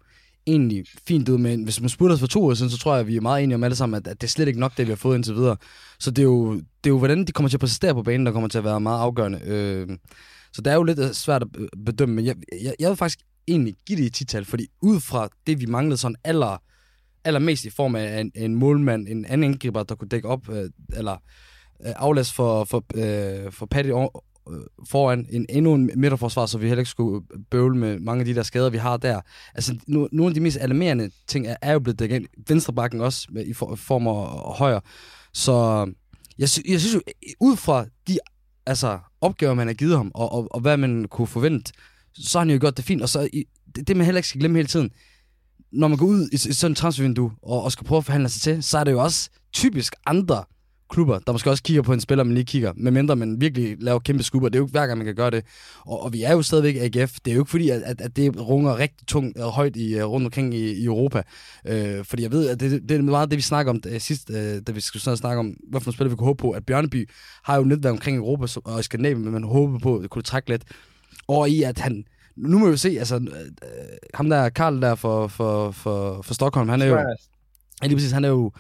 egentlig 0.46 0.84
fint 1.08 1.28
ud, 1.28 1.38
men 1.38 1.64
hvis 1.64 1.80
man 1.80 1.88
spurgte 1.88 2.12
os 2.12 2.20
for 2.20 2.26
to 2.26 2.44
år 2.44 2.54
siden, 2.54 2.70
så 2.70 2.78
tror 2.78 2.92
jeg, 2.92 3.00
at 3.00 3.06
vi 3.06 3.16
er 3.16 3.20
meget 3.20 3.42
enige 3.42 3.54
om 3.54 3.64
alle 3.64 3.76
sammen, 3.76 3.96
at, 3.96 4.06
at 4.06 4.20
det 4.20 4.26
er 4.26 4.30
slet 4.30 4.48
ikke 4.48 4.60
nok, 4.60 4.76
det 4.76 4.86
vi 4.86 4.90
har 4.90 4.96
fået 4.96 5.16
indtil 5.16 5.34
videre. 5.34 5.56
Så 5.98 6.10
det 6.10 6.22
er 6.22 6.26
jo, 6.26 6.54
det 6.54 6.62
er 6.84 6.90
jo 6.90 6.98
hvordan 6.98 7.24
de 7.24 7.32
kommer 7.32 7.48
til 7.48 7.56
at 7.56 7.60
præstere 7.60 7.94
på 7.94 8.02
banen, 8.02 8.26
der 8.26 8.32
kommer 8.32 8.48
til 8.48 8.58
at 8.58 8.64
være 8.64 8.80
meget 8.80 9.00
afgørende. 9.00 9.40
Øh, 9.44 9.88
så 10.52 10.62
det 10.62 10.70
er 10.70 10.74
jo 10.74 10.82
lidt 10.82 10.98
øh, 10.98 11.12
svært 11.12 11.42
at 11.42 11.48
øh, 11.58 11.68
bedømme, 11.86 12.14
men 12.14 12.24
jeg, 12.24 12.36
jeg, 12.62 12.74
jeg 12.80 12.88
vil 12.88 12.96
faktisk 12.96 13.18
egentlig 13.48 13.74
give 13.86 13.98
det 13.98 14.06
et 14.06 14.14
tital, 14.14 14.44
fordi 14.44 14.66
ud 14.82 15.00
fra 15.00 15.28
det, 15.46 15.60
vi 15.60 15.66
manglede 15.66 15.96
sådan 15.96 16.16
aller, 16.24 16.62
allermest 17.24 17.64
i 17.64 17.70
form 17.70 17.96
af 17.96 18.20
en, 18.20 18.32
en 18.34 18.54
målmand, 18.54 19.08
en 19.08 19.24
anden 19.24 19.50
angriber, 19.52 19.82
der 19.82 19.94
kunne 19.94 20.08
dække 20.08 20.28
op, 20.28 20.48
øh, 20.48 20.70
eller 20.96 21.12
øh, 21.86 21.92
aflæs 21.96 22.32
for, 22.32 22.64
for, 22.64 22.84
øh, 22.94 23.52
for 23.52 23.66
Patty 23.66 23.90
Øh, 24.52 24.60
foran 24.88 25.26
en, 25.30 25.46
endnu 25.48 25.74
en 25.74 25.90
midterforsvar, 25.96 26.46
så 26.46 26.58
vi 26.58 26.66
heller 26.66 26.80
ikke 26.80 26.90
skulle 26.90 27.26
bøvle 27.50 27.78
med 27.78 27.98
mange 27.98 28.20
af 28.20 28.26
de 28.26 28.34
der 28.34 28.42
skader, 28.42 28.70
vi 28.70 28.78
har 28.78 28.96
der. 28.96 29.20
Altså, 29.54 29.78
nu, 29.86 30.08
nogle 30.12 30.30
af 30.30 30.34
de 30.34 30.40
mest 30.40 30.58
alarmerende 30.60 31.10
ting 31.26 31.46
er, 31.46 31.56
er 31.62 31.72
jo 31.72 31.78
blevet 31.78 31.98
dækket 31.98 32.16
ind. 32.16 32.26
Venstrebakken 32.48 33.00
også, 33.00 33.28
med, 33.30 33.46
i 33.46 33.52
for, 33.52 33.74
form 33.74 34.06
og 34.06 34.54
højre. 34.54 34.80
Så 35.32 35.84
øh, 35.88 35.94
jeg, 36.38 36.48
sy- 36.48 36.68
jeg 36.68 36.80
synes 36.80 36.94
jo, 36.94 37.00
ud 37.40 37.56
fra 37.56 37.86
de 38.08 38.18
altså, 38.66 38.98
opgaver, 39.20 39.54
man 39.54 39.66
har 39.66 39.74
givet 39.74 39.96
ham, 39.96 40.10
og, 40.14 40.32
og, 40.32 40.48
og 40.50 40.60
hvad 40.60 40.76
man 40.76 41.04
kunne 41.10 41.26
forvente, 41.26 41.72
så 42.14 42.38
har 42.38 42.44
han 42.44 42.54
jo 42.54 42.60
gjort 42.60 42.76
det 42.76 42.84
fint. 42.84 43.02
Og 43.02 43.08
så 43.08 43.28
i, 43.32 43.44
det, 43.76 43.88
det, 43.88 43.96
man 43.96 44.04
heller 44.04 44.18
ikke 44.18 44.28
skal 44.28 44.40
glemme 44.40 44.58
hele 44.58 44.68
tiden, 44.68 44.90
når 45.72 45.88
man 45.88 45.98
går 45.98 46.06
ud 46.06 46.28
i, 46.32 46.34
i 46.34 46.38
sådan 46.38 46.72
et 46.72 46.78
transfervindue, 46.78 47.30
og, 47.42 47.62
og 47.62 47.72
skal 47.72 47.86
prøve 47.86 47.98
at 47.98 48.04
forhandle 48.04 48.28
sig 48.28 48.42
til, 48.42 48.62
så 48.62 48.78
er 48.78 48.84
det 48.84 48.92
jo 48.92 49.02
også 49.02 49.30
typisk 49.52 49.94
andre 50.06 50.44
klubber, 50.90 51.18
der 51.18 51.32
måske 51.32 51.50
også 51.50 51.62
kigger 51.62 51.82
på 51.82 51.92
en 51.92 52.00
spiller, 52.00 52.24
man 52.24 52.34
lige 52.34 52.44
kigger, 52.44 52.72
medmindre 52.76 53.16
man 53.16 53.40
virkelig 53.40 53.76
laver 53.80 53.98
kæmpe 53.98 54.22
skubber. 54.22 54.48
Det 54.48 54.56
er 54.56 54.58
jo 54.58 54.64
ikke 54.64 54.72
hver 54.72 54.86
gang, 54.86 54.98
man 54.98 55.06
kan 55.06 55.14
gøre 55.14 55.30
det. 55.30 55.44
Og, 55.86 56.02
og 56.02 56.12
vi 56.12 56.22
er 56.22 56.32
jo 56.32 56.42
stadigvæk 56.42 56.76
AGF. 56.76 57.12
Det 57.24 57.30
er 57.30 57.34
jo 57.34 57.40
ikke 57.40 57.50
fordi, 57.50 57.70
at, 57.70 58.00
at, 58.00 58.16
det 58.16 58.40
runger 58.40 58.78
rigtig 58.78 59.06
tungt 59.06 59.38
og 59.38 59.52
højt 59.52 59.76
i, 59.76 60.00
uh, 60.00 60.10
rundt 60.10 60.26
omkring 60.26 60.54
i, 60.54 60.72
i 60.72 60.84
Europa. 60.84 61.22
Øh, 61.66 62.04
fordi 62.04 62.22
jeg 62.22 62.32
ved, 62.32 62.48
at 62.48 62.60
det, 62.60 62.88
det 62.88 62.96
er 62.96 63.02
meget 63.02 63.30
det, 63.30 63.36
vi 63.36 63.42
snakker 63.42 63.72
om 63.72 63.80
uh, 63.86 63.98
sidst, 63.98 64.30
uh, 64.30 64.36
da 64.36 64.72
vi 64.72 64.80
skulle 64.80 65.02
sådan 65.02 65.16
snakke 65.16 65.38
om, 65.38 65.54
nogle 65.70 65.92
spillere 65.92 66.10
vi 66.10 66.16
kunne 66.16 66.26
håbe 66.26 66.40
på. 66.40 66.50
At 66.50 66.66
Bjørneby 66.66 67.10
har 67.44 67.56
jo 67.56 67.64
netværk 67.64 67.92
omkring 67.92 68.16
Europa 68.16 68.60
og 68.64 68.80
i 68.80 68.82
Skandinavien, 68.82 69.24
men 69.24 69.32
man 69.32 69.44
håber 69.44 69.78
på, 69.78 69.96
at 69.96 70.02
det 70.02 70.10
kunne 70.10 70.22
trække 70.22 70.48
lidt. 70.48 70.62
Og 71.28 71.50
i, 71.50 71.62
at 71.62 71.78
han... 71.78 72.04
Nu 72.36 72.58
må 72.58 72.70
vi 72.70 72.76
se, 72.76 72.88
altså, 72.88 73.16
øh, 73.16 73.96
ham 74.14 74.30
der, 74.30 74.48
Karl 74.48 74.82
der 74.82 74.94
for, 74.94 75.26
for, 75.28 75.70
for, 75.70 76.22
for 76.22 76.34
Stockholm, 76.34 76.68
han 76.68 76.82
er 76.82 76.86
jo... 76.86 76.96
Ja, 76.96 77.86
lige 77.86 77.96
præcis. 77.96 78.12
Han 78.12 78.24
er 78.24 78.28
jo 78.28 78.52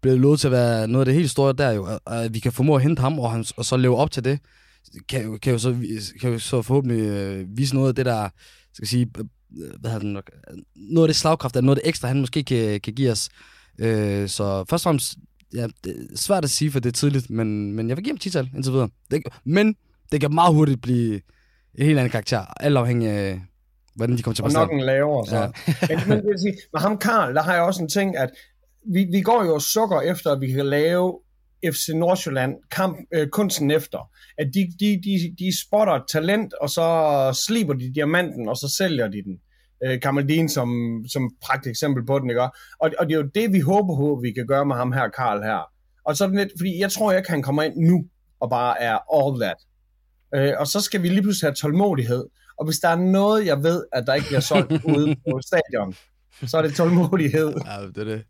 blevet 0.00 0.20
lovet 0.20 0.40
til 0.40 0.48
at 0.48 0.52
være 0.52 0.88
noget 0.88 1.00
af 1.00 1.04
det 1.06 1.14
helt 1.14 1.30
store 1.30 1.52
der 1.52 1.70
jo. 1.70 1.98
At 2.06 2.34
vi 2.34 2.38
kan 2.38 2.52
formå 2.52 2.76
at 2.76 2.82
hente 2.82 3.00
ham, 3.00 3.18
og, 3.18 3.32
han, 3.32 3.44
og 3.56 3.64
så 3.64 3.76
leve 3.76 3.96
op 3.96 4.10
til 4.10 4.24
det, 4.24 4.38
kan 5.08 5.24
jo, 5.24 5.38
kan 5.42 5.52
jo, 5.52 5.58
så, 5.58 5.76
kan 6.20 6.32
jo 6.32 6.38
så 6.38 6.62
forhåbentlig 6.62 7.00
øh, 7.00 7.46
vise 7.56 7.74
noget 7.74 7.88
af 7.88 7.94
det, 7.94 8.06
der 8.06 8.28
skal 8.72 8.88
sige, 8.88 9.10
øh, 9.18 9.24
hvad 9.80 9.90
hedder 9.90 10.04
det 10.04 10.12
nok, 10.12 10.30
noget 10.74 11.06
af 11.06 11.08
det 11.08 11.16
slagkraft, 11.16 11.56
eller 11.56 11.66
noget 11.66 11.78
af 11.78 11.82
det 11.82 11.88
ekstra, 11.88 12.08
han 12.08 12.20
måske 12.20 12.42
kan, 12.42 12.80
kan 12.80 12.92
give 12.94 13.10
os. 13.10 13.28
Øh, 13.78 14.28
så 14.28 14.64
først 14.70 14.82
og 14.82 14.88
fremmest, 14.88 15.14
ja, 15.54 15.66
det 15.84 16.08
er 16.12 16.16
svært 16.16 16.44
at 16.44 16.50
sige, 16.50 16.70
for 16.70 16.80
det 16.80 16.88
er 16.88 16.92
tidligt, 16.92 17.30
men, 17.30 17.72
men 17.72 17.88
jeg 17.88 17.96
vil 17.96 18.04
give 18.04 18.12
ham 18.12 18.18
10 18.18 18.38
indtil 18.54 18.72
videre. 18.72 18.88
Det, 19.10 19.22
men 19.44 19.76
det 20.12 20.20
kan 20.20 20.34
meget 20.34 20.54
hurtigt 20.54 20.82
blive 20.82 21.20
en 21.74 21.86
helt 21.86 21.98
anden 21.98 22.10
karakter, 22.10 22.44
alt 22.60 22.76
afhængig 22.76 23.08
af, 23.08 23.40
hvordan 23.94 24.16
de 24.16 24.22
kommer 24.22 24.34
til 24.34 24.42
at 24.42 24.46
Og 24.46 24.52
nok 24.52 24.72
en 24.72 24.80
lavere, 24.80 25.26
så. 25.26 25.36
Ja. 25.36 25.48
Men, 25.88 26.08
men 26.08 26.18
det 26.18 26.26
vil 26.26 26.38
sige, 26.38 26.56
med 26.72 26.80
ham 26.80 26.98
Karl, 26.98 27.34
der 27.34 27.42
har 27.42 27.54
jeg 27.54 27.62
også 27.62 27.82
en 27.82 27.88
ting, 27.88 28.16
at 28.16 28.30
vi, 28.86 29.06
vi 29.12 29.20
går 29.20 29.44
jo 29.44 29.54
og 29.54 29.62
sukker 29.62 30.00
efter, 30.00 30.32
at 30.32 30.40
vi 30.40 30.52
kan 30.52 30.66
lave 30.66 31.18
FC 31.64 31.88
Nordsjælland 31.88 32.54
kamp, 32.70 32.98
øh, 33.14 33.28
kunsten 33.28 33.70
efter. 33.70 34.10
At 34.38 34.46
de, 34.54 34.72
de, 34.80 35.00
de, 35.04 35.34
de 35.38 35.60
spotter 35.62 35.92
et 35.92 36.02
talent, 36.12 36.54
og 36.54 36.70
så 36.70 36.86
sliber 37.46 37.74
de 37.74 37.94
diamanten, 37.94 38.48
og 38.48 38.56
så 38.56 38.74
sælger 38.78 39.08
de 39.08 39.22
den. 39.22 39.40
Øh, 39.84 40.00
Kamaldin 40.00 40.48
som, 40.48 41.00
som 41.12 41.30
pragt 41.42 41.66
eksempel 41.66 42.06
på 42.06 42.18
den, 42.18 42.30
ikke? 42.30 42.42
Og, 42.42 42.52
og 42.98 43.06
det 43.06 43.12
er 43.12 43.18
jo 43.18 43.30
det, 43.34 43.52
vi 43.52 43.60
håber 43.60 43.96
på, 43.96 44.20
vi 44.22 44.32
kan 44.32 44.46
gøre 44.46 44.66
med 44.66 44.76
ham 44.76 44.92
her, 44.92 45.08
Karl 45.08 45.42
her. 45.42 45.70
Og 46.04 46.16
så 46.16 46.24
er 46.24 46.28
det 46.28 46.36
lidt, 46.36 46.52
fordi 46.58 46.80
jeg 46.80 46.92
tror 46.92 47.12
ikke, 47.12 47.30
han 47.30 47.42
kommer 47.42 47.62
ind 47.62 47.76
nu, 47.76 48.04
og 48.40 48.50
bare 48.50 48.82
er 48.82 48.98
all 49.16 49.40
that. 49.40 49.56
Øh, 50.34 50.52
og 50.58 50.66
så 50.66 50.80
skal 50.80 51.02
vi 51.02 51.08
lige 51.08 51.22
pludselig 51.22 51.46
have 51.46 51.54
tålmodighed. 51.54 52.24
Og 52.58 52.64
hvis 52.64 52.78
der 52.78 52.88
er 52.88 52.96
noget, 52.96 53.46
jeg 53.46 53.62
ved, 53.62 53.84
at 53.92 54.06
der 54.06 54.14
ikke 54.14 54.26
bliver 54.26 54.40
solgt 54.40 54.72
ude 54.96 55.16
på 55.16 55.40
stadion, 55.46 55.94
så 56.46 56.58
er 56.58 56.62
det 56.62 56.74
tålmodighed. 56.74 57.52
Ja, 57.66 57.86
det 57.86 57.98
er 57.98 58.04
det. 58.04 58.24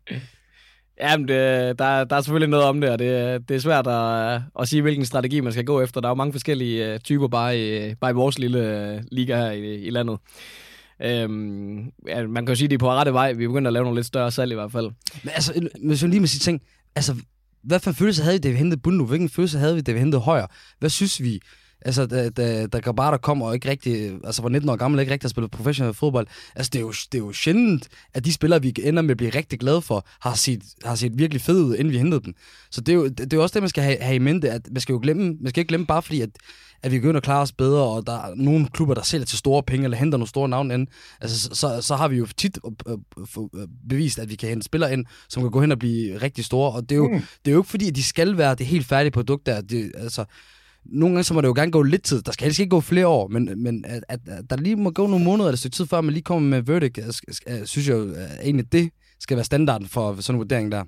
Jamen, 1.01 1.27
det, 1.27 1.79
der, 1.79 2.03
der 2.03 2.15
er 2.15 2.21
selvfølgelig 2.21 2.49
noget 2.49 2.65
om 2.65 2.81
det, 2.81 2.89
og 2.89 2.99
det, 2.99 3.49
det 3.49 3.55
er 3.55 3.59
svært 3.59 3.87
at, 3.87 4.41
at 4.59 4.67
sige, 4.67 4.81
hvilken 4.81 5.05
strategi 5.05 5.39
man 5.39 5.53
skal 5.53 5.65
gå 5.65 5.81
efter. 5.81 6.01
Der 6.01 6.07
er 6.07 6.11
jo 6.11 6.15
mange 6.15 6.33
forskellige 6.33 6.93
øh, 6.93 6.99
typer 6.99 7.27
bare 7.27 7.59
i, 7.59 7.95
bare 7.95 8.11
i 8.11 8.13
vores 8.13 8.39
lille 8.39 8.59
øh, 8.59 9.03
liga 9.11 9.37
her 9.37 9.51
i, 9.51 9.75
i 9.75 9.89
landet. 9.89 10.19
Øhm, 11.01 11.91
ja, 12.07 12.27
man 12.27 12.45
kan 12.45 12.47
jo 12.47 12.55
sige, 12.55 12.65
at 12.65 12.69
de 12.69 12.73
er 12.73 12.79
på 12.79 12.89
rette 12.89 13.13
vej. 13.13 13.33
Vi 13.33 13.43
er 13.43 13.47
begyndt 13.47 13.67
at 13.67 13.73
lave 13.73 13.83
nogle 13.83 13.97
lidt 13.97 14.07
større 14.07 14.31
salg 14.31 14.51
i 14.51 14.55
hvert 14.55 14.71
fald. 14.71 14.91
Men 15.23 15.31
altså, 15.35 15.69
hvis 15.83 16.01
jeg 16.01 16.09
lige 16.09 16.19
må 16.19 16.27
sige 16.27 16.39
ting, 16.39 16.61
altså, 16.95 17.15
hvad 17.63 17.79
for 17.79 17.89
en 17.89 17.95
følelse 17.95 18.23
havde 18.23 18.35
vi, 18.35 18.39
da 18.39 18.49
vi 18.49 18.55
hentede 18.55 18.81
Bundu? 18.81 19.05
Hvilken 19.05 19.29
følelse 19.29 19.59
havde 19.59 19.75
vi, 19.75 19.81
da 19.81 19.91
vi 19.91 19.99
hentede 19.99 20.21
Højer? 20.21 20.45
Hvad 20.79 20.89
synes 20.89 21.21
vi, 21.21 21.41
altså, 21.81 22.05
da, 22.05 22.29
da, 22.29 22.67
da 22.67 22.79
Grabata 22.79 23.17
kom 23.17 23.41
og 23.41 23.53
ikke 23.53 23.69
rigtig, 23.69 24.11
altså 24.23 24.41
var 24.41 24.49
19 24.49 24.69
år 24.69 24.75
gammel 24.75 24.97
og 24.97 25.01
ikke 25.01 25.13
rigtig 25.13 25.27
har 25.27 25.29
spillet 25.29 25.51
professionel 25.51 25.93
fodbold, 25.93 26.27
altså 26.55 26.69
det 26.73 26.79
er, 26.79 26.83
jo, 26.83 26.91
det 26.91 27.15
er 27.15 27.19
jo 27.25 27.31
sjældent, 27.31 27.87
at 28.13 28.25
de 28.25 28.33
spillere, 28.33 28.61
vi 28.61 28.73
ender 28.83 29.01
med 29.01 29.11
at 29.11 29.17
blive 29.17 29.29
rigtig 29.29 29.59
glade 29.59 29.81
for, 29.81 30.05
har 30.21 30.35
set, 30.35 30.61
har 30.85 30.95
set 30.95 31.17
virkelig 31.17 31.41
fede 31.41 31.63
ud, 31.63 31.75
inden 31.75 31.93
vi 31.93 31.97
hentede 31.97 32.21
dem. 32.23 32.33
Så 32.71 32.81
det 32.81 32.91
er 32.91 32.95
jo, 32.95 33.07
det, 33.07 33.33
er 33.33 33.37
jo 33.37 33.43
også 33.43 33.53
det, 33.53 33.61
man 33.61 33.69
skal 33.69 33.83
have, 33.83 33.97
have 34.01 34.15
i 34.15 34.19
mente, 34.19 34.51
at 34.51 34.67
man 34.71 34.81
skal 34.81 34.93
jo 34.93 34.99
glemme, 35.01 35.23
man 35.41 35.49
skal 35.49 35.61
ikke 35.61 35.69
glemme 35.69 35.85
bare 35.85 36.01
fordi, 36.01 36.21
at, 36.21 36.29
at 36.83 36.91
vi 36.91 36.97
begynder 36.97 37.17
at 37.17 37.23
klare 37.23 37.41
os 37.41 37.51
bedre, 37.51 37.83
og 37.83 38.07
der 38.07 38.13
er 38.13 38.35
nogle 38.35 38.67
klubber, 38.73 38.93
der 38.93 39.01
sælger 39.01 39.25
til 39.25 39.37
store 39.37 39.63
penge, 39.63 39.83
eller 39.83 39.97
henter 39.97 40.17
nogle 40.17 40.29
store 40.29 40.49
navne 40.49 40.73
ind, 40.73 40.87
altså, 41.21 41.39
så, 41.39 41.49
så, 41.55 41.81
så 41.81 41.95
har 41.95 42.07
vi 42.07 42.15
jo 42.15 42.25
tit 42.37 42.59
øh, 42.87 42.97
øh, 43.17 43.43
øh, 43.55 43.67
bevist, 43.89 44.19
at 44.19 44.29
vi 44.29 44.35
kan 44.35 44.49
hente 44.49 44.65
spillere 44.65 44.93
ind, 44.93 45.05
som 45.29 45.43
kan 45.43 45.51
gå 45.51 45.61
hen 45.61 45.71
og 45.71 45.79
blive 45.79 46.17
rigtig 46.17 46.45
store, 46.45 46.71
og 46.71 46.89
det 46.89 46.95
er 46.95 46.99
jo, 46.99 47.07
mm. 47.07 47.21
det 47.45 47.51
er 47.51 47.51
jo 47.51 47.59
ikke 47.59 47.69
fordi, 47.69 47.87
at 47.87 47.95
de 47.95 48.03
skal 48.03 48.37
være 48.37 48.55
det 48.55 48.65
helt 48.65 48.85
færdige 48.85 49.11
produkt 49.11 49.45
der, 49.45 49.61
det, 49.61 49.91
altså, 49.95 50.25
nogle 50.85 51.15
gange 51.15 51.23
så 51.23 51.33
må 51.33 51.41
det 51.41 51.47
jo 51.47 51.53
gerne 51.53 51.71
gå 51.71 51.81
lidt 51.81 52.03
tid. 52.03 52.21
Der 52.21 52.31
skal 52.31 52.45
helst 52.45 52.59
ikke 52.59 52.69
gå 52.69 52.81
flere 52.81 53.07
år, 53.07 53.27
men, 53.27 53.63
men 53.63 53.85
at, 53.85 54.03
at, 54.09 54.19
at 54.27 54.49
der 54.49 54.57
lige 54.57 54.75
må 54.75 54.91
gå 54.91 55.07
nogle 55.07 55.25
måneder 55.25 55.47
eller 55.47 55.53
et 55.53 55.59
stykke 55.59 55.75
tid, 55.75 55.85
før 55.85 56.01
man 56.01 56.13
lige 56.13 56.23
kommer 56.23 56.49
med 56.49 56.61
verdict, 56.61 56.97
øh, 56.97 57.59
øh, 57.59 57.65
synes 57.65 57.87
jeg 57.87 57.95
jo 57.97 58.03
øh, 58.03 58.31
egentlig, 58.43 58.71
det 58.71 58.89
skal 59.19 59.37
være 59.37 59.43
standarden 59.43 59.87
for 59.87 60.21
sådan 60.21 60.35
en 60.35 60.39
vurdering 60.39 60.71
der. 60.71 60.83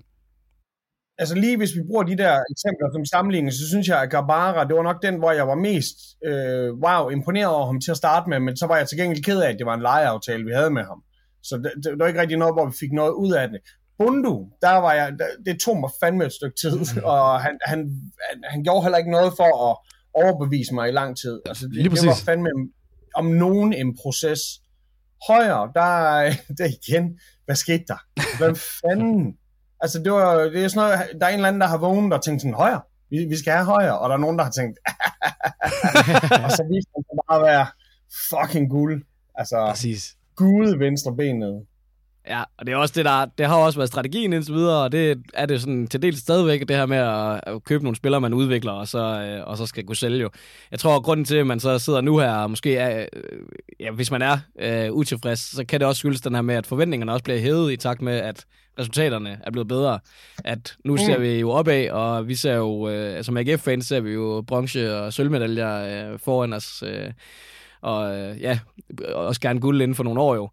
Altså 1.18 1.36
lige 1.36 1.58
hvis 1.58 1.76
vi 1.76 1.82
bruger 1.88 2.04
de 2.04 2.18
der 2.18 2.34
eksempler 2.54 2.88
som 2.94 3.06
sammenligning, 3.06 3.54
så 3.54 3.68
synes 3.68 3.88
jeg, 3.88 4.02
at 4.02 4.10
Gabara, 4.10 4.68
det 4.68 4.76
var 4.76 4.84
nok 4.84 5.02
den, 5.04 5.16
hvor 5.18 5.32
jeg 5.32 5.48
var 5.48 5.56
mest 5.56 5.98
øh, 6.26 6.70
wow, 6.86 7.10
imponeret 7.10 7.54
over 7.56 7.66
ham 7.66 7.82
til 7.82 7.92
at 7.92 7.98
starte 7.98 8.30
med, 8.30 8.40
men 8.40 8.58
så 8.58 8.66
var 8.68 8.78
jeg 8.78 8.88
til 8.88 8.98
gengæld 8.98 9.24
ked 9.24 9.42
af, 9.42 9.50
at 9.50 9.60
det 9.60 9.66
var 9.66 9.74
en 9.74 9.82
lejeaftale, 9.82 10.46
vi 10.46 10.52
havde 10.52 10.70
med 10.70 10.84
ham. 10.84 11.00
Så 11.44 11.54
det, 11.64 11.72
det, 11.76 11.84
det 11.84 12.00
var 12.00 12.08
ikke 12.08 12.22
rigtig 12.22 12.38
noget, 12.38 12.56
hvor 12.56 12.66
vi 12.66 12.76
fik 12.80 12.92
noget 12.92 13.14
ud 13.24 13.32
af 13.42 13.48
det. 13.50 13.60
Bundu, 13.98 14.50
der 14.62 14.76
var 14.76 14.94
jeg, 14.94 15.18
det 15.46 15.60
tog 15.66 15.80
mig 15.80 15.90
fandme 16.04 16.26
et 16.26 16.34
stykke 16.34 16.56
tid, 16.62 17.04
og 17.04 17.42
han, 17.42 17.60
han, 17.66 17.80
han, 18.30 18.44
han 18.50 18.64
gjorde 18.64 18.82
heller 18.82 18.98
ikke 18.98 19.12
noget 19.12 19.34
for 19.38 19.70
at 19.70 19.78
overbevise 20.14 20.74
mig 20.74 20.90
i 20.90 20.92
lang 20.92 21.18
tid. 21.18 21.42
Altså, 21.46 21.68
det, 21.68 21.92
det 21.92 22.06
var 22.06 22.22
fandme 22.26 22.50
om 23.16 23.26
nogen 23.26 23.74
en 23.74 23.98
proces. 23.98 24.40
Højere, 25.28 25.72
der, 25.74 25.90
der 26.58 26.66
igen, 26.66 27.20
hvad 27.46 27.56
skete 27.56 27.84
der? 27.88 27.98
Hvad 28.38 28.56
fanden? 28.56 29.38
Altså, 29.80 30.00
det, 30.00 30.12
var, 30.12 30.36
det 30.44 30.64
er 30.64 30.68
sådan 30.68 30.90
noget, 30.90 31.22
der 31.22 31.26
er 31.26 31.30
en 31.30 31.36
eller 31.36 31.48
anden, 31.48 31.62
der 31.62 31.68
har 31.68 31.78
vågnet 31.78 32.14
og 32.14 32.24
tænkt 32.24 32.42
sådan, 32.42 32.54
højere, 32.54 32.82
vi, 33.10 33.26
vi 33.26 33.38
skal 33.38 33.54
have 33.54 33.66
højere, 33.66 34.00
og 34.00 34.10
der 34.10 34.16
er 34.16 34.20
nogen, 34.20 34.38
der 34.38 34.44
har 34.44 34.52
tænkt, 34.52 34.80
og 36.46 36.52
så 36.52 36.64
viste 36.72 36.92
han 36.96 37.04
sig 37.08 37.16
bare 37.28 37.40
at 37.40 37.46
være 37.52 37.68
fucking 38.30 38.70
guld. 38.70 39.06
Altså, 39.36 39.66
Præcis. 39.70 40.18
gud 40.36 40.78
venstre 40.78 41.16
benet. 41.16 41.66
Ja, 42.28 42.44
og 42.58 42.66
det 42.66 42.74
er 42.74 42.78
også 42.78 42.94
det, 42.98 43.06
der 43.06 43.26
det 43.26 43.46
har 43.46 43.56
også 43.56 43.80
været 43.80 43.90
strategien 43.90 44.34
indtil 44.34 44.54
videre, 44.54 44.84
og 44.84 44.92
det 44.92 45.24
er 45.34 45.46
det 45.46 45.62
sådan 45.62 45.88
til 45.88 46.02
dels 46.02 46.20
stadigvæk, 46.20 46.68
det 46.68 46.76
her 46.76 46.86
med 46.86 46.98
at, 46.98 47.42
at 47.56 47.64
købe 47.64 47.84
nogle 47.84 47.96
spillere, 47.96 48.22
man 48.22 48.34
udvikler, 48.34 48.72
og 48.72 48.88
så, 48.88 49.00
øh, 49.00 49.48
og 49.48 49.58
så 49.58 49.66
skal 49.66 49.86
kunne 49.86 49.96
sælge 49.96 50.20
jo. 50.20 50.30
Jeg 50.72 50.80
tror, 50.80 50.96
at 50.96 51.04
grunden 51.04 51.26
til, 51.26 51.36
at 51.36 51.48
man 51.48 51.60
så 51.60 51.80
sidder 51.80 52.02
nu 52.02 52.18
her, 52.18 52.32
og 52.32 52.50
måske 52.50 52.76
er, 52.76 53.06
øh, 53.14 53.22
ja, 53.80 53.92
hvis 53.92 54.12
man 54.12 54.22
er 54.22 54.38
øh, 54.60 54.94
utilfreds, 54.94 55.40
så 55.40 55.66
kan 55.66 55.80
det 55.80 55.88
også 55.88 56.00
skyldes 56.00 56.22
den 56.22 56.36
her 56.36 56.42
med, 56.42 56.56
at 56.56 56.68
forventningerne 56.68 57.12
også 57.12 57.24
bliver 57.24 57.40
hævet 57.40 57.72
i 57.72 57.78
takt 57.78 58.02
med, 58.02 58.14
at 58.14 58.46
resultaterne 58.80 59.40
er 59.44 59.52
blevet 59.52 59.68
bedre. 59.68 60.00
At 60.46 60.76
nu 60.86 60.98
ser 60.98 61.20
vi 61.20 61.40
jo 61.40 61.52
opad, 61.52 61.90
og 61.90 62.28
vi 62.28 62.36
ser 62.36 62.56
jo, 62.56 62.90
øh, 62.90 63.24
som 63.24 63.38
AGF-fans 63.38 63.86
ser 63.86 64.00
vi 64.00 64.12
jo 64.12 64.44
bronze- 64.48 65.00
og 65.00 65.14
sølvmedaljer 65.14 66.12
øh, 66.12 66.20
foran 66.20 66.54
os, 66.54 66.84
øh, 66.88 67.12
og 67.82 68.18
øh, 68.18 68.42
ja, 68.42 68.60
også 69.14 69.42
gerne 69.42 69.60
guld 69.60 69.82
inden 69.82 69.96
for 69.96 70.04
nogle 70.04 70.22
år 70.22 70.36
jo. 70.36 70.50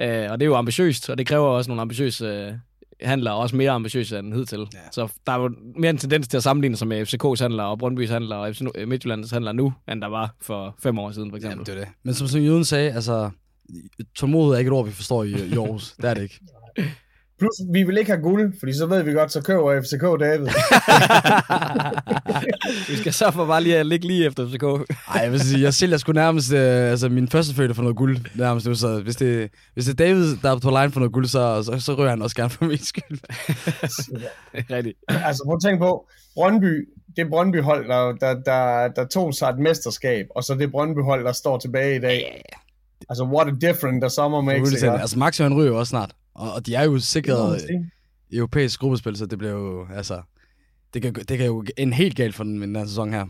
Øh, 0.00 0.30
og 0.30 0.40
det 0.40 0.46
er 0.46 0.50
jo 0.50 0.56
ambitiøst, 0.56 1.10
og 1.10 1.18
det 1.18 1.26
kræver 1.26 1.46
også 1.46 1.70
nogle 1.70 1.80
ambitiøse 1.80 2.24
øh, 2.24 2.52
handler, 3.00 3.30
også 3.30 3.56
mere 3.56 3.70
ambitiøse 3.70 4.18
end 4.18 4.34
hidtil. 4.34 4.58
Ja. 4.58 4.78
Så 4.92 5.08
der 5.26 5.32
er 5.32 5.38
jo 5.38 5.54
mere 5.76 5.90
en 5.90 5.98
tendens 5.98 6.28
til 6.28 6.36
at 6.36 6.42
sammenligne 6.42 6.76
sig 6.76 6.88
med 6.88 7.02
FCK's 7.02 7.42
handler 7.42 7.64
og 7.64 7.78
Brøndby's 7.82 8.12
handler 8.12 8.36
og 8.36 8.54
FC 8.54 8.60
Midtjyllands 8.86 9.30
handler 9.30 9.52
nu, 9.52 9.72
end 9.92 10.02
der 10.02 10.08
var 10.08 10.34
for 10.40 10.74
fem 10.82 10.98
år 10.98 11.10
siden, 11.10 11.30
for 11.30 11.36
eksempel. 11.36 11.54
Jamen, 11.54 11.66
det 11.66 11.74
er 11.74 11.78
det. 11.78 11.88
Men 12.02 12.14
som, 12.14 12.26
som 12.26 12.40
Jøden 12.40 12.64
sagde, 12.64 12.92
altså, 12.92 13.30
tålmodighed 14.16 14.54
er 14.54 14.58
ikke 14.58 14.68
et 14.68 14.72
ord, 14.72 14.86
vi 14.86 14.92
forstår 14.92 15.24
i, 15.24 15.30
i 15.30 15.52
Aarhus. 15.52 15.94
det 15.96 16.04
er 16.10 16.14
det 16.14 16.22
ikke. 16.22 16.40
Plus, 17.38 17.50
vi 17.72 17.82
vil 17.82 17.98
ikke 17.98 18.10
have 18.10 18.22
guld, 18.22 18.54
fordi 18.58 18.72
så 18.72 18.86
ved 18.86 19.02
vi 19.02 19.12
godt, 19.12 19.32
så 19.32 19.42
køber 19.42 19.82
FCK 19.82 20.02
David. 20.20 20.46
vi 22.90 22.96
skal 22.96 23.12
så 23.12 23.30
for 23.30 23.46
bare 23.46 23.62
lige 23.62 23.76
at 23.76 23.86
ligge 23.86 24.06
lige 24.06 24.26
efter 24.26 24.48
FCK. 24.48 24.62
Nej, 24.62 25.22
jeg 25.22 25.32
vil 25.32 25.40
sige, 25.40 25.62
jeg 25.62 25.74
sælger 25.74 25.96
sgu 25.96 26.12
nærmest 26.12 26.52
øh, 26.52 26.90
altså, 26.90 27.08
min 27.08 27.28
første 27.28 27.54
fødte 27.54 27.74
for 27.74 27.82
noget 27.82 27.96
guld. 27.96 28.18
Nærmest 28.34 28.66
nu, 28.66 28.74
så 28.74 29.00
hvis 29.00 29.16
det, 29.16 29.50
hvis 29.74 29.84
det 29.84 30.00
er 30.00 30.04
David, 30.06 30.36
der 30.42 30.50
er 30.50 30.58
på 30.58 30.70
line 30.70 30.90
for 30.90 31.00
noget 31.00 31.12
guld, 31.12 31.26
så, 31.26 31.62
så, 31.62 31.80
så 31.80 31.94
rører 31.94 32.10
han 32.10 32.22
også 32.22 32.36
gerne 32.36 32.50
for 32.50 32.64
min 32.64 32.78
skyld. 32.78 33.18
Rigtigt. 34.76 34.98
Altså, 35.08 35.42
prøv 35.46 35.54
at 35.54 35.62
tænke 35.62 35.78
på, 35.78 36.06
Brøndby, 36.34 36.88
det 37.16 37.28
Brøndby-hold, 37.30 37.88
der, 37.88 38.12
der, 38.20 38.34
der, 38.34 38.88
der 38.88 39.04
tog 39.04 39.34
sig 39.34 39.48
et 39.48 39.58
mesterskab, 39.58 40.26
og 40.36 40.44
så 40.44 40.54
det 40.54 40.70
Brøndby-hold, 40.70 41.24
der 41.24 41.32
står 41.32 41.58
tilbage 41.58 41.96
i 41.96 42.00
dag. 42.00 42.42
Altså, 43.08 43.24
what 43.24 43.48
a 43.48 43.50
difference 43.50 44.00
der 44.00 44.08
summer 44.08 44.40
makes. 44.40 44.82
Altså, 44.82 45.18
Max 45.18 45.38
han 45.38 45.54
ryger 45.54 45.72
også 45.72 45.90
snart. 45.90 46.10
Og, 46.38 46.52
og 46.52 46.66
de 46.66 46.74
er 46.74 46.84
jo 46.84 46.98
sikret 46.98 47.62
europæisk 48.32 48.80
gruppespil, 48.80 49.16
så 49.16 49.26
det 49.26 49.38
bliver 49.38 49.52
jo, 49.52 49.86
altså, 49.94 50.22
det 50.94 51.02
kan, 51.02 51.14
det 51.14 51.38
kan 51.38 51.46
jo 51.46 51.64
en 51.76 51.92
helt 51.92 52.16
galt 52.16 52.34
for 52.34 52.44
den, 52.44 52.62
den 52.62 52.76
her 52.76 52.84
sæson 52.84 53.12
her. 53.12 53.26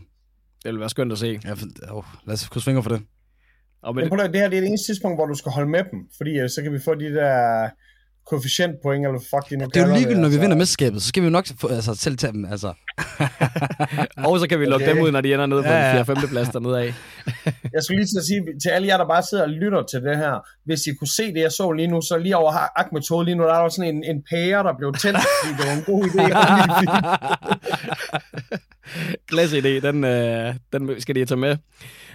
Det 0.63 0.71
vil 0.71 0.79
være 0.79 0.89
skønt 0.89 1.11
at 1.11 1.17
se. 1.17 1.39
Ja, 1.45 1.53
for, 1.53 1.65
oh, 1.89 2.03
lad 2.25 2.33
os 2.33 2.49
krydse 2.49 2.65
fingre 2.65 2.83
for 2.83 2.89
det. 2.89 3.01
Og 3.81 3.95
men... 3.95 4.11
det 4.11 4.19
her 4.19 4.27
det 4.27 4.41
er 4.41 4.49
det 4.49 4.67
eneste 4.67 4.91
tidspunkt, 4.91 5.17
hvor 5.17 5.25
du 5.25 5.33
skal 5.33 5.51
holde 5.51 5.69
med 5.69 5.83
dem, 5.91 5.99
fordi 6.17 6.39
øh, 6.39 6.49
så 6.49 6.61
kan 6.63 6.73
vi 6.73 6.79
få 6.79 6.95
de 6.95 7.13
der 7.13 7.69
koefficientpoint, 8.29 9.05
eller 9.05 9.19
fuck 9.19 9.49
de 9.49 9.57
nu 9.57 9.65
Det 9.65 9.81
er 9.81 9.87
jo 9.87 9.93
ligegyldigt, 9.93 10.19
når 10.19 10.27
vi 10.27 10.33
altså. 10.33 10.39
vinder 10.39 10.57
mesterskabet, 10.57 11.01
så 11.01 11.07
skal 11.07 11.23
vi 11.23 11.25
jo 11.25 11.31
nok 11.31 11.45
få, 11.61 11.67
altså, 11.67 11.95
selv 11.95 12.17
tage 12.17 12.33
dem, 12.33 12.45
altså. 12.45 12.73
og 14.27 14.39
så 14.39 14.47
kan 14.49 14.59
vi 14.59 14.65
lukke 14.65 14.85
okay. 14.85 14.95
dem 14.95 15.03
ud, 15.03 15.11
når 15.11 15.21
de 15.21 15.33
ender 15.33 15.45
nede 15.45 15.63
på 15.63 15.69
ja, 15.69 15.95
ja. 15.95 16.03
4. 16.03 16.05
5. 16.05 16.17
plads 16.29 16.49
dernede 16.49 16.79
af. 16.79 16.93
jeg 17.75 17.83
skulle 17.83 17.97
lige 17.99 18.07
til 18.07 18.17
at 18.17 18.25
sige 18.25 18.41
til 18.63 18.69
alle 18.69 18.87
jer, 18.87 18.97
der 18.97 19.07
bare 19.07 19.23
sidder 19.29 19.43
og 19.43 19.49
lytter 19.49 19.83
til 19.91 20.01
det 20.01 20.17
her, 20.17 20.33
hvis 20.65 20.87
I 20.87 20.93
kunne 20.93 21.13
se 21.19 21.33
det, 21.33 21.41
jeg 21.47 21.51
så 21.51 21.71
lige 21.71 21.87
nu, 21.87 22.01
så 22.01 22.17
lige 22.17 22.37
over 22.37 22.51
Ahmed 22.81 23.01
Tode 23.01 23.25
lige 23.25 23.35
nu, 23.35 23.43
der 23.43 23.53
er 23.53 23.61
der 23.61 23.69
sådan 23.69 23.95
en, 23.95 24.03
en 24.03 24.23
pære, 24.29 24.63
der 24.63 24.73
blev 24.79 24.93
tændt, 24.93 25.19
fordi 25.41 25.53
det 25.57 25.65
var 25.69 25.75
en 25.79 25.83
god 25.91 26.03
idé. 26.09 26.23
Klasse 29.31 29.57
idé, 29.57 29.87
den, 29.87 30.03
øh, 30.03 30.55
den 30.73 31.01
skal 31.01 31.15
de 31.15 31.25
tage 31.25 31.39
med. 31.39 31.57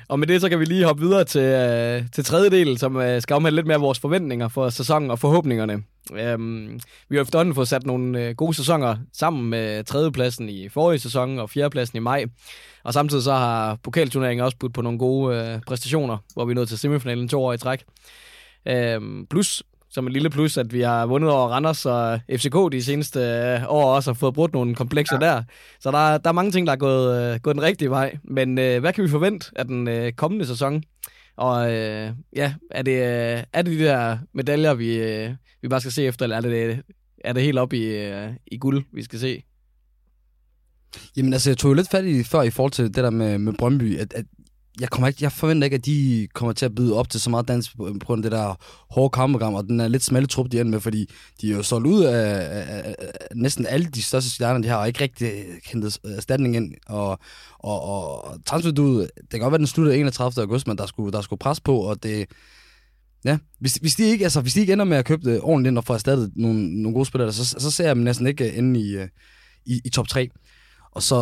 Og 0.09 0.19
med 0.19 0.27
det, 0.27 0.41
så 0.41 0.49
kan 0.49 0.61
vi 0.61 0.65
lige 0.65 0.85
hoppe 0.85 1.03
videre 1.03 1.25
til, 1.25 1.43
øh, 1.43 2.03
til 2.13 2.25
tredje 2.25 2.51
del, 2.51 2.79
som 2.79 2.97
øh, 2.97 3.23
skal 3.23 3.37
omhandle 3.37 3.57
lidt 3.57 3.67
mere 3.67 3.81
vores 3.81 3.99
forventninger 3.99 4.49
for 4.49 4.69
sæsonen 4.69 5.11
og 5.11 5.19
forhåbningerne. 5.19 5.83
Øhm, 6.13 6.81
vi 7.09 7.17
har 7.17 7.23
efterhånden 7.23 7.55
fået 7.55 7.69
sat 7.69 7.87
nogle 7.87 8.25
øh, 8.25 8.35
gode 8.35 8.55
sæsoner 8.55 8.97
sammen 9.13 9.51
med 9.51 9.85
tredjepladsen 9.85 10.49
i 10.49 10.69
forrige 10.69 10.99
sæson 10.99 11.39
og 11.39 11.51
fjerdepladsen 11.51 11.97
i 11.97 12.01
maj. 12.01 12.25
Og 12.85 12.95
samtidig 12.95 13.25
så 13.25 13.33
har 13.33 13.79
pokalturneringen 13.83 14.45
også 14.45 14.57
budt 14.57 14.75
på 14.75 14.83
nogle 14.83 14.99
gode 14.99 15.37
øh, 15.37 15.61
præstationer, 15.67 16.17
hvor 16.35 16.45
vi 16.45 16.51
er 16.51 16.55
nået 16.55 16.69
til 16.69 16.79
semifinalen 16.79 17.29
to 17.29 17.45
år 17.45 17.53
i 17.53 17.59
træk. 17.59 17.85
Øhm, 18.69 19.27
plus 19.31 19.63
som 19.95 20.07
et 20.07 20.13
lille 20.13 20.31
plus, 20.31 20.57
at 20.57 20.73
vi 20.73 20.81
har 20.81 21.07
vundet 21.07 21.31
over 21.31 21.49
Randers 21.49 21.87
og 21.87 22.21
FCK 22.31 22.73
de 22.73 22.83
seneste 22.83 23.21
øh, 23.21 23.63
år 23.69 23.95
også 23.95 24.11
har 24.11 24.15
fået 24.15 24.35
brudt 24.35 24.53
nogle 24.53 24.75
komplekser 24.75 25.19
ja. 25.21 25.27
der. 25.27 25.43
Så 25.81 25.91
der, 25.91 26.19
der 26.19 26.29
er 26.29 26.33
mange 26.33 26.53
ting, 26.53 26.67
der 26.67 26.73
er 26.73 26.77
gået, 26.77 27.35
øh, 27.35 27.41
gået 27.41 27.57
den 27.57 27.63
rigtige 27.63 27.91
vej. 27.91 28.17
Men 28.25 28.59
øh, 28.59 28.81
hvad 28.81 28.93
kan 28.93 29.05
vi 29.05 29.09
forvente 29.09 29.51
af 29.57 29.65
den 29.65 29.89
øh, 29.89 30.13
kommende 30.13 30.47
sæson? 30.47 30.83
Og 31.37 31.73
øh, 31.73 32.13
ja, 32.37 32.55
er 32.71 32.83
det, 32.83 32.93
øh, 32.93 33.43
er 33.53 33.63
det 33.63 33.79
de 33.79 33.85
der 33.85 34.19
medaljer, 34.33 34.75
vi, 34.75 34.97
øh, 34.97 35.31
vi 35.63 35.69
bare 35.69 35.81
skal 35.81 35.93
se 35.93 36.05
efter, 36.05 36.25
eller 36.25 36.37
er 36.37 36.41
det, 36.41 36.83
er 37.25 37.33
det 37.33 37.43
helt 37.43 37.59
op 37.59 37.73
i, 37.73 37.85
øh, 37.85 38.29
i 38.47 38.59
guld, 38.59 38.85
vi 38.93 39.03
skal 39.03 39.19
se? 39.19 39.43
Jamen 41.17 41.33
altså, 41.33 41.51
jeg 41.51 41.59
tog 41.59 41.69
jo 41.69 41.75
lidt 41.75 41.91
fat 41.91 42.05
i 42.05 42.23
før 42.23 42.43
i 42.43 42.51
forhold 42.51 42.73
til 42.73 42.85
det 42.85 42.95
der 42.97 43.11
med, 43.11 43.39
med 43.39 43.53
Brøndby, 43.59 43.99
at, 43.99 44.13
at 44.13 44.25
jeg, 44.81 44.91
kommer 44.91 45.09
ikke, 45.09 45.19
jeg 45.23 45.33
forventer 45.33 45.65
ikke, 45.65 45.75
at 45.75 45.87
de 45.87 46.29
kommer 46.35 46.53
til 46.53 46.67
at 46.67 46.75
byde 46.75 46.97
op 46.97 47.11
til 47.11 47.21
så 47.21 47.31
meget 47.31 47.49
dans 47.49 47.71
på, 47.71 47.97
på 48.01 48.07
grund 48.07 48.25
af 48.25 48.31
det 48.31 48.39
der 48.39 48.55
hårde 48.91 49.13
kampprogram, 49.13 49.55
og 49.55 49.65
den 49.65 49.81
er 49.81 49.89
lidt 49.89 50.03
smalle 50.03 50.27
trup, 50.27 50.53
de 50.53 50.61
ender 50.61 50.71
med, 50.71 50.81
fordi 50.81 51.11
de 51.41 51.53
er 51.53 51.57
jo 51.57 51.63
solgt 51.63 51.87
ud 51.87 52.05
af, 52.05 52.35
af, 52.35 52.65
af, 52.69 52.95
af 52.99 53.13
næsten 53.35 53.67
alle 53.67 53.87
de 53.87 54.03
største 54.03 54.31
stjerner, 54.31 54.61
de 54.61 54.69
har, 54.69 54.77
og 54.77 54.89
ikke 54.89 55.01
rigtig 55.01 55.45
hentet 55.65 55.99
erstatning 56.05 56.57
ind, 56.57 56.75
og, 56.87 57.19
og, 57.59 57.83
og 57.83 58.39
transferduet, 58.47 59.11
det 59.17 59.31
kan 59.31 59.41
godt 59.41 59.53
være, 59.53 59.59
den 59.59 59.67
slutter 59.67 59.93
31. 59.93 60.43
august, 60.43 60.67
men 60.67 60.79
der 60.79 60.87
skulle, 60.87 61.13
der 61.13 61.21
skulle 61.21 61.41
pres 61.41 61.61
på, 61.61 61.77
og 61.77 62.03
det, 62.03 62.27
Ja, 63.25 63.39
hvis, 63.61 63.75
hvis, 63.75 63.95
de 63.95 64.05
ikke, 64.05 64.25
altså, 64.25 64.41
hvis 64.41 64.55
de 64.55 64.61
ikke 64.61 64.73
ender 64.73 64.85
med 64.85 64.97
at 64.97 65.05
købe 65.05 65.31
det 65.31 65.41
ordentligt 65.41 65.71
ind 65.71 65.79
og 65.79 65.85
få 65.85 65.93
erstattet 65.93 66.33
nogle, 66.37 66.83
nogle 66.83 66.95
gode 66.95 67.07
spillere, 67.07 67.33
så, 67.33 67.45
så 67.45 67.71
ser 67.71 67.87
jeg 67.87 67.97
dem 67.97 68.05
næsten 68.05 68.27
ikke 68.27 68.53
inde 68.53 68.81
i, 68.81 68.97
øh, 68.97 69.09
i, 69.67 69.81
i 69.85 69.89
top 69.89 70.09
3. 70.09 70.29
Og 70.91 71.03
så, 71.03 71.17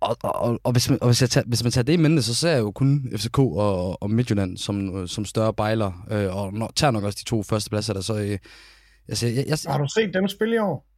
og, 0.00 0.16
og, 0.22 0.60
og, 0.64 0.72
hvis, 0.72 0.90
man, 0.90 0.98
og 1.00 1.08
hvis, 1.08 1.20
jeg 1.20 1.30
tager, 1.30 1.44
hvis 1.46 1.62
man 1.62 1.72
tager 1.72 1.84
det 1.84 1.92
i 1.92 1.96
mente, 1.96 2.22
så 2.22 2.34
ser 2.34 2.50
jeg 2.50 2.60
jo 2.60 2.70
kun 2.70 3.12
FCK 3.16 3.38
og, 3.38 4.02
og 4.02 4.10
Midtjylland 4.10 4.56
som, 4.56 5.06
som 5.06 5.24
større 5.24 5.54
bejler, 5.54 6.06
øh, 6.10 6.36
og 6.36 6.54
når, 6.54 6.72
tager 6.76 6.90
nok 6.90 7.04
også 7.04 7.18
de 7.24 7.30
to 7.30 7.42
første 7.42 7.70
pladser 7.70 7.92
der, 7.92 8.00
så... 8.00 8.18
Øh, 8.18 8.38
altså, 9.08 9.26
jeg, 9.26 9.44
jeg, 9.46 9.58
Har 9.66 9.78
du 9.78 9.88
set 9.94 10.14
dem 10.14 10.28
spille 10.28 10.54
i 10.54 10.58
år? 10.58 10.90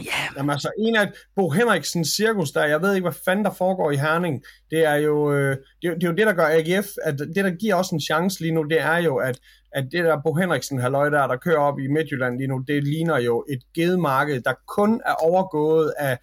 Yeah. 0.00 0.36
Jamen 0.36 0.50
altså, 0.50 0.70
en 0.78 0.96
af 0.96 1.12
Bo 1.36 1.50
Henriksens 1.50 2.08
cirkus 2.08 2.50
der, 2.50 2.64
jeg 2.64 2.82
ved 2.82 2.94
ikke, 2.94 3.04
hvad 3.04 3.20
fanden 3.24 3.44
der 3.44 3.50
foregår 3.50 3.90
i 3.90 3.96
Herning, 3.96 4.42
det 4.70 4.84
er 4.84 4.94
jo, 4.94 5.32
øh, 5.32 5.56
det, 5.82 5.94
det, 5.94 6.04
er 6.04 6.08
jo 6.08 6.16
det, 6.16 6.26
der 6.26 6.32
gør 6.32 6.46
AGF, 6.46 6.86
at 7.04 7.18
det, 7.18 7.44
der 7.44 7.50
giver 7.50 7.74
os 7.74 7.90
en 7.90 8.00
chance 8.00 8.40
lige 8.40 8.54
nu, 8.54 8.62
det 8.62 8.80
er 8.80 8.96
jo, 8.96 9.16
at, 9.16 9.38
at 9.72 9.84
det 9.92 10.04
der 10.04 10.22
Bo 10.24 10.34
Henriksen 10.34 10.80
halløj 10.80 11.08
der, 11.08 11.26
der 11.26 11.36
kører 11.36 11.58
op 11.58 11.78
i 11.78 11.86
Midtjylland 11.86 12.38
lige 12.38 12.48
nu, 12.48 12.58
det 12.68 12.84
ligner 12.84 13.18
jo 13.18 13.44
et 13.48 13.62
gedemarked, 13.74 14.40
der 14.40 14.54
kun 14.76 15.00
er 15.06 15.14
overgået 15.14 15.92
af 15.98 16.18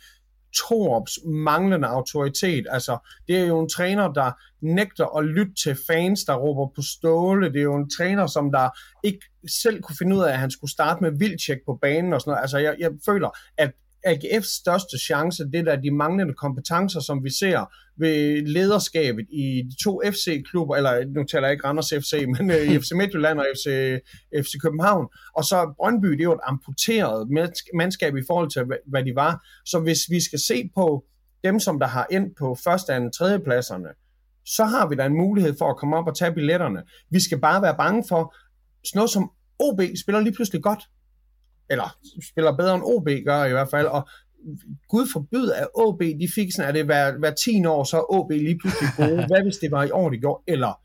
Torps 0.56 1.20
manglende 1.26 1.88
autoritet. 1.88 2.68
Altså, 2.70 2.98
det 3.28 3.38
er 3.38 3.46
jo 3.46 3.60
en 3.60 3.70
træner, 3.70 4.14
der 4.14 4.32
nægter 4.62 5.18
at 5.18 5.26
lytte 5.26 5.54
til 5.64 5.78
fans, 5.88 6.24
der 6.24 6.36
råber 6.36 6.72
på 6.76 6.82
ståle. 6.82 7.54
Det 7.54 7.60
er 7.60 7.64
jo 7.64 7.76
en 7.76 7.90
træner, 7.90 8.28
som 8.28 8.52
der 8.52 8.70
ikke 9.04 9.20
selv 9.62 9.82
kunne 9.82 9.96
finde 9.98 10.16
ud 10.16 10.22
af, 10.22 10.32
at 10.32 10.40
han 10.40 10.52
skulle 10.52 10.72
starte 10.72 11.04
med 11.04 11.12
vildtjek 11.20 11.58
på 11.66 11.78
banen 11.82 12.14
og 12.14 12.22
sådan 12.22 12.32
noget. 12.32 12.42
Altså, 12.42 12.58
jeg, 12.58 12.76
jeg 12.80 12.92
føler, 13.06 13.30
at 13.58 13.72
AGF's 14.08 14.60
største 14.62 14.98
chance, 15.00 15.44
det 15.54 15.68
er 15.68 15.76
de 15.76 15.92
manglende 15.92 16.34
kompetencer, 16.34 17.00
som 17.00 17.24
vi 17.24 17.30
ser 17.30 17.66
ved 17.98 18.46
lederskabet 18.46 19.26
i 19.32 19.64
de 19.70 19.84
to 19.84 20.02
FC-klubber, 20.06 20.76
eller 20.76 21.06
nu 21.16 21.24
taler 21.24 21.48
jeg 21.48 21.54
ikke 21.54 21.68
Randers 21.68 21.90
FC, 21.90 22.14
men 22.38 22.52
øh, 22.52 22.72
i 22.72 22.80
FC 22.80 22.92
Midtjylland 22.92 23.40
og 23.40 23.46
FC, 23.56 23.66
FC 24.44 24.54
København. 24.62 25.08
Og 25.36 25.44
så 25.44 25.74
Brøndby, 25.78 26.08
det 26.08 26.20
er 26.20 26.24
jo 26.24 26.34
et 26.34 26.40
amputeret 26.44 27.30
mandskab 27.74 28.16
i 28.16 28.24
forhold 28.28 28.50
til, 28.50 28.64
hvad 28.88 29.04
de 29.04 29.16
var. 29.16 29.48
Så 29.66 29.80
hvis 29.80 30.00
vi 30.10 30.24
skal 30.24 30.40
se 30.40 30.70
på 30.76 31.06
dem, 31.44 31.60
som 31.60 31.80
der 31.80 31.88
har 31.88 32.08
ind 32.12 32.36
på 32.40 32.58
første, 32.64 32.94
anden, 32.94 33.12
tredje 33.12 33.40
pladserne, 33.40 33.90
så 34.46 34.66
har 34.66 34.88
vi 34.88 34.96
da 34.96 35.06
en 35.06 35.18
mulighed 35.18 35.56
for 35.58 35.70
at 35.70 35.78
komme 35.78 35.98
op 35.98 36.08
og 36.08 36.18
tage 36.18 36.34
billetterne. 36.34 36.84
Vi 37.12 37.20
skal 37.20 37.40
bare 37.40 37.62
være 37.62 37.76
bange 37.78 38.04
for, 38.08 38.36
sådan 38.86 38.98
noget 38.98 39.10
som 39.10 39.32
OB 39.60 39.82
spiller 40.02 40.20
lige 40.22 40.34
pludselig 40.34 40.64
godt 40.64 40.84
eller 41.70 41.98
spiller 42.32 42.58
bedre 42.58 42.76
end 42.76 42.84
OB 42.84 43.10
gør 43.26 43.46
i 43.46 43.52
hvert 43.52 43.70
fald, 43.70 43.88
og 43.88 44.10
Gud 44.90 45.08
forbyd, 45.14 45.50
at 45.52 45.68
OB, 45.74 46.02
de 46.02 46.28
fik 46.36 46.52
sådan, 46.52 46.70
at 46.70 46.76
det 46.76 46.86
hver, 46.86 47.18
hver 47.18 47.32
10 47.32 47.66
år, 47.66 47.84
så 47.84 47.98
er 47.98 48.14
OB 48.14 48.32
lige 48.32 48.60
pludselig 48.60 48.90
gode. 48.98 49.26
Hvad 49.30 49.44
hvis 49.44 49.58
det 49.58 49.72
var 49.72 49.84
i 49.84 49.92
år, 49.92 50.10
de 50.10 50.18
gjorde? 50.18 50.44
Eller, 50.48 50.80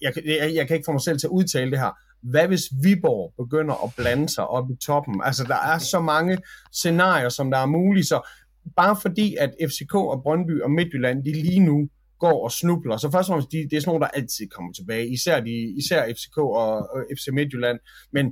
jeg, 0.00 0.12
jeg, 0.24 0.54
jeg 0.54 0.66
kan 0.66 0.76
ikke 0.76 0.86
få 0.86 0.92
mig 0.92 1.00
selv 1.00 1.18
til 1.18 1.26
at 1.26 1.30
udtale 1.30 1.70
det 1.70 1.78
her, 1.78 1.92
hvad 2.22 2.48
hvis 2.48 2.62
Viborg 2.82 3.34
begynder 3.38 3.84
at 3.84 3.92
blande 3.96 4.28
sig 4.28 4.46
op 4.46 4.70
i 4.70 4.76
toppen? 4.86 5.20
Altså, 5.24 5.44
der 5.44 5.56
er 5.72 5.78
så 5.78 6.00
mange 6.00 6.38
scenarier, 6.72 7.28
som 7.28 7.50
der 7.50 7.58
er 7.58 7.66
mulige, 7.66 8.04
så 8.04 8.28
bare 8.76 8.96
fordi, 9.02 9.36
at 9.40 9.50
FCK 9.68 9.94
og 9.94 10.22
Brøndby 10.22 10.62
og 10.62 10.70
Midtjylland, 10.70 11.24
de 11.24 11.32
lige 11.32 11.60
nu 11.60 11.88
går 12.18 12.44
og 12.44 12.52
snubler. 12.52 12.96
Så 12.96 13.10
først 13.10 13.28
og 13.28 13.32
fremmest, 13.32 13.52
de, 13.52 13.56
det 13.56 13.76
er 13.76 13.80
sådan 13.80 13.88
nogle, 13.90 14.04
der 14.04 14.10
altid 14.10 14.48
kommer 14.48 14.72
tilbage, 14.72 15.08
især, 15.08 15.40
de, 15.40 15.54
især 15.78 16.12
FCK 16.12 16.38
og, 16.38 16.72
og 16.92 17.04
FC 17.16 17.28
Midtjylland. 17.32 17.78
Men 18.12 18.26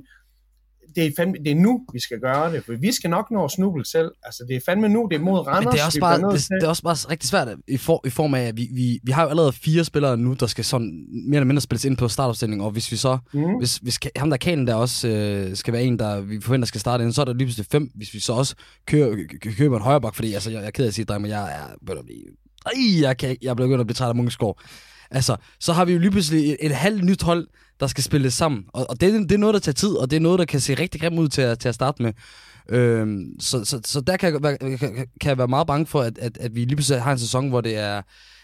det 0.95 1.05
er, 1.05 1.11
fandme, 1.17 1.37
det 1.43 1.51
er 1.51 1.55
nu, 1.55 1.85
vi 1.93 1.99
skal 1.99 2.19
gøre 2.19 2.51
det, 2.53 2.63
for 2.65 2.73
vi 2.73 2.91
skal 2.91 3.09
nok 3.09 3.31
nå 3.31 3.43
at 3.43 3.51
snuble 3.51 3.85
selv. 3.85 4.11
Altså, 4.23 4.43
det 4.47 4.55
er 4.55 4.59
fandme 4.65 4.89
nu, 4.89 5.07
det 5.11 5.15
er 5.17 5.23
mod 5.23 5.39
Randers. 5.39 5.65
Men 5.65 5.73
det 5.73 5.81
er 5.81 5.85
også, 5.85 5.99
bare, 5.99 6.31
det, 6.33 6.47
det 6.61 6.63
er 6.63 6.67
også 6.67 6.83
bare 6.83 6.95
rigtig 7.11 7.29
svært 7.29 7.47
i, 7.67 7.77
for, 7.77 8.01
i 8.07 8.09
form 8.09 8.33
af, 8.33 8.41
at 8.41 8.57
vi, 8.57 8.69
vi, 8.71 8.99
vi 9.03 9.11
har 9.11 9.23
jo 9.23 9.29
allerede 9.29 9.53
fire 9.53 9.83
spillere 9.83 10.17
nu, 10.17 10.33
der 10.33 10.47
skal 10.47 10.65
sådan 10.65 11.05
mere 11.27 11.37
eller 11.37 11.45
mindre 11.45 11.61
spilles 11.61 11.85
ind 11.85 11.97
på 11.97 12.07
startopstillingen, 12.07 12.65
og 12.65 12.71
hvis 12.71 12.91
vi 12.91 12.97
så, 12.97 13.17
mm. 13.33 13.57
hvis, 13.59 13.77
hvis 13.77 13.99
ham 14.15 14.29
der 14.29 14.37
Kanen 14.37 14.67
der 14.67 14.73
også 14.73 15.07
øh, 15.07 15.55
skal 15.55 15.73
være 15.73 15.83
en, 15.83 15.99
der 15.99 16.21
vi 16.21 16.41
forventer 16.41 16.67
skal 16.67 16.81
starte 16.81 17.03
ind, 17.03 17.13
så 17.13 17.21
er 17.21 17.25
der 17.25 17.33
lige 17.33 17.45
pludselig 17.45 17.67
fem, 17.71 17.91
hvis 17.95 18.13
vi 18.13 18.19
så 18.19 18.33
også 18.33 18.55
kører, 18.87 19.15
køber 19.57 19.77
en 19.77 19.83
højre 19.83 20.01
bak, 20.01 20.15
fordi 20.15 20.33
altså, 20.33 20.49
jeg, 20.49 20.59
jeg 20.59 20.67
er 20.67 20.71
ked 20.71 20.83
af 20.83 20.87
at 20.87 20.93
sige, 20.93 21.19
men 21.19 21.31
jeg 21.31 21.43
er 21.43 21.95
ej, 22.65 23.01
jeg, 23.01 23.17
kan, 23.17 23.37
jeg 23.41 23.49
er 23.49 23.53
begyndt 23.53 23.79
at 23.79 23.87
blive 23.87 23.95
træt 23.95 24.09
af 24.09 24.15
Munkeskov. 24.15 24.59
Altså, 25.11 25.35
så 25.59 25.73
har 25.73 25.85
vi 25.85 25.93
jo 25.93 25.99
lige 25.99 26.11
pludselig 26.11 26.51
et, 26.51 26.57
et 26.59 26.71
halvt 26.71 27.03
nyt 27.03 27.21
hold, 27.21 27.47
der 27.79 27.87
skal 27.87 28.03
spille 28.03 28.31
sammen. 28.31 28.63
Og, 28.73 28.85
og 28.89 29.01
det, 29.01 29.29
det 29.29 29.31
er 29.31 29.37
noget, 29.37 29.53
der 29.53 29.59
tager 29.59 29.73
tid, 29.73 29.89
og 29.89 30.11
det 30.11 30.17
er 30.17 30.21
noget, 30.21 30.39
der 30.39 30.45
kan 30.45 30.59
se 30.59 30.73
rigtig 30.73 31.01
grimt 31.01 31.19
ud 31.19 31.27
til 31.27 31.41
at, 31.41 31.59
til 31.59 31.69
at 31.69 31.75
starte 31.75 32.03
med. 32.03 32.13
Øhm, 32.69 33.39
så, 33.39 33.65
så, 33.65 33.79
så 33.85 34.01
der 34.01 34.17
kan 34.17 34.33
jeg, 34.33 34.43
være, 34.43 34.57
kan, 34.57 35.07
kan 35.21 35.29
jeg 35.29 35.37
være 35.37 35.47
meget 35.47 35.67
bange 35.67 35.85
for, 35.85 36.01
at, 36.01 36.17
at, 36.17 36.37
at 36.37 36.55
vi 36.55 36.59
lige 36.59 36.75
pludselig 36.75 37.01
har 37.01 37.11
en 37.11 37.19
sæson, 37.19 37.49
hvor 37.49 37.61
det 37.61 37.77
er 37.77 38.01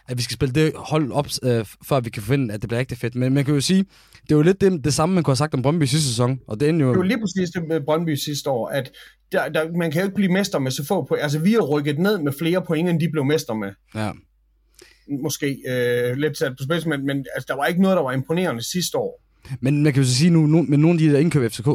at 0.08 0.18
vi 0.18 0.22
skal 0.22 0.34
spille 0.34 0.54
det 0.54 0.72
hold 0.76 1.12
op, 1.12 1.28
øh, 1.44 1.66
før 1.84 2.00
vi 2.00 2.10
kan 2.10 2.24
finde, 2.24 2.54
at 2.54 2.62
det 2.62 2.70
bliver 2.70 2.80
rigtig 2.80 2.98
fedt. 2.98 3.16
Men 3.16 3.34
man 3.34 3.46
kan 3.46 3.54
jo 3.54 3.62
sige, 3.62 3.86
det 4.24 4.32
er 4.32 4.36
jo 4.36 4.42
lidt 4.42 4.62
det, 4.62 4.84
det 4.84 4.94
samme, 4.94 5.16
man 5.16 5.24
kunne 5.24 5.32
have 5.32 5.38
sagt 5.38 5.54
om 5.54 5.62
Brøndby 5.62 5.84
sidste 5.84 6.08
sæson. 6.08 6.40
Og 6.48 6.60
det, 6.60 6.70
er 6.70 6.74
jo... 6.74 6.90
det 6.90 6.96
jo 6.96 7.02
lige 7.02 7.20
præcis 7.20 7.50
det 7.50 7.64
med 7.68 7.82
Brøndby 7.86 8.16
sidste 8.16 8.50
år, 8.50 8.68
at 8.68 8.92
der, 9.32 9.50
der, 9.50 9.78
man 9.78 9.92
kan 9.92 10.02
jo 10.02 10.06
ikke 10.06 10.16
blive 10.16 10.32
mester 10.32 10.60
med 10.60 10.72
så 10.72 10.86
få 10.86 11.06
point. 11.06 11.24
Altså, 11.24 11.40
vi 11.40 11.52
har 11.52 11.62
rykket 11.62 12.00
ned 12.00 12.18
med 12.20 12.32
flere 12.40 12.62
point, 12.62 12.90
end 12.90 13.00
de 13.00 13.10
blev 13.12 13.26
mester 13.26 13.54
med. 13.54 13.72
Ja 13.96 14.12
måske 15.24 15.58
øh, 15.70 16.18
lidt 16.18 16.38
sat 16.38 16.52
på 16.52 16.64
spids, 16.64 16.86
men, 16.86 17.06
men 17.06 17.26
altså, 17.36 17.46
der 17.48 17.56
var 17.56 17.66
ikke 17.66 17.82
noget, 17.82 17.96
der 17.96 18.04
var 18.04 18.12
imponerende 18.12 18.72
sidste 18.72 18.98
år. 18.98 19.22
Men 19.60 19.84
man 19.84 19.94
kan 19.94 20.04
jo 20.04 20.08
så 20.08 20.16
sige 20.16 20.30
nu, 20.30 20.46
nu 20.48 20.62
med 20.62 20.78
nogle 20.78 20.96
af 20.96 21.00
de 21.00 21.14
der 21.14 21.20
indkøb, 21.20 21.52
FCK, 21.52 21.68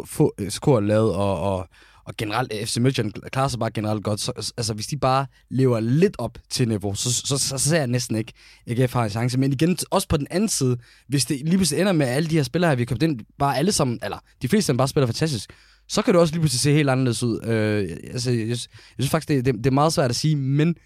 FCK 0.51 0.65
har 0.65 0.81
lavet, 0.81 1.15
og, 1.15 1.41
og, 1.41 1.69
og 2.05 2.15
generelt, 2.19 2.53
øh, 2.55 2.67
FC 2.67 2.77
Midtjylland 2.77 3.13
klarer 3.33 3.49
sig 3.49 3.59
bare 3.59 3.71
generelt 3.71 4.05
godt, 4.05 4.21
så, 4.21 4.53
altså 4.57 4.75
hvis 4.75 4.87
de 4.87 4.97
bare 4.97 5.27
lever 5.51 5.81
lidt 5.81 6.15
op 6.19 6.39
til 6.51 6.69
niveau, 6.69 6.95
så, 6.95 7.13
så, 7.13 7.27
så, 7.27 7.39
så 7.39 7.59
ser 7.59 7.79
jeg 7.79 7.87
næsten 7.87 8.17
ikke, 8.17 8.33
at 8.67 8.81
AGF 8.81 8.93
har 8.93 9.05
en 9.05 9.11
chance. 9.11 9.39
Men 9.39 9.53
igen, 9.53 9.79
også 9.91 10.09
på 10.09 10.17
den 10.17 10.27
anden 10.31 10.49
side, 10.49 10.77
hvis 11.09 11.25
det 11.25 11.41
lige 11.45 11.57
pludselig 11.57 11.81
ender 11.81 11.93
med, 11.93 12.07
at 12.07 12.17
alle 12.17 12.31
de 12.31 12.37
her 12.37 12.43
spillere, 12.43 12.71
her, 12.71 12.77
vi 12.77 12.83
har 12.83 12.87
købt 12.87 13.03
ind, 13.03 13.21
bare 13.39 13.59
alle 13.59 13.73
sammen, 13.73 13.99
eller 14.03 14.19
de 14.43 14.49
fleste 14.49 14.71
af 14.71 14.75
dem 14.75 14.79
bare 14.79 14.89
spiller 14.89 15.07
fantastisk, 15.07 15.51
så 15.89 16.03
kan 16.03 16.15
det 16.15 16.21
også 16.21 16.35
lige 16.35 16.41
pludselig 16.41 16.61
se 16.61 16.73
helt 16.73 16.91
anderledes 16.91 17.23
ud. 17.23 17.41
Øh, 17.45 17.97
altså, 18.13 18.31
jeg, 18.31 18.49
jeg 18.49 18.59
synes 18.99 19.11
faktisk, 19.11 19.29
det, 19.29 19.45
det, 19.45 19.55
det 19.55 19.67
er 19.67 19.71
meget 19.71 19.93
svært 19.93 20.11
at 20.11 20.17
sige, 20.17 20.37
men 20.37 20.77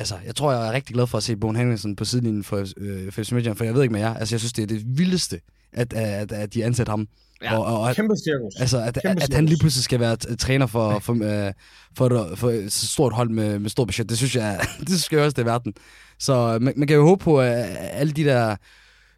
altså, 0.00 0.14
jeg 0.26 0.36
tror, 0.36 0.52
jeg 0.52 0.68
er 0.68 0.72
rigtig 0.72 0.94
glad 0.94 1.06
for 1.06 1.18
at 1.18 1.24
se 1.24 1.36
Bogen 1.36 1.56
Henningsen 1.56 1.96
på 1.96 2.04
sidelinjen 2.04 2.44
for 2.44 2.66
øh, 2.76 3.12
FC 3.12 3.32
Midtjylland, 3.32 3.56
for 3.56 3.64
jeg 3.64 3.74
ved 3.74 3.82
ikke 3.82 3.92
med 3.92 4.00
jer. 4.00 4.14
Altså, 4.14 4.34
jeg 4.34 4.40
synes, 4.40 4.52
det 4.52 4.62
er 4.62 4.66
det 4.66 4.82
vildeste, 4.98 5.40
at, 5.72 5.92
at, 5.92 6.32
at 6.32 6.54
de 6.54 6.64
ansat 6.64 6.88
ham. 6.88 7.08
Ja, 7.42 7.58
og, 7.58 7.80
og 7.80 7.90
at, 7.90 7.96
kæmpe 7.96 8.14
cirkus. 8.16 8.60
Altså, 8.60 8.78
at, 8.78 8.98
kæmpe 9.02 9.22
at, 9.22 9.28
at 9.28 9.34
han 9.34 9.46
lige 9.46 9.58
pludselig 9.58 9.84
skal 9.84 10.00
være 10.00 10.16
træner 10.16 10.66
for, 10.66 10.98
for, 10.98 11.12
uh, 11.12 11.52
for, 11.96 12.06
et, 12.06 12.38
for 12.38 12.50
et 12.50 12.72
stort 12.72 13.12
hold 13.12 13.30
med, 13.30 13.58
med 13.58 13.70
stor 13.70 13.84
budget, 13.84 14.08
det 14.08 14.16
synes 14.18 14.36
jeg, 14.36 14.60
det 14.80 14.88
synes 14.88 15.12
jeg 15.12 15.20
også, 15.20 15.34
det 15.34 15.42
er 15.42 15.50
verden. 15.52 15.74
Så 16.18 16.58
man, 16.60 16.74
man 16.76 16.88
kan 16.88 16.96
jo 16.96 17.06
håbe 17.06 17.24
på, 17.24 17.40
at 17.40 17.76
alle 17.78 18.12
de 18.12 18.24
der 18.24 18.56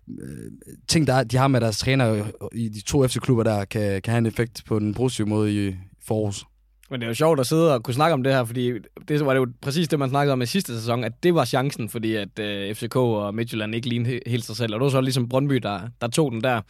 uh, 0.09 0.17
ting, 0.89 1.07
der, 1.07 1.25
de 1.25 1.37
har 1.37 1.49
med 1.49 1.61
deres 1.61 1.79
træner 1.79 2.25
i 2.53 2.69
de 2.69 2.81
to 2.81 3.09
FC-klubber 3.09 3.43
der, 3.43 3.65
kan, 3.65 4.03
kan 4.03 4.11
have 4.11 4.19
en 4.19 4.27
effekt 4.27 4.63
på 4.67 4.79
den 4.79 4.95
positive 4.95 5.27
måde 5.27 5.53
i, 5.53 5.69
i 5.69 5.77
forårs. 6.07 6.45
Men 6.93 7.01
det 7.01 7.07
er 7.07 7.11
jo 7.11 7.15
sjovt 7.15 7.41
at 7.41 7.47
sidde 7.47 7.75
og 7.75 7.83
kunne 7.83 7.95
snakke 7.95 8.15
om 8.15 8.23
det 8.23 8.33
her, 8.33 8.45
fordi 8.45 8.73
det 9.09 9.27
var 9.27 9.33
det 9.33 9.41
jo 9.41 9.47
præcis 9.63 9.89
det, 9.89 9.99
man 9.99 10.09
snakkede 10.09 10.33
om 10.33 10.43
i 10.43 10.47
sidste 10.47 10.81
sæson, 10.81 11.05
at 11.05 11.13
det 11.23 11.35
var 11.35 11.45
chancen, 11.45 11.89
fordi 11.89 12.15
at 12.15 12.29
uh, 12.41 12.77
FCK 12.77 12.97
og 12.97 13.35
Midtjylland 13.35 13.75
ikke 13.75 13.89
lignede 13.89 14.21
helt 14.27 14.45
sig 14.45 14.57
selv. 14.57 14.75
Og 14.75 14.81
det 14.81 14.85
var 14.85 14.91
så 14.91 15.01
ligesom 15.01 15.29
Brøndby, 15.29 15.55
der, 15.55 15.81
der 16.01 16.09
tog 16.09 16.33
den 16.33 16.41
der. 16.41 16.61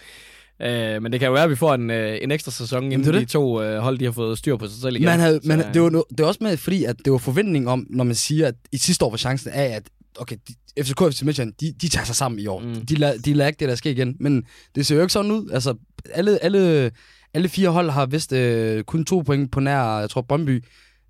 Uh, 0.61 1.03
men 1.03 1.13
det 1.13 1.21
kan 1.21 1.27
jo 1.27 1.33
være, 1.33 1.45
at 1.45 1.51
vi 1.51 1.57
får 1.57 1.75
en, 1.75 1.91
uh, 1.91 1.97
en 1.97 2.31
ekstra 2.31 2.51
sæson, 2.51 2.93
inden 2.93 3.15
det 3.15 3.21
de 3.21 3.25
to 3.25 3.63
uh, 3.63 3.77
hold 3.77 3.99
de 3.99 4.05
har 4.05 4.13
fået 4.13 4.39
styr 4.39 4.57
på 4.57 4.67
sig 4.67 4.83
selv 4.83 4.97
igen. 4.97 5.05
Man 5.05 5.21
havde, 5.21 5.41
man, 5.45 5.61
så, 5.61 5.69
det, 5.75 5.83
var, 5.83 5.89
det 5.89 6.19
var 6.19 6.27
også 6.27 6.45
med, 6.45 6.57
fordi 6.57 6.85
at 6.85 6.97
det 7.05 7.13
var 7.13 7.19
forventning 7.19 7.69
om, 7.69 7.87
når 7.91 8.05
man 8.05 8.15
siger, 8.15 8.49
at 8.49 8.55
i 8.73 8.77
sidste 8.77 9.05
år 9.05 9.11
var 9.11 9.17
chancen 9.17 9.51
af, 9.51 9.65
at 9.65 9.83
okay, 10.19 10.37
de, 10.49 10.85
FCK 10.85 11.01
og 11.01 11.13
FC 11.13 11.23
Midtjylland, 11.23 11.53
de, 11.61 11.73
de 11.83 11.89
tager 11.89 12.05
sig 12.05 12.17
sammen 12.17 12.39
i 12.39 12.47
år. 12.47 12.61
Mm. 12.61 12.87
De, 12.87 12.97
de 13.25 13.35
lader 13.35 13.47
ikke 13.47 13.61
det, 13.61 13.69
der 13.69 13.75
sker 13.75 13.91
igen. 13.91 14.17
Men 14.21 14.45
det 14.75 14.87
ser 14.87 14.95
jo 14.95 15.01
ikke 15.01 15.13
sådan 15.13 15.31
ud. 15.31 15.51
Altså, 15.53 15.75
alle, 16.15 16.45
alle 16.45 16.91
alle 17.35 17.49
fire 17.49 17.69
hold 17.69 17.91
har 17.91 18.07
vist 18.07 18.33
øh, 18.33 18.85
kun 18.85 19.05
to 19.05 19.21
point 19.21 19.53
på 19.53 19.61
nær, 19.61 19.99
jeg 19.99 20.11
tror, 20.11 20.21
Brøndby, 20.21 20.65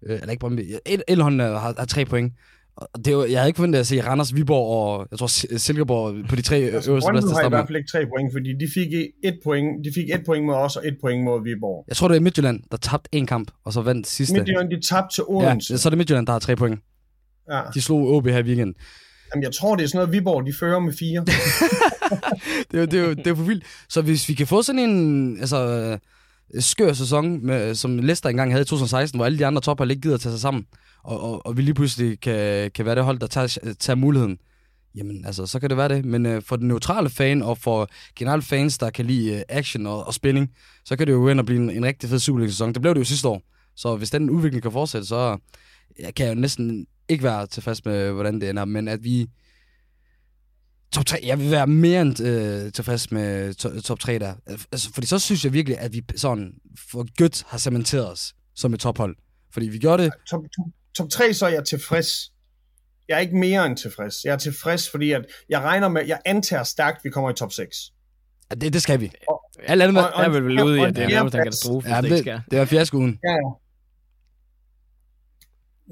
øh, 0.06 0.14
eller 0.14 0.30
ikke 0.30 0.40
Brøndby, 0.40 0.74
Elholm 1.08 1.38
har, 1.38 1.74
har 1.78 1.84
tre 1.84 2.04
point. 2.04 2.32
Og 2.76 2.88
det 2.96 3.06
er 3.06 3.12
jo, 3.12 3.24
jeg 3.24 3.38
havde 3.40 3.48
ikke 3.48 3.56
forventet 3.56 3.80
at 3.80 3.86
se 3.86 4.02
Randers, 4.02 4.34
Viborg 4.34 4.66
og 4.76 5.06
jeg 5.10 5.18
tror 5.18 5.56
Silkeborg 5.58 6.28
på 6.28 6.36
de 6.36 6.42
tre 6.42 6.56
altså, 6.56 6.90
øverste 6.90 7.10
Brøndby 7.12 7.32
har 7.32 7.46
i 7.46 7.48
hvert 7.48 7.66
fald 7.66 7.76
ikke 7.76 7.90
tre 7.90 8.06
point, 8.06 8.32
fordi 8.32 8.52
de 8.60 8.68
fik 8.74 8.88
et 9.24 9.38
point, 9.44 9.84
de 9.84 9.92
fik 9.94 10.10
et 10.10 10.22
point 10.26 10.46
mod 10.46 10.54
os 10.54 10.76
og 10.76 10.88
et 10.88 10.96
point 11.00 11.24
mod 11.24 11.44
Viborg. 11.44 11.84
Jeg 11.88 11.96
tror, 11.96 12.08
det 12.08 12.16
er 12.16 12.20
Midtjylland, 12.20 12.60
der 12.70 12.76
tabte 12.76 13.08
en 13.12 13.26
kamp, 13.26 13.50
og 13.64 13.72
så 13.72 13.80
vandt 13.82 14.06
sidste. 14.06 14.34
Midtjylland, 14.34 14.70
de 14.70 14.80
tabte 14.80 15.14
til 15.14 15.24
Odense. 15.26 15.72
Ja, 15.72 15.76
så 15.76 15.88
er 15.88 15.90
det 15.90 15.98
Midtjylland, 15.98 16.26
der 16.26 16.32
har 16.32 16.40
tre 16.40 16.56
point. 16.56 16.80
Ja. 17.50 17.60
De 17.74 17.80
slog 17.80 18.08
OB 18.08 18.26
her 18.26 18.38
i 18.38 18.42
weekenden. 18.42 18.74
Jamen, 19.34 19.42
jeg 19.42 19.52
tror, 19.54 19.76
det 19.76 19.84
er 19.84 19.88
sådan 19.88 19.98
noget, 19.98 20.12
Viborg, 20.12 20.46
de 20.46 20.52
fører 20.60 20.78
med 20.78 20.92
fire. 20.92 21.24
det, 22.70 22.76
er 22.76 22.80
jo, 22.80 22.86
det, 22.86 22.94
er 22.94 23.08
jo, 23.08 23.14
det 23.14 23.26
er 23.26 23.34
for 23.34 23.42
vildt. 23.42 23.64
Så 23.88 24.02
hvis 24.02 24.28
vi 24.28 24.34
kan 24.34 24.46
få 24.46 24.62
sådan 24.62 24.78
en, 24.78 25.36
altså, 25.40 25.98
skør 26.58 26.92
sæson, 26.92 27.46
med, 27.46 27.74
som 27.74 27.98
Leicester 27.98 28.28
engang 28.28 28.52
havde 28.52 28.62
i 28.62 28.64
2016, 28.64 29.18
hvor 29.18 29.26
alle 29.26 29.38
de 29.38 29.46
andre 29.46 29.60
topper 29.60 29.84
ikke 29.84 30.02
gider 30.02 30.14
at 30.14 30.20
tage 30.20 30.32
sig 30.32 30.40
sammen, 30.40 30.66
og, 31.04 31.20
og, 31.20 31.46
og 31.46 31.56
vi 31.56 31.62
lige 31.62 31.74
pludselig 31.74 32.20
kan, 32.20 32.70
kan 32.70 32.84
være 32.84 32.94
det 32.94 33.04
hold, 33.04 33.18
der 33.18 33.26
tager, 33.26 33.74
tager 33.80 33.96
muligheden, 33.96 34.38
jamen 34.94 35.24
altså, 35.26 35.46
så 35.46 35.60
kan 35.60 35.70
det 35.70 35.76
være 35.76 35.88
det. 35.88 36.04
Men 36.04 36.26
øh, 36.26 36.42
for 36.42 36.56
den 36.56 36.68
neutrale 36.68 37.10
fan, 37.10 37.42
og 37.42 37.58
for 37.58 37.88
generelt 38.16 38.44
fans, 38.44 38.78
der 38.78 38.90
kan 38.90 39.06
lide 39.06 39.34
øh, 39.34 39.42
action 39.48 39.86
og, 39.86 40.06
og 40.06 40.14
spænding, 40.14 40.50
så 40.84 40.96
kan 40.96 41.06
det 41.06 41.12
jo 41.12 41.18
gå 41.18 41.28
ind 41.28 41.40
og 41.40 41.46
blive 41.46 41.60
en, 41.62 41.70
en 41.70 41.84
rigtig 41.84 42.10
fed 42.10 42.18
Superliga-sæson. 42.18 42.72
Det 42.72 42.82
blev 42.82 42.94
det 42.94 43.00
jo 43.00 43.04
sidste 43.04 43.28
år. 43.28 43.42
Så 43.76 43.96
hvis 43.96 44.10
den 44.10 44.30
udvikling 44.30 44.62
kan 44.62 44.72
fortsætte, 44.72 45.06
så 45.06 45.38
jeg 45.98 46.14
kan 46.14 46.26
jeg 46.26 46.34
jo 46.34 46.40
næsten 46.40 46.86
ikke 47.08 47.24
være 47.24 47.46
tilfreds 47.46 47.84
med, 47.84 48.10
hvordan 48.10 48.40
det 48.40 48.50
ender. 48.50 48.64
Men 48.64 48.88
at 48.88 49.04
vi 49.04 49.26
top 50.92 51.06
3, 51.06 51.18
jeg 51.22 51.38
vil 51.38 51.50
være 51.50 51.66
mere 51.66 52.02
end 52.02 52.20
øh, 52.20 52.72
tilfreds 52.72 53.10
med 53.10 53.54
to, 53.54 53.80
top 53.80 53.98
3 53.98 54.18
der. 54.18 54.34
Altså, 54.46 54.92
fordi 54.94 55.06
så 55.06 55.18
synes 55.18 55.44
jeg 55.44 55.52
virkelig, 55.52 55.78
at 55.78 55.92
vi 55.92 56.02
sådan 56.16 56.52
for 56.90 57.06
godt 57.18 57.44
har 57.48 57.58
cementeret 57.58 58.12
os 58.12 58.34
som 58.54 58.74
et 58.74 58.80
tophold. 58.80 59.16
Fordi 59.52 59.68
vi 59.68 59.78
gjorde 59.78 60.02
det... 60.02 60.12
Top, 60.30 60.40
top, 60.40 60.66
top 60.96 61.08
3, 61.08 61.34
så 61.34 61.46
er 61.46 61.50
jeg 61.50 61.64
tilfreds. 61.64 62.32
Jeg 63.08 63.14
er 63.14 63.18
ikke 63.18 63.36
mere 63.36 63.66
end 63.66 63.76
tilfreds. 63.76 64.24
Jeg 64.24 64.32
er 64.32 64.36
tilfreds, 64.36 64.90
fordi 64.90 65.12
at 65.12 65.24
jeg 65.48 65.60
regner 65.60 65.88
med, 65.88 66.06
jeg 66.06 66.20
antager 66.24 66.62
stærkt, 66.62 66.96
at 66.96 67.04
vi 67.04 67.10
kommer 67.10 67.30
i 67.30 67.34
top 67.34 67.52
6. 67.52 67.76
Ja, 68.50 68.54
det, 68.54 68.72
det 68.72 68.82
skal 68.82 69.00
vi. 69.00 69.12
Og, 69.28 69.42
Alt 69.58 69.82
andet 69.82 70.04
er 70.16 70.28
vel 70.28 70.44
vel 70.44 70.62
ude 70.62 70.78
i, 70.78 70.82
at 70.82 70.96
det 70.96 71.04
er 71.04 71.08
nærmest 71.08 71.34
en 71.34 71.40
katastrofe, 71.40 71.88
ja, 71.88 72.00
det, 72.00 72.10
det, 72.10 72.42
det 72.50 72.58
er 72.58 72.64
fiaskoen. 72.64 73.18
Ja, 73.24 73.36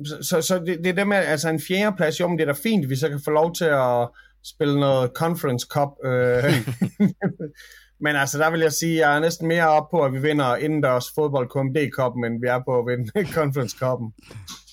så, 0.04 0.18
så, 0.22 0.42
så 0.42 0.58
det, 0.58 0.78
det 0.78 0.86
er 0.86 0.92
det 0.92 1.08
med, 1.08 1.16
altså 1.16 1.48
en 1.48 1.60
fjerdeplads, 1.60 2.20
jo, 2.20 2.28
men 2.28 2.38
det 2.38 2.48
er 2.48 2.52
da 2.52 2.60
fint, 2.62 2.90
vi 2.90 2.96
så 2.96 3.08
kan 3.08 3.20
få 3.24 3.30
lov 3.30 3.54
til 3.54 3.64
at 3.64 4.08
spille 4.44 4.80
noget 4.80 5.10
Conference 5.14 5.66
Cup. 5.70 5.88
Øh. 6.04 6.68
men 8.04 8.16
altså, 8.16 8.38
der 8.38 8.50
vil 8.50 8.60
jeg 8.60 8.72
sige, 8.72 9.08
jeg 9.08 9.16
er 9.16 9.20
næsten 9.20 9.48
mere 9.48 9.68
op 9.68 9.90
på, 9.90 10.04
at 10.04 10.12
vi 10.12 10.18
vinder 10.18 10.56
indendørs 10.56 11.06
fodbold 11.14 11.48
KMD-koppen, 11.48 12.24
end 12.24 12.40
vi 12.40 12.48
er 12.48 12.60
på 12.68 12.78
at 12.78 12.86
vinde 12.86 13.32
Conference 13.38 13.76
Cuppen. 13.78 14.12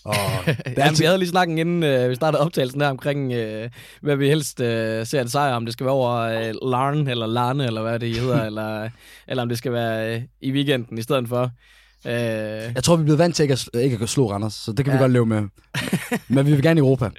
Oh, 0.05 0.45
det 0.45 0.77
er, 0.77 0.97
vi 0.99 1.05
havde 1.05 1.17
lige 1.17 1.29
snakket 1.29 1.57
inden 1.57 1.83
øh, 1.83 2.09
vi 2.09 2.15
startede 2.15 2.41
optagelsen 2.41 2.79
der 2.79 2.89
omkring, 2.89 3.33
øh, 3.33 3.69
hvad 4.01 4.15
vi 4.15 4.27
helst 4.27 4.59
øh, 4.59 5.05
ser 5.05 5.21
en 5.21 5.29
sejr, 5.29 5.53
om 5.53 5.65
det 5.65 5.73
skal 5.73 5.85
være 5.85 5.93
over 5.93 6.15
øh, 6.15 6.53
Larn 6.61 7.07
eller 7.07 7.25
Larne, 7.25 7.65
eller 7.65 7.81
hvad 7.81 7.99
det 7.99 8.19
hedder, 8.19 8.43
eller, 8.49 8.89
eller 9.27 9.43
om 9.43 9.49
det 9.49 9.57
skal 9.57 9.71
være 9.71 10.15
øh, 10.15 10.21
i 10.41 10.51
weekenden 10.51 10.97
i 10.97 11.01
stedet 11.01 11.27
for. 11.27 11.51
Øh, 12.05 12.13
jeg 12.75 12.83
tror, 12.83 12.95
vi 12.95 13.01
er 13.01 13.03
blevet 13.03 13.19
vant 13.19 13.35
til 13.35 13.43
ikke 13.43 13.53
at, 13.53 13.81
ikke 13.81 13.97
at 14.01 14.09
slå 14.09 14.31
Randers, 14.31 14.53
så 14.53 14.71
det 14.71 14.85
kan 14.85 14.93
ja. 14.93 14.97
vi 14.97 15.01
godt 15.01 15.11
leve 15.11 15.25
med. 15.25 15.43
Men 16.27 16.45
vi 16.45 16.51
vil 16.51 16.61
gerne 16.61 16.77
i 16.77 16.81
Europa. 16.81 17.09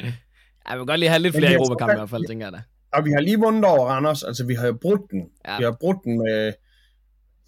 Vi 0.74 0.78
vil 0.78 0.86
godt 0.86 1.00
lige 1.00 1.08
have 1.08 1.22
lidt 1.22 1.34
flere 1.36 1.54
Europakampe 1.54 1.92
i 1.92 1.96
hvert 1.96 2.10
fald, 2.10 2.26
tænker 2.28 2.46
jeg 2.46 2.52
da. 2.52 2.60
Og 2.92 3.04
vi 3.04 3.10
har 3.10 3.20
lige 3.20 3.38
vundet 3.38 3.64
over 3.64 3.88
Randers, 3.88 4.22
altså 4.22 4.46
vi 4.46 4.54
har 4.54 4.66
jo 4.66 4.72
brudt 4.72 5.00
den. 5.10 5.22
Ja. 5.48 5.58
Vi 5.58 5.64
har 5.64 5.76
brudt 5.80 5.98
den 6.04 6.18
med 6.18 6.52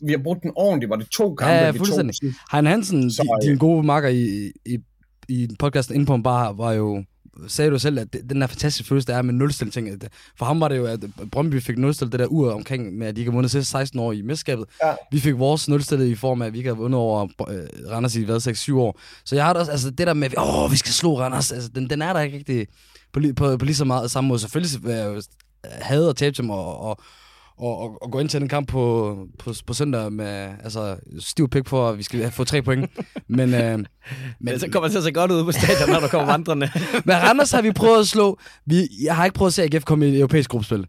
vi 0.06 0.12
har 0.12 0.18
brugt 0.18 0.42
den 0.42 0.52
ordentligt. 0.56 0.90
Var 0.90 0.96
det 0.96 1.10
to 1.10 1.34
kampe, 1.34 1.52
ja, 1.52 1.66
ja, 1.66 1.72
tog? 1.72 2.10
Hein 2.52 2.66
Hansen, 2.66 3.10
så, 3.10 3.38
din 3.42 3.58
gode 3.58 3.82
makker 3.82 4.08
i, 4.08 4.52
i, 4.66 4.78
i 5.28 5.48
podcasten 5.58 5.94
inde 5.94 6.06
på 6.06 6.14
en 6.14 6.22
bar, 6.22 6.52
var 6.52 6.72
jo 6.72 7.04
sagde 7.48 7.70
du 7.70 7.78
selv, 7.78 7.98
at 7.98 8.12
det, 8.12 8.30
den 8.30 8.40
der 8.40 8.46
fantastiske 8.46 8.88
følelse, 8.88 9.06
der 9.06 9.14
er 9.14 9.22
med 9.22 9.34
nulstil 9.34 9.70
ting. 9.70 9.88
For 10.38 10.44
ham 10.44 10.60
var 10.60 10.68
det 10.68 10.76
jo, 10.76 10.86
at 10.86 11.00
Brøndby 11.32 11.62
fik 11.62 11.78
nulstil 11.78 12.12
det 12.12 12.20
der 12.20 12.26
ur 12.26 12.52
omkring, 12.52 12.98
med 12.98 13.06
at 13.06 13.16
de 13.16 13.20
ikke 13.20 13.30
har 13.30 13.36
vundet 13.36 13.66
16 13.66 14.00
år 14.00 14.12
i 14.12 14.22
mesterskabet. 14.22 14.64
Ja. 14.84 14.94
Vi 15.12 15.20
fik 15.20 15.38
vores 15.38 15.68
nulstil 15.68 16.00
i 16.00 16.14
form 16.14 16.42
af, 16.42 16.46
at 16.46 16.52
vi 16.52 16.58
ikke 16.58 16.70
har 16.70 16.74
vundet 16.74 17.00
over 17.00 17.24
uh, 17.24 17.90
Randers 17.90 18.16
i, 18.16 18.24
hvad, 18.24 18.48
6-7 18.48 18.74
år. 18.74 19.00
Så 19.24 19.34
jeg 19.34 19.44
har 19.44 19.52
da 19.52 19.58
også, 19.58 19.72
altså 19.72 19.90
det 19.90 20.06
der 20.06 20.14
med, 20.14 20.38
åh, 20.38 20.72
vi 20.72 20.76
skal 20.76 20.92
slå 20.92 21.18
Randers, 21.18 21.52
altså, 21.52 21.70
den, 21.74 21.90
den 21.90 22.02
er 22.02 22.12
der 22.12 22.20
ikke 22.20 22.38
rigtig 22.38 22.66
på, 23.12 23.20
på, 23.36 23.56
på 23.56 23.64
lige 23.64 23.76
så 23.76 23.84
meget 23.84 24.10
samme 24.10 24.28
måde. 24.28 24.40
Selvfølgelig 24.40 24.90
jeg 24.90 25.22
have 25.64 26.08
at 26.08 26.16
tabe 26.16 26.36
dem 26.36 26.50
og, 26.50 26.80
og, 26.80 26.96
og, 27.58 27.78
og, 27.78 28.02
og 28.02 28.12
gå 28.12 28.18
ind 28.18 28.28
til 28.28 28.40
den 28.40 28.48
kamp 28.48 28.68
på, 28.68 29.16
på, 29.38 29.54
på 29.66 29.74
søndag 29.74 30.12
med 30.12 30.54
altså, 30.64 30.96
stiv 31.18 31.48
pik 31.48 31.68
for, 31.68 31.88
at 31.88 31.98
vi 31.98 32.02
skal 32.02 32.30
få 32.30 32.44
tre 32.44 32.62
point. 32.62 32.90
Men, 33.28 33.54
øh, 33.54 33.78
men 34.40 34.58
så 34.58 34.68
kommer 34.72 34.86
det 34.86 34.92
til 34.92 34.98
at 34.98 35.04
se 35.04 35.12
godt 35.12 35.30
ud 35.30 35.44
på 35.44 35.52
stadion, 35.52 35.90
når 35.90 36.00
der 36.00 36.08
kommer 36.08 36.26
vandrende. 36.26 36.70
men 37.06 37.16
Randers 37.16 37.50
har 37.50 37.62
vi 37.62 37.72
prøvet 37.72 38.00
at 38.00 38.06
slå. 38.06 38.38
Vi, 38.66 38.88
jeg 39.04 39.16
har 39.16 39.24
ikke 39.24 39.34
prøvet 39.34 39.50
at 39.50 39.54
se 39.54 39.62
AGF 39.62 39.84
komme 39.84 40.06
i 40.06 40.08
et 40.08 40.18
europæisk 40.18 40.50
gruppespil. 40.50 40.86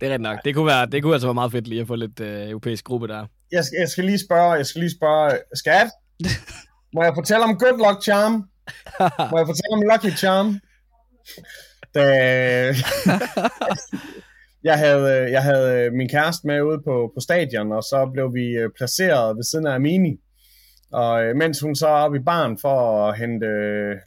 Det 0.00 0.08
er 0.08 0.14
ret 0.14 0.20
nok. 0.20 0.38
Det 0.44 0.54
kunne, 0.54 0.66
være, 0.66 0.86
det 0.86 1.02
kunne 1.02 1.12
altså 1.12 1.26
være 1.26 1.34
meget 1.34 1.52
fedt 1.52 1.68
lige 1.68 1.80
at 1.80 1.86
få 1.86 1.94
lidt 1.94 2.20
øh, 2.20 2.48
europæisk 2.48 2.84
gruppe 2.84 3.08
der. 3.08 3.26
Jeg 3.52 3.64
skal, 3.64 3.76
jeg 3.80 3.88
skal 3.88 4.04
lige 4.04 4.18
spørge, 4.18 4.52
jeg 4.52 4.66
skal 4.66 4.80
lige 4.80 4.94
spørge, 4.98 5.38
skat, 5.54 5.90
må 6.94 7.02
jeg 7.02 7.12
fortælle 7.14 7.44
om 7.44 7.58
Good 7.58 7.78
Luck 7.78 8.02
Charm? 8.02 8.32
Må 9.30 9.38
jeg 9.38 9.46
fortælle 9.46 9.72
om 9.72 9.82
Lucky 9.92 10.16
Charm? 10.16 10.60
Da, 11.94 12.04
jeg 14.64 14.78
havde, 14.78 15.30
jeg 15.30 15.42
havde 15.42 15.80
øh, 15.80 15.92
min 15.92 16.08
kæreste 16.08 16.46
med 16.46 16.62
ude 16.62 16.80
på, 16.84 17.12
på 17.14 17.20
stadion, 17.20 17.72
og 17.72 17.82
så 17.82 18.10
blev 18.12 18.34
vi 18.34 18.46
øh, 18.56 18.70
placeret 18.76 19.36
ved 19.36 19.44
siden 19.44 19.66
af 19.66 19.74
Amini. 19.74 20.16
Og 20.92 21.24
øh, 21.24 21.36
mens 21.36 21.60
hun 21.60 21.76
så 21.76 21.86
er 21.86 22.04
oppe 22.04 22.18
i 22.18 22.22
barn 22.26 22.58
for 22.60 23.06
at 23.08 23.18
hente 23.18 23.46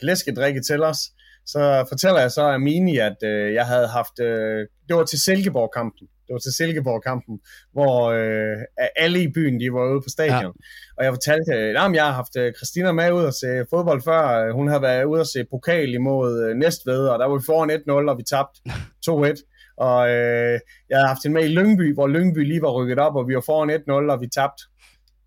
læskedrikke 0.01 0.61
til 0.61 0.83
os, 0.83 0.99
så 1.45 1.85
fortæller 1.89 2.21
jeg 2.21 2.31
så 2.31 2.41
Amini, 2.41 2.97
at 2.97 3.17
øh, 3.23 3.53
jeg 3.53 3.65
havde 3.65 3.87
haft, 3.87 4.19
øh, 4.19 4.67
det 4.87 4.95
var 4.95 5.03
til 5.03 5.21
Silkeborg-kampen, 5.21 6.07
det 6.27 6.33
var 6.33 6.39
til 6.39 6.53
Silkeborg-kampen, 6.53 7.39
hvor 7.73 8.11
øh, 8.11 8.57
alle 8.95 9.23
i 9.23 9.31
byen, 9.35 9.59
de 9.59 9.73
var 9.73 9.91
ude 9.91 10.01
på 10.01 10.09
stadion. 10.09 10.53
Ja. 10.59 10.95
Og 10.97 11.03
jeg 11.03 11.13
fortalte, 11.13 11.53
at 11.53 11.95
jeg 11.95 12.05
har 12.05 12.11
haft 12.11 12.57
Christina 12.57 12.91
med 12.91 13.11
ud 13.11 13.23
og 13.23 13.33
se 13.33 13.65
fodbold 13.69 14.01
før. 14.01 14.51
Hun 14.51 14.67
har 14.67 14.79
været 14.79 15.03
ude 15.03 15.19
og 15.19 15.27
se 15.27 15.45
pokal 15.51 15.93
imod 15.93 16.53
Næstved, 16.53 17.07
og 17.07 17.19
der 17.19 17.25
var 17.25 17.37
vi 17.37 17.43
foran 17.45 17.71
1-0, 17.71 18.11
og 18.11 18.17
vi 18.17 18.23
tabte 18.23 18.59
2-1. 19.09 19.75
Og 19.77 20.09
øh, 20.09 20.59
jeg 20.89 20.97
havde 20.97 21.07
haft 21.07 21.23
hende 21.23 21.33
med 21.33 21.45
i 21.45 21.53
Lyngby, 21.53 21.93
hvor 21.93 22.07
Lyngby 22.07 22.37
lige 22.37 22.61
var 22.61 22.71
rykket 22.71 22.99
op, 22.99 23.15
og 23.15 23.27
vi 23.27 23.35
var 23.35 23.41
foran 23.45 23.69
1-0, 23.69 24.11
og 24.11 24.21
vi 24.21 24.27
tabte 24.27 24.63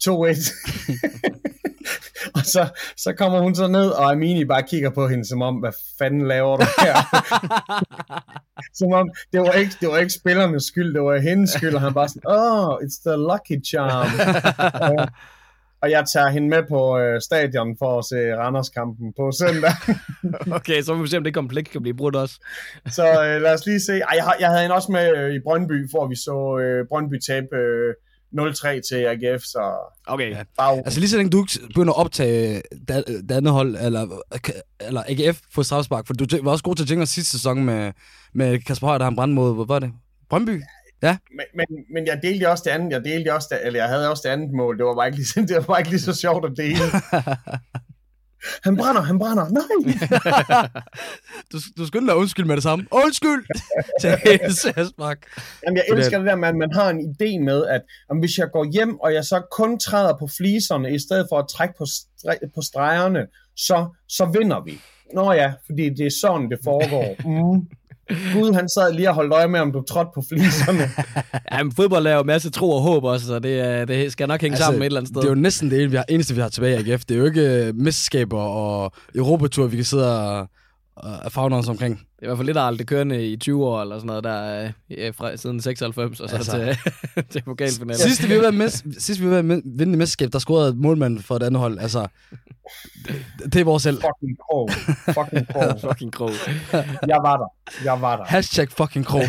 2-1. 0.04 0.08
og 2.38 2.44
så, 2.44 2.80
så 2.96 3.12
kommer 3.12 3.40
hun 3.40 3.54
så 3.54 3.66
ned, 3.66 3.90
og 3.90 4.10
Amini 4.10 4.44
bare 4.44 4.62
kigger 4.62 4.90
på 4.90 5.08
hende, 5.08 5.24
som 5.24 5.42
om, 5.42 5.54
hvad 5.54 5.72
fanden 5.98 6.28
laver 6.28 6.56
du 6.56 6.66
her? 6.78 6.96
som 8.78 8.92
om, 8.92 9.10
det 9.32 9.40
var, 9.40 9.52
ikke, 9.52 9.72
det 9.80 9.88
var 9.88 9.98
ikke 9.98 10.12
spillernes 10.12 10.64
skyld, 10.64 10.94
det 10.94 11.02
var 11.02 11.18
hendes 11.18 11.50
skyld, 11.50 11.74
og 11.74 11.80
han 11.80 11.94
bare 11.94 12.08
sådan, 12.08 12.30
oh, 12.30 12.74
it's 12.74 13.00
the 13.06 13.16
lucky 13.16 13.64
charm. 13.66 14.08
og 15.82 15.90
jeg 15.90 16.04
tager 16.12 16.28
hende 16.28 16.48
med 16.48 16.62
på 16.68 16.98
øh, 16.98 17.20
stadion 17.20 17.76
for 17.78 17.98
at 17.98 18.04
se 18.04 18.36
Randers-kampen 18.36 19.12
på 19.16 19.32
søndag. 19.32 19.72
okay, 20.58 20.82
så 20.82 20.94
må 20.94 21.02
vi 21.02 21.08
se, 21.08 21.16
om 21.16 21.24
det 21.24 21.34
komplet 21.34 21.70
kan 21.70 21.82
blive 21.82 21.96
brudt 21.96 22.16
også. 22.16 22.34
så 22.90 23.06
øh, 23.24 23.42
lad 23.42 23.54
os 23.54 23.66
lige 23.66 23.80
se. 23.80 23.92
Ej, 23.92 24.14
jeg, 24.16 24.34
jeg 24.40 24.48
havde 24.48 24.62
hende 24.62 24.74
også 24.74 24.92
med 24.92 25.16
øh, 25.16 25.34
i 25.34 25.40
Brøndby, 25.44 25.90
for 25.90 26.06
vi 26.06 26.16
så 26.16 26.58
øh, 26.62 26.86
Brøndby 26.88 27.18
tabe 27.26 27.56
øh, 27.56 27.94
0-3 28.32 28.80
til 28.88 28.94
AGF, 28.94 29.42
så... 29.42 29.92
Okay. 30.06 30.30
Ja. 30.30 30.42
Bare... 30.58 30.76
Altså 30.76 31.00
lige 31.00 31.10
så 31.10 31.16
længe 31.16 31.30
du 31.30 31.46
begynder 31.66 31.92
at 31.92 31.98
optage 31.98 32.62
det, 32.88 33.30
andet 33.30 33.52
hold, 33.52 33.76
eller, 33.76 34.22
eller 34.80 35.02
AGF 35.08 35.40
få 35.54 35.62
strafspark, 35.62 36.06
for 36.06 36.14
du 36.14 36.26
var 36.42 36.50
også 36.50 36.64
god 36.64 36.74
til 36.74 36.84
at 36.84 36.88
tænke 36.88 37.06
sidste 37.06 37.30
sæson 37.30 37.64
med, 37.64 37.92
med 38.34 38.58
Kasper 38.58 38.86
Højer, 38.86 38.98
der 38.98 39.04
har 39.04 39.10
en 39.10 39.16
brand 39.16 39.32
mod, 39.32 39.54
hvor 39.54 39.64
var 39.64 39.78
det? 39.78 39.92
Brøndby? 40.30 40.62
Ja. 41.02 41.16
Men, 41.36 41.46
men, 41.54 41.84
men 41.94 42.06
jeg 42.06 42.20
delte 42.22 42.50
også 42.50 42.62
det 42.66 42.70
andet, 42.70 42.92
jeg 42.92 43.04
delte 43.04 43.34
også 43.34 43.48
det, 43.50 43.66
eller 43.66 43.80
jeg 43.80 43.88
havde 43.88 44.10
også 44.10 44.22
det 44.24 44.32
andet 44.32 44.50
mål, 44.52 44.78
det 44.78 44.86
var 44.86 44.94
bare 44.94 45.06
ikke 45.06 45.18
lige, 45.18 45.46
det 45.48 45.56
var 45.56 45.62
bare 45.62 45.80
ikke 45.80 45.90
lige 45.90 46.00
så 46.00 46.14
sjovt 46.14 46.44
at 46.44 46.52
dele. 46.56 46.84
Han 48.64 48.76
brænder, 48.76 49.00
han 49.02 49.18
brænder. 49.18 49.48
Nej! 49.48 49.98
du, 51.52 51.58
du 51.78 51.86
skynder 51.86 52.06
dig 52.06 52.16
undskyld 52.16 52.44
med 52.44 52.56
det 52.56 52.62
samme. 52.62 52.86
Undskyld! 52.90 53.44
Jamen, 55.66 55.76
jeg 55.76 55.84
elsker 55.96 56.18
det 56.18 56.26
der 56.26 56.36
med, 56.36 56.48
at 56.48 56.56
man 56.56 56.72
har 56.72 56.90
en 56.90 57.00
idé 57.00 57.44
med, 57.44 57.66
at 57.66 57.82
om 58.10 58.18
hvis 58.18 58.38
jeg 58.38 58.48
går 58.52 58.64
hjem, 58.72 59.00
og 59.00 59.14
jeg 59.14 59.24
så 59.24 59.42
kun 59.50 59.78
træder 59.78 60.16
på 60.18 60.28
fliserne, 60.38 60.94
i 60.94 60.98
stedet 60.98 61.26
for 61.30 61.38
at 61.38 61.48
trække 61.48 61.74
på, 61.78 61.84
stre- 61.84 62.50
på 62.54 62.62
stregerne, 62.62 63.26
så, 63.56 63.86
så 64.08 64.24
vinder 64.24 64.64
vi. 64.64 64.80
Nå 65.14 65.32
ja, 65.32 65.52
fordi 65.66 65.88
det 65.88 66.06
er 66.06 66.10
sådan, 66.20 66.50
det 66.50 66.58
foregår. 66.64 67.16
Mm. 67.28 67.68
Gud, 68.08 68.54
han 68.54 68.68
sad 68.68 68.92
lige 68.92 69.08
og 69.08 69.14
holdt 69.14 69.32
øje 69.32 69.48
med, 69.48 69.60
om 69.60 69.72
du 69.72 69.82
trådte 69.82 70.10
på 70.14 70.22
fliserne. 70.28 70.90
ja, 71.52 71.62
men 71.62 71.72
fodbold 71.72 72.06
er 72.06 72.14
jo 72.14 72.22
masser 72.22 72.50
tro 72.50 72.70
og 72.70 72.80
håb 72.82 73.04
også, 73.04 73.26
så 73.26 73.38
det, 73.38 73.88
det 73.88 74.12
skal 74.12 74.28
nok 74.28 74.40
hænge 74.40 74.54
altså, 74.54 74.64
sammen 74.64 74.82
et 74.82 74.86
eller 74.86 75.00
andet 75.00 75.08
sted. 75.08 75.20
Det 75.20 75.28
er 75.28 75.32
jo 75.32 75.40
næsten 75.40 75.70
det 75.70 76.04
eneste, 76.08 76.34
vi 76.34 76.40
har 76.40 76.48
tilbage 76.48 76.82
i 76.82 76.90
AGF. 76.90 77.04
Det 77.04 77.14
er 77.14 77.18
jo 77.18 77.24
ikke 77.24 77.68
uh, 77.68 77.76
mesterskaber 77.76 78.40
og 78.40 78.92
Europatur, 79.14 79.66
vi 79.66 79.76
kan 79.76 79.84
sidde 79.84 80.20
og, 80.20 80.48
og 80.96 81.32
fagne 81.32 81.56
os 81.56 81.68
omkring. 81.68 82.00
Det 82.18 82.24
er 82.24 82.26
i 82.26 82.28
hvert 82.28 82.38
fald 82.38 82.46
lidt 82.46 82.58
aldrig 82.58 82.86
kørende 82.86 83.26
i 83.26 83.36
20 83.36 83.66
år, 83.66 83.82
eller 83.82 83.96
sådan 83.96 84.06
noget, 84.06 84.24
der 84.24 84.70
ja, 84.90 85.10
fra, 85.10 85.36
siden 85.36 85.60
96, 85.60 86.20
og 86.20 86.28
så 86.28 86.36
altså, 86.36 86.76
til, 87.14 87.24
til 87.30 87.42
pokalfinalen. 87.42 88.00
Sidst 88.00 88.28
vi 88.28 88.38
var 88.38 88.50
med, 88.50 88.68
sidst 88.98 89.20
vi 89.20 89.30
var 89.30 89.42
med 89.42 89.62
vinde 89.64 89.98
mesterskab, 89.98 90.32
der 90.32 90.38
scorede 90.38 90.74
målmanden 90.76 91.22
for 91.22 91.36
et 91.36 91.42
andet 91.42 91.60
hold. 91.60 91.78
Altså, 91.78 92.06
det, 93.06 93.24
det 93.44 93.56
er 93.56 93.64
vores 93.64 93.82
selv. 93.82 93.96
Fucking 93.96 94.38
krog. 94.50 94.70
Fucking 95.04 95.48
krog. 95.48 95.80
fucking 95.90 96.12
krog. 96.12 96.30
Jeg 97.06 97.18
var 97.22 97.36
der. 97.36 97.46
Jeg 97.84 98.00
var 98.00 98.16
der. 98.16 98.24
Hashtag 98.24 98.68
fucking 98.70 99.06
krog. 99.06 99.22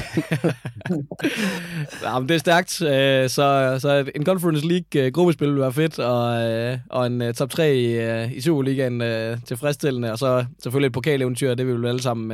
ja, 2.04 2.20
men 2.20 2.30
det 2.30 2.36
er 2.36 2.40
stærkt. 2.40 2.82
Øh, 2.82 3.30
så, 3.30 3.78
så 3.80 4.12
en 4.16 4.26
Conference 4.26 4.68
League 4.68 5.06
øh, 5.06 5.12
gruppespil 5.12 5.52
vil 5.52 5.62
være 5.62 5.74
fedt, 5.74 6.00
og, 6.00 6.52
øh, 6.52 6.78
og 6.90 7.08
en 7.08 7.34
top 7.34 7.50
3 7.50 7.76
i, 7.76 8.36
i 8.36 8.42
Superligaen 8.42 9.00
tilfredsstillende, 9.46 10.12
og 10.12 10.20
så 10.20 10.46
selvfølgelig 10.64 10.88
et 10.88 10.94
pokaleventyr, 10.94 11.56
det 11.56 11.68
vil 11.68 11.82
vi 11.82 11.88
alle 11.88 12.02
sammen 12.02 12.32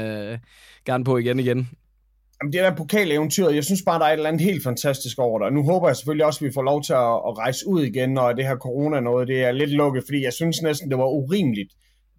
gerne 0.85 1.03
på 1.03 1.17
igen 1.17 1.39
igen. 1.39 1.69
Jamen, 2.41 2.53
det 2.53 2.61
der 2.61 2.75
pokaleventyr, 2.75 3.49
jeg 3.49 3.63
synes 3.63 3.81
bare, 3.85 3.99
der 3.99 4.05
er 4.05 4.09
et 4.09 4.13
eller 4.13 4.29
andet 4.29 4.41
helt 4.41 4.63
fantastisk 4.63 5.19
over 5.19 5.39
det. 5.39 5.53
Nu 5.53 5.63
håber 5.63 5.87
jeg 5.87 5.95
selvfølgelig 5.95 6.25
også, 6.25 6.45
at 6.45 6.49
vi 6.49 6.53
får 6.53 6.63
lov 6.63 6.83
til 6.83 6.93
at, 6.93 7.13
at 7.27 7.37
rejse 7.37 7.67
ud 7.67 7.83
igen, 7.83 8.17
og 8.17 8.37
det 8.37 8.47
her 8.47 8.55
corona 8.55 8.99
noget, 8.99 9.27
det 9.27 9.43
er 9.43 9.51
lidt 9.51 9.69
lukket, 9.71 10.03
fordi 10.07 10.23
jeg 10.23 10.33
synes 10.33 10.61
næsten, 10.61 10.89
det 10.89 10.97
var 10.97 11.05
urimeligt, 11.05 11.73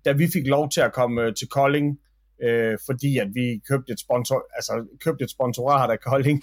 da 0.05 0.13
vi 0.13 0.29
fik 0.33 0.47
lov 0.47 0.71
til 0.71 0.81
at 0.81 0.93
komme 0.93 1.23
øh, 1.23 1.35
til 1.35 1.49
Kolding, 1.49 1.99
øh, 2.43 2.79
fordi 2.87 3.19
at 3.19 3.29
vi 3.35 3.61
købte 3.69 3.93
et, 3.93 4.01
sponsor, 4.01 4.47
altså, 4.55 4.73
købte 5.05 5.25
et 5.25 5.31
sponsorat 5.31 5.91
af 5.91 6.01
Kolding, 6.01 6.43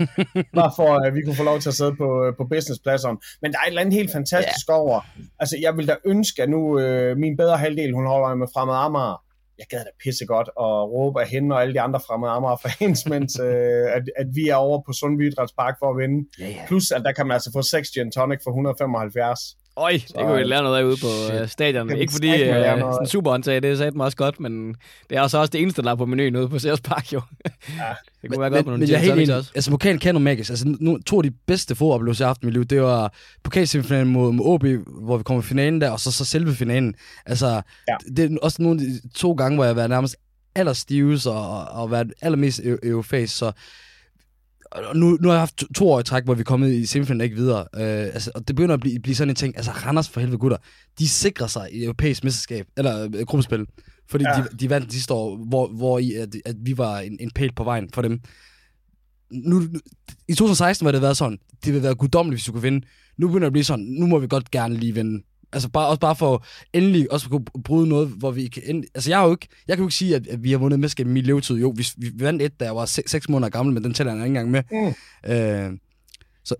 bare 0.58 0.72
for 0.76 1.06
at 1.06 1.14
vi 1.14 1.22
kunne 1.22 1.34
få 1.34 1.44
lov 1.44 1.58
til 1.60 1.68
at 1.68 1.74
sidde 1.74 1.96
på, 1.96 2.24
øh, 2.24 2.36
på 2.36 2.44
businesspladserne. 2.44 3.18
Men 3.42 3.52
der 3.52 3.58
er 3.58 3.62
et 3.62 3.68
eller 3.68 3.80
andet 3.80 3.94
helt 3.94 4.12
fantastisk 4.12 4.68
yeah. 4.70 4.80
over. 4.80 5.00
Altså, 5.38 5.56
jeg 5.60 5.76
vil 5.76 5.88
da 5.88 5.96
ønske, 6.04 6.42
at 6.42 6.50
nu 6.50 6.78
øh, 6.78 7.16
min 7.16 7.36
bedre 7.36 7.56
halvdel, 7.56 7.92
hun 7.92 8.06
holder 8.06 8.34
med 8.34 8.46
fremad 8.54 8.74
Amager, 8.74 9.22
jeg 9.58 9.66
gad 9.70 9.78
da 9.78 9.90
pisse 10.02 10.26
godt 10.26 10.48
at 10.48 10.72
råbe 10.94 11.20
af 11.20 11.28
hende 11.28 11.54
og 11.54 11.62
alle 11.62 11.74
de 11.74 11.80
andre 11.80 12.00
fremmede 12.06 12.32
Amager 12.32 12.56
fans, 12.56 13.06
mens 13.12 13.38
øh, 13.40 13.86
at, 13.96 14.02
at 14.16 14.26
vi 14.34 14.48
er 14.48 14.54
over 14.54 14.82
på 14.86 14.92
Sundby 14.92 15.30
Idrætspark 15.30 15.74
for 15.78 15.90
at 15.90 15.98
vinde. 15.98 16.28
Ja, 16.38 16.48
ja. 16.48 16.66
Plus, 16.66 16.90
at 16.90 17.02
der 17.04 17.12
kan 17.12 17.26
man 17.26 17.34
altså 17.34 17.50
få 17.52 17.62
6 17.62 17.90
gin 17.90 18.12
tonic 18.12 18.38
for 18.44 18.50
175. 18.50 19.56
Øj, 19.78 19.92
det 19.92 20.02
Så, 20.08 20.14
kunne 20.18 20.36
vi 20.36 20.42
lære 20.44 20.62
noget 20.62 20.78
af 20.78 20.84
ude 20.84 20.96
på 20.96 21.06
shit. 21.30 21.40
uh, 21.42 21.48
stadion. 21.48 21.96
Ikke 21.96 22.12
fordi 22.12 22.28
uh, 22.28 22.54
sådan 22.92 23.06
superhåndtag, 23.06 23.62
det 23.62 23.70
er 23.70 23.76
sat 23.76 23.94
mig 23.94 24.04
også 24.04 24.16
godt, 24.16 24.40
men 24.40 24.74
det 25.10 25.16
er 25.18 25.20
også 25.20 25.38
også 25.38 25.50
det 25.50 25.62
eneste, 25.62 25.82
der 25.82 25.90
er 25.90 25.94
på 25.94 26.06
menuen 26.06 26.36
ude 26.36 26.48
på 26.48 26.58
Sears 26.58 26.80
Park, 26.80 27.12
jo. 27.12 27.20
Ja. 27.44 27.50
det 28.22 28.30
kunne 28.30 28.40
være 28.40 28.50
godt 28.50 28.64
på 28.64 28.70
nogle 28.70 28.80
men 28.80 28.88
jeg 28.88 28.94
er 28.96 28.98
helt 28.98 29.10
tonics 29.12 29.28
enig. 29.28 29.38
også. 29.38 29.50
Altså, 29.54 29.70
pokalen 29.70 29.98
kan 29.98 30.14
noget 30.14 30.24
magisk. 30.24 30.50
Altså, 30.50 30.76
nu, 30.80 30.98
to 31.06 31.16
af 31.16 31.22
de 31.22 31.30
bedste 31.46 31.74
fodoplevelser, 31.74 32.24
jeg 32.24 32.26
har 32.26 32.30
haft 32.30 32.42
i 32.42 32.46
mit 32.46 32.52
liv, 32.54 32.64
det 32.64 32.82
var 32.82 33.12
pokalsemifinalen 33.44 34.08
mod, 34.12 34.32
mod 34.32 34.44
OB, 34.46 34.64
hvor 35.04 35.16
vi 35.16 35.22
kom 35.22 35.38
i 35.38 35.42
finalen 35.42 35.80
der, 35.80 35.90
og 35.90 36.00
så, 36.00 36.12
så 36.12 36.24
selve 36.24 36.54
finalen. 36.54 36.94
Altså, 37.26 37.46
Ja. 37.88 37.96
det 38.16 38.32
er 38.32 38.36
også 38.42 38.62
nogle 38.62 38.80
de 38.80 39.00
to 39.14 39.32
gange, 39.32 39.56
hvor 39.56 39.64
jeg 39.64 39.68
har 39.70 39.74
været 39.74 39.90
nærmest 39.90 40.16
allerstivest 40.54 41.26
og, 41.26 41.50
og, 41.50 41.68
og 41.68 41.90
været 41.90 42.12
allermest 42.20 42.60
eu- 42.60 42.78
europæisk, 42.88 43.36
så 43.36 43.52
og 44.72 44.96
nu, 44.96 45.18
nu 45.20 45.28
har 45.28 45.34
jeg 45.34 45.40
haft 45.40 45.56
to, 45.56 45.66
to 45.72 45.88
år 45.90 46.00
i 46.00 46.02
træk, 46.02 46.24
hvor 46.24 46.34
vi 46.34 46.40
er 46.40 46.44
kommet 46.44 46.72
i 46.72 46.86
semifinalen 46.86 47.20
ikke 47.20 47.36
videre. 47.36 47.60
Øh, 47.74 48.14
altså, 48.14 48.30
og 48.34 48.48
det 48.48 48.56
begynder 48.56 48.74
at 48.74 48.80
blive, 48.80 49.00
blive 49.00 49.14
sådan 49.14 49.30
en 49.30 49.34
ting. 49.36 49.56
Altså, 49.56 49.70
Randers 49.72 50.08
for 50.08 50.20
helvede 50.20 50.38
gutter, 50.38 50.56
de 50.98 51.08
sikrer 51.08 51.46
sig 51.46 51.68
i 51.72 51.84
europæisk 51.84 52.24
mesterskab, 52.24 52.66
eller 52.76 53.04
øh, 53.04 53.26
gruppespil. 53.26 53.66
Fordi 54.10 54.24
Ja. 54.36 54.42
de, 54.42 54.56
de 54.58 54.70
vandt 54.70 54.92
sidste 54.92 55.14
år, 55.14 55.36
hvor, 55.48 55.68
hvor 55.68 55.98
i, 55.98 56.12
at, 56.12 56.28
at 56.44 56.56
vi 56.62 56.78
var 56.78 56.98
en, 56.98 57.16
en 57.20 57.30
pæl 57.30 57.52
på 57.56 57.64
vejen 57.64 57.88
for 57.94 58.02
dem. 58.02 58.20
Nu, 59.32 59.58
nu- 59.58 59.80
I 60.28 60.32
2016 60.34 60.84
var 60.84 60.92
det 60.92 61.02
været 61.02 61.16
sådan, 61.16 61.38
det 61.64 61.72
ville 61.72 61.82
være 61.82 61.94
guddommeligt, 61.94 62.40
hvis 62.40 62.48
vi 62.48 62.52
kunne 62.52 62.62
vinde. 62.62 62.86
Nu 63.18 63.26
begynder 63.26 63.40
det 63.44 63.46
at 63.46 63.52
blive 63.52 63.64
sådan, 63.64 63.84
nu 63.84 64.06
må 64.06 64.18
vi 64.18 64.26
godt 64.26 64.50
gerne 64.50 64.76
lige 64.76 64.94
vinde. 64.94 65.22
Altså 65.52 65.68
bare, 65.70 65.88
også 65.88 66.00
bare 66.00 66.16
for 66.16 66.46
endelig 66.72 67.12
også 67.12 67.26
at 67.26 67.30
kunne 67.30 67.62
bryde 67.64 67.88
noget, 67.88 68.08
hvor 68.08 68.30
vi 68.30 68.46
kan... 68.48 68.62
End, 68.66 68.84
altså 68.94 69.10
jeg 69.10 69.18
har 69.18 69.26
jo 69.26 69.30
ikke, 69.32 69.48
jeg 69.68 69.76
kan 69.76 69.82
jo 69.82 69.86
ikke 69.86 69.96
sige, 69.96 70.16
at, 70.16 70.26
at 70.26 70.42
vi 70.42 70.50
har 70.50 70.58
vundet 70.58 70.80
mesterskab 70.80 71.06
i 71.06 71.08
min 71.10 71.24
levetid. 71.24 71.56
Jo, 71.56 71.74
vi, 71.76 71.86
vi 71.96 72.10
vandt 72.24 72.42
et, 72.42 72.60
da 72.60 72.64
jeg 72.64 72.76
var 72.76 72.84
6 72.84 73.28
måneder 73.28 73.50
gammel, 73.50 73.74
men 73.74 73.84
den 73.84 73.94
tæller 73.94 74.12
jeg 74.12 74.26
ikke 74.26 74.38
engang 74.38 74.50
med. 74.50 74.62
Mm. 74.70 75.30
Øh, 75.32 75.78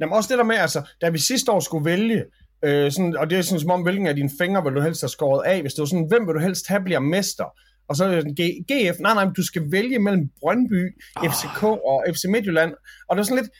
Jamen 0.00 0.12
også 0.12 0.28
det 0.30 0.38
der 0.38 0.44
med, 0.44 0.56
altså, 0.56 0.82
da 1.00 1.08
vi 1.08 1.18
sidste 1.18 1.52
år 1.52 1.60
skulle 1.60 1.84
vælge, 1.84 2.24
øh, 2.64 2.92
sådan, 2.92 3.16
og 3.16 3.30
det 3.30 3.38
er 3.38 3.42
sådan 3.42 3.60
som 3.60 3.70
om, 3.70 3.82
hvilken 3.82 4.06
af 4.06 4.14
dine 4.16 4.30
fingre 4.40 4.64
vil 4.64 4.74
du 4.74 4.80
helst 4.80 5.02
have 5.02 5.08
skåret 5.08 5.46
af, 5.46 5.60
hvis 5.60 5.72
det 5.74 5.80
var 5.80 5.86
sådan, 5.86 6.08
hvem 6.08 6.26
vil 6.26 6.34
du 6.34 6.40
helst 6.40 6.68
have 6.68 6.82
bliver 6.84 7.00
mester? 7.00 7.44
Og 7.88 7.96
så 7.96 8.04
er 8.04 8.08
det 8.08 8.22
sådan, 8.22 8.36
G- 8.40 8.62
GF, 8.72 8.98
nej 9.00 9.14
nej, 9.14 9.24
du 9.36 9.42
skal 9.42 9.62
vælge 9.72 9.98
mellem 9.98 10.30
Brøndby, 10.40 10.82
FCK 11.30 11.62
og 11.62 12.04
FC 12.14 12.24
Midtjylland. 12.28 12.72
Og 13.08 13.16
det 13.16 13.18
var 13.18 13.24
sådan 13.24 13.42
lidt, 13.42 13.50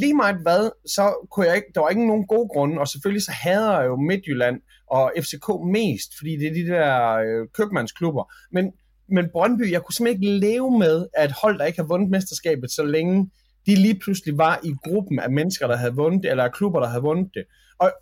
lige 0.00 0.14
meget 0.14 0.36
hvad, 0.42 0.70
så 0.86 1.26
kunne 1.30 1.46
jeg 1.46 1.56
ikke, 1.56 1.68
der 1.74 1.80
var 1.80 1.88
ikke 1.88 2.06
nogen 2.06 2.26
gode 2.26 2.48
grunde, 2.48 2.80
og 2.80 2.88
selvfølgelig 2.88 3.22
så 3.22 3.32
hader 3.32 3.80
jeg 3.80 3.86
jo 3.86 3.96
Midtjylland 3.96 4.60
og 4.90 5.12
FCK 5.20 5.48
mest, 5.72 6.10
fordi 6.18 6.36
det 6.36 6.46
er 6.46 6.52
de 6.52 6.66
der 6.66 7.14
øh, 7.14 7.48
købmandsklubber. 7.54 8.32
Men, 8.52 8.72
men 9.08 9.28
Brøndby, 9.32 9.72
jeg 9.72 9.82
kunne 9.82 9.94
simpelthen 9.94 10.22
ikke 10.22 10.46
leve 10.46 10.78
med, 10.78 11.06
at 11.14 11.32
hold, 11.42 11.58
der 11.58 11.64
ikke 11.64 11.78
har 11.78 11.86
vundet 11.86 12.10
mesterskabet 12.10 12.70
så 12.70 12.82
længe, 12.82 13.30
de 13.66 13.74
lige 13.74 13.98
pludselig 13.98 14.38
var 14.38 14.60
i 14.64 14.74
gruppen 14.84 15.18
af 15.18 15.30
mennesker, 15.30 15.66
der 15.66 15.76
havde 15.76 15.94
vundet 15.94 16.22
det, 16.22 16.30
eller 16.30 16.44
af 16.44 16.52
klubber, 16.52 16.80
der 16.80 16.88
havde 16.88 17.02
vundet 17.02 17.30
det. 17.34 17.44
Og 17.78 17.92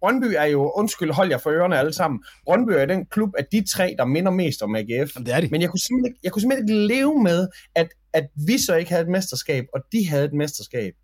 Brøndby 0.00 0.34
er 0.36 0.44
jo, 0.44 0.72
undskyld, 0.76 1.10
hold 1.10 1.28
jer 1.28 1.38
for 1.38 1.50
ørerne 1.50 1.78
alle 1.78 1.92
sammen, 1.92 2.24
Brøndby 2.44 2.70
er 2.70 2.86
den 2.86 3.06
klub 3.06 3.30
af 3.38 3.44
de 3.52 3.64
tre, 3.74 3.94
der 3.98 4.04
minder 4.04 4.30
mest 4.30 4.62
om 4.62 4.76
AGF. 4.76 4.88
jamen, 4.88 5.26
det 5.26 5.34
er 5.34 5.40
de. 5.40 5.48
Men 5.50 5.62
jeg 5.62 5.70
kunne 5.70 5.80
simpelthen 5.80 6.06
ikke, 6.06 6.20
jeg 6.22 6.32
kunne 6.32 6.42
simpelthen 6.42 6.68
ikke 6.68 6.94
leve 6.94 7.22
med, 7.22 7.48
at, 7.74 7.88
at 8.12 8.26
vi 8.46 8.58
så 8.58 8.74
ikke 8.74 8.90
havde 8.90 9.02
et 9.02 9.10
mesterskab, 9.10 9.64
og 9.74 9.80
de 9.92 10.08
havde 10.08 10.24
et 10.24 10.32
mesterskab. 10.32 10.94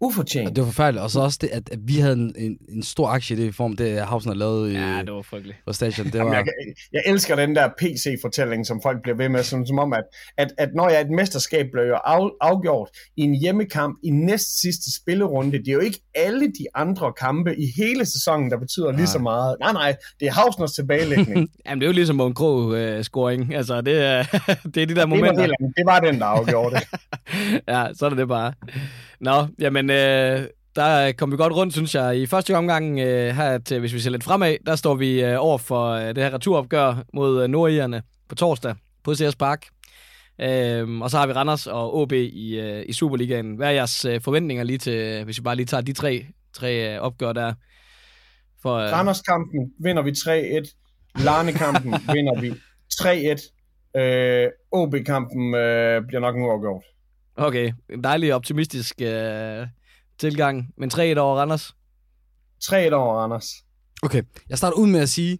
Ufortjent. 0.00 0.48
Og 0.48 0.56
det 0.56 0.62
var 0.64 0.70
forfærdeligt. 0.70 1.02
Og 1.02 1.10
så 1.10 1.20
også 1.20 1.38
det, 1.40 1.48
at, 1.52 1.70
at 1.72 1.78
vi 1.82 1.94
havde 1.98 2.12
en, 2.12 2.34
en, 2.38 2.56
en 2.68 2.82
stor 2.82 3.08
aktie 3.08 3.36
i 3.36 3.40
det 3.40 3.54
form, 3.54 3.76
det 3.76 4.00
Hausen 4.00 4.30
har 4.30 4.36
lavet 4.36 4.70
i, 4.70 4.74
Ja, 4.74 5.02
det 5.02 5.12
var 5.12 5.22
frygteligt. 5.22 5.58
på 5.66 5.72
station. 5.72 6.06
Det 6.06 6.14
Jamen, 6.14 6.30
var, 6.30 6.36
jeg, 6.36 6.46
jeg 6.92 7.02
elsker 7.06 7.36
den 7.36 7.56
der 7.56 7.68
PC-fortælling, 7.78 8.66
som 8.66 8.80
folk 8.82 9.02
bliver 9.02 9.16
ved 9.16 9.28
med, 9.28 9.42
som, 9.42 9.66
som 9.66 9.78
om, 9.78 9.92
at, 9.92 10.04
at, 10.36 10.48
at 10.58 10.68
når 10.74 10.88
jeg 10.88 11.00
et 11.00 11.10
mesterskab 11.10 11.66
bliver 11.72 11.86
jo 11.86 11.94
af, 11.94 12.28
afgjort 12.40 12.88
i 13.16 13.20
en 13.22 13.34
hjemmekamp 13.40 13.98
i 14.04 14.10
næst 14.10 14.60
sidste 14.60 14.96
spillerunde, 14.96 15.58
det 15.58 15.68
er 15.68 15.72
jo 15.72 15.80
ikke 15.80 16.00
alle 16.14 16.46
de 16.46 16.66
andre 16.74 17.12
kampe 17.12 17.56
i 17.60 17.66
hele 17.76 18.04
sæsonen, 18.04 18.50
der 18.50 18.58
betyder 18.58 18.92
lige 18.92 19.06
så 19.06 19.18
meget. 19.18 19.56
Nej, 19.60 19.72
nej, 19.72 19.96
det 20.20 20.28
er 20.28 20.32
Hausners 20.32 20.72
tilbagelægning. 20.72 21.48
Jamen, 21.66 21.80
det 21.80 21.86
er 21.86 21.88
jo 21.88 21.92
ligesom 21.94 22.20
en 22.20 22.34
Krog-scoring. 22.34 23.54
altså, 23.54 23.80
det 23.80 24.02
er, 24.02 24.22
det 24.74 24.82
er 24.82 24.86
de 24.86 24.86
der 24.86 24.86
det, 24.86 24.96
var 24.96 25.06
momenter. 25.06 25.46
det, 25.46 25.56
det 25.76 25.86
var 25.86 26.00
den, 26.00 26.18
der 26.18 26.26
afgjorde 26.26 26.74
det. 26.76 26.84
ja, 27.68 27.86
så 27.94 28.06
er 28.06 28.10
det 28.10 28.28
bare. 28.28 28.52
Nå, 29.20 29.46
jamen, 29.58 29.90
øh, 29.90 30.46
der 30.76 31.12
kom 31.12 31.32
vi 31.32 31.36
godt 31.36 31.52
rundt, 31.52 31.72
synes 31.72 31.94
jeg. 31.94 32.18
I 32.18 32.26
første 32.26 32.56
omgang, 32.56 33.00
øh, 33.00 33.34
her 33.34 33.58
til, 33.58 33.80
hvis 33.80 33.94
vi 33.94 34.00
ser 34.00 34.10
lidt 34.10 34.24
fremad, 34.24 34.56
der 34.66 34.76
står 34.76 34.94
vi 34.94 35.24
øh, 35.24 35.36
over 35.38 35.58
for 35.58 35.90
øh, 35.90 36.08
det 36.08 36.18
her 36.18 36.34
returopgør 36.34 37.02
mod 37.14 37.42
øh, 37.42 37.48
Nordirerne 37.48 38.02
på 38.28 38.34
torsdag 38.34 38.74
på 39.04 39.14
CS 39.14 39.36
Park. 39.36 39.66
Øhm, 40.40 41.02
og 41.02 41.10
så 41.10 41.18
har 41.18 41.26
vi 41.26 41.32
Randers 41.32 41.66
og 41.66 41.96
OB 41.96 42.12
i, 42.12 42.60
øh, 42.60 42.84
i 42.88 42.92
Superligaen. 42.92 43.56
Hvad 43.56 43.68
er 43.68 43.72
jeres 43.72 44.04
øh, 44.04 44.20
forventninger 44.20 44.64
lige 44.64 44.78
til, 44.78 45.24
hvis 45.24 45.38
vi 45.38 45.42
bare 45.42 45.56
lige 45.56 45.66
tager 45.66 45.80
de 45.80 45.92
tre, 45.92 46.26
tre 46.52 46.94
øh, 46.94 47.00
opgør 47.00 47.32
der? 47.32 47.54
For, 48.62 48.74
øh, 48.76 48.92
Randers-kampen 48.92 49.72
vinder 49.80 50.02
vi 50.02 50.10
3-1. 50.10 51.22
Larne-kampen 51.24 51.94
vinder 52.14 52.40
vi 52.40 52.50
3-1. 52.92 54.00
Øh, 54.00 54.48
OB-kampen 54.72 55.54
øh, 55.54 56.06
bliver 56.06 56.20
nok 56.20 56.36
en 56.36 56.42
uafgjort. 56.42 56.84
Okay, 57.36 57.72
en 57.90 58.04
dejlig 58.04 58.34
optimistisk 58.34 58.94
øh, 59.02 59.66
tilgang. 60.18 60.66
Men 60.78 60.90
3-1 60.94 60.98
over 61.18 61.36
Randers. 61.40 61.74
3-1 62.64 62.74
over 62.92 63.14
Randers. 63.22 63.48
Okay, 64.02 64.22
jeg 64.48 64.58
starter 64.58 64.76
ud 64.76 64.86
med 64.86 65.00
at 65.00 65.08
sige, 65.08 65.38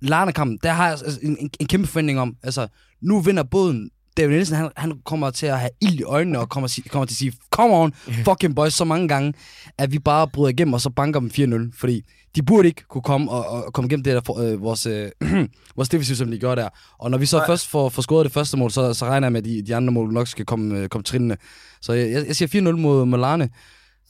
Larnekampen, 0.00 0.58
der 0.62 0.70
har 0.72 0.84
jeg 0.88 0.92
altså 1.04 1.20
en, 1.22 1.36
en, 1.40 1.50
en 1.60 1.66
kæmpe 1.66 1.86
forventning 1.88 2.20
om. 2.20 2.36
Altså, 2.42 2.68
nu 3.00 3.20
vinder 3.20 3.42
båden. 3.42 3.90
David 4.16 4.30
Nielsen, 4.34 4.56
han, 4.56 4.70
han 4.76 5.00
kommer 5.04 5.30
til 5.30 5.46
at 5.46 5.58
have 5.60 5.70
ild 5.82 6.00
i 6.00 6.02
øjnene, 6.02 6.38
og 6.38 6.48
kommer, 6.48 6.66
sig- 6.68 6.90
kommer 6.90 7.06
til 7.06 7.14
at 7.14 7.18
sige, 7.18 7.32
come 7.50 7.74
on, 7.74 7.92
fucking 8.24 8.56
boys, 8.56 8.74
så 8.74 8.84
mange 8.84 9.08
gange, 9.08 9.34
at 9.78 9.92
vi 9.92 9.98
bare 9.98 10.28
bryder 10.28 10.48
igennem, 10.50 10.72
og 10.74 10.80
så 10.80 10.90
banker 10.90 11.20
dem 11.20 11.30
4-0. 11.72 11.78
Fordi 11.80 12.02
de 12.36 12.42
burde 12.42 12.68
ikke 12.68 12.84
kunne 12.88 13.02
komme 13.02 13.30
og, 13.30 13.64
og 13.64 13.72
komme 13.72 13.86
igennem 13.88 14.04
det 14.04 14.14
der, 14.14 14.20
for, 14.26 14.38
øh, 14.38 14.62
vores, 14.62 14.86
øh, 14.86 15.10
vores 15.76 15.88
defensiv, 15.88 16.16
som 16.16 16.30
de 16.30 16.38
gør 16.38 16.54
der. 16.54 16.68
Og 16.98 17.10
når 17.10 17.18
vi 17.18 17.26
så 17.26 17.36
Nej. 17.36 17.46
først 17.46 17.68
får, 17.68 17.88
får 17.88 18.02
scoret 18.02 18.24
det 18.24 18.32
første 18.32 18.56
mål, 18.56 18.70
så, 18.70 18.94
så 18.94 19.04
regner 19.04 19.26
jeg 19.26 19.32
med, 19.32 19.40
at 19.40 19.44
de, 19.44 19.62
de 19.66 19.76
andre 19.76 19.92
mål 19.92 20.12
nok 20.12 20.28
skal 20.28 20.44
komme, 20.44 20.78
øh, 20.78 20.88
komme 20.88 21.02
trindende. 21.02 21.36
Så 21.80 21.92
jeg, 21.92 22.26
jeg, 22.26 22.36
siger 22.36 22.72
4-0 22.72 22.76
mod, 22.76 23.04
mod 23.06 23.18
Larne. 23.18 23.48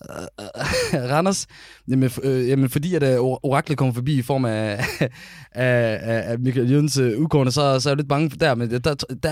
Randers, 1.12 1.46
jamen, 1.88 2.10
øh, 2.22 2.48
jamen 2.48 2.70
fordi 2.70 2.94
at 2.94 3.02
øh, 3.02 3.16
or- 3.16 3.40
oraklet 3.42 3.78
kommer 3.78 3.94
forbi 3.94 4.18
i 4.18 4.22
form 4.22 4.44
af, 4.44 4.84
af, 5.52 5.98
af, 6.30 6.38
Michael 6.38 6.70
Jødens 6.70 6.98
øh, 6.98 7.18
udkårende, 7.18 7.52
så, 7.52 7.80
så 7.80 7.88
er 7.88 7.90
jeg 7.90 7.96
lidt 7.96 8.08
bange 8.08 8.30
for 8.30 8.36
der, 8.36 8.54
men 8.54 8.70
der, 8.70 8.78
der, 8.78 8.94
der 9.22 9.30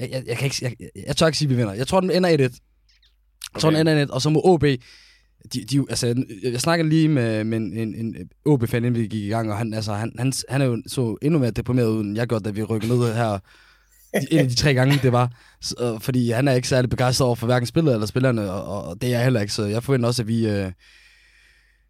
jeg, 0.00 0.10
jeg, 0.10 0.22
jeg, 0.26 0.36
kan 0.36 0.44
ikke, 0.44 0.56
jeg, 0.62 0.90
jeg, 1.06 1.16
tør 1.16 1.26
ikke 1.26 1.38
sige, 1.38 1.46
at 1.46 1.50
vi 1.50 1.56
vinder. 1.56 1.72
Jeg 1.72 1.86
tror, 1.86 2.00
den 2.00 2.10
ender 2.10 2.30
1-1. 2.30 2.32
Jeg 2.42 2.50
tror, 3.60 3.68
Okay. 3.68 3.78
den 3.78 3.88
ender 3.88 4.02
1 4.02 4.10
og 4.10 4.22
så 4.22 4.30
må 4.30 4.40
OB, 4.44 4.64
de, 5.52 5.64
de, 5.64 5.84
altså, 5.88 6.24
jeg, 6.42 6.60
snakker 6.60 6.84
lige 6.84 7.08
med, 7.08 7.44
med 7.44 7.58
en, 7.58 7.76
en, 7.76 7.94
en 7.94 8.16
OB-fan, 8.44 8.84
inden 8.84 9.02
vi 9.02 9.06
gik 9.06 9.24
i 9.24 9.28
gang, 9.28 9.50
og 9.50 9.58
han, 9.58 9.74
altså, 9.74 9.92
han, 9.92 10.12
han, 10.18 10.32
han 10.48 10.60
er 10.62 10.66
jo 10.66 10.82
så 10.86 11.16
endnu 11.22 11.38
mere 11.38 11.50
deprimeret 11.50 11.88
ud, 11.88 12.04
end 12.04 12.16
jeg 12.16 12.26
gjorde, 12.26 12.44
da 12.44 12.50
vi 12.50 12.62
rykkede 12.62 12.98
ned 12.98 13.14
her 13.14 13.38
en 14.30 14.38
af 14.38 14.48
de 14.48 14.54
tre 14.54 14.74
gange, 14.74 14.98
det 15.02 15.12
var. 15.12 15.32
Så, 15.60 15.74
øh, 15.80 16.00
fordi 16.00 16.30
han 16.30 16.48
er 16.48 16.52
ikke 16.52 16.68
særlig 16.68 16.90
begejstret 16.90 17.26
over 17.26 17.36
for 17.36 17.46
hverken 17.46 17.66
spillet 17.66 17.94
eller 17.94 18.06
spillerne, 18.06 18.50
og, 18.50 18.88
og, 18.88 19.00
det 19.00 19.06
er 19.06 19.10
jeg 19.10 19.22
heller 19.22 19.40
ikke, 19.40 19.52
så 19.52 19.64
jeg 19.64 19.82
forventer 19.82 20.08
også, 20.08 20.22
at 20.22 20.28
vi, 20.28 20.48
øh, 20.48 20.72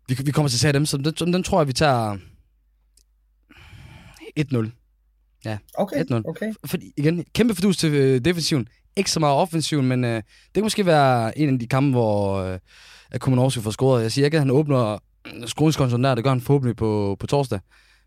vi, 0.09 0.17
vi 0.25 0.31
kommer 0.31 0.49
til 0.49 0.57
at 0.57 0.61
tage 0.61 0.73
dem, 0.73 0.87
så 0.87 0.97
den, 0.97 1.33
den 1.33 1.43
tror 1.43 1.61
jeg, 1.61 1.69
vi 1.69 1.73
tager 1.73 2.17
1-0. 4.41 4.71
Okay, 5.75 6.05
1-0. 6.05 6.23
okay. 6.25 6.53
Fordi 6.65 6.93
igen, 6.97 7.25
kæmpe 7.35 7.55
fordus 7.55 7.77
til 7.77 7.95
øh, 7.95 8.21
defensiven. 8.25 8.69
Ikke 8.97 9.11
så 9.11 9.21
meget 9.21 9.37
offensiven, 9.37 9.87
men 9.87 10.05
øh, 10.05 10.17
det 10.17 10.55
kan 10.55 10.63
måske 10.63 10.87
være 10.87 11.39
en 11.39 11.53
af 11.53 11.59
de 11.59 11.67
kampe, 11.67 11.91
hvor 11.91 12.43
øh, 12.43 12.59
at 13.13 13.21
Kumanovski 13.21 13.61
får 13.61 13.71
scoret. 13.71 14.03
Jeg 14.03 14.13
siger 14.13 14.25
ikke, 14.25 14.37
at 14.37 14.41
han 14.41 14.51
åbner 14.51 14.99
skrueskontoen 15.47 16.05
der, 16.05 16.15
det 16.15 16.25
gør 16.25 16.31
han 16.31 16.41
forhåbentlig 16.41 16.77
på, 16.77 17.17
på 17.21 17.27
torsdag. 17.27 17.61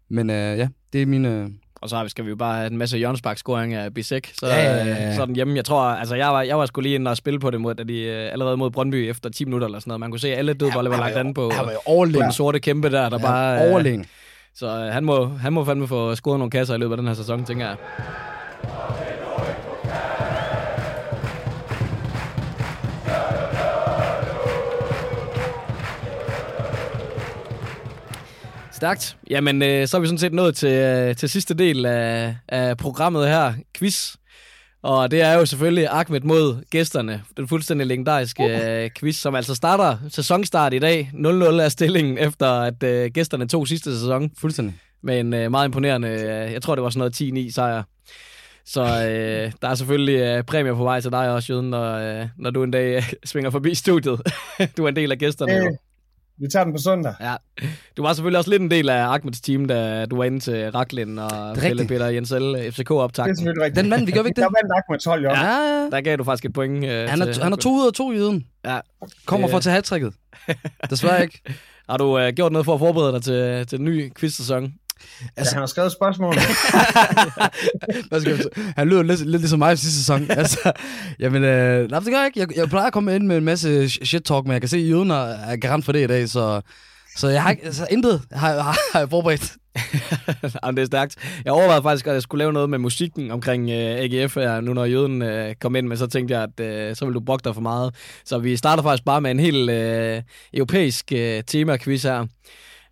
Men 0.10 0.30
øh, 0.30 0.58
ja, 0.58 0.68
det 0.94 1.02
er 1.02 1.06
mine... 1.06 1.30
Øh, 1.30 1.48
Og 1.82 1.90
så 1.90 2.04
skal 2.08 2.26
vi 2.26 2.30
jo 2.30 2.36
bare 2.36 2.56
have 2.56 2.68
en 2.72 2.78
masse 2.78 2.98
hjørnesparkscoring 2.98 3.74
af 3.74 3.94
Bisek. 3.94 4.32
Så, 4.40 4.48
Ja, 4.48 4.56
ja, 4.64 4.76
ja, 4.76 4.86
ja. 4.86 5.10
øh, 5.10 5.16
så 5.16 5.22
er 5.22 5.26
den 5.26 5.36
hjemme. 5.36 5.56
Jeg 5.56 5.66
tror, 5.66 5.82
altså 5.82 6.16
jeg 6.16 6.28
var, 6.28 6.42
jeg 6.42 6.58
var 6.60 6.66
sgu 6.66 6.82
lige 6.82 6.96
inde 6.96 7.12
og 7.12 7.18
spille 7.18 7.40
på 7.40 7.50
det, 7.52 7.62
mod, 7.62 7.76
da 7.76 7.84
de, 7.84 8.00
øh, 8.02 8.32
allerede 8.32 8.58
mod 8.58 8.72
Brøndby 8.72 8.96
efter 9.10 9.30
10 9.30 9.46
minutter 9.46 9.68
eller 9.68 9.80
sådan 9.80 9.90
noget. 9.90 10.00
Man 10.00 10.12
kunne 10.12 10.20
se, 10.20 10.32
at 10.32 10.38
alle 10.38 10.54
dødbolde 10.54 10.90
var 10.90 10.98
lagt 10.98 11.16
an 11.16 11.34
på, 11.34 11.42
var 11.42 11.74
på 11.86 12.06
den 12.06 12.32
sorte 12.32 12.60
kæmpe 12.60 12.90
der, 12.92 13.10
der 13.10 13.18
Ja, 13.20 13.26
bare... 13.26 13.66
øh, 13.66 13.72
overlegen. 13.72 14.06
Så 14.56 14.68
øh, 14.68 14.94
han, 14.94 15.06
må, 15.06 15.26
han 15.26 15.54
må 15.54 15.66
fandme 15.66 15.88
få 15.88 16.16
scoret 16.16 16.40
nogle 16.40 16.52
kasser 16.52 16.76
i 16.76 16.78
løbet 16.78 16.94
af 16.94 16.98
den 16.98 17.08
her 17.08 17.14
sæson, 17.14 17.46
tænker 17.46 17.66
jeg. 17.68 17.76
Stærkt. 28.84 29.18
Jamen, 29.30 29.62
øh, 29.62 29.88
så 29.88 29.98
er 29.98 30.02
vi 30.02 30.08
sådan 30.08 30.18
set 30.18 30.34
nået 30.34 30.56
til, 30.56 30.70
øh, 30.70 31.16
til 31.16 31.30
sidste 31.30 31.54
del 31.54 31.86
af, 31.86 32.36
af 32.48 32.78
programmet 32.78 33.28
her, 33.28 33.54
quiz. 33.78 34.16
Og 34.82 35.12
det 35.12 35.22
er 35.22 35.34
jo 35.34 35.46
selvfølgelig 35.46 35.88
Ahmed 35.92 36.22
mod 36.22 36.64
gæsterne. 36.70 37.24
Den 37.38 37.48
fuldstændig 37.48 37.88
legendariske 37.88 38.44
øh, 38.44 38.90
quiz, 39.00 39.16
som 39.16 39.36
altså 39.36 39.56
starter 39.56 39.98
sæsonstart 40.10 40.74
i 40.74 40.80
dag. 40.80 41.12
0-0 41.14 41.26
er 41.28 41.70
stillingen 41.70 42.18
efter, 42.28 42.48
at 42.48 42.84
øh, 42.84 43.12
gæsterne 43.14 43.48
tog 43.48 43.68
sidste 43.68 44.00
sæson 44.00 44.32
Fuldstændig. 44.38 44.76
med 45.04 45.20
en 45.20 45.34
øh, 45.34 45.52
meget 45.52 45.68
imponerende, 45.68 46.08
øh, 46.08 46.54
jeg 46.54 46.62
tror 46.62 46.76
det 46.76 46.84
var 46.84 46.90
sådan 46.90 47.12
noget 47.20 47.48
10-9 47.48 47.52
sejr. 47.54 47.84
Så 48.66 48.82
øh, 48.82 49.52
der 49.62 49.68
er 49.68 49.76
selvfølgelig 49.76 50.20
øh, 50.20 50.44
præmier 50.44 50.74
på 50.74 50.84
vej 50.84 51.02
til 51.02 51.12
dig 51.12 51.30
også, 51.30 51.54
Jøden, 51.54 51.70
når, 51.70 51.94
øh, 51.94 52.28
når 52.38 52.50
du 52.50 52.64
en 52.64 52.72
dag 52.72 52.96
øh, 52.96 53.14
svinger 53.26 53.50
forbi 53.50 53.76
studiet. 53.76 54.22
du 54.78 54.84
er 54.86 54.90
en 54.90 54.96
del 54.96 55.12
af 55.12 55.18
gæsterne. 55.18 55.58
Øh, 55.58 55.66
jo. 55.66 55.78
Vi 56.44 56.48
tager 56.48 56.64
den 56.64 56.74
på 56.74 56.80
søndag. 56.80 57.14
Ja. 57.22 57.36
Du 57.98 58.02
var 58.04 58.14
selvfølgelig 58.14 58.38
også 58.38 58.50
lidt 58.50 58.62
en 58.62 58.72
del 58.72 58.90
af 58.90 59.04
Ahmeds 59.14 59.42
team, 59.42 59.66
da 59.66 60.06
du 60.06 60.16
var 60.18 60.24
inde 60.24 60.40
til 60.40 60.72
Raklin 60.72 61.20
og 61.20 61.56
Pelle. 61.58 61.88
Peter 61.88 62.06
Jensel 62.08 62.72
FCK 62.72 62.90
Det 62.90 63.32
er 63.32 63.36
selvfølgelig 63.36 63.64
rigtigt. 63.64 63.76
Den 63.84 63.90
mand, 63.90 64.06
vi 64.06 64.12
gør 64.12 64.20
ikke 64.24 64.36
det? 64.36 64.42
Jeg 64.42 64.50
vandt 64.64 64.72
Ahmeds 64.88 65.06
hold, 65.06 65.24
jo. 65.24 65.30
Ja. 65.30 65.46
Ja. 65.46 65.90
Der 65.92 66.02
gav 66.02 66.18
du 66.18 66.24
faktisk 66.24 66.46
et 66.46 66.54
point. 66.54 66.86
Øh, 66.86 67.10
Han 67.10 67.20
til 67.20 67.28
er, 67.40 67.44
han 67.44 67.52
er 67.54 67.58
to 67.58 67.70
ud 67.76 67.88
af 67.88 67.94
to 67.94 68.12
i 68.12 68.16
yden. 68.16 68.46
Ja. 68.66 68.80
Kommer 69.26 69.48
Det- 69.48 69.52
for 69.52 69.58
at 69.58 69.64
tage 69.64 69.74
hat 69.74 69.84
Desværre 70.90 71.22
ikke. 71.24 71.42
Har 71.90 71.98
du 71.98 72.20
øh, 72.20 72.34
gjort 72.34 72.52
noget 72.52 72.66
for 72.66 72.74
at 72.74 72.80
forberede 72.80 73.14
dig 73.14 73.22
til, 73.24 73.68
til 73.68 73.78
den 73.78 73.86
nye 73.86 74.12
quiz-sæson? 74.20 74.74
Altså, 75.38 75.52
ja, 75.52 75.56
han 75.56 75.62
har 75.62 75.68
skrevet 75.68 75.92
spørgsmål. 75.92 76.36
Han 78.78 78.90
lyder 78.90 79.04
lidt, 79.04 79.20
lidt 79.20 79.42
ligesom 79.42 79.60
mig 79.60 79.80
sidste 79.80 79.98
sæson. 79.98 80.32
altså, 80.42 80.72
jamen, 81.20 81.44
øh, 81.44 81.90
nej, 81.90 82.00
det 82.00 82.08
gør 82.08 82.18
jeg 82.18 82.26
ikke. 82.26 82.40
Jeg, 82.40 82.58
jeg 82.58 82.70
plejer 82.70 82.88
at 82.88 82.94
komme 82.94 83.16
ind 83.16 83.28
med 83.28 83.38
en 83.38 83.46
masse 83.46 83.90
shit-talk, 83.90 84.44
men 84.44 84.52
jeg 84.52 84.62
kan 84.62 84.70
se, 84.70 84.78
at 84.78 84.90
Jøden 84.90 85.12
er 85.12 85.54
er 85.54 85.56
garant 85.56 85.86
for 85.86 85.92
det 85.92 86.04
i 86.04 86.08
dag, 86.08 86.30
så, 86.30 86.62
så 87.16 87.28
jeg 87.28 87.44
har 87.44 87.52
ikke, 87.52 87.66
altså, 87.66 87.88
intet 87.92 88.22
har, 88.32 88.62
har, 88.62 88.78
har 88.94 89.00
jeg 89.00 89.10
forberedt. 89.10 89.54
Jamen, 90.64 90.78
det 90.78 90.82
er 90.82 90.86
stærkt. 90.86 91.16
Jeg 91.46 91.54
overvejede 91.54 91.84
faktisk, 91.84 92.08
at 92.08 92.14
jeg 92.14 92.22
skulle 92.22 92.40
lave 92.40 92.54
noget 92.54 92.70
med 92.70 92.80
musikken 92.80 93.32
omkring 93.32 93.70
øh, 93.70 93.78
AGF 93.78 94.36
her, 94.36 94.62
nu 94.62 94.74
når 94.74 94.86
jøden 94.86 95.22
øh, 95.22 95.56
kom 95.56 95.76
ind, 95.76 95.88
men 95.88 95.98
så 95.98 96.08
tænkte 96.08 96.34
jeg, 96.34 96.44
at 96.44 96.66
øh, 96.66 96.96
så 96.96 97.06
ville 97.06 97.20
du 97.20 97.26
brokke 97.26 97.44
dig 97.44 97.54
for 97.54 97.62
meget. 97.62 97.96
Så 98.26 98.38
vi 98.38 98.56
starter 98.56 98.84
faktisk 98.84 99.06
bare 99.06 99.22
med 99.22 99.32
en 99.32 99.40
helt 99.40 99.70
øh, 99.70 100.22
europæisk 100.54 101.12
øh, 101.12 101.44
tema-quiz 101.48 102.04
her. 102.04 102.26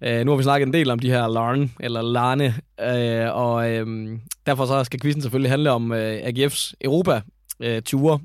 Øh, 0.03 0.25
nu 0.25 0.31
har 0.31 0.37
vi 0.37 0.43
snakket 0.43 0.67
en 0.67 0.73
del 0.73 0.89
om 0.89 0.99
de 0.99 1.11
her 1.11 1.27
Larn, 1.27 1.71
eller 1.79 2.01
Larne, 2.01 2.55
øh, 2.81 3.35
og 3.35 3.71
øh, 3.71 4.17
derfor 4.45 4.65
så 4.65 4.83
skal 4.83 4.99
quizzen 5.01 5.21
selvfølgelig 5.21 5.51
handle 5.51 5.71
om 5.71 5.91
øh, 5.91 6.17
AGF's 6.17 6.73
Europa-ture. 6.81 8.13
Øh, 8.13 8.19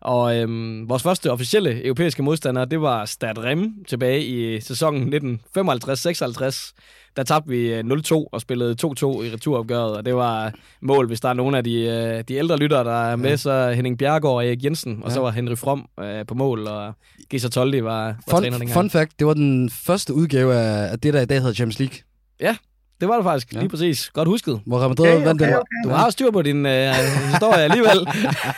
og 0.00 0.36
øhm, 0.36 0.88
vores 0.88 1.02
første 1.02 1.32
officielle 1.32 1.84
europæiske 1.84 2.22
modstander, 2.22 2.64
det 2.64 2.80
var 2.80 3.04
Stad 3.04 3.38
Rem 3.38 3.84
tilbage 3.84 4.24
i 4.24 4.60
sæsonen 4.60 5.14
1955-56. 5.58 6.72
Der 7.16 7.22
tabte 7.22 7.48
vi 7.50 7.72
øh, 7.74 7.80
0-2 7.84 8.12
og 8.32 8.40
spillede 8.40 8.76
2-2 8.86 8.86
i 9.22 9.30
returopgøret, 9.34 9.96
og 9.96 10.04
det 10.04 10.14
var 10.14 10.52
mål, 10.82 11.06
hvis 11.06 11.20
der 11.20 11.28
er 11.28 11.32
nogle 11.32 11.56
af 11.58 11.64
de, 11.64 11.74
øh, 11.80 12.24
de 12.28 12.34
ældre 12.34 12.56
lyttere, 12.56 12.84
der 12.84 13.04
er 13.04 13.16
med, 13.16 13.36
så 13.36 13.72
Henning 13.76 13.98
Bjergård 13.98 14.34
og 14.36 14.46
Erik 14.46 14.64
Jensen, 14.64 15.00
og 15.04 15.12
så 15.12 15.18
Ja. 15.18 15.22
var 15.24 15.30
Henry 15.30 15.54
From 15.56 15.86
øh, 16.00 16.26
på 16.26 16.34
mål, 16.34 16.66
og 16.66 16.92
Gisa 17.30 17.48
Toldi 17.48 17.84
var, 17.84 18.04
var 18.04 18.14
træner 18.30 18.50
Fun, 18.52 18.60
dengang. 18.60 18.70
fun 18.80 18.90
fact, 18.90 19.18
det 19.18 19.26
var 19.26 19.34
den 19.34 19.70
første 19.70 20.14
udgave 20.14 20.54
af, 20.54 20.98
det, 20.98 21.14
der 21.14 21.20
i 21.20 21.26
dag 21.26 21.38
hedder 21.38 21.54
Champions 21.54 21.78
League. 21.78 21.96
Det 23.00 23.08
var 23.08 23.14
det 23.16 23.24
faktisk, 23.24 23.52
Ja. 23.54 23.58
lige 23.58 23.68
præcis. 23.68 24.10
Godt 24.14 24.28
husket. 24.28 24.60
Hvor 24.66 24.78
Real 24.78 24.88
Madrid 24.88 25.12
Okay, 25.14 25.24
vandt 25.26 25.40
den. 25.42 25.48
okay, 25.48 25.60
Du 25.84 25.88
har 25.88 26.10
styr 26.10 26.30
på 26.30 26.42
din 26.42 26.66
øh, 26.66 26.94
historie 27.30 27.58
alligevel. 27.58 27.98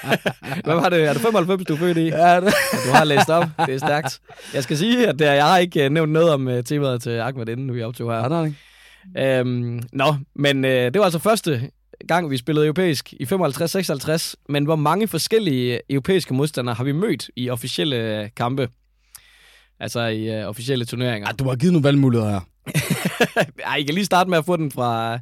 Hvad 0.64 0.74
var 0.74 0.88
det? 0.88 1.05
Er 1.05 1.12
det 1.12 1.22
95, 1.22 1.64
du 1.66 1.74
er 1.74 1.78
født 1.78 1.97
i? 1.99 2.01
Ja, 2.09 2.36
det. 2.40 2.55
Du 2.86 2.90
har 2.93 3.05
læst 3.05 3.30
op. 3.30 3.45
Det 3.66 3.74
er 3.74 3.78
stærkt. 3.78 4.20
Jeg 4.55 4.62
skal 4.62 4.76
sige, 4.78 5.09
at 5.09 5.20
øh, 5.20 5.26
jeg 5.26 5.45
har 5.47 5.59
ikke 5.59 5.84
øh, 5.84 5.90
nævnt 5.90 6.12
noget 6.12 6.30
om 6.30 6.49
øh, 6.49 6.64
temaet 6.64 7.03
til 7.03 7.11
Ahmed, 7.11 7.49
inden 7.49 7.74
vi 7.74 7.82
optog 7.82 8.11
her. 8.12 8.18
Ja, 8.22 8.28
nej, 8.28 8.45
ikke. 8.45 9.38
Øhm, 9.38 9.82
nå, 9.93 10.14
men 10.36 10.64
øh, 10.64 10.70
det 10.84 10.99
var 10.99 11.05
altså 11.05 11.18
første 11.18 11.70
gang, 12.09 12.30
vi 12.30 12.36
spillede 12.36 12.66
europæisk 12.66 13.12
i 13.12 13.24
55-56. 13.24 14.34
Men 14.49 14.64
hvor 14.64 14.76
mange 14.76 15.09
forskellige 15.09 15.80
europæiske 15.90 16.34
modstandere 16.34 16.74
har 16.74 16.84
vi 16.84 16.93
mødt 16.93 17.30
i 17.36 17.51
officielle 17.51 17.97
øh, 18.22 18.28
kampe? 18.36 18.68
Altså 19.80 20.01
i 20.07 20.28
øh, 20.40 20.49
officielle 20.49 20.84
turneringer. 20.84 21.28
Ja, 21.28 21.32
du 21.45 21.49
har 21.49 21.57
givet 21.57 21.72
nogle 21.72 21.84
valgmuligheder 21.84 22.30
her. 22.32 22.40
Ej, 23.67 23.77
I 23.77 23.83
kan 23.83 23.95
lige 23.95 24.05
starte 24.05 24.31
med 24.31 24.39
at 24.39 24.45
få 24.45 24.57
den 24.57 24.71
fra, 24.71 25.19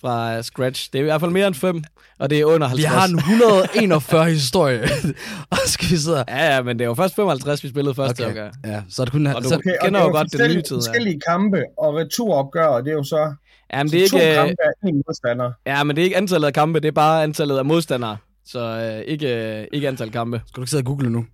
fra 0.00 0.42
scratch. 0.42 0.88
Det 0.92 0.98
er 0.98 1.02
i 1.02 1.04
hvert 1.04 1.20
fald 1.20 1.30
mere 1.30 1.46
end 1.46 1.54
fem, 1.54 1.82
og 2.18 2.30
det 2.30 2.40
er 2.40 2.44
under 2.44 2.66
50. 2.68 2.78
Vi 2.78 2.86
har 2.96 3.08
en 3.08 3.18
141 3.18 4.30
historie. 4.30 4.82
og 5.50 5.56
så 5.66 5.72
skal 5.72 5.90
vi 5.90 5.96
sidde. 5.96 6.24
Ja, 6.28 6.54
ja, 6.54 6.62
men 6.62 6.78
det 6.78 6.88
var 6.88 6.94
først 6.94 7.14
55, 7.16 7.64
vi 7.64 7.68
spillede 7.68 7.94
første 7.94 8.20
Okay. 8.26 8.30
okay. 8.48 8.50
Ja, 8.64 8.82
så 8.90 9.02
er 9.02 9.04
det 9.04 9.12
kun... 9.12 9.26
Og 9.26 9.42
du- 9.42 9.48
så, 9.48 9.54
Okay, 9.54 9.70
kender 9.84 10.00
og 10.00 10.06
jo 10.06 10.12
det 10.12 10.16
er 10.16 10.18
godt 10.18 10.32
den 10.32 10.38
forskellige- 10.38 10.56
nye 10.56 10.62
tid, 10.62 10.76
ja. 10.76 10.80
Forskellige 10.80 11.20
kampe 11.28 11.62
og 11.78 11.94
returopgør, 11.94 12.80
det 12.80 12.88
er 12.88 12.92
jo 12.92 13.04
så 13.04 13.34
Jamen, 13.74 13.92
det 13.92 14.04
er 14.04 14.08
to 14.08 14.16
ikke, 14.16 14.28
øh, 14.30 14.34
kampe 14.36 14.54
af 14.64 14.88
en 14.88 15.02
modstander. 15.06 15.52
ja, 15.66 15.84
men 15.84 15.96
det 15.96 16.02
er 16.02 16.04
ikke 16.04 16.16
antallet 16.16 16.46
af 16.46 16.54
kampe, 16.54 16.80
det 16.80 16.88
er 16.88 16.92
bare 16.92 17.22
antallet 17.22 17.58
af 17.58 17.64
modstandere. 17.64 18.16
Så 18.44 18.60
øh, 18.60 19.00
ikke, 19.12 19.58
øh, 19.60 19.66
ikke 19.72 19.88
antal 19.88 20.10
kampe. 20.12 20.40
skal 20.46 20.56
du 20.56 20.62
ikke 20.62 20.70
sidde 20.70 20.80
og 20.80 20.86
google 20.86 21.10
nu? 21.10 21.26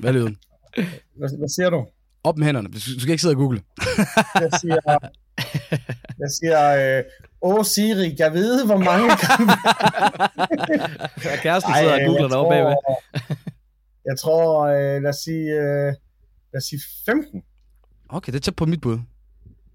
Hvad 0.00 0.12
lyden? 0.12 0.36
Hvad, 0.74 1.38
hvad 1.38 1.48
siger 1.56 1.70
du? 1.70 1.86
Op 2.24 2.38
med 2.38 2.46
hænderne. 2.46 2.68
Du 2.68 3.00
skal 3.00 3.10
ikke 3.10 3.20
sidde 3.20 3.32
og 3.34 3.38
google. 3.38 3.62
Jeg 4.44 4.50
siger, 4.60 4.76
jeg 6.18 6.30
siger 6.40 6.98
øh, 6.98 7.04
åh 7.42 7.64
Siri, 7.64 8.16
jeg 8.18 8.32
ved, 8.32 8.66
hvor 8.66 8.76
mange 8.76 9.08
kampe... 9.26 9.52
Ja, 11.24 11.36
Kæresten 11.42 11.74
sidder 11.74 11.94
og 11.94 12.00
googler 12.06 12.28
deroppe 12.28 12.54
bagved. 12.54 12.74
Jeg 14.04 14.18
tror, 14.18 14.66
øh, 14.66 15.02
lad 15.02 15.10
os 15.10 15.16
sige, 15.16 15.50
øh, 15.50 15.94
lad 16.52 16.56
os 16.56 16.64
sige 16.64 16.80
15. 17.06 17.42
Okay, 18.08 18.32
det 18.32 18.38
er 18.38 18.42
tæt 18.42 18.56
på 18.56 18.66
mit 18.66 18.80
bud. 18.80 18.98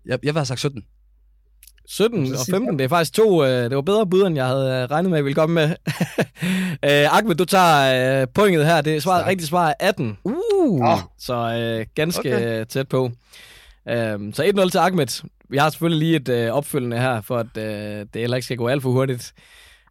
Jeg, 0.05 0.19
jeg 0.23 0.33
vil 0.33 0.39
have 0.39 0.45
sagt 0.45 0.59
17. 0.59 0.85
17 1.87 2.27
Så 2.27 2.33
og 2.33 2.39
sig 2.39 2.53
15, 2.53 2.79
det 2.79 2.83
er 2.83 2.87
faktisk 2.89 3.13
to, 3.13 3.45
øh, 3.45 3.49
det 3.63 3.75
var 3.75 3.81
bedre 3.81 4.07
bud, 4.07 4.21
end 4.21 4.35
jeg 4.35 4.47
havde 4.47 4.81
øh, 4.83 4.91
regnet 4.91 5.09
med, 5.09 5.17
at 5.17 5.19
jeg 5.19 5.25
ville 5.25 5.35
komme 5.35 5.53
med. 5.53 5.69
øh, 6.89 7.17
Ahmed, 7.17 7.35
du 7.35 7.45
tager 7.45 8.21
øh, 8.21 8.27
pointet 8.33 8.65
her. 8.65 8.81
Det 8.81 9.03
svaret, 9.03 9.25
rigtigt 9.25 9.49
svar 9.49 9.67
er 9.69 9.73
18. 9.79 10.17
Uh. 10.23 10.79
Nå. 10.79 10.97
Så 11.19 11.33
øh, 11.35 11.85
ganske 11.95 12.35
Okay. 12.35 12.65
tæt 12.69 12.87
på. 12.87 13.11
Øhm, 13.89 14.33
så 14.33 14.43
1-0 14.43 14.69
til 14.69 14.77
Ahmed. 14.77 15.23
Vi 15.49 15.57
har 15.57 15.69
selvfølgelig 15.69 15.99
lige 15.99 16.15
et 16.15 16.29
øh, 16.29 16.51
opfølgende 16.51 16.97
her, 16.99 17.21
for 17.21 17.37
at 17.37 17.57
øh, 17.57 18.05
det 18.13 18.21
heller 18.21 18.37
ikke 18.37 18.45
skal 18.45 18.57
gå 18.57 18.67
alt 18.67 18.81
for 18.81 18.89
hurtigt. 18.89 19.33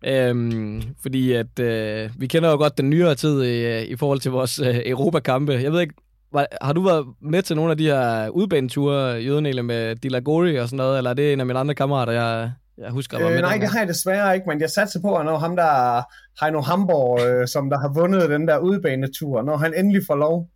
Øhm, 0.07 0.83
fordi 1.03 1.33
at 1.33 1.59
øh, 1.59 2.11
vi 2.19 2.27
kender 2.27 2.51
jo 2.51 2.57
godt 2.57 2.79
den 2.79 2.91
nyere 2.91 3.15
tid 3.15 3.43
i, 3.43 3.83
i 3.85 3.97
forhold 3.97 4.21
til 4.21 4.31
vores 4.31 4.59
øh, 4.59 4.81
Europakampe. 4.87 5.53
Jeg 5.53 5.73
ved 5.73 5.81
ikke, 5.81 5.95
var, 6.35 6.47
har 6.63 6.73
du 6.73 6.83
været 6.83 7.07
med 7.23 7.43
til 7.43 7.57
nogle 7.57 7.71
af 7.71 7.77
de 7.79 7.85
her 7.87 8.29
udbaneture, 8.29 9.01
Jødenele 9.23 9.63
med 9.63 9.97
Dilagori 9.97 10.57
og 10.57 10.69
sådan 10.69 10.77
noget, 10.77 10.99
eller 10.99 11.11
er 11.11 11.15
det 11.15 11.33
en 11.33 11.41
af 11.41 11.47
mine 11.47 11.59
andre 11.59 11.75
kammerater, 11.75 12.13
jeg, 12.13 12.51
jeg 12.79 12.91
husker 12.91 13.19
var 13.19 13.25
med 13.29 13.37
Øh, 13.37 13.41
nej, 13.41 13.51
dengang? 13.51 13.61
det 13.63 13.71
har 13.71 13.79
jeg 13.79 13.89
desværre 13.89 14.35
ikke, 14.35 14.49
men 14.49 14.61
jeg 14.61 14.71
satser 14.71 15.01
på, 15.01 15.15
at 15.17 15.25
når 15.25 15.39
ham 15.39 15.57
der, 15.57 16.03
Heino 16.45 16.61
Hamburg, 16.61 17.21
øh, 17.27 17.49
som 17.49 17.71
der 17.71 17.79
har 17.79 17.93
vundet 17.95 18.31
den 18.31 18.49
der 18.49 18.59
udbanetur, 18.59 19.43
når 19.43 19.57
han 19.57 19.75
endelig 19.77 20.03
får 20.07 20.17
lov, 20.17 20.49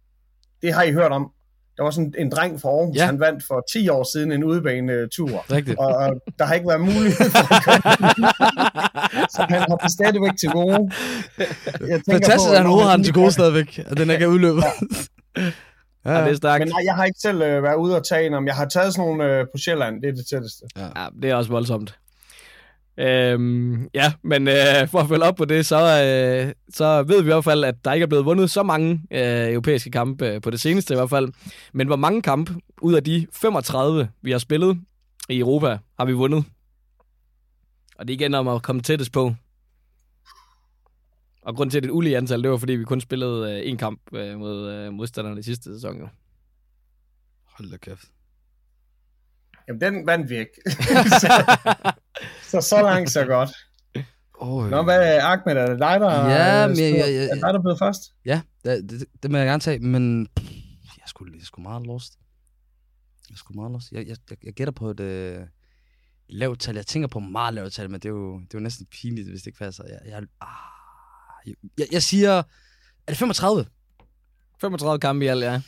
det 0.62 0.72
har 0.74 0.82
I 0.82 0.92
hørt 0.92 1.12
om. 1.12 1.30
Der 1.76 1.84
var 1.84 1.90
sådan 1.90 2.14
en 2.18 2.30
dreng 2.30 2.60
fra 2.60 2.68
Aarhus, 2.68 2.96
Ja. 2.96 3.06
han 3.06 3.20
vandt 3.20 3.44
for 3.48 3.64
10 3.72 3.88
år 3.88 4.04
siden 4.12 4.32
en 4.32 4.44
udbanetur. 4.44 5.28
Rigtigt. 5.52 5.78
og, 5.78 5.86
og 5.86 6.20
der 6.38 6.44
har 6.44 6.54
ikke 6.54 6.68
været 6.68 6.80
mulighed 6.80 7.30
for 7.30 7.54
at 7.54 7.86
det. 8.16 8.24
Så 9.34 9.46
han 9.48 9.60
har 9.60 9.76
det 9.76 9.90
stadigvæk 9.92 10.36
til 10.40 10.48
gode. 10.50 10.90
Jeg 11.88 12.00
Fantastisk, 12.10 12.48
på, 12.48 12.52
at 12.52 12.56
han 12.56 12.66
overhovedet 12.66 12.90
har 12.90 12.96
den 12.96 13.04
til 13.04 13.14
gode 13.14 13.32
stadigvæk, 13.32 13.80
og 13.90 13.96
den 13.96 14.10
ikke 14.10 14.24
er 14.24 14.28
udløbet. 14.28 14.64
ja, 15.36 15.42
Ja, 16.08 16.24
det 16.24 16.30
er 16.30 16.36
stærkt. 16.36 16.60
Men 16.60 16.68
nej, 16.68 16.82
jeg 16.84 16.94
har 16.94 17.04
ikke 17.04 17.20
selv 17.20 17.42
øh, 17.42 17.62
været 17.62 17.76
ude 17.76 17.96
og 17.96 18.06
tage 18.06 18.26
en 18.26 18.34
om. 18.34 18.46
Jeg 18.46 18.54
har 18.54 18.68
taget 18.68 18.94
sådan 18.94 19.08
nogle 19.08 19.24
øh, 19.24 19.46
på 19.54 19.58
Sjælland, 19.58 20.02
det 20.02 20.08
er 20.08 20.12
det 20.12 20.26
tætteste. 20.30 20.64
Ja, 20.76 20.88
det 21.22 21.30
er 21.30 21.34
også 21.34 21.50
voldsomt. 21.50 21.98
Øhm, 23.00 23.88
ja, 23.94 24.12
men 24.22 24.48
øh, 24.48 24.88
for 24.88 24.98
at 24.98 25.08
følge 25.08 25.24
op 25.24 25.36
på 25.36 25.44
det, 25.44 25.66
så, 25.66 25.76
øh, 25.76 26.52
så 26.74 27.02
ved 27.02 27.22
vi 27.22 27.26
i 27.26 27.32
hvert 27.32 27.44
fald, 27.44 27.64
at 27.64 27.74
der 27.84 27.92
ikke 27.92 28.04
er 28.04 28.08
blevet 28.08 28.24
vundet 28.24 28.50
så 28.50 28.62
mange 28.62 29.02
øh, 29.10 29.52
europæiske 29.52 29.90
kampe 29.90 30.26
øh, 30.26 30.40
på 30.40 30.50
det 30.50 30.60
seneste 30.60 30.94
i 30.94 30.96
hvert 30.96 31.10
fald. 31.10 31.28
Men 31.72 31.86
hvor 31.86 31.96
mange 31.96 32.22
kampe 32.22 32.54
ud 32.82 32.94
af 32.94 33.04
de 33.04 33.26
35, 33.32 34.08
vi 34.22 34.30
har 34.30 34.38
spillet 34.38 34.78
i 35.28 35.38
Europa, 35.38 35.78
har 35.98 36.04
vi 36.04 36.12
vundet? 36.12 36.44
Og 37.98 38.08
det 38.08 38.14
er 38.14 38.18
igen 38.20 38.34
om 38.34 38.48
at 38.48 38.62
komme 38.62 38.82
tættest 38.82 39.12
på. 39.12 39.34
Og 41.48 41.56
grund 41.56 41.70
til, 41.70 41.78
at 41.78 41.82
det 41.82 41.88
et 41.88 41.92
ulige 41.92 42.16
antal, 42.16 42.42
det 42.42 42.50
var, 42.50 42.56
fordi 42.56 42.72
vi 42.72 42.84
kun 42.84 43.00
spillede 43.00 43.52
øh, 43.60 43.68
en 43.70 43.76
kamp 43.76 44.00
øh, 44.14 44.38
mod 44.38 44.70
øh, 44.72 44.92
modstanderne 44.92 45.40
i 45.40 45.42
sidste 45.42 45.74
sæson. 45.74 45.98
Jo. 46.00 46.08
Hold 47.44 47.70
da 47.70 47.76
kæft. 47.76 48.04
Jamen, 49.68 49.80
den 49.80 50.06
vandt 50.06 50.30
vi 50.30 50.36
ikke. 50.38 50.52
så, 51.20 51.56
så 52.50 52.60
så 52.60 52.82
langt, 52.82 53.10
så 53.10 53.24
godt. 53.24 53.50
Oh, 54.34 54.70
Nå, 54.70 54.82
hvad 54.82 55.16
er 55.16 55.22
Ahmed? 55.24 55.56
Er 55.56 55.66
det 55.70 55.78
dig, 55.78 56.00
der 56.00 56.30
Ja, 56.30 56.66
men 56.66 56.76
stod- 56.76 56.84
jeg- 56.86 56.98
jeg- 57.14 57.28
er 57.30 57.34
dig, 57.34 57.54
der 57.54 57.60
blev 57.62 57.76
først? 57.78 58.02
Ja, 58.24 58.40
det, 58.64 58.90
det, 58.90 59.04
det 59.22 59.30
må 59.30 59.36
jeg 59.38 59.46
gerne 59.46 59.60
tage, 59.60 59.78
men 59.78 60.26
pff, 60.36 60.50
jeg 60.96 61.02
er 61.02 61.08
sgu, 61.08 61.26
jeg 61.32 61.40
er 61.40 61.44
sgu 61.44 61.60
meget 61.62 61.86
lost. 61.86 62.18
Jeg 63.28 63.34
er 63.34 63.38
sgu 63.38 63.52
meget 63.54 63.72
lost. 63.72 63.92
Jeg, 63.92 64.06
jeg, 64.06 64.16
jeg, 64.30 64.38
jeg 64.44 64.52
gætter 64.52 64.72
på 64.72 64.90
et 64.90 65.00
øh, 65.00 65.40
lavt 66.28 66.60
tal. 66.60 66.74
Jeg 66.74 66.86
tænker 66.86 67.08
på 67.08 67.20
meget 67.20 67.54
lavt 67.54 67.72
tal, 67.72 67.90
men 67.90 68.00
det 68.00 68.08
er 68.08 68.12
jo, 68.12 68.34
det 68.38 68.54
er 68.54 68.58
jo 68.58 68.60
næsten 68.62 68.86
pinligt, 68.86 69.28
hvis 69.28 69.40
det 69.40 69.46
ikke 69.46 69.58
passer. 69.58 69.84
Jeg, 69.84 69.98
jeg, 70.06 70.22
ah, 70.40 70.48
jeg, 71.78 71.86
jeg, 71.92 72.02
siger, 72.02 72.30
er 72.38 72.42
det 73.08 73.16
35? 73.16 73.66
35 74.60 75.00
kampe 75.00 75.24
i 75.24 75.28
alt, 75.28 75.44
ja. 75.44 75.50
Jeg 75.50 75.62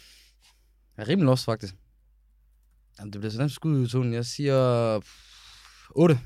er 0.97 1.09
rimelig 1.09 1.27
lost, 1.27 1.45
faktisk. 1.45 1.75
Jamen, 2.99 3.13
det 3.13 3.21
bliver 3.21 3.33
sådan 3.33 3.47
en 3.47 3.51
skud 3.51 3.87
i 3.87 3.89
tonen. 3.89 4.15
Jeg 4.15 4.25
siger 4.25 4.99
pff, 5.01 5.11
8. 5.91 6.19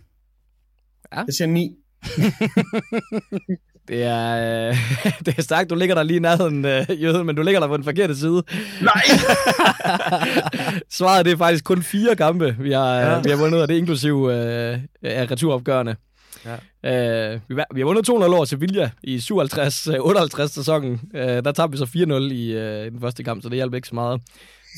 Jeg 1.12 1.24
siger 1.36 1.48
9. 1.48 1.77
Det 3.89 4.02
er, 4.02 4.68
øh, 4.70 4.77
det 5.27 5.39
er 5.39 5.43
stærkt. 5.43 5.70
Du 5.70 5.74
ligger 5.74 5.94
der 5.94 6.02
lige 6.02 6.16
i 6.16 6.20
nærheden, 6.20 6.64
øh, 6.64 7.02
Jøden, 7.02 7.27
men 7.27 7.36
du 7.36 7.43
ligger 7.43 7.60
der 7.60 7.66
på 7.68 7.77
den 7.77 7.85
forkerte 7.85 8.16
side. 8.16 8.43
Nej! 8.82 9.02
Svaret 10.98 11.24
det 11.24 11.32
er 11.32 11.36
faktisk 11.36 11.64
kun 11.64 11.82
fire 11.82 12.16
kampe, 12.16 12.56
vi 12.59 12.73
har, 12.73 12.94
Ja. 12.94 13.12
ja. 13.14 13.20
vi 13.23 13.31
har 13.31 13.36
vundet, 13.36 13.62
og 13.62 13.68
det 13.68 13.74
er 13.74 13.78
inklusiv 13.78 14.28
øh, 14.32 14.78
af 15.02 15.31
returopgørende. 15.31 15.97
Ja. 16.44 16.54
Øh, 17.34 17.40
vi, 17.48 17.54
vi 17.74 17.80
har 17.80 17.84
vundet 17.86 18.04
200 18.04 18.34
over 18.34 18.44
Sevilla 18.44 18.90
i 19.02 19.16
57-58 19.16 20.46
sæsonen. 20.46 21.00
Øh, 21.14 21.44
der 21.44 21.52
tabte 21.52 21.72
vi 21.72 21.78
så 21.78 21.84
4-0 21.84 22.32
i, 22.32 22.52
øh, 22.52 22.86
i 22.86 22.90
den 22.90 23.00
første 23.00 23.24
kamp, 23.24 23.42
så 23.42 23.48
det 23.48 23.56
hjalp 23.56 23.74
ikke 23.74 23.88
så 23.88 23.94
meget. 23.94 24.20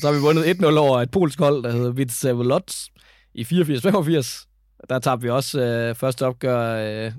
Så 0.01 0.07
har 0.07 0.13
vi 0.13 0.19
vundet 0.19 0.43
1-0 0.43 0.77
over 0.77 1.01
et 1.01 1.11
polsk 1.11 1.39
hold, 1.39 1.63
der 1.63 1.71
hedder 1.71 1.91
Vitsevelots 1.91 2.89
i 3.35 3.43
84-85. 3.43 4.43
Der 4.89 4.99
tabte 4.99 5.23
vi 5.23 5.29
også 5.29 5.61
øh, 5.61 5.95
første 5.95 6.25
opgør 6.25 6.59
øh, 7.05 7.11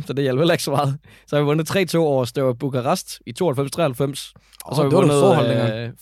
2-0, 0.00 0.06
så 0.06 0.12
det 0.12 0.22
hjælper 0.22 0.42
heller 0.42 0.54
ikke 0.54 0.64
så 0.64 0.70
meget. 0.70 0.98
Så 1.26 1.36
har 1.36 1.42
vi 1.42 1.46
vundet 1.46 1.94
3-2 1.94 1.98
over 1.98 2.24
Støver 2.24 2.52
Bukarest 2.52 3.20
i 3.26 3.30
92-93. 3.30 3.42
Og 4.64 4.76
så 4.76 4.82
har 4.82 4.88
vi 4.88 4.94
vundet 4.94 5.16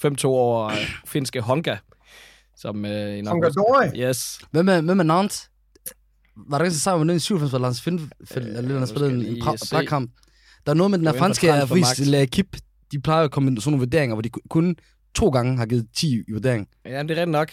øh, 0.04 0.12
5-2 0.12 0.24
over 0.26 0.66
øh, 0.66 0.76
finske 1.06 1.40
Honka. 1.40 1.76
Som, 2.56 2.84
øh, 2.84 3.18
en 3.18 3.26
Honka? 3.32 3.46
Yes. 4.08 4.38
Hvem 4.50 4.64
med, 4.64 4.82
hvem 4.82 4.96
med 4.96 5.04
Nantes? 5.04 5.50
Var 6.48 6.58
der 6.58 6.64
ikke 6.64 6.74
så 6.74 6.80
sammen 6.80 7.06
med 7.06 7.12
den 7.14 7.16
i 7.16 7.20
97 7.20 7.50
for 7.50 7.58
Lars 7.58 7.80
Findfeld, 7.80 8.46
Øh, 8.48 8.58
eller 8.58 8.80
nu 8.80 8.86
spillede 8.86 9.28
en, 9.28 9.42
pragtkamp? 9.70 10.10
Der 10.66 10.72
er 10.72 10.76
noget 10.76 10.90
med 10.90 10.98
den 10.98 11.06
er 11.06 11.12
på 11.12 11.18
franske 11.18 11.52
avis, 11.52 11.86
L'Equipe. 12.00 12.58
De 12.92 13.00
plejer 13.00 13.24
at 13.24 13.30
komme 13.30 13.50
med 13.50 13.60
sådan 13.60 13.70
nogle 13.72 13.80
vurderinger, 13.86 14.14
hvor 14.14 14.22
de 14.22 14.30
kun 14.50 14.76
to 15.14 15.28
gange 15.28 15.56
har 15.58 15.66
givet 15.66 15.86
10 15.96 16.22
i 16.28 16.32
vurdering. 16.32 16.68
Ja, 16.84 16.90
det 16.90 17.10
er 17.10 17.14
rigtigt 17.14 17.28
nok. 17.28 17.52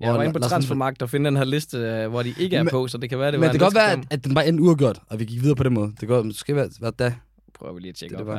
Jeg 0.00 0.08
Hvor 0.10 0.16
var 0.16 0.22
inde 0.22 0.32
på 0.32 0.38
Transfermarkt 0.48 1.02
og 1.02 1.10
finde 1.10 1.26
den 1.26 1.36
her 1.36 1.44
liste, 1.44 1.78
øh, 1.78 2.08
hvor 2.10 2.22
de 2.22 2.34
ikke 2.38 2.56
er 2.56 2.62
Men- 2.62 2.70
på, 2.70 2.88
så 2.88 2.98
det 2.98 3.08
kan 3.10 3.18
være, 3.18 3.26
det 3.26 3.32
Det 3.32 3.40
var 3.40 3.46
Men 3.46 3.52
det 3.52 3.60
kan 3.60 3.66
godt 3.66 3.74
være, 3.74 3.92
at, 3.92 3.98
at 4.10 4.24
den 4.24 4.34
bare 4.34 4.48
endte 4.48 4.62
uafgjort, 4.62 5.00
og 5.06 5.18
vi 5.18 5.24
gik 5.24 5.40
videre 5.42 5.56
på 5.56 5.62
den 5.62 5.74
måde. 5.74 5.92
Det 6.00 6.08
kan 6.08 6.26
måske 6.26 6.56
være, 6.56 6.70
være 6.80 6.90
da. 6.90 7.14
Prøver 7.54 7.74
vi 7.74 7.80
lige 7.80 7.88
at 7.90 7.94
tjekke 7.96 8.12
Det 8.16 8.22
op 8.22 8.28
er 8.28 8.34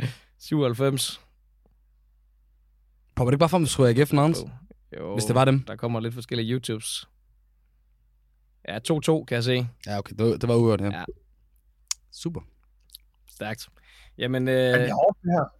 her. 0.00 0.06
97. 0.38 1.20
Popper 3.16 3.30
det 3.30 3.34
ikke 3.34 3.38
bare 3.40 3.48
frem, 3.48 3.66
skulle 3.66 3.88
AGF 4.00 4.12
Nantes, 4.12 4.40
Jo, 4.98 5.12
hvis 5.14 5.24
det 5.24 5.34
var 5.34 5.44
dem? 5.44 5.60
Der 5.60 5.76
kommer 5.76 6.00
lidt 6.00 6.14
forskellige 6.14 6.52
YouTubes. 6.52 7.08
Ja, 8.68 8.78
2-2 8.78 9.24
kan 9.24 9.34
jeg 9.34 9.44
se. 9.44 9.68
Ja, 9.86 9.98
okay, 9.98 10.14
det 10.18 10.26
var, 10.26 10.36
det 10.36 10.48
var 10.48 10.54
uafgjort, 10.54 10.80
ja. 10.80 10.98
Ja. 10.98 11.04
Super. 12.12 12.40
Stærkt. 13.30 13.66
Jamen, 14.18 14.48
Er 14.48 14.74
øh, 14.74 14.80
det 14.80 14.88
her? 15.24 15.52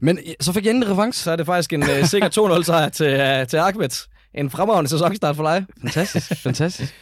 Men 0.00 0.18
så 0.40 0.52
fik 0.52 0.64
jeg 0.64 0.70
endelig 0.70 0.90
revanche. 0.90 1.22
så 1.22 1.30
er 1.30 1.36
det 1.36 1.46
faktisk 1.46 1.72
en 1.72 1.82
øh, 1.82 2.04
sikker 2.04 2.58
2-0 2.58 2.62
sejr 2.62 2.88
til, 2.88 3.06
øh, 3.06 3.46
til 3.46 3.56
Ahmed. 3.56 4.08
En 4.34 4.50
fremragende 4.50 4.90
sæsonstart 4.90 5.36
for 5.36 5.42
dig. 5.42 5.66
Fantastisk, 5.80 6.42
fantastisk. 6.42 6.94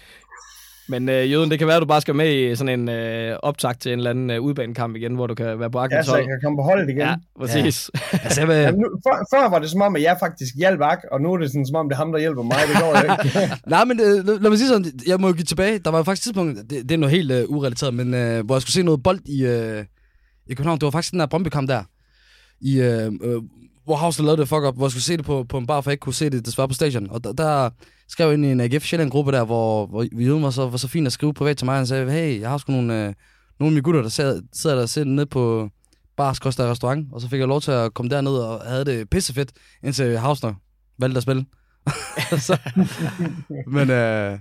Men 0.92 1.08
øh, 1.08 1.30
Jøden, 1.32 1.50
det 1.50 1.58
kan 1.58 1.68
være, 1.68 1.76
at 1.76 1.82
du 1.82 1.86
bare 1.86 2.00
skal 2.00 2.14
med 2.14 2.28
i 2.34 2.56
sådan 2.56 2.80
en 2.80 2.88
øh, 2.88 3.36
optakt 3.42 3.80
til 3.80 3.92
en 3.92 3.98
eller 3.98 4.10
anden 4.10 4.30
øh, 4.30 4.40
udbanekamp 4.40 4.96
igen, 4.96 5.14
hvor 5.14 5.26
du 5.26 5.34
kan 5.34 5.60
være 5.60 5.70
på 5.70 5.78
Ja, 5.78 5.84
Ahmeds 5.84 6.06
så 6.06 6.16
jeg 6.16 6.24
kan 6.24 6.38
komme 6.44 6.58
på 6.58 6.62
holdet 6.62 6.88
igen. 6.88 6.98
Ja, 6.98 7.14
præcis. 7.40 7.90
altså, 8.12 8.40
jeg 8.40 8.48
vil, 8.48 8.56
Jamen, 8.56 8.80
nu, 8.80 8.88
før, 9.06 9.16
før 9.34 9.48
var 9.48 9.58
det 9.58 9.70
som 9.70 9.82
om, 9.82 9.96
at 9.96 10.02
jeg 10.02 10.16
faktisk 10.20 10.54
hjalp 10.56 10.80
Ak, 10.80 10.98
og 11.12 11.20
nu 11.20 11.32
er 11.32 11.38
det 11.38 11.48
sådan, 11.50 11.66
som 11.66 11.76
om 11.76 11.88
det 11.88 11.94
er 11.94 11.98
ham, 11.98 12.12
der 12.12 12.18
hjælper 12.18 12.42
mig. 12.42 12.56
Det 12.68 12.76
går 12.82 12.92
ikke. 13.02 13.16
Nej, 13.74 13.84
men 13.84 14.00
øh, 14.00 14.26
lad 14.42 14.50
mig 14.50 14.58
sige 14.58 14.68
sådan, 14.68 14.86
jeg 15.06 15.20
må 15.20 15.26
jo 15.26 15.34
give 15.34 15.44
tilbage. 15.44 15.78
Der 15.78 15.90
var 15.90 15.98
jo 15.98 16.04
faktisk 16.04 16.22
et 16.22 16.24
tidspunkt, 16.24 16.58
det, 16.70 16.82
det 16.88 16.92
er 16.92 16.98
noget 16.98 17.14
helt 17.18 17.32
øh, 17.32 17.44
urelateret, 17.48 17.94
men 17.94 18.14
øh, 18.14 18.44
hvor 18.46 18.54
jeg 18.54 18.62
skulle 18.62 18.74
se 18.78 18.82
noget 18.82 19.02
bold 19.02 19.20
i, 19.26 19.46
øh, 19.46 19.84
i 20.46 20.54
København. 20.54 20.78
Det 20.78 20.84
var 20.84 20.90
faktisk 20.90 21.12
den 21.12 21.20
der 21.20 21.26
Brøndby-kamp 21.26 21.68
der, 21.68 21.82
i, 22.60 22.80
øh, 22.80 23.12
øh, 23.22 23.42
hvor 23.84 23.96
Havsler 23.96 24.24
lavede 24.24 24.40
det 24.40 24.48
fuck 24.48 24.62
up, 24.64 24.76
hvor 24.76 24.86
jeg 24.86 24.90
skulle 24.90 25.02
se 25.02 25.16
det 25.16 25.24
på, 25.24 25.44
på 25.48 25.58
en 25.58 25.66
bar, 25.66 25.80
for 25.80 25.90
jeg 25.90 25.92
ikke 25.92 26.02
kunne 26.02 26.14
se 26.14 26.30
det 26.30 26.46
desværre 26.46 26.68
på 26.68 26.74
stadion. 26.74 27.10
Og 27.10 27.24
der, 27.24 27.32
der 27.32 27.70
skrev 28.08 28.26
jeg 28.26 28.34
ind 28.34 28.44
i 28.44 28.52
en 28.52 28.60
AGF 28.60 28.84
Sjælland-gruppe 28.84 29.32
der, 29.32 29.44
hvor, 29.44 29.86
hvor 29.86 30.06
Jøden 30.12 30.42
var 30.42 30.50
så, 30.50 30.68
var 30.68 30.76
så 30.76 30.88
fint 30.88 31.06
at 31.06 31.12
skrive 31.12 31.34
privat 31.34 31.56
til 31.56 31.64
mig. 31.64 31.76
Han 31.76 31.86
sagde, 31.86 32.10
hey, 32.10 32.40
jeg 32.40 32.50
har 32.50 32.58
sgu 32.58 32.72
nogle, 32.72 32.94
øh, 32.94 33.14
nogle 33.60 33.68
af 33.68 33.72
mine 33.72 33.82
gutter, 33.82 34.02
der 34.02 34.08
sad, 34.08 34.42
sidder 34.52 34.76
der 34.76 34.86
sidder 34.86 35.08
nede 35.08 35.26
på 35.26 35.68
Bars 36.16 36.36
Costa 36.36 36.70
Restaurant, 36.70 37.08
og 37.12 37.20
så 37.20 37.28
fik 37.28 37.38
jeg 37.38 37.48
lov 37.48 37.60
til 37.60 37.70
at 37.70 37.94
komme 37.94 38.10
derned 38.10 38.32
og 38.32 38.60
havde 38.60 38.84
det 38.84 39.10
pissefedt, 39.10 39.52
indtil 39.82 40.18
Havsner 40.18 40.54
valgte 40.98 41.16
at 41.16 41.22
spille. 41.22 41.44
så, 42.46 42.58
men 43.74 43.90
øh, 43.90 44.38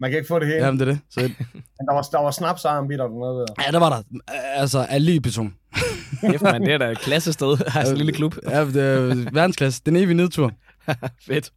Man 0.00 0.10
kan 0.10 0.18
ikke 0.18 0.28
få 0.28 0.38
det 0.38 0.46
hele. 0.48 0.58
Jamen, 0.64 0.80
det 0.80 0.88
er 0.88 0.92
det. 0.92 1.00
Så, 1.10 1.20
Men 1.80 1.86
der 1.88 1.94
var, 1.94 2.02
der 2.02 2.18
var 2.22 2.30
i 2.90 2.96
der 2.96 3.08
noget 3.08 3.48
der. 3.48 3.64
ja, 3.66 3.70
der 3.72 3.78
var 3.78 3.88
der. 3.88 4.02
Altså, 4.54 4.86
Ali 4.88 5.18
Beton. 5.20 5.54
Kæft, 6.20 6.42
man, 6.42 6.62
det 6.62 6.72
er 6.72 6.78
da 6.78 6.90
et 6.90 6.98
klassested. 6.98 7.56
Altså 7.76 7.92
en 7.92 7.96
lille 7.98 8.12
klub. 8.12 8.34
Ja, 8.50 8.64
det 8.64 8.76
er 8.76 9.30
verdensklasse. 9.32 9.82
Den 9.86 9.96
evige 9.96 10.14
nedtur. 10.14 10.52
Fedt. 11.26 11.52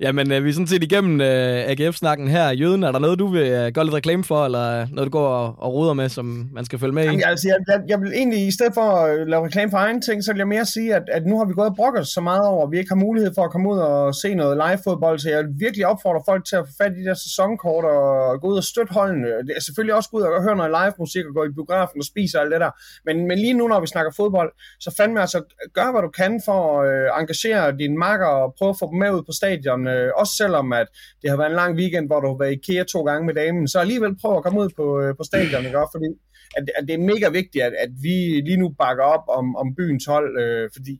Jamen, 0.00 0.32
øh, 0.32 0.44
vi 0.44 0.48
er 0.48 0.52
sådan 0.52 0.66
set 0.66 0.82
igennem 0.82 1.20
øh, 1.20 1.70
AGF-snakken 1.70 2.28
her. 2.28 2.50
Jøden, 2.50 2.82
er 2.82 2.92
der 2.92 2.98
noget, 2.98 3.18
du 3.18 3.26
vil 3.26 3.42
øh, 3.42 3.72
gøre 3.72 3.84
lidt 3.84 3.94
reklame 3.94 4.24
for, 4.24 4.44
eller 4.44 4.80
øh, 4.80 4.86
noget, 4.92 5.06
du 5.06 5.10
går 5.10 5.28
og, 5.28 5.54
og 5.58 5.74
roder 5.74 5.92
med, 5.92 6.08
som 6.08 6.48
man 6.52 6.64
skal 6.64 6.78
følge 6.78 6.92
med 6.92 7.02
i? 7.02 7.06
Jamen, 7.06 7.22
altså, 7.24 7.48
jeg, 7.48 7.56
jeg, 7.68 7.80
jeg 7.88 8.00
vil 8.00 8.12
egentlig, 8.12 8.46
i 8.46 8.50
stedet 8.50 8.74
for 8.74 8.80
at 8.80 9.20
øh, 9.20 9.26
lave 9.26 9.46
reklame 9.46 9.70
for 9.70 9.78
egen 9.78 10.02
ting, 10.02 10.24
så 10.24 10.32
vil 10.32 10.38
jeg 10.38 10.48
mere 10.48 10.64
sige, 10.66 10.94
at, 10.94 11.02
at 11.12 11.26
nu 11.26 11.38
har 11.38 11.44
vi 11.44 11.52
gået 11.52 11.68
og 11.68 11.76
brokket 11.76 12.06
så 12.06 12.20
meget 12.20 12.46
over, 12.46 12.66
at 12.66 12.72
vi 12.72 12.78
ikke 12.78 12.90
har 12.90 12.96
mulighed 13.06 13.30
for 13.34 13.44
at 13.44 13.50
komme 13.50 13.70
ud 13.70 13.78
og 13.78 14.14
se 14.14 14.34
noget 14.34 14.56
live-fodbold, 14.56 15.18
så 15.18 15.30
jeg 15.30 15.44
vil 15.44 15.54
virkelig 15.58 15.86
opfordre 15.86 16.22
folk 16.26 16.44
til 16.46 16.56
at 16.56 16.64
få 16.66 16.72
fat 16.82 16.92
i 16.92 17.00
de 17.00 17.04
der 17.04 17.14
sæsonkort 17.14 17.84
og 17.84 18.40
gå 18.40 18.46
ud 18.48 18.56
og 18.56 18.64
støtte 18.64 18.92
holdene. 18.92 19.28
Det 19.46 19.52
er 19.56 19.60
selvfølgelig 19.60 19.94
også 19.94 20.10
gå 20.10 20.16
ud 20.16 20.22
og 20.22 20.42
høre 20.42 20.56
noget 20.56 20.72
live-musik 20.78 21.24
og 21.26 21.34
gå 21.34 21.44
i 21.44 21.52
biografen 21.58 21.98
og 22.00 22.04
spise 22.04 22.38
og 22.38 22.42
alt 22.42 22.52
det 22.52 22.60
der. 22.60 22.70
Men, 23.06 23.16
men 23.28 23.38
lige 23.38 23.54
nu, 23.54 23.68
når 23.68 23.80
vi 23.80 23.86
snakker 23.86 24.12
fodbold, 24.16 24.50
så 24.80 24.94
fandme 24.96 25.20
altså, 25.20 25.38
gør 25.74 25.90
hvad 25.92 26.02
du 26.02 26.08
kan 26.08 26.42
for 26.44 26.58
at 26.80 26.80
øh, 26.90 27.20
engagere 27.20 27.76
dine 27.82 27.96
makker 27.96 28.47
og 28.48 28.54
prøve 28.58 28.72
at 28.74 28.80
få 28.80 28.86
dem 28.90 28.98
med 28.98 29.10
ud 29.16 29.22
på 29.28 29.32
stadion. 29.40 29.86
Øh, 29.86 30.10
også 30.20 30.34
selvom, 30.42 30.72
at 30.72 30.88
det 31.22 31.30
har 31.30 31.36
været 31.36 31.50
en 31.50 31.60
lang 31.62 31.72
weekend, 31.80 32.06
hvor 32.06 32.20
du 32.20 32.28
har 32.28 32.38
været 32.42 32.52
i 32.52 32.58
IKEA 32.58 32.84
to 32.84 33.00
gange 33.08 33.26
med 33.26 33.34
damen, 33.34 33.68
så 33.68 33.78
alligevel 33.80 34.20
prøve 34.22 34.36
at 34.36 34.44
komme 34.44 34.60
ud 34.60 34.70
på, 34.76 35.00
øh, 35.02 35.16
på 35.18 35.24
stadion, 35.30 35.66
ikke? 35.66 35.80
også? 35.82 35.94
Fordi 35.96 36.10
at, 36.56 36.64
at 36.78 36.84
det 36.88 36.94
er 36.94 37.08
mega 37.12 37.28
vigtigt, 37.28 37.64
at, 37.64 37.74
at 37.84 37.90
vi 38.02 38.16
lige 38.48 38.62
nu 38.62 38.68
bakker 38.82 39.04
op 39.04 39.24
om, 39.38 39.56
om 39.56 39.74
byens 39.74 40.06
hold, 40.06 40.30
øh, 40.42 40.70
fordi 40.76 40.94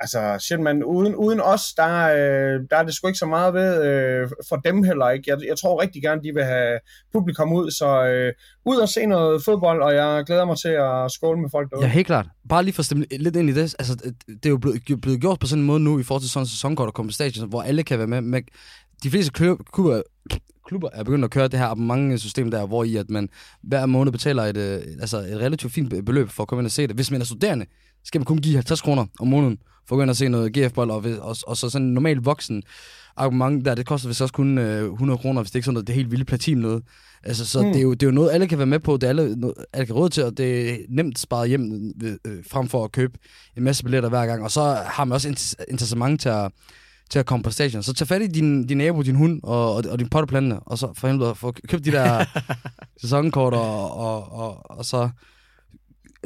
altså, 0.00 0.36
shit, 0.40 0.60
man, 0.60 0.84
uden, 0.84 1.14
uden 1.14 1.40
os, 1.40 1.62
der, 1.76 2.08
øh, 2.08 2.60
der 2.70 2.76
er 2.76 2.82
det 2.82 2.94
sgu 2.94 3.06
ikke 3.06 3.18
så 3.18 3.26
meget 3.26 3.54
ved 3.54 3.84
øh, 3.84 4.28
for 4.48 4.56
dem 4.56 4.82
heller 4.82 5.10
ikke. 5.10 5.24
Jeg, 5.30 5.38
jeg 5.48 5.58
tror 5.58 5.82
rigtig 5.82 6.02
gerne, 6.02 6.22
de 6.22 6.34
vil 6.34 6.44
have 6.44 6.78
publikum 7.12 7.52
ud, 7.52 7.70
så 7.70 8.04
øh, 8.06 8.32
ud 8.64 8.76
og 8.76 8.88
se 8.88 9.06
noget 9.06 9.44
fodbold, 9.44 9.82
og 9.82 9.94
jeg 9.94 10.24
glæder 10.26 10.44
mig 10.44 10.58
til 10.58 10.68
at 10.68 11.12
skåle 11.12 11.40
med 11.40 11.50
folk 11.50 11.70
derude. 11.70 11.86
Ja, 11.86 11.92
helt 11.92 12.06
klart. 12.06 12.26
Bare 12.48 12.62
lige 12.62 12.74
for 12.74 12.80
at 12.80 12.86
stemme 12.86 13.06
lidt 13.10 13.36
ind 13.36 13.50
i 13.50 13.52
det. 13.52 13.74
Altså, 13.78 14.12
det 14.26 14.46
er 14.46 14.50
jo 14.50 14.58
blevet, 14.58 15.00
blevet 15.02 15.20
gjort 15.20 15.38
på 15.38 15.46
sådan 15.46 15.62
en 15.62 15.66
måde 15.66 15.80
nu, 15.80 15.98
i 15.98 16.02
forhold 16.02 16.22
til 16.22 16.30
sådan 16.30 16.42
en 16.42 16.48
sæsonkort, 16.48 16.88
og 16.88 16.94
komme 16.94 17.08
på 17.08 17.12
stadion, 17.12 17.48
hvor 17.48 17.62
alle 17.62 17.82
kan 17.82 17.98
være 17.98 18.06
med. 18.06 18.20
med 18.20 18.42
de 19.02 19.10
fleste 19.10 19.32
klubber, 19.32 20.02
klubber 20.68 20.88
er 20.92 21.04
begyndt 21.04 21.24
at 21.24 21.30
køre 21.30 21.48
det 21.48 21.58
her 21.58 21.66
abonnementsystem 21.66 22.50
der, 22.50 22.66
hvor 22.66 22.84
i 22.84 22.96
at 22.96 23.10
man 23.10 23.28
hver 23.62 23.86
måned 23.86 24.12
betaler 24.12 24.42
et, 24.42 24.56
øh, 24.56 24.80
altså 25.00 25.18
et 25.18 25.40
relativt 25.40 25.72
fint 25.72 26.04
beløb 26.06 26.28
for 26.28 26.42
at 26.42 26.48
komme 26.48 26.60
ind 26.60 26.66
og 26.66 26.70
se 26.72 26.86
det. 26.86 26.96
Hvis 26.96 27.10
man 27.10 27.20
er 27.20 27.24
studerende, 27.24 27.66
skal 28.04 28.18
man 28.18 28.24
kun 28.24 28.38
give 28.38 28.54
50 28.54 28.80
kroner 28.80 29.06
om 29.20 29.28
måneden 29.28 29.58
for 29.88 30.02
at 30.02 30.16
se 30.16 30.28
noget 30.28 30.52
GF-bold, 30.58 30.90
og, 30.90 31.04
og, 31.20 31.36
og, 31.46 31.56
så 31.56 31.70
sådan 31.70 31.86
en 31.86 31.94
normal 31.94 32.16
voksen 32.16 32.62
abonnement 33.16 33.64
der, 33.64 33.74
det 33.74 33.86
koster 33.86 34.08
vist 34.08 34.22
også 34.22 34.34
kun 34.34 34.58
øh, 34.58 34.92
100 34.92 35.18
kroner, 35.18 35.42
hvis 35.42 35.50
det 35.50 35.56
ikke 35.56 35.64
sådan 35.64 35.74
noget, 35.74 35.86
det 35.86 35.92
er 35.92 35.96
helt 35.96 36.10
vildt 36.10 36.26
platin 36.26 36.58
noget. 36.58 36.82
Altså, 37.22 37.46
så 37.46 37.62
mm. 37.62 37.68
det, 37.68 37.76
er 37.76 37.82
jo, 37.82 37.92
det 37.92 38.02
er 38.02 38.06
jo 38.06 38.14
noget, 38.14 38.30
alle 38.32 38.48
kan 38.48 38.58
være 38.58 38.66
med 38.66 38.78
på, 38.78 38.96
det 38.96 39.02
er 39.02 39.08
alle, 39.08 39.36
noget, 39.36 39.54
alle 39.72 39.86
kan 39.86 39.94
råde 39.94 40.10
til, 40.10 40.24
og 40.24 40.36
det 40.36 40.70
er 40.70 40.76
nemt 40.88 41.18
sparet 41.18 41.48
hjem 41.48 41.92
øh, 42.02 42.12
øh, 42.24 42.44
frem 42.50 42.68
for 42.68 42.84
at 42.84 42.92
købe 42.92 43.18
en 43.56 43.62
masse 43.62 43.84
billetter 43.84 44.08
hver 44.08 44.26
gang. 44.26 44.42
Og 44.42 44.50
så 44.50 44.62
har 44.86 45.04
man 45.04 45.12
også 45.12 45.56
interessement 45.70 46.20
til 46.20 46.28
at, 46.28 46.52
til 47.10 47.18
at 47.18 47.26
komme 47.26 47.42
på 47.42 47.50
station. 47.50 47.82
Så 47.82 47.92
tag 47.94 48.08
fat 48.08 48.22
i 48.22 48.26
din, 48.26 48.66
din 48.66 48.78
nabo, 48.78 49.02
din 49.02 49.14
hund 49.16 49.40
og, 49.42 49.74
og, 49.74 49.84
og 49.90 49.98
din 49.98 50.08
potteplante, 50.08 50.54
og 50.54 50.78
så 50.78 50.92
for 50.94 51.08
helvede 51.08 51.34
få 51.34 51.52
købt 51.68 51.84
de 51.84 51.92
der 51.92 52.24
sæsonkort, 53.00 53.54
og, 53.54 53.96
og, 53.96 54.32
og, 54.32 54.70
og 54.70 54.84
så... 54.84 55.08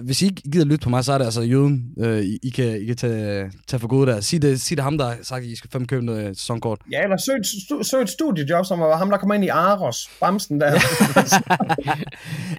Hvis 0.03 0.23
I 0.23 0.25
ikke 0.25 0.43
gider 0.53 0.65
lytte 0.65 0.85
på 0.85 0.91
mig, 0.91 1.05
så 1.05 1.13
er 1.13 1.19
det 1.19 1.25
altså 1.25 1.43
jøden, 1.43 1.85
øh, 1.99 2.21
I, 2.21 2.39
I, 2.43 2.51
kan, 2.51 2.81
I 2.83 2.85
kan 2.85 2.97
tage, 2.97 3.51
tage 3.69 3.81
for 3.81 3.89
gode 3.89 4.11
der. 4.11 4.21
Sig 4.21 4.43
det, 4.43 4.61
sig 4.61 4.77
det 4.77 4.85
ham, 4.85 4.99
der 4.99 5.05
har 5.07 5.17
sagt, 5.23 5.45
at 5.45 5.49
I 5.51 5.57
skal 5.57 5.71
fandme 5.71 5.87
købe 5.87 6.05
noget 6.05 6.39
sæsonkort. 6.39 6.79
Ja, 6.93 7.03
eller 7.03 7.17
søg, 7.17 7.37
et 7.37 7.47
stu- 7.47 7.83
søg 7.83 8.03
et 8.03 8.09
studiejob, 8.11 8.67
som 8.67 8.81
var 8.81 8.97
ham, 8.97 9.11
der 9.11 9.17
kommer 9.19 9.35
ind 9.35 9.45
i 9.45 9.49
Aros, 9.49 10.11
Bamsen 10.21 10.61
der. 10.61 10.71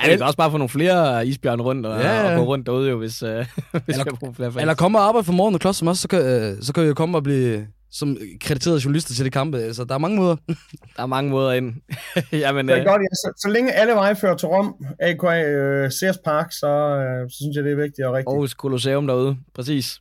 Ja, 0.04 0.12
vi 0.12 0.18
kan 0.18 0.22
også 0.22 0.38
bare 0.38 0.52
få 0.52 0.58
nogle 0.58 0.70
flere 0.70 1.28
isbjørn 1.28 1.62
rundt 1.62 1.86
og, 1.86 2.02
Ja, 2.02 2.22
ja. 2.28 2.32
og 2.32 2.38
gå 2.38 2.44
rundt 2.46 2.66
derude, 2.68 2.90
jo, 2.90 2.98
hvis, 2.98 3.24
øh, 3.24 3.46
hvis 3.86 3.98
Eller- 3.98 4.16
for 4.20 4.34
flere 4.36 4.52
fans. 4.52 4.62
Eller 4.62 4.74
komme 4.74 5.00
og 5.00 5.08
arbejde 5.08 5.26
for 5.26 5.34
morgen 5.34 5.54
og 5.56 5.62
klods 5.62 5.78
som 5.78 5.88
os, 5.88 6.00
så 6.00 6.08
kan, 6.08 6.20
øh, 6.22 6.58
så 6.62 6.74
kan 6.74 6.84
I 6.84 6.88
jo 6.88 6.94
komme 6.94 7.18
og 7.18 7.24
blive 7.24 7.68
som 7.94 8.18
krediterede 8.42 8.82
journalister 8.84 9.14
til 9.14 9.26
det 9.26 9.34
kampe. 9.34 9.74
Så 9.74 9.84
der 9.84 9.94
er 9.94 9.98
mange 9.98 10.18
måder. 10.18 10.36
Der 10.98 11.04
er 11.04 11.06
mange 11.06 11.32
måder 11.32 11.52
ind. 11.54 11.74
Jamen, 12.32 12.68
Det 12.68 12.74
er 12.74 12.80
øh, 12.80 12.86
godt, 12.86 13.02
ja. 13.02 13.16
så, 13.16 13.34
så 13.38 13.50
længe 13.50 13.72
alle 13.72 13.94
veje 13.94 14.16
fører 14.16 14.36
til 14.36 14.48
Rom, 14.48 14.76
a.k.a. 15.00 15.44
Øh, 15.44 15.92
Sears 15.92 16.18
Park, 16.18 16.52
så, 16.52 16.68
øh, 16.68 17.30
så 17.30 17.38
synes 17.42 17.56
jeg, 17.56 17.64
det 17.64 17.72
er 17.72 17.76
vigtigt 17.76 18.08
og 18.08 18.14
rigtigt. 18.14 18.28
Aarhus 18.28 18.52
Colosseum 18.52 19.08
derude, 19.08 19.38
præcis. 19.56 20.00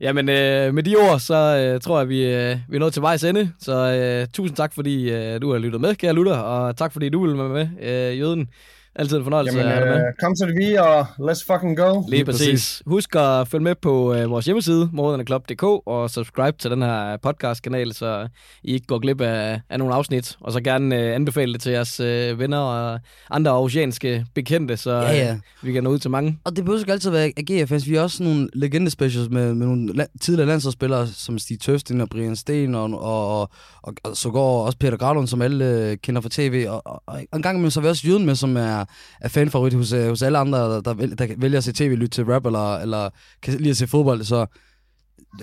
Jamen, 0.00 0.28
øh, 0.28 0.74
med 0.74 0.82
de 0.82 0.96
ord, 0.96 1.20
så 1.20 1.34
øh, 1.34 1.80
tror 1.80 1.98
jeg, 1.98 2.08
vi, 2.08 2.26
øh, 2.26 2.56
vi 2.68 2.76
er 2.76 2.80
nået 2.80 2.92
til 2.92 3.02
vejs 3.02 3.24
ende. 3.24 3.52
Så 3.60 3.72
øh, 3.72 4.26
tusind 4.32 4.56
tak, 4.56 4.74
fordi 4.74 5.10
øh, 5.10 5.42
du 5.42 5.52
har 5.52 5.58
lyttet 5.58 5.80
med, 5.80 5.94
kære 5.94 6.12
lytter, 6.14 6.36
og 6.36 6.76
tak, 6.76 6.92
fordi 6.92 7.08
du 7.08 7.26
vil 7.26 7.38
være 7.38 7.48
med, 7.48 7.68
øh, 7.80 8.18
Jøden. 8.18 8.48
Altid 8.96 9.16
en 9.16 9.22
fornøjelse 9.22 9.58
Jamen, 9.58 9.72
at 9.72 9.78
have 9.78 9.92
dig 9.94 9.98
med. 10.02 10.12
kom 10.22 10.34
til 10.34 10.46
det 10.48 10.56
vi, 10.56 10.74
og 10.74 11.00
let's 11.00 11.44
fucking 11.52 11.76
go. 11.76 11.92
Lige 12.00 12.10
Lige 12.10 12.24
præcis. 12.24 12.40
præcis. 12.48 12.82
Husk 12.86 13.16
at 13.16 13.48
følge 13.48 13.64
med 13.64 13.74
på 13.74 14.14
øh, 14.14 14.30
vores 14.30 14.44
hjemmeside, 14.46 14.88
morderneklub.dk, 14.92 15.62
og 15.62 16.10
subscribe 16.10 16.58
til 16.58 16.70
den 16.70 16.82
her 16.82 17.16
podcast-kanal, 17.16 17.92
så 17.94 18.28
I 18.62 18.72
ikke 18.72 18.86
går 18.86 18.98
glip 18.98 19.20
af, 19.20 19.60
af 19.70 19.78
nogle 19.78 19.94
afsnit. 19.94 20.36
Og 20.40 20.52
så 20.52 20.60
gerne 20.60 21.00
øh, 21.00 21.14
anbefale 21.14 21.52
det 21.52 21.60
til 21.60 21.72
jeres 21.72 22.00
øh, 22.00 22.38
venner 22.38 22.58
og 22.58 23.00
andre 23.30 23.50
aarhusianske 23.50 24.26
bekendte, 24.34 24.76
så 24.76 24.90
Ja, 24.90 25.12
ja. 25.12 25.32
Øh, 25.32 25.38
vi 25.62 25.72
kan 25.72 25.84
nå 25.84 25.90
ud 25.90 25.98
til 25.98 26.10
mange. 26.10 26.38
Og 26.44 26.56
det 26.56 26.64
behøver 26.64 26.80
ikke 26.80 26.92
altid 26.92 27.10
være 27.10 27.32
AGF-fans. 27.36 27.88
Vi 27.88 27.94
har 27.94 28.02
også 28.02 28.22
nogle 28.22 28.48
legende-specials 28.54 29.28
med, 29.30 29.54
med 29.54 29.66
nogle 29.66 30.02
la- 30.02 30.18
tidligere 30.20 30.48
landsholdsspillere, 30.48 31.06
som 31.06 31.38
Stig 31.38 31.60
Tøfting 31.60 32.02
og 32.02 32.08
Brian 32.08 32.36
Sten, 32.36 32.74
og, 32.74 32.84
og, 32.84 33.40
og, 33.40 33.50
og, 33.82 33.94
og 34.04 34.16
så 34.16 34.30
går 34.30 34.66
også 34.66 34.78
Peter 34.78 34.96
Gralund, 34.96 35.26
som 35.26 35.42
alle 35.42 35.64
øh, 35.64 35.96
kender 36.02 36.20
fra 36.20 36.28
tv. 36.32 36.66
Og, 36.68 36.82
og, 36.86 37.02
og 37.06 37.20
en 37.36 37.42
gang 37.42 37.56
imellem 37.56 37.70
så 37.70 37.80
er 37.80 37.82
vi 37.82 37.88
også 37.88 38.02
Jyden 38.06 38.26
med, 38.26 38.34
som 38.34 38.56
er, 38.56 38.81
er 39.20 39.28
fanfavorit 39.28 39.74
hos, 39.74 39.92
øh, 39.92 40.08
hos 40.08 40.22
alle 40.22 40.38
andre, 40.38 40.58
der, 40.58 40.80
der, 40.80 40.94
vælger, 40.94 41.16
der 41.16 41.26
vælger 41.36 41.58
at 41.58 41.64
se 41.64 41.72
tv, 41.72 41.90
lytte 41.94 42.08
til 42.08 42.24
rap, 42.24 42.46
eller, 42.46 42.76
eller 42.78 43.10
kan 43.42 43.54
lide 43.54 43.70
at 43.70 43.76
se 43.76 43.86
fodbold. 43.86 44.24
Så 44.24 44.46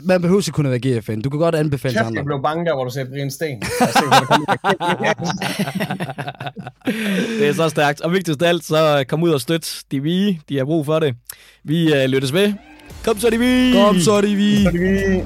man 0.03 0.21
behøver 0.21 0.41
ikke 0.41 0.51
kun 0.51 0.65
at 0.65 0.71
være 0.71 0.99
GFN. 0.99 1.21
Du 1.21 1.29
kan 1.29 1.39
godt 1.39 1.55
anbefale 1.55 1.93
Kæft, 1.93 2.05
andre. 2.05 2.17
jeg 2.19 2.25
blev 2.25 2.41
bange 2.43 2.65
der, 2.65 2.75
hvor 2.75 2.83
du 2.83 2.89
sagde 2.89 3.09
Brian 3.09 3.31
Sten. 3.31 3.61
Det 7.39 7.47
er 7.47 7.53
så 7.53 7.69
stærkt. 7.69 8.01
Og 8.01 8.11
vigtigst 8.13 8.41
af 8.41 8.49
alt, 8.49 8.63
så 8.63 9.05
kom 9.07 9.23
ud 9.23 9.29
og 9.29 9.41
støt 9.41 9.81
de 9.91 10.01
vi. 10.01 10.39
De 10.49 10.57
har 10.57 10.65
brug 10.65 10.85
for 10.85 10.99
det. 10.99 11.15
Vi 11.63 11.93
øh, 11.93 12.05
lyttes 12.09 12.33
ved. 12.33 12.53
Kom 13.05 13.19
så, 13.19 13.29
de 13.29 13.39
vi! 13.39 13.71
Kom 13.73 13.99
så, 13.99 14.21
de 14.21 14.35
vi. 14.35 14.63
Så 14.63 14.67
er 14.69 14.71
det 14.71 14.81
vi- 14.81 15.23